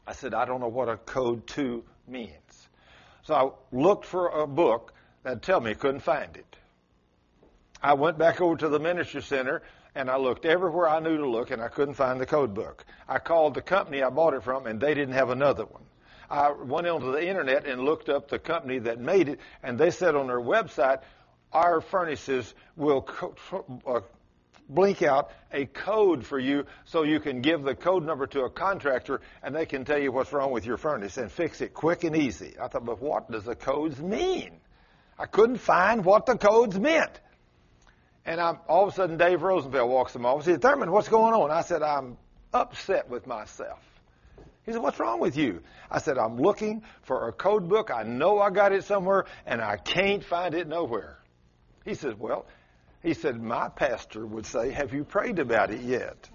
[0.06, 2.68] I said, I don't know what a code 2 means.
[3.22, 6.56] So I looked for a book that'd tell me, couldn't find it.
[7.82, 9.62] I went back over to the ministry center
[9.94, 12.84] and I looked everywhere I knew to look and I couldn't find the code book.
[13.08, 15.82] I called the company I bought it from and they didn't have another one.
[16.30, 19.90] I went onto the internet and looked up the company that made it and they
[19.90, 21.02] said on their website,
[21.52, 23.34] our furnaces will co-
[23.86, 24.00] uh,
[24.68, 28.50] blink out a code for you so you can give the code number to a
[28.50, 32.04] contractor and they can tell you what's wrong with your furnace and fix it quick
[32.04, 32.54] and easy.
[32.60, 34.52] I thought, but what does the codes mean?
[35.18, 37.20] I couldn't find what the codes meant.
[38.24, 40.46] And I'm, all of a sudden, Dave Rosenfeld walks in my office.
[40.46, 41.50] He said, Thurman, what's going on?
[41.50, 42.18] I said, I'm
[42.52, 43.80] upset with myself.
[44.66, 45.62] He said, What's wrong with you?
[45.90, 47.90] I said, I'm looking for a code book.
[47.90, 51.18] I know I got it somewhere, and I can't find it nowhere.
[51.86, 52.44] He said, Well,
[53.02, 56.28] he said, My pastor would say, Have you prayed about it yet?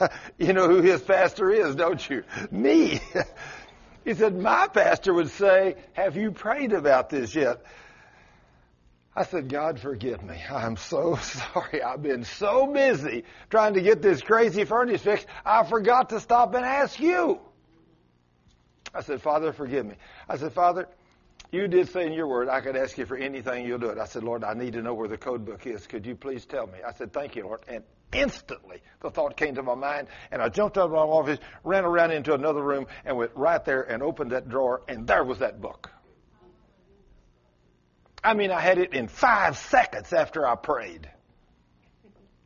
[0.38, 2.24] you know who his pastor is, don't you?
[2.50, 3.00] Me.
[4.04, 7.62] he said, My pastor would say, Have you prayed about this yet?
[9.14, 10.42] I said, God, forgive me.
[10.50, 11.82] I'm so sorry.
[11.82, 16.54] I've been so busy trying to get this crazy furnace fixed, I forgot to stop
[16.54, 17.40] and ask you.
[18.94, 19.94] I said, Father, forgive me.
[20.28, 20.88] I said, Father,
[21.52, 23.98] you did say in your word, I could ask you for anything, you'll do it.
[23.98, 25.86] I said, Lord, I need to know where the code book is.
[25.86, 26.78] Could you please tell me?
[26.86, 27.60] I said, Thank you, Lord.
[27.68, 31.38] And instantly the thought came to my mind, and I jumped out of my office,
[31.62, 35.24] ran around into another room, and went right there and opened that drawer, and there
[35.24, 35.90] was that book.
[38.24, 41.10] I mean, I had it in five seconds after I prayed.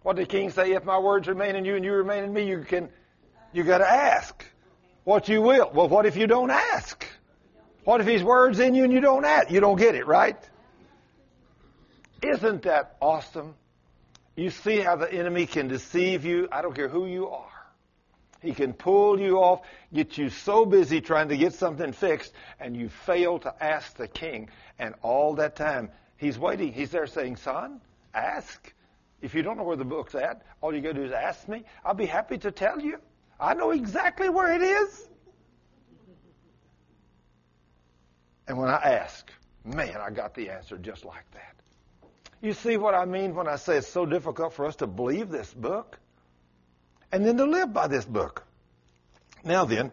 [0.03, 0.73] What did King say?
[0.73, 2.89] If my words remain in you and you remain in me, you can,
[3.53, 4.45] you got to ask
[5.05, 5.71] what you will.
[5.73, 7.07] Well, what if you don't ask?
[7.87, 9.53] What if His word's in you and you don't act?
[9.53, 10.37] You don't get it, right?
[12.21, 13.55] Isn't that awesome?
[14.35, 16.49] You see how the enemy can deceive you.
[16.51, 17.47] I don't care who you are.
[18.43, 19.61] He can pull you off,
[19.95, 24.09] get you so busy trying to get something fixed, and you fail to ask the
[24.09, 24.51] king.
[24.81, 26.73] And all that time, he's waiting.
[26.73, 27.81] He's there saying, Son,
[28.13, 28.75] ask.
[29.23, 31.47] If you don't know where the book's at, all you got to do is ask
[31.47, 31.63] me.
[31.85, 32.99] I'll be happy to tell you.
[33.39, 35.09] I know exactly where it is.
[38.49, 39.31] And when I ask,
[39.65, 41.55] man, I got the answer just like that.
[42.41, 45.31] You see what I mean when I say it's so difficult for us to believe
[45.31, 45.99] this book
[47.11, 48.45] and then to live by this book.
[49.43, 49.91] Now then,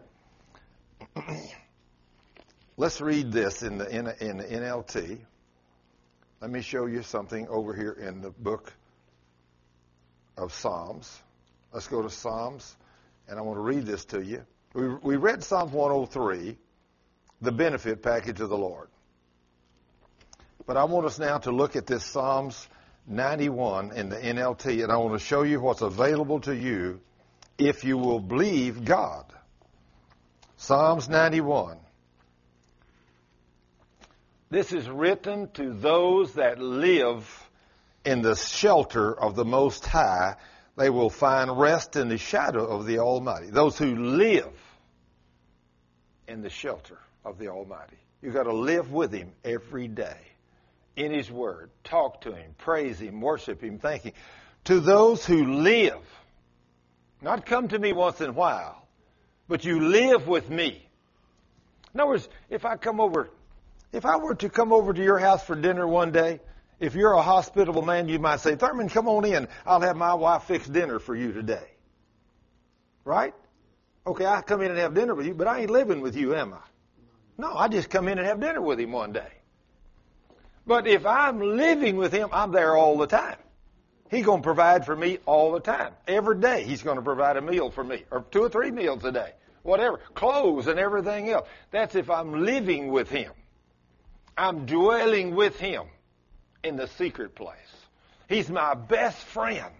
[2.76, 5.18] let's read this in the, in, in the NLT.
[6.40, 8.72] Let me show you something over here in the book
[10.36, 11.22] of Psalms.
[11.72, 12.76] Let's go to Psalms,
[13.28, 14.44] and I want to read this to you.
[14.74, 16.56] We, we read Psalm 103
[17.44, 18.88] the benefit package of the Lord.
[20.66, 22.68] But I want us now to look at this Psalms
[23.06, 27.00] 91 in the NLT, and I want to show you what's available to you
[27.58, 29.26] if you will believe God.
[30.56, 31.76] Psalms 91.
[34.50, 37.28] This is written to those that live
[38.04, 40.36] in the shelter of the Most High.
[40.76, 43.50] They will find rest in the shadow of the Almighty.
[43.50, 44.52] Those who live
[46.26, 47.96] in the shelter of the Almighty.
[48.22, 50.16] You've got to live with Him every day
[50.96, 51.70] in His Word.
[51.82, 54.12] Talk to Him, praise Him, worship Him, thank Him.
[54.64, 56.00] To those who live,
[57.20, 58.86] not come to me once in a while,
[59.48, 60.86] but you live with me.
[61.92, 63.30] In other words, if I come over,
[63.92, 66.40] if I were to come over to your house for dinner one day,
[66.80, 69.48] if you're a hospitable man, you might say, Thurman, come on in.
[69.64, 71.68] I'll have my wife fix dinner for you today.
[73.04, 73.34] Right?
[74.06, 76.34] Okay, I come in and have dinner with you, but I ain't living with you,
[76.34, 76.58] am I?
[77.36, 79.32] No, I just come in and have dinner with him one day.
[80.66, 83.36] But if I'm living with him, I'm there all the time.
[84.10, 85.92] He's going to provide for me all the time.
[86.06, 89.04] Every day he's going to provide a meal for me, or two or three meals
[89.04, 89.32] a day,
[89.62, 89.98] whatever.
[90.14, 91.48] Clothes and everything else.
[91.70, 93.32] That's if I'm living with him.
[94.36, 95.84] I'm dwelling with him
[96.62, 97.58] in the secret place.
[98.28, 99.74] He's my best friend.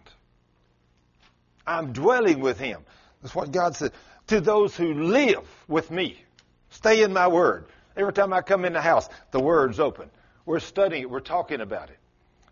[1.67, 2.85] I'm dwelling with him.
[3.23, 3.93] That's what God said.
[4.29, 6.19] To those who live with me.
[6.75, 7.67] Stay in my word.
[7.97, 10.11] Every time I come in the house, the word's open.
[10.45, 11.11] We're studying it.
[11.11, 11.99] We're talking about it.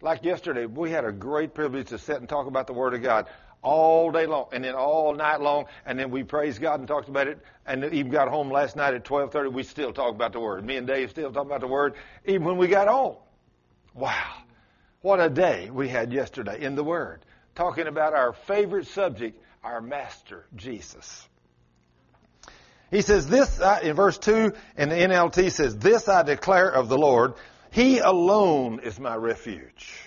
[0.00, 3.02] Like yesterday, we had a great privilege to sit and talk about the Word of
[3.02, 3.26] God
[3.62, 7.08] all day long, and then all night long, and then we praised God and talked
[7.08, 9.52] about it, and even got home last night at 12:30.
[9.52, 10.64] We still talk about the Word.
[10.64, 11.94] Me and Dave still talk about the Word,
[12.24, 13.16] even when we got home.
[13.94, 14.42] Wow,
[15.02, 19.80] what a day we had yesterday in the Word, talking about our favorite subject, our
[19.80, 21.28] Master Jesus.
[22.92, 26.90] He says this uh, in verse 2 in the NLT says, This I declare of
[26.90, 27.32] the Lord,
[27.70, 29.98] He alone is my refuge.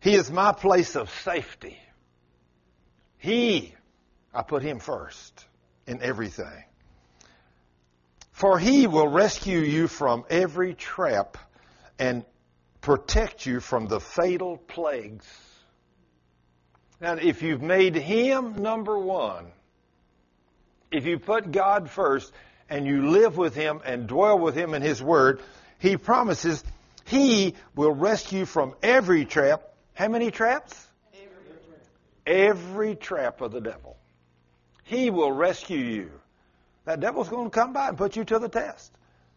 [0.00, 1.76] He is my place of safety.
[3.18, 3.74] He,
[4.32, 5.46] I put Him first
[5.88, 6.64] in everything.
[8.30, 11.36] For He will rescue you from every trap
[11.98, 12.24] and
[12.82, 15.26] protect you from the fatal plagues.
[17.00, 19.50] Now, if you've made Him number one,
[20.90, 22.32] if you put God first
[22.68, 25.40] and you live with Him and dwell with Him in His Word,
[25.78, 26.62] He promises
[27.04, 29.62] He will rescue you from every trap.
[29.94, 30.74] How many traps?
[32.26, 33.96] Every trap of the devil.
[34.84, 36.10] He will rescue you.
[36.84, 38.92] That devil's going to come by and put you to the test.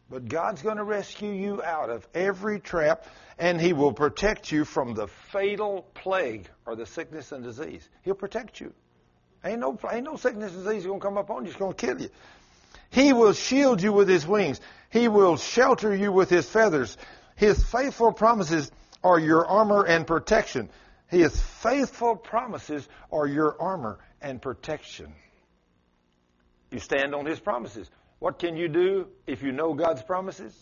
[0.09, 3.05] But God's going to rescue you out of every trap,
[3.37, 7.87] and He will protect you from the fatal plague or the sickness and disease.
[8.03, 8.73] He'll protect you.
[9.43, 11.51] Ain't no, ain't no sickness and disease going to come upon you.
[11.51, 12.09] It's going to kill you.
[12.89, 14.59] He will shield you with His wings.
[14.89, 16.97] He will shelter you with His feathers.
[17.35, 18.71] His faithful promises
[19.03, 20.69] are your armor and protection.
[21.07, 25.13] His faithful promises are your armor and protection.
[26.71, 27.89] You stand on His promises.
[28.19, 30.53] What can you do if you know God's promises?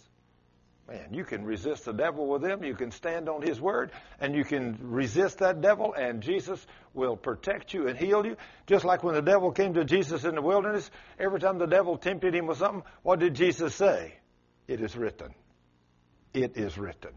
[0.88, 2.64] Man, you can resist the devil with them.
[2.64, 3.92] You can stand on his word
[4.22, 8.38] and you can resist that devil and Jesus will protect you and heal you.
[8.68, 11.98] Just like when the devil came to Jesus in the wilderness, every time the devil
[11.98, 14.14] tempted him with something, what did Jesus say?
[14.68, 15.34] It is written.
[16.34, 17.12] It is written.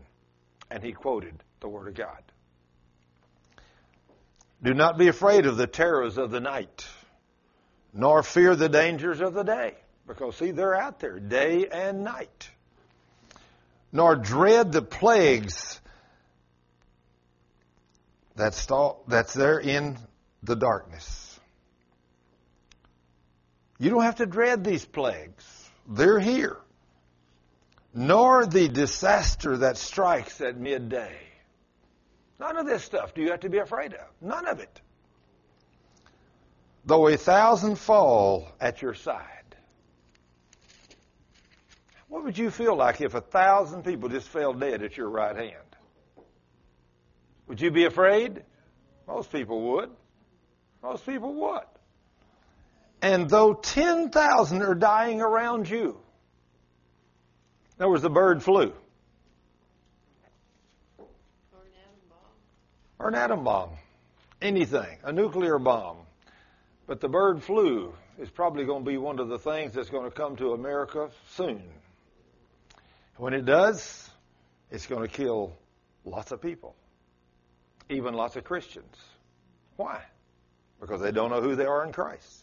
[0.68, 2.22] And he quoted the word of God.
[4.62, 6.86] Do not be afraid of the terrors of the night,
[7.94, 9.74] nor fear the dangers of the day.
[10.06, 12.50] Because, see, they're out there day and night.
[13.92, 15.80] Nor dread the plagues
[18.36, 18.66] that's,
[19.08, 19.98] that's there in
[20.42, 21.38] the darkness.
[23.78, 25.70] You don't have to dread these plagues.
[25.88, 26.58] They're here.
[27.92, 31.16] Nor the disaster that strikes at midday.
[32.38, 34.06] None of this stuff do you have to be afraid of.
[34.20, 34.80] None of it.
[36.84, 39.39] Though a thousand fall at your side
[42.10, 45.36] what would you feel like if a thousand people just fell dead at your right
[45.36, 45.54] hand?
[47.46, 48.42] Would you be afraid?
[49.06, 49.90] Most people would.
[50.82, 51.64] Most people would.
[53.00, 55.98] And though 10,000 are dying around you,
[57.78, 58.72] there was the bird flu.
[60.98, 62.18] Or an atom bomb.
[62.98, 63.70] Or an atom bomb.
[64.42, 64.98] Anything.
[65.04, 65.98] A nuclear bomb.
[66.88, 70.10] But the bird flu is probably going to be one of the things that's going
[70.10, 71.62] to come to America soon.
[73.20, 74.08] When it does,
[74.70, 75.52] it's going to kill
[76.06, 76.74] lots of people,
[77.90, 78.96] even lots of Christians.
[79.76, 80.00] Why?
[80.80, 82.42] Because they don't know who they are in Christ.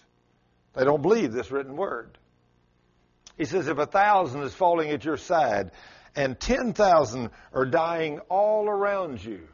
[0.76, 2.16] They don't believe this written word.
[3.40, 5.72] He says, if a thousand is falling at your side
[6.16, 9.48] and 10,000 are dying all around you,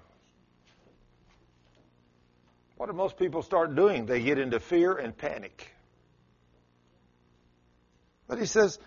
[2.76, 4.08] what do most people start doing?
[4.08, 5.70] They get into fear and panic.
[8.28, 8.78] But he says,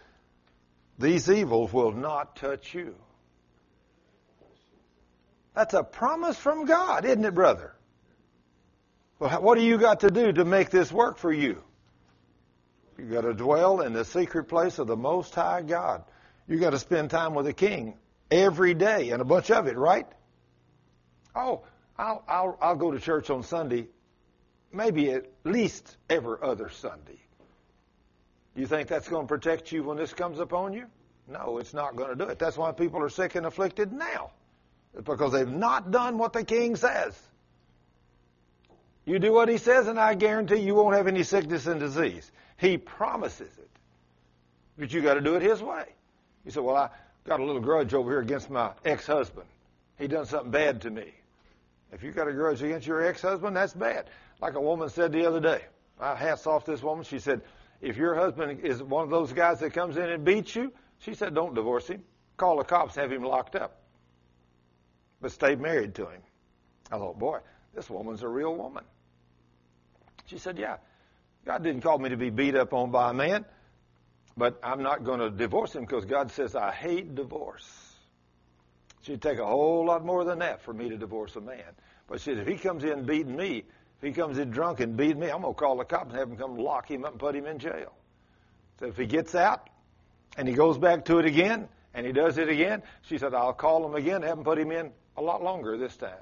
[0.98, 2.94] these evils will not touch you.
[5.54, 7.74] That's a promise from God, isn't it, brother?
[9.18, 11.62] Well, what do you got to do to make this work for you?
[12.98, 16.04] You got to dwell in the secret place of the Most High God.
[16.46, 17.94] You got to spend time with the King
[18.30, 20.06] every day, and a bunch of it, right?
[21.34, 21.62] Oh,
[21.98, 23.88] I'll I'll I'll go to church on Sunday,
[24.72, 27.20] maybe at least every other Sunday.
[28.56, 30.86] You think that's going to protect you when this comes upon you?
[31.28, 32.38] No, it's not going to do it.
[32.38, 34.30] That's why people are sick and afflicted now.
[35.04, 37.14] Because they've not done what the king says.
[39.04, 42.30] You do what he says, and I guarantee you won't have any sickness and disease.
[42.56, 43.70] He promises it.
[44.78, 45.84] But you got to do it his way.
[46.44, 46.90] You say, Well, I
[47.24, 49.46] got a little grudge over here against my ex husband.
[49.98, 51.12] He done something bad to me.
[51.92, 54.06] If you got a grudge against your ex husband, that's bad.
[54.40, 55.62] Like a woman said the other day.
[56.00, 57.04] I hats off this woman.
[57.04, 57.42] She said,
[57.80, 61.14] if your husband is one of those guys that comes in and beats you, she
[61.14, 62.02] said, don't divorce him.
[62.36, 63.80] Call the cops, have him locked up.
[65.20, 66.20] But stay married to him.
[66.90, 67.38] I thought, boy,
[67.74, 68.84] this woman's a real woman.
[70.26, 70.76] She said, yeah,
[71.44, 73.44] God didn't call me to be beat up on by a man,
[74.36, 77.94] but I'm not going to divorce him because God says I hate divorce.
[79.02, 81.62] She'd take a whole lot more than that for me to divorce a man.
[82.08, 83.64] But she said, if he comes in beating me,
[83.98, 86.18] if he comes in drunk and beating me, I'm going to call the cops and
[86.18, 87.92] have them come lock him up and put him in jail.
[88.78, 89.68] So if he gets out
[90.36, 93.54] and he goes back to it again and he does it again, she said, I'll
[93.54, 96.12] call him again and have him put him in a lot longer this time.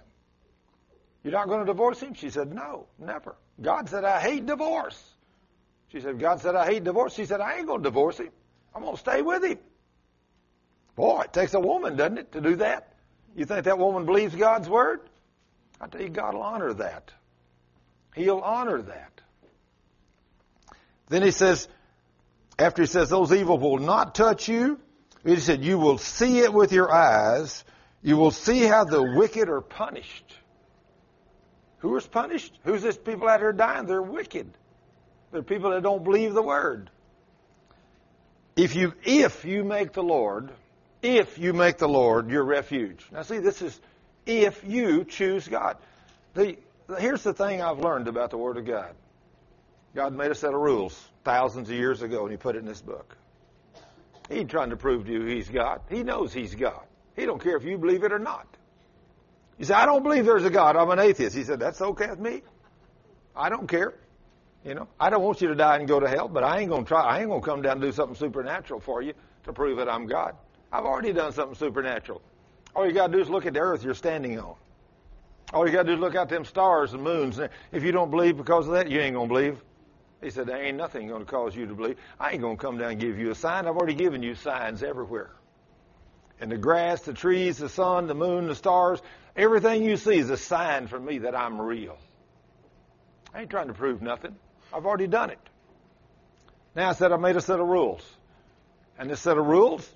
[1.24, 2.14] You're not going to divorce him?
[2.14, 3.34] She said, No, never.
[3.60, 5.02] God said, I hate divorce.
[5.88, 7.14] She said, God said, I hate divorce.
[7.14, 8.30] She said, I ain't going to divorce him.
[8.74, 9.58] I'm going to stay with him.
[10.96, 12.92] Boy, it takes a woman, doesn't it, to do that?
[13.36, 15.00] You think that woman believes God's word?
[15.80, 17.12] I tell you, God will honor that.
[18.14, 19.20] He'll honor that.
[21.08, 21.68] Then he says,
[22.58, 24.78] after he says those evil will not touch you,
[25.24, 27.64] he said, you will see it with your eyes.
[28.02, 30.34] You will see how the wicked are punished.
[31.78, 32.58] Who is punished?
[32.64, 33.86] Who's this people out here dying?
[33.86, 34.50] They're wicked.
[35.32, 36.90] They're people that don't believe the word.
[38.56, 40.50] If you if you make the Lord,
[41.02, 43.04] if you make the Lord your refuge.
[43.12, 43.78] Now see, this is
[44.26, 45.76] if you choose God.
[46.34, 46.56] The,
[46.98, 48.94] here's the thing I've learned about the Word of God.
[49.94, 52.66] God made a set of rules thousands of years ago, and He put it in
[52.66, 53.16] this book.
[54.28, 55.80] He ain't trying to prove to you He's God.
[55.88, 56.82] He knows He's God.
[57.16, 58.46] He don't care if you believe it or not.
[59.58, 60.76] You say, I don't believe there's a God.
[60.76, 61.36] I'm an atheist.
[61.36, 62.42] He said, that's okay with me.
[63.36, 63.94] I don't care.
[64.64, 66.70] You know, I don't want you to die and go to hell, but I ain't
[66.70, 67.02] gonna try.
[67.02, 69.12] I ain't gonna come down and do something supernatural for you
[69.44, 70.36] to prove that I'm God.
[70.72, 72.22] I've already done something supernatural.
[72.74, 74.56] All you got to do is look at the earth you're standing on.
[75.54, 77.38] All you got to do is look out them stars and moons.
[77.70, 79.62] If you don't believe because of that, you ain't going to believe.
[80.20, 81.96] He said, there ain't nothing going to cause you to believe.
[82.18, 83.68] I ain't going to come down and give you a sign.
[83.68, 85.30] I've already given you signs everywhere.
[86.40, 89.00] And the grass, the trees, the sun, the moon, the stars,
[89.36, 91.98] everything you see is a sign from me that I'm real.
[93.32, 94.34] I ain't trying to prove nothing.
[94.72, 95.38] I've already done it.
[96.74, 98.02] Now I said I made a set of rules.
[98.98, 99.88] And this set of rules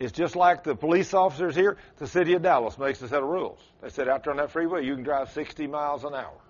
[0.00, 1.76] it's just like the police officers here.
[1.98, 3.60] The city of Dallas makes a set of rules.
[3.80, 6.40] They said out there on that freeway, you can drive 60 miles an hour.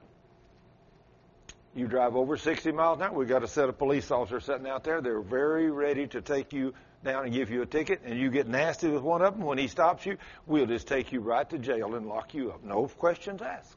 [1.74, 4.66] You drive over 60 miles an hour, we've got a set of police officers sitting
[4.66, 5.00] out there.
[5.00, 6.73] They're very ready to take you
[7.05, 9.44] down and give you a ticket, and you get nasty with one of them.
[9.44, 10.16] When he stops you,
[10.47, 12.64] we'll just take you right to jail and lock you up.
[12.64, 13.76] No questions asked.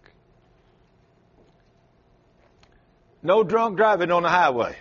[3.21, 4.77] No drunk driving on the highway.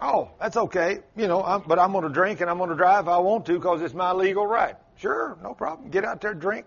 [0.00, 0.98] Oh, that's okay.
[1.16, 3.18] You know, I'm, but I'm going to drink and I'm going to drive if I
[3.18, 4.76] want to because it's my legal right.
[4.96, 5.90] Sure, no problem.
[5.90, 6.66] Get out there, drink.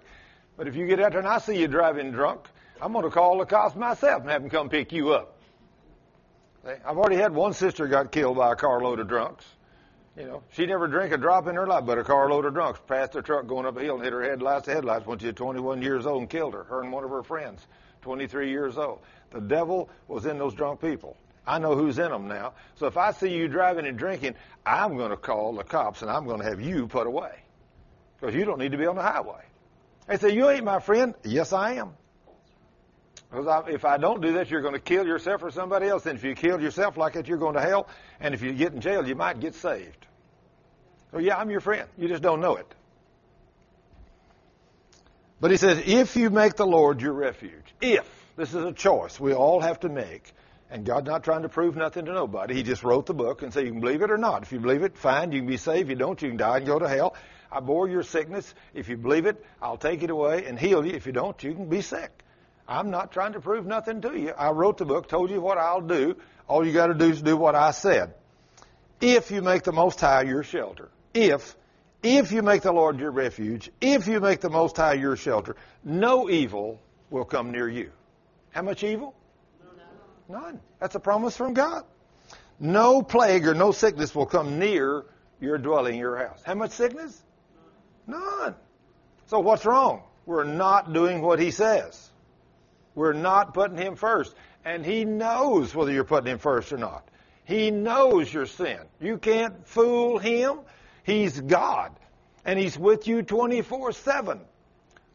[0.57, 2.47] But if you get out there and I see you driving drunk,
[2.81, 5.35] I'm going to call the cops myself and have them come pick you up.
[6.65, 9.45] I've already had one sister got killed by a carload of drunks.
[10.17, 12.81] You know, she never drank a drop in her life, but a carload of drunks
[12.87, 14.65] passed her truck going up a hill and hit her headlights.
[14.65, 16.63] The headlights when she was 21 years old and killed her.
[16.63, 17.65] Her and one of her friends,
[18.01, 18.99] 23 years old.
[19.31, 21.15] The devil was in those drunk people.
[21.49, 22.53] I know who's in them now.
[22.75, 26.11] So if I see you driving and drinking, I'm going to call the cops and
[26.11, 27.31] I'm going to have you put away.
[28.19, 29.41] Because you don't need to be on the highway.
[30.07, 31.15] They say, You ain't my friend.
[31.23, 31.95] Yes, I am.
[33.31, 36.05] Because if I don't do that, you're going to kill yourself or somebody else.
[36.05, 37.87] And if you kill yourself like that, you're going to hell.
[38.19, 40.05] And if you get in jail, you might get saved.
[41.11, 41.89] So, yeah, I'm your friend.
[41.97, 42.75] You just don't know it.
[45.41, 49.19] But he says, if you make the Lord your refuge, if, this is a choice
[49.19, 50.31] we all have to make,
[50.69, 52.53] and God's not trying to prove nothing to nobody.
[52.53, 54.43] He just wrote the book and said you can believe it or not.
[54.43, 55.83] If you believe it, fine, you can be saved.
[55.83, 57.15] If you don't, you can die and go to hell.
[57.51, 58.53] I bore your sickness.
[58.73, 60.93] If you believe it, I'll take it away and heal you.
[60.93, 62.11] If you don't, you can be sick.
[62.67, 64.31] I'm not trying to prove nothing to you.
[64.37, 66.15] I wrote the book, told you what I'll do.
[66.47, 68.13] All you got to do is do what I said.
[69.01, 71.55] If you make the Most High your shelter, if,
[72.03, 75.55] if you make the Lord your refuge, if you make the Most High your shelter,
[75.83, 77.91] no evil will come near you.
[78.51, 79.15] How much evil?
[80.29, 80.59] None.
[80.79, 81.83] That's a promise from God.
[82.59, 85.05] No plague or no sickness will come near
[85.41, 86.41] your dwelling, your house.
[86.45, 87.21] How much sickness?
[88.05, 88.53] None.
[89.27, 90.03] So what's wrong?
[90.25, 92.09] We're not doing what he says.
[92.93, 94.35] We're not putting him first.
[94.63, 97.07] And he knows whether you're putting him first or not.
[97.45, 98.79] He knows your sin.
[99.01, 100.59] You can't fool him.
[101.03, 101.95] He's God.
[102.45, 104.39] And he's with you 24 7.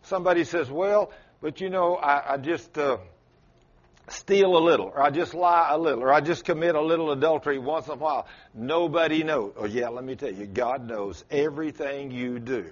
[0.03, 2.99] Somebody says, well, but you know, I, I just, uh,
[4.09, 7.11] steal a little, or I just lie a little, or I just commit a little
[7.13, 8.27] adultery once in a while.
[8.53, 9.53] Nobody knows.
[9.57, 12.67] Oh, yeah, let me tell you, God knows everything you do.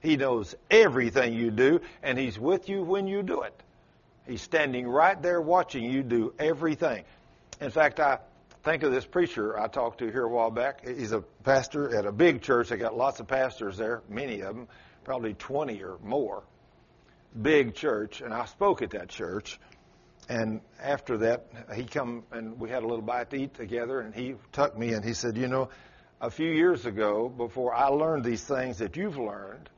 [0.00, 3.54] He knows everything you do, and He's with you when you do it.
[4.26, 7.04] He's standing right there watching you do everything.
[7.60, 8.18] In fact, I
[8.64, 10.86] think of this preacher I talked to here a while back.
[10.86, 12.68] He's a pastor at a big church.
[12.68, 14.68] They got lots of pastors there, many of them,
[15.04, 16.42] probably 20 or more.
[17.40, 19.60] Big church, and I spoke at that church.
[20.28, 24.14] And after that, he come and we had a little bite to eat together, and
[24.14, 25.68] he tucked me and he said, "You know,
[26.20, 29.68] a few years ago, before I learned these things that you've learned,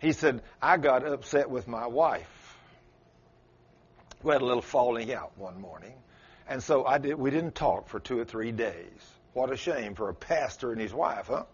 [0.00, 2.58] He said, I got upset with my wife.
[4.22, 5.94] We had a little falling out one morning.
[6.48, 9.00] And so I did, we didn't talk for two or three days.
[9.32, 11.44] What a shame for a pastor and his wife, huh?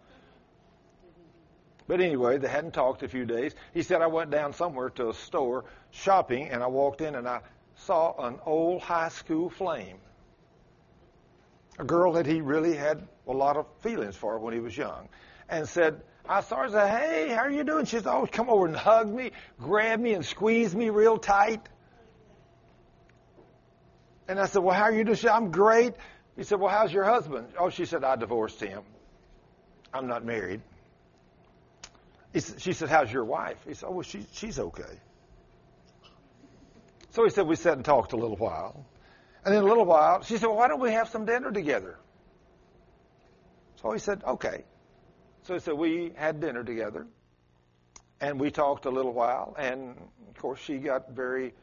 [1.86, 3.54] But anyway, they hadn't talked a few days.
[3.74, 7.28] He said, I went down somewhere to a store shopping, and I walked in and
[7.28, 7.40] I
[7.86, 9.98] saw an old high school flame.
[11.78, 15.08] A girl that he really had a lot of feelings for when he was young.
[15.48, 17.84] And said, I saw her said, Hey, how are you doing?
[17.86, 21.68] She said, Oh, come over and hug me, grab me, and squeeze me real tight.
[24.28, 25.16] And I said, Well, how are you doing?
[25.16, 25.94] She said, I'm great.
[26.36, 27.48] He said, Well, how's your husband?
[27.58, 28.82] Oh, she said, I divorced him.
[29.92, 30.62] I'm not married.
[32.34, 33.58] Said, she said, How's your wife?
[33.66, 35.00] He said, Oh, well, she, she's okay.
[37.12, 38.86] So he said, We sat and talked a little while.
[39.44, 41.98] And in a little while, she said, Well, why don't we have some dinner together?
[43.76, 44.64] So he said, Okay.
[45.42, 47.06] So he said, We had dinner together.
[48.20, 49.54] And we talked a little while.
[49.58, 49.96] And
[50.30, 51.54] of course, she got very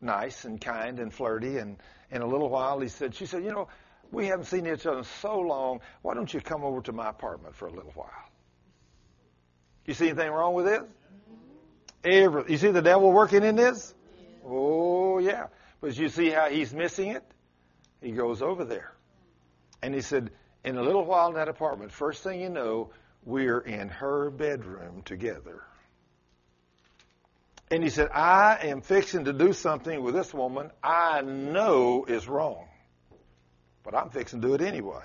[0.00, 1.58] nice and kind and flirty.
[1.58, 1.78] And
[2.10, 3.68] in a little while, he said, She said, You know,
[4.12, 5.80] we haven't seen each other in so long.
[6.02, 8.30] Why don't you come over to my apartment for a little while?
[9.84, 10.82] You see anything wrong with this?
[12.04, 13.94] Every, you see the devil working in this?
[14.44, 15.46] Oh, yeah.
[15.80, 17.24] But you see how he's missing it?
[18.00, 18.92] He goes over there.
[19.82, 20.30] And he said,
[20.64, 22.90] in a little while in that apartment, first thing you know,
[23.24, 25.62] we're in her bedroom together.
[27.70, 32.28] And he said, I am fixing to do something with this woman I know is
[32.28, 32.68] wrong.
[33.82, 35.04] But I'm fixing to do it anyway.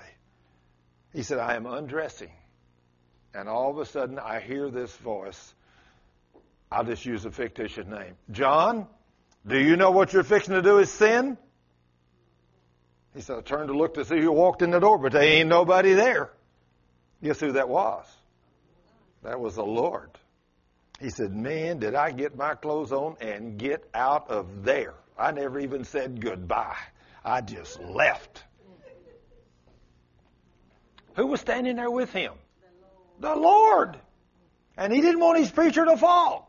[1.12, 2.30] He said, I am undressing.
[3.34, 5.54] And all of a sudden, I hear this voice.
[6.70, 8.14] I'll just use a fictitious name.
[8.30, 8.86] John,
[9.48, 11.36] do you know what you're fixing to do is sin?
[13.14, 15.22] He said, I turned to look to see who walked in the door, but there
[15.22, 16.30] ain't nobody there.
[17.22, 18.06] Guess who that was?
[19.22, 20.10] That was the Lord.
[21.00, 24.94] He said, Man, did I get my clothes on and get out of there?
[25.18, 26.76] I never even said goodbye.
[27.24, 28.44] I just left.
[31.16, 32.34] Who was standing there with him?
[33.18, 33.98] The Lord.
[34.76, 36.47] And he didn't want his preacher to fall.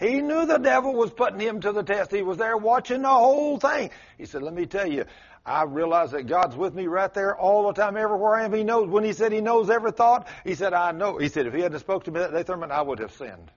[0.00, 2.10] He knew the devil was putting him to the test.
[2.10, 3.90] He was there watching the whole thing.
[4.16, 5.04] He said, Let me tell you,
[5.44, 8.52] I realize that God's with me right there all the time, everywhere I am.
[8.52, 8.88] He knows.
[8.88, 11.18] When he said he knows every thought, he said, I know.
[11.18, 13.50] He said, if he hadn't spoke to me that day, Thurman, I would have sinned.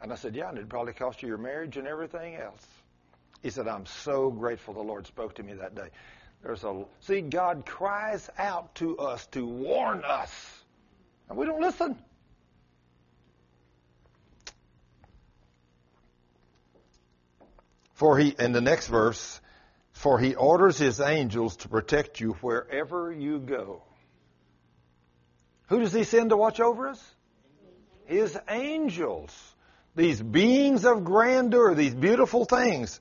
[0.00, 2.64] And I said, yeah, and it'd probably cost you your marriage and everything else.
[3.42, 5.88] He said, I'm so grateful the Lord spoke to me that day.
[6.42, 10.30] There's a, see, God cries out to us to warn us.
[11.28, 11.96] And we don't listen.
[17.96, 19.40] For he, in the next verse,
[19.92, 23.82] for he orders his angels to protect you wherever you go.
[25.68, 27.02] Who does he send to watch over us?
[28.04, 29.34] His angels.
[29.96, 33.00] These beings of grandeur, these beautiful things,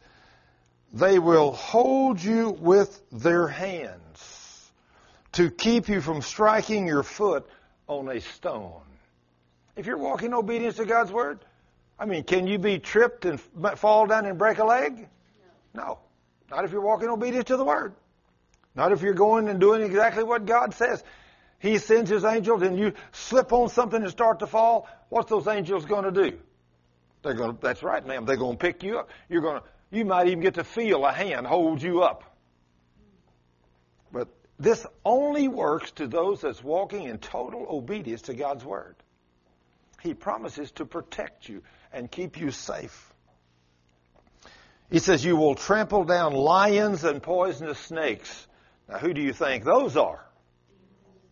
[0.94, 4.72] they will hold you with their hands
[5.34, 7.46] to keep you from striking your foot
[7.88, 8.82] on a stone.
[9.76, 11.40] If you're walking in obedience to God's word,
[11.98, 15.08] I mean, can you be tripped and fall down and break a leg?
[15.74, 16.00] No.
[16.52, 17.94] Not if you're walking obedient to the word.
[18.76, 21.04] Not if you're going and doing exactly what God says.
[21.60, 24.88] He sends his angels and you slip on something and start to fall.
[25.10, 26.38] What's those angels going to do?
[27.24, 28.26] They're going to, that's right, ma'am.
[28.26, 29.10] They're going to pick you up.
[29.30, 32.24] You're going to, you might even get to feel a hand hold you up.
[34.12, 34.28] But
[34.60, 38.96] this only works to those that's walking in total obedience to God's word.
[40.04, 41.64] He promises to protect you
[41.96, 43.14] and keep you safe.
[44.92, 48.48] He says, You will trample down lions and poisonous snakes.
[48.88, 50.24] Now, who do you think those are?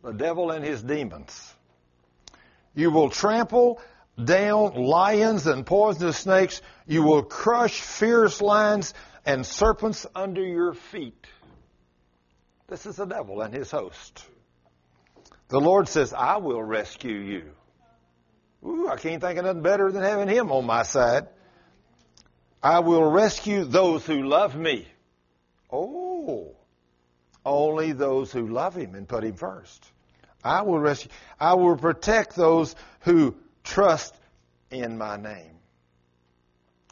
[0.04, 1.54] The devil and his demons.
[2.74, 3.80] You will trample
[4.24, 6.62] down lions and poisonous snakes.
[6.88, 8.94] You will crush fierce lions
[9.26, 11.28] and serpents under your feet.
[12.68, 14.24] This is the devil and his host.
[15.50, 17.52] The Lord says, I will rescue you.
[18.66, 21.28] Ooh, I can't think of nothing better than having him on my side.
[22.62, 24.88] I will rescue those who love me.
[25.72, 26.56] Oh,
[27.46, 29.86] only those who love him and put him first.
[30.44, 31.12] I will rescue.
[31.40, 34.16] I will protect those who trust
[34.72, 35.58] in my name.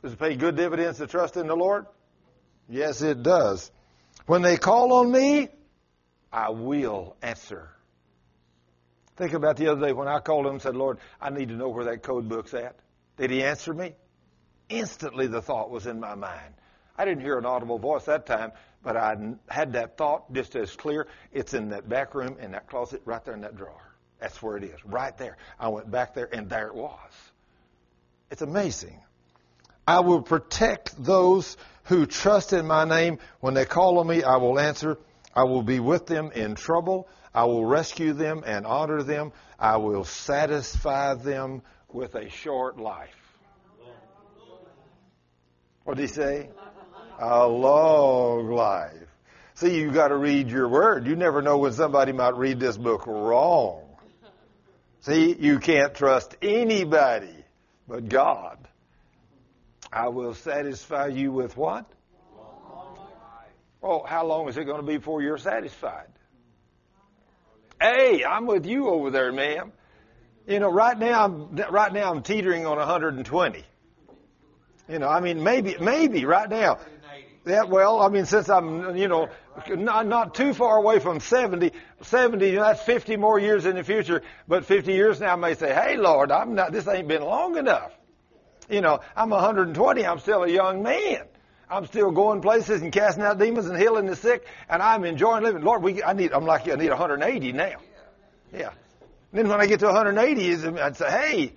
[0.02, 1.86] Does it pay good dividends to trust in the Lord?
[2.68, 3.72] Yes, it does.
[4.26, 5.50] When they call on me,
[6.34, 7.70] I will answer.
[9.22, 11.54] Think about the other day when I called him and said, Lord, I need to
[11.54, 12.76] know where that code book's at.
[13.18, 13.94] Did he answer me?
[14.68, 16.56] Instantly the thought was in my mind.
[16.98, 18.52] I didn't hear an audible voice that time,
[18.82, 19.16] but I
[19.48, 21.06] had that thought just as clear.
[21.32, 23.94] It's in that back room, in that closet, right there in that drawer.
[24.20, 25.38] That's where it is, right there.
[25.60, 27.12] I went back there, and there it was.
[28.32, 29.00] It's amazing.
[29.88, 33.20] I will protect those who trust in my name.
[33.40, 34.98] When they call on me, I will answer.
[35.36, 37.08] I will be with them in trouble.
[37.34, 39.32] I will rescue them and honor them.
[39.58, 41.62] I will satisfy them
[41.92, 43.10] with a short life.
[45.84, 46.50] What did he say?
[47.20, 49.08] A long life.
[49.56, 51.06] See, you've got to read your word.
[51.06, 53.84] You never know when somebody might read this book wrong.
[55.02, 57.36] See, you can't trust anybody
[57.88, 58.58] but God.
[59.92, 61.86] I will satisfy you with what?
[63.84, 66.11] Oh, how long is it going to be before you're satisfied?
[67.82, 69.72] Hey, I'm with you over there, ma'am.
[70.48, 73.66] You know, right now, I'm, right now I'm teetering on 120.
[74.88, 76.78] You know, I mean, maybe, maybe right now.
[77.44, 79.30] Yeah, well, I mean, since I'm, you know,
[79.68, 83.78] not, not too far away from 70, 70, you know, that's 50 more years in
[83.78, 87.08] the future, but 50 years now I may say, hey, Lord, I'm not, this ain't
[87.08, 87.92] been long enough.
[88.70, 91.24] You know, I'm 120, I'm still a young man.
[91.72, 95.44] I'm still going places and casting out demons and healing the sick, and I'm enjoying
[95.44, 95.64] living.
[95.64, 97.76] Lord, we, I need, I'm like, I need 180 now.
[98.54, 98.72] Yeah.
[99.32, 101.54] And then when I get to 180, I'd say, hey,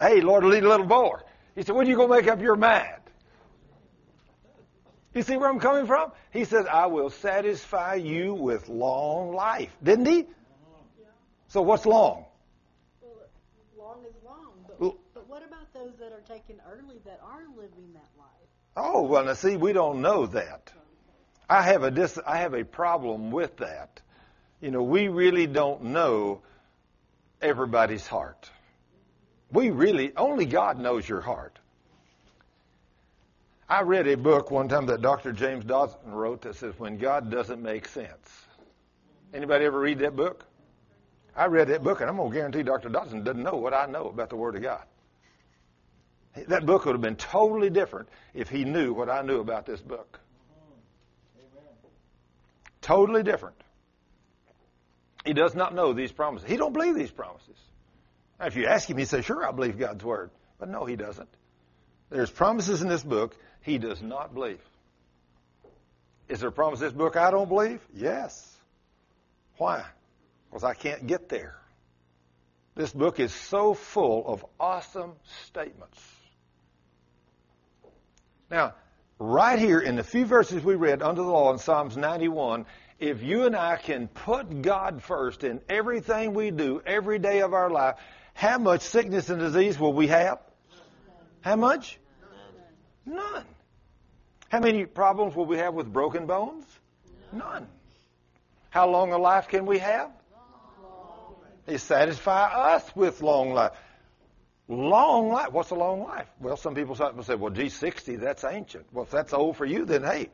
[0.00, 1.22] hey, Lord, lead a little more.
[1.54, 2.88] He said, when are you going to make up your mind?
[5.14, 6.12] You see where I'm coming from?
[6.32, 9.70] He says, I will satisfy you with long life.
[9.82, 10.26] Didn't he?
[11.48, 12.24] So what's long?
[13.02, 13.12] Well,
[13.76, 17.92] long is long, but, but what about those that are taken early that are living
[17.94, 18.17] that?
[18.80, 20.72] Oh, well, now see, we don't know that.
[21.50, 24.00] I have a dis- I have a problem with that.
[24.60, 26.42] You know, we really don't know
[27.42, 28.50] everybody's heart.
[29.50, 31.58] We really, only God knows your heart.
[33.68, 35.32] I read a book one time that Dr.
[35.32, 38.46] James Dobson wrote that says when God doesn't make sense.
[39.34, 40.44] Anybody ever read that book?
[41.36, 42.88] I read that book and I'm going to guarantee Dr.
[42.88, 44.84] Dobson doesn't know what I know about the Word of God.
[46.34, 49.80] That book would have been totally different if he knew what I knew about this
[49.80, 50.20] book.
[52.80, 53.56] Totally different.
[55.24, 56.48] He does not know these promises.
[56.48, 57.56] He don't believe these promises.
[58.38, 60.96] Now, if you ask him, he says, "Sure, I believe God's word," but no, he
[60.96, 61.28] doesn't.
[62.08, 64.62] There's promises in this book he does not believe.
[66.28, 67.80] Is there a promise in this book I don't believe?
[67.92, 68.56] Yes.
[69.56, 69.84] Why?
[70.48, 71.56] Because I can't get there.
[72.74, 75.12] This book is so full of awesome
[75.46, 75.98] statements.
[78.50, 78.74] Now,
[79.18, 82.66] right here in the few verses we read under the law in Psalms 91,
[82.98, 87.52] if you and I can put God first in everything we do every day of
[87.52, 87.96] our life,
[88.34, 90.38] how much sickness and disease will we have?
[91.40, 91.98] How much?
[93.04, 93.44] None.
[94.48, 96.64] How many problems will we have with broken bones?
[97.32, 97.66] None.
[98.70, 100.10] How long a life can we have?
[101.66, 103.72] He satisfy us with long life.
[104.68, 105.50] Long life.
[105.50, 106.26] What's a long life?
[106.40, 108.84] Well, some people say, well, gee, 60, that's ancient.
[108.92, 110.28] Well, if that's old for you, then hey.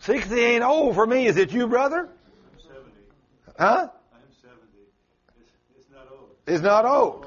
[0.00, 1.26] 60 ain't old for me.
[1.26, 2.08] Is it you, brother?
[2.08, 2.90] I'm 70.
[3.58, 3.88] Huh?
[4.12, 4.56] I'm 70.
[5.38, 6.28] It's, it's not old.
[6.46, 7.26] It's not old.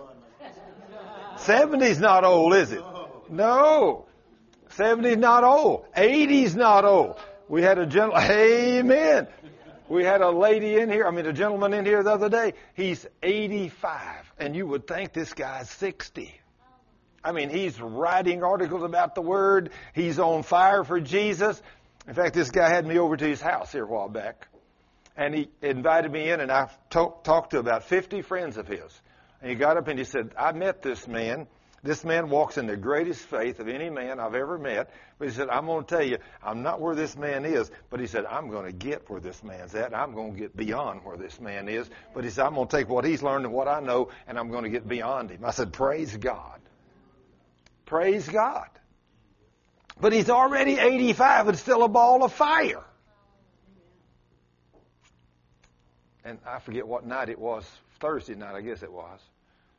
[1.38, 2.84] 70's not old, is it?
[3.30, 4.06] No.
[4.78, 5.86] 70's not old.
[5.96, 7.20] 80's not old.
[7.50, 9.28] We had a gentle, amen.
[9.90, 12.54] We had a lady in here, I mean a gentleman in here the other day.
[12.74, 16.34] He's 85, and you would think this guy's 60.
[17.24, 19.72] I mean, he's writing articles about the Word.
[19.94, 21.62] He's on fire for Jesus.
[22.08, 24.48] In fact, this guy had me over to his house here a while back,
[25.16, 29.02] and he invited me in, and I talk, talked to about 50 friends of his.
[29.42, 31.48] And he got up and he said, I met this man.
[31.84, 34.90] This man walks in the greatest faith of any man I've ever met.
[35.20, 37.70] But he said, I'm going to tell you, I'm not where this man is.
[37.90, 39.94] But he said, I'm going to get where this man's at.
[39.94, 41.90] I'm going to get beyond where this man is.
[42.14, 44.40] But he said, I'm going to take what he's learned and what I know, and
[44.40, 45.44] I'm going to get beyond him.
[45.44, 46.62] I said, Praise God.
[47.86, 48.70] Praise God.
[50.00, 52.84] But he's already 85 and still a ball of fire.
[56.24, 59.20] And I forget what night it was, Thursday night, I guess it was.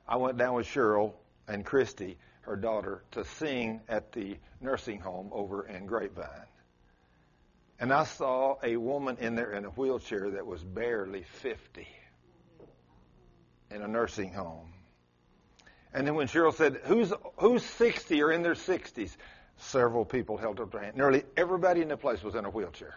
[0.07, 1.15] I went down with Cheryl
[1.48, 6.47] and Christy, her daughter, to sing at the nursing home over in Grapevine.
[7.78, 11.86] And I saw a woman in there in a wheelchair that was barely 50
[13.70, 14.73] in a nursing home.
[15.92, 19.16] And then when Cheryl said, Who's, who's 60 or in their 60s?
[19.56, 20.97] Several people held up their hand.
[20.97, 22.94] Nearly everybody in the place was in a wheelchair.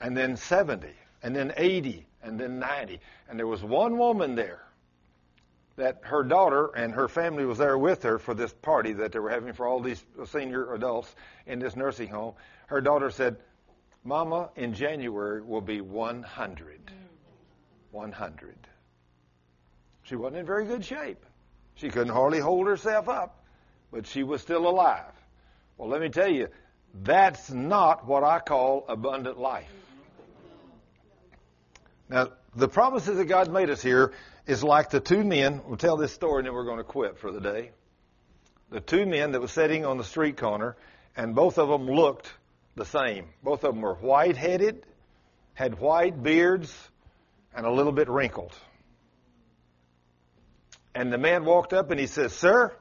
[0.00, 0.88] And then 70,
[1.22, 3.00] and then 80, and then 90.
[3.28, 4.62] And there was one woman there
[5.76, 9.18] that her daughter and her family was there with her for this party that they
[9.18, 11.14] were having for all these senior adults
[11.46, 12.34] in this nursing home.
[12.66, 13.36] Her daughter said,
[14.04, 16.90] Mama, in January will be 100.
[17.90, 18.56] 100.
[20.02, 21.24] She wasn't in very good shape.
[21.74, 23.44] She couldn't hardly hold herself up,
[23.90, 25.12] but she was still alive.
[25.76, 26.48] Well, let me tell you,
[27.02, 29.70] that's not what I call abundant life.
[32.08, 34.12] Now, the promises that God made us here
[34.50, 35.62] is like the two men.
[35.64, 37.70] We'll tell this story and then we're going to quit for the day.
[38.70, 40.76] The two men that were sitting on the street corner,
[41.16, 42.32] and both of them looked
[42.74, 43.26] the same.
[43.44, 44.84] Both of them were white headed,
[45.54, 46.76] had white beards,
[47.54, 48.52] and a little bit wrinkled.
[50.96, 52.72] And the man walked up and he says, Sir,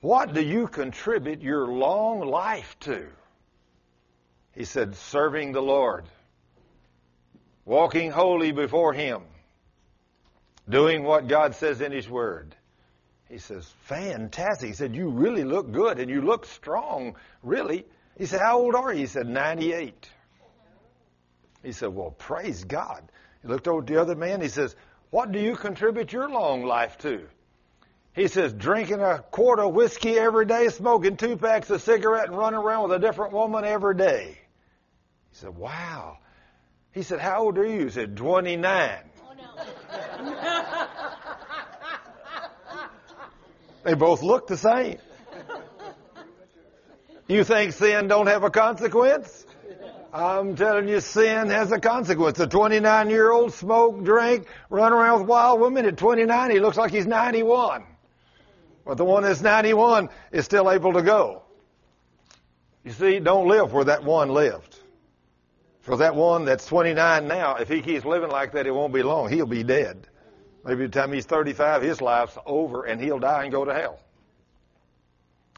[0.00, 3.08] what do you contribute your long life to?
[4.52, 6.04] He said, Serving the Lord,
[7.64, 9.22] walking holy before Him,
[10.68, 12.54] doing what God says in His Word.
[13.28, 14.68] He says, Fantastic.
[14.68, 17.84] He said, You really look good and you look strong, really.
[18.16, 19.00] He said, How old are you?
[19.00, 20.08] He said, 98.
[21.62, 23.02] He said, Well, praise God.
[23.42, 24.40] He looked over at the other man.
[24.40, 24.76] He says,
[25.10, 27.26] What do you contribute your long life to?
[28.14, 32.38] He says, drinking a quart of whiskey every day, smoking two packs of cigarette, and
[32.38, 34.38] running around with a different woman every day.
[35.30, 36.18] He said, Wow.
[36.92, 37.86] He said, How old are you?
[37.86, 38.98] He said, 29.
[43.84, 44.98] They both look the same.
[47.28, 49.46] You think sin don't have a consequence?
[50.12, 52.38] I'm telling you, sin has a consequence.
[52.38, 55.86] A 29 year old smoke, drink, run around with wild women.
[55.86, 57.84] At 29, he looks like he's 91.
[58.86, 61.42] But the one that's 91 is still able to go.
[62.84, 64.78] You see, don't live where that one lived.
[65.80, 69.02] For that one that's 29 now, if he keeps living like that, it won't be
[69.02, 69.30] long.
[69.30, 70.06] He'll be dead.
[70.64, 73.74] Maybe by the time he's 35, his life's over and he'll die and go to
[73.74, 74.00] hell.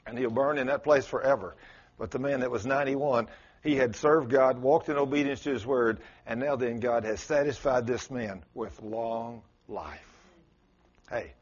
[0.06, 1.54] And he'll burn in that place forever.
[1.98, 3.28] But the man that was 91,
[3.62, 7.20] he had served God, walked in obedience to his word, and now then God has
[7.20, 10.06] satisfied this man with long life.
[11.10, 11.32] Hey,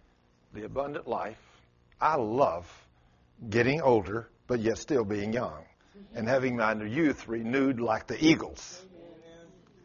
[0.52, 1.41] the abundant life.
[2.01, 2.70] I love
[3.49, 5.65] getting older, but yet still being young.
[6.15, 8.84] And having my youth renewed like the eagles.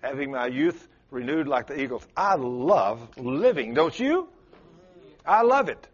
[0.02, 2.06] Having my youth renewed like the eagles.
[2.16, 4.28] I love living, don't you?
[5.26, 5.88] I love it.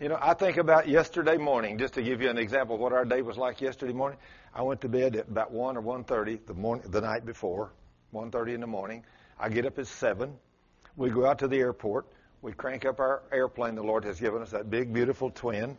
[0.00, 2.92] You know, I think about yesterday morning, just to give you an example of what
[2.92, 4.18] our day was like yesterday morning.
[4.54, 7.72] I went to bed at about 1 or 1.30 the, morning, the night before,
[8.14, 9.04] 1.30 in the morning.
[9.38, 10.34] I get up at 7.
[10.96, 12.06] We go out to the airport.
[12.42, 15.76] We crank up our airplane the Lord has given us, that big, beautiful twin.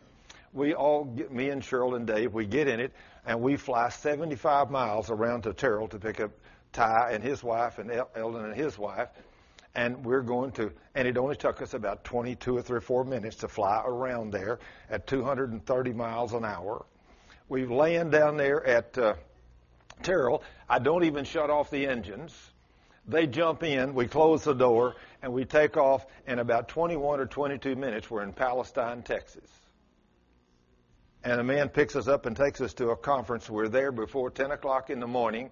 [0.52, 2.92] We all, get, me and Cheryl and Dave, we get in it,
[3.26, 6.30] and we fly 75 miles around to Terrell to pick up
[6.72, 9.08] Ty and his wife and Eldon and his wife.
[9.74, 13.04] And we're going to, and it only took us about 22 or 3 or 4
[13.04, 14.58] minutes to fly around there
[14.90, 16.84] at 230 miles an hour.
[17.48, 19.14] We land down there at uh,
[20.02, 20.42] Terrell.
[20.68, 22.34] I don't even shut off the engines.
[23.06, 26.06] They jump in, we close the door, and we take off.
[26.26, 29.50] In about 21 or 22 minutes, we're in Palestine, Texas.
[31.24, 33.48] And a man picks us up and takes us to a conference.
[33.48, 35.50] We're there before 10 o'clock in the morning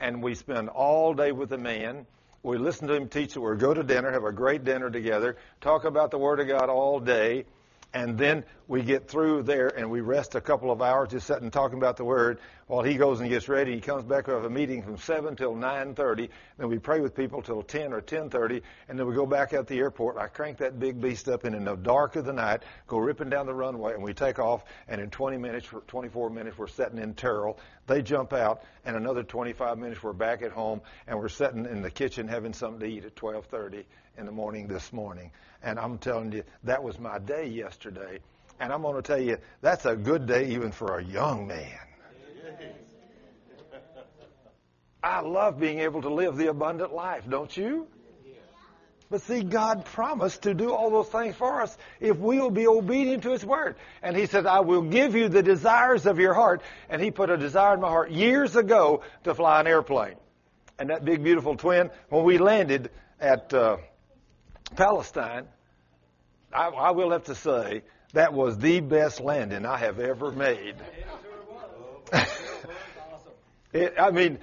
[0.00, 2.06] and we spend all day with the man.
[2.42, 5.84] We listen to him teach word, go to dinner, have a great dinner together, talk
[5.84, 7.44] about the Word of God all day,
[7.92, 11.50] and then we get through there and we rest a couple of hours just sitting
[11.50, 12.38] talking about the Word
[12.68, 13.74] while he goes and gets ready.
[13.74, 14.26] He comes back.
[14.26, 16.28] Have a meeting from 7 till 9.30.
[16.56, 18.62] Then we pray with people till 10 or 10.30.
[18.88, 20.18] And then we go back at the airport.
[20.18, 23.46] I crank that big beast up in the dark of the night, go ripping down
[23.46, 24.62] the runway and we take off.
[24.86, 27.58] And in 20 minutes, 24 minutes, we're sitting in Terrell.
[27.88, 31.82] They jump out and another 25 minutes, we're back at home and we're sitting in
[31.82, 33.84] the kitchen having something to eat at 12.30
[34.20, 35.32] in the morning this morning.
[35.62, 38.20] And I'm telling you, that was my day yesterday.
[38.60, 41.78] And I'm going to tell you, that's a good day even for a young man.
[45.02, 47.86] I love being able to live the abundant life, don't you?
[49.10, 52.68] But see, God promised to do all those things for us if we will be
[52.68, 53.76] obedient to His Word.
[54.02, 56.62] And He said, I will give you the desires of your heart.
[56.90, 60.16] And He put a desire in my heart years ago to fly an airplane.
[60.78, 63.78] And that big, beautiful twin, when we landed at uh,
[64.76, 65.46] Palestine,
[66.52, 67.82] I, I will have to say,
[68.12, 70.74] that was the best landing I have ever made.
[73.72, 74.38] it, I mean,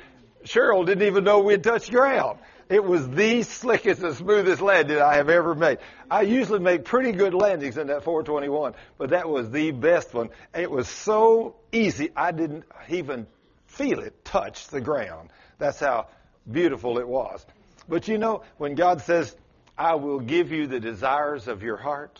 [0.45, 2.39] Cheryl didn't even know we had touched ground.
[2.69, 5.77] It was the slickest and smoothest landing I have ever made.
[6.11, 10.29] I usually make pretty good landings in that 421, but that was the best one.
[10.53, 13.25] It was so easy, I didn't even
[13.67, 15.29] feel it touch the ground.
[15.59, 16.07] That's how
[16.49, 17.45] beautiful it was.
[17.87, 19.33] But you know, when God says,
[19.77, 22.19] I will give you the desires of your heart,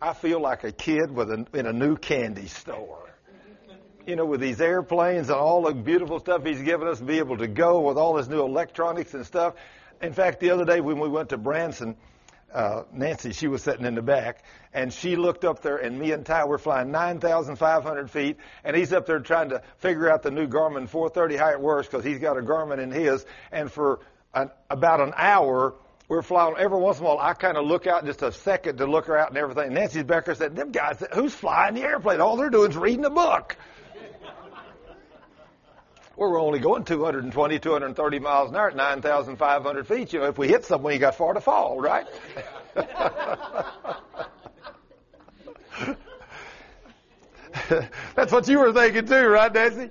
[0.00, 3.02] I feel like a kid with a, in a new candy store.
[4.06, 7.38] You know, with these airplanes and all the beautiful stuff he's given us, be able
[7.38, 9.54] to go with all this new electronics and stuff.
[10.00, 11.96] In fact, the other day when we went to Branson,
[12.54, 16.12] uh, Nancy, she was sitting in the back, and she looked up there, and me
[16.12, 20.30] and Ty were flying 9,500 feet, and he's up there trying to figure out the
[20.30, 23.98] new Garmin 430 how it works because he's got a Garmin in his, and for
[24.34, 25.74] an, about an hour,
[26.08, 26.54] we're flying.
[26.58, 29.06] Every once in a while, I kind of look out just a second to look
[29.06, 29.74] her out and everything.
[29.74, 32.20] Nancy's back there said, "Them guys, who's flying the airplane?
[32.20, 33.56] All they're doing is reading a book."
[36.16, 40.12] we're only going 220, 230 miles an hour at 9,500 feet.
[40.12, 42.06] You know, if we hit somewhere, you got far to fall, right?
[48.14, 49.90] That's what you were thinking too, right, Nancy?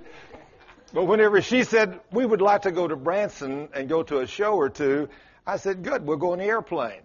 [0.92, 4.26] But whenever she said we would like to go to Branson and go to a
[4.26, 5.08] show or two,
[5.46, 7.02] I said, good, we'll go in the airplane.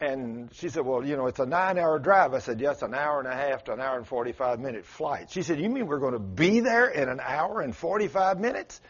[0.00, 2.32] And she said, well, you know, it's a nine hour drive.
[2.32, 5.30] I said, yes, an hour and a half to an hour and 45 minute flight.
[5.30, 8.80] She said, you mean we're going to be there in an hour and 45 minutes?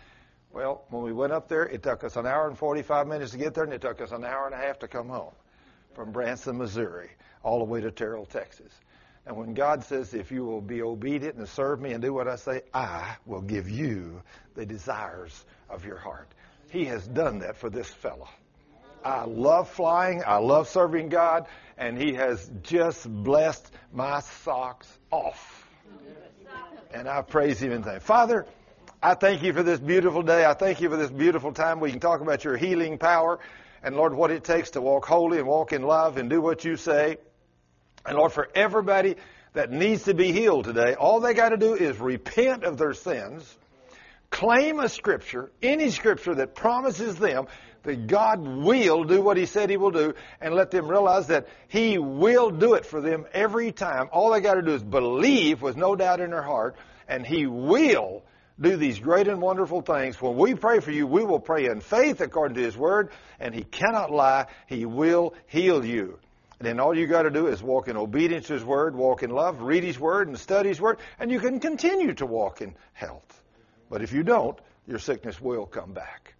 [0.52, 3.38] Well, when we went up there, it took us an hour and 45 minutes to
[3.38, 5.32] get there, and it took us an hour and a half to come home
[5.94, 7.10] from Branson, Missouri,
[7.42, 8.72] all the way to Terrell, Texas.
[9.26, 12.28] And when God says, if you will be obedient and serve me and do what
[12.28, 14.22] I say, I will give you
[14.54, 16.28] the desires of your heart.
[16.70, 18.28] He has done that for this fellow.
[19.04, 20.22] I love flying.
[20.26, 21.46] I love serving God.
[21.76, 25.68] And He has just blessed my socks off.
[26.92, 28.46] And I praise Him and thank Father,
[29.02, 30.44] I thank you for this beautiful day.
[30.44, 31.80] I thank you for this beautiful time.
[31.80, 33.38] We can talk about your healing power
[33.82, 36.64] and Lord, what it takes to walk holy and walk in love and do what
[36.64, 37.18] you say.
[38.04, 39.16] And Lord, for everybody
[39.52, 42.94] that needs to be healed today, all they got to do is repent of their
[42.94, 43.56] sins,
[44.30, 47.46] claim a scripture, any scripture that promises them
[47.82, 51.48] that God will do what He said He will do and let them realize that
[51.68, 54.08] He will do it for them every time.
[54.12, 56.76] All they got to do is believe with no doubt in their heart
[57.08, 58.24] and He will
[58.60, 60.20] do these great and wonderful things.
[60.20, 63.54] When we pray for you, we will pray in faith according to His Word and
[63.54, 64.46] He cannot lie.
[64.66, 66.18] He will heal you.
[66.58, 69.22] And then all you got to do is walk in obedience to His Word, walk
[69.22, 72.60] in love, read His Word, and study His Word, and you can continue to walk
[72.60, 73.42] in health.
[73.88, 76.34] But if you don't, your sickness will come back.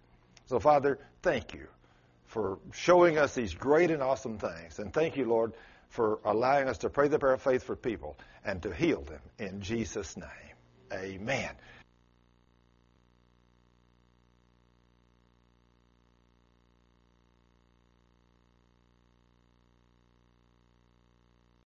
[0.49, 1.67] So, Father, thank you
[2.25, 4.79] for showing us these great and awesome things.
[4.79, 5.53] And thank you, Lord,
[5.89, 9.21] for allowing us to pray the prayer of faith for people and to heal them
[9.37, 10.27] in Jesus' name.
[10.91, 11.51] Amen.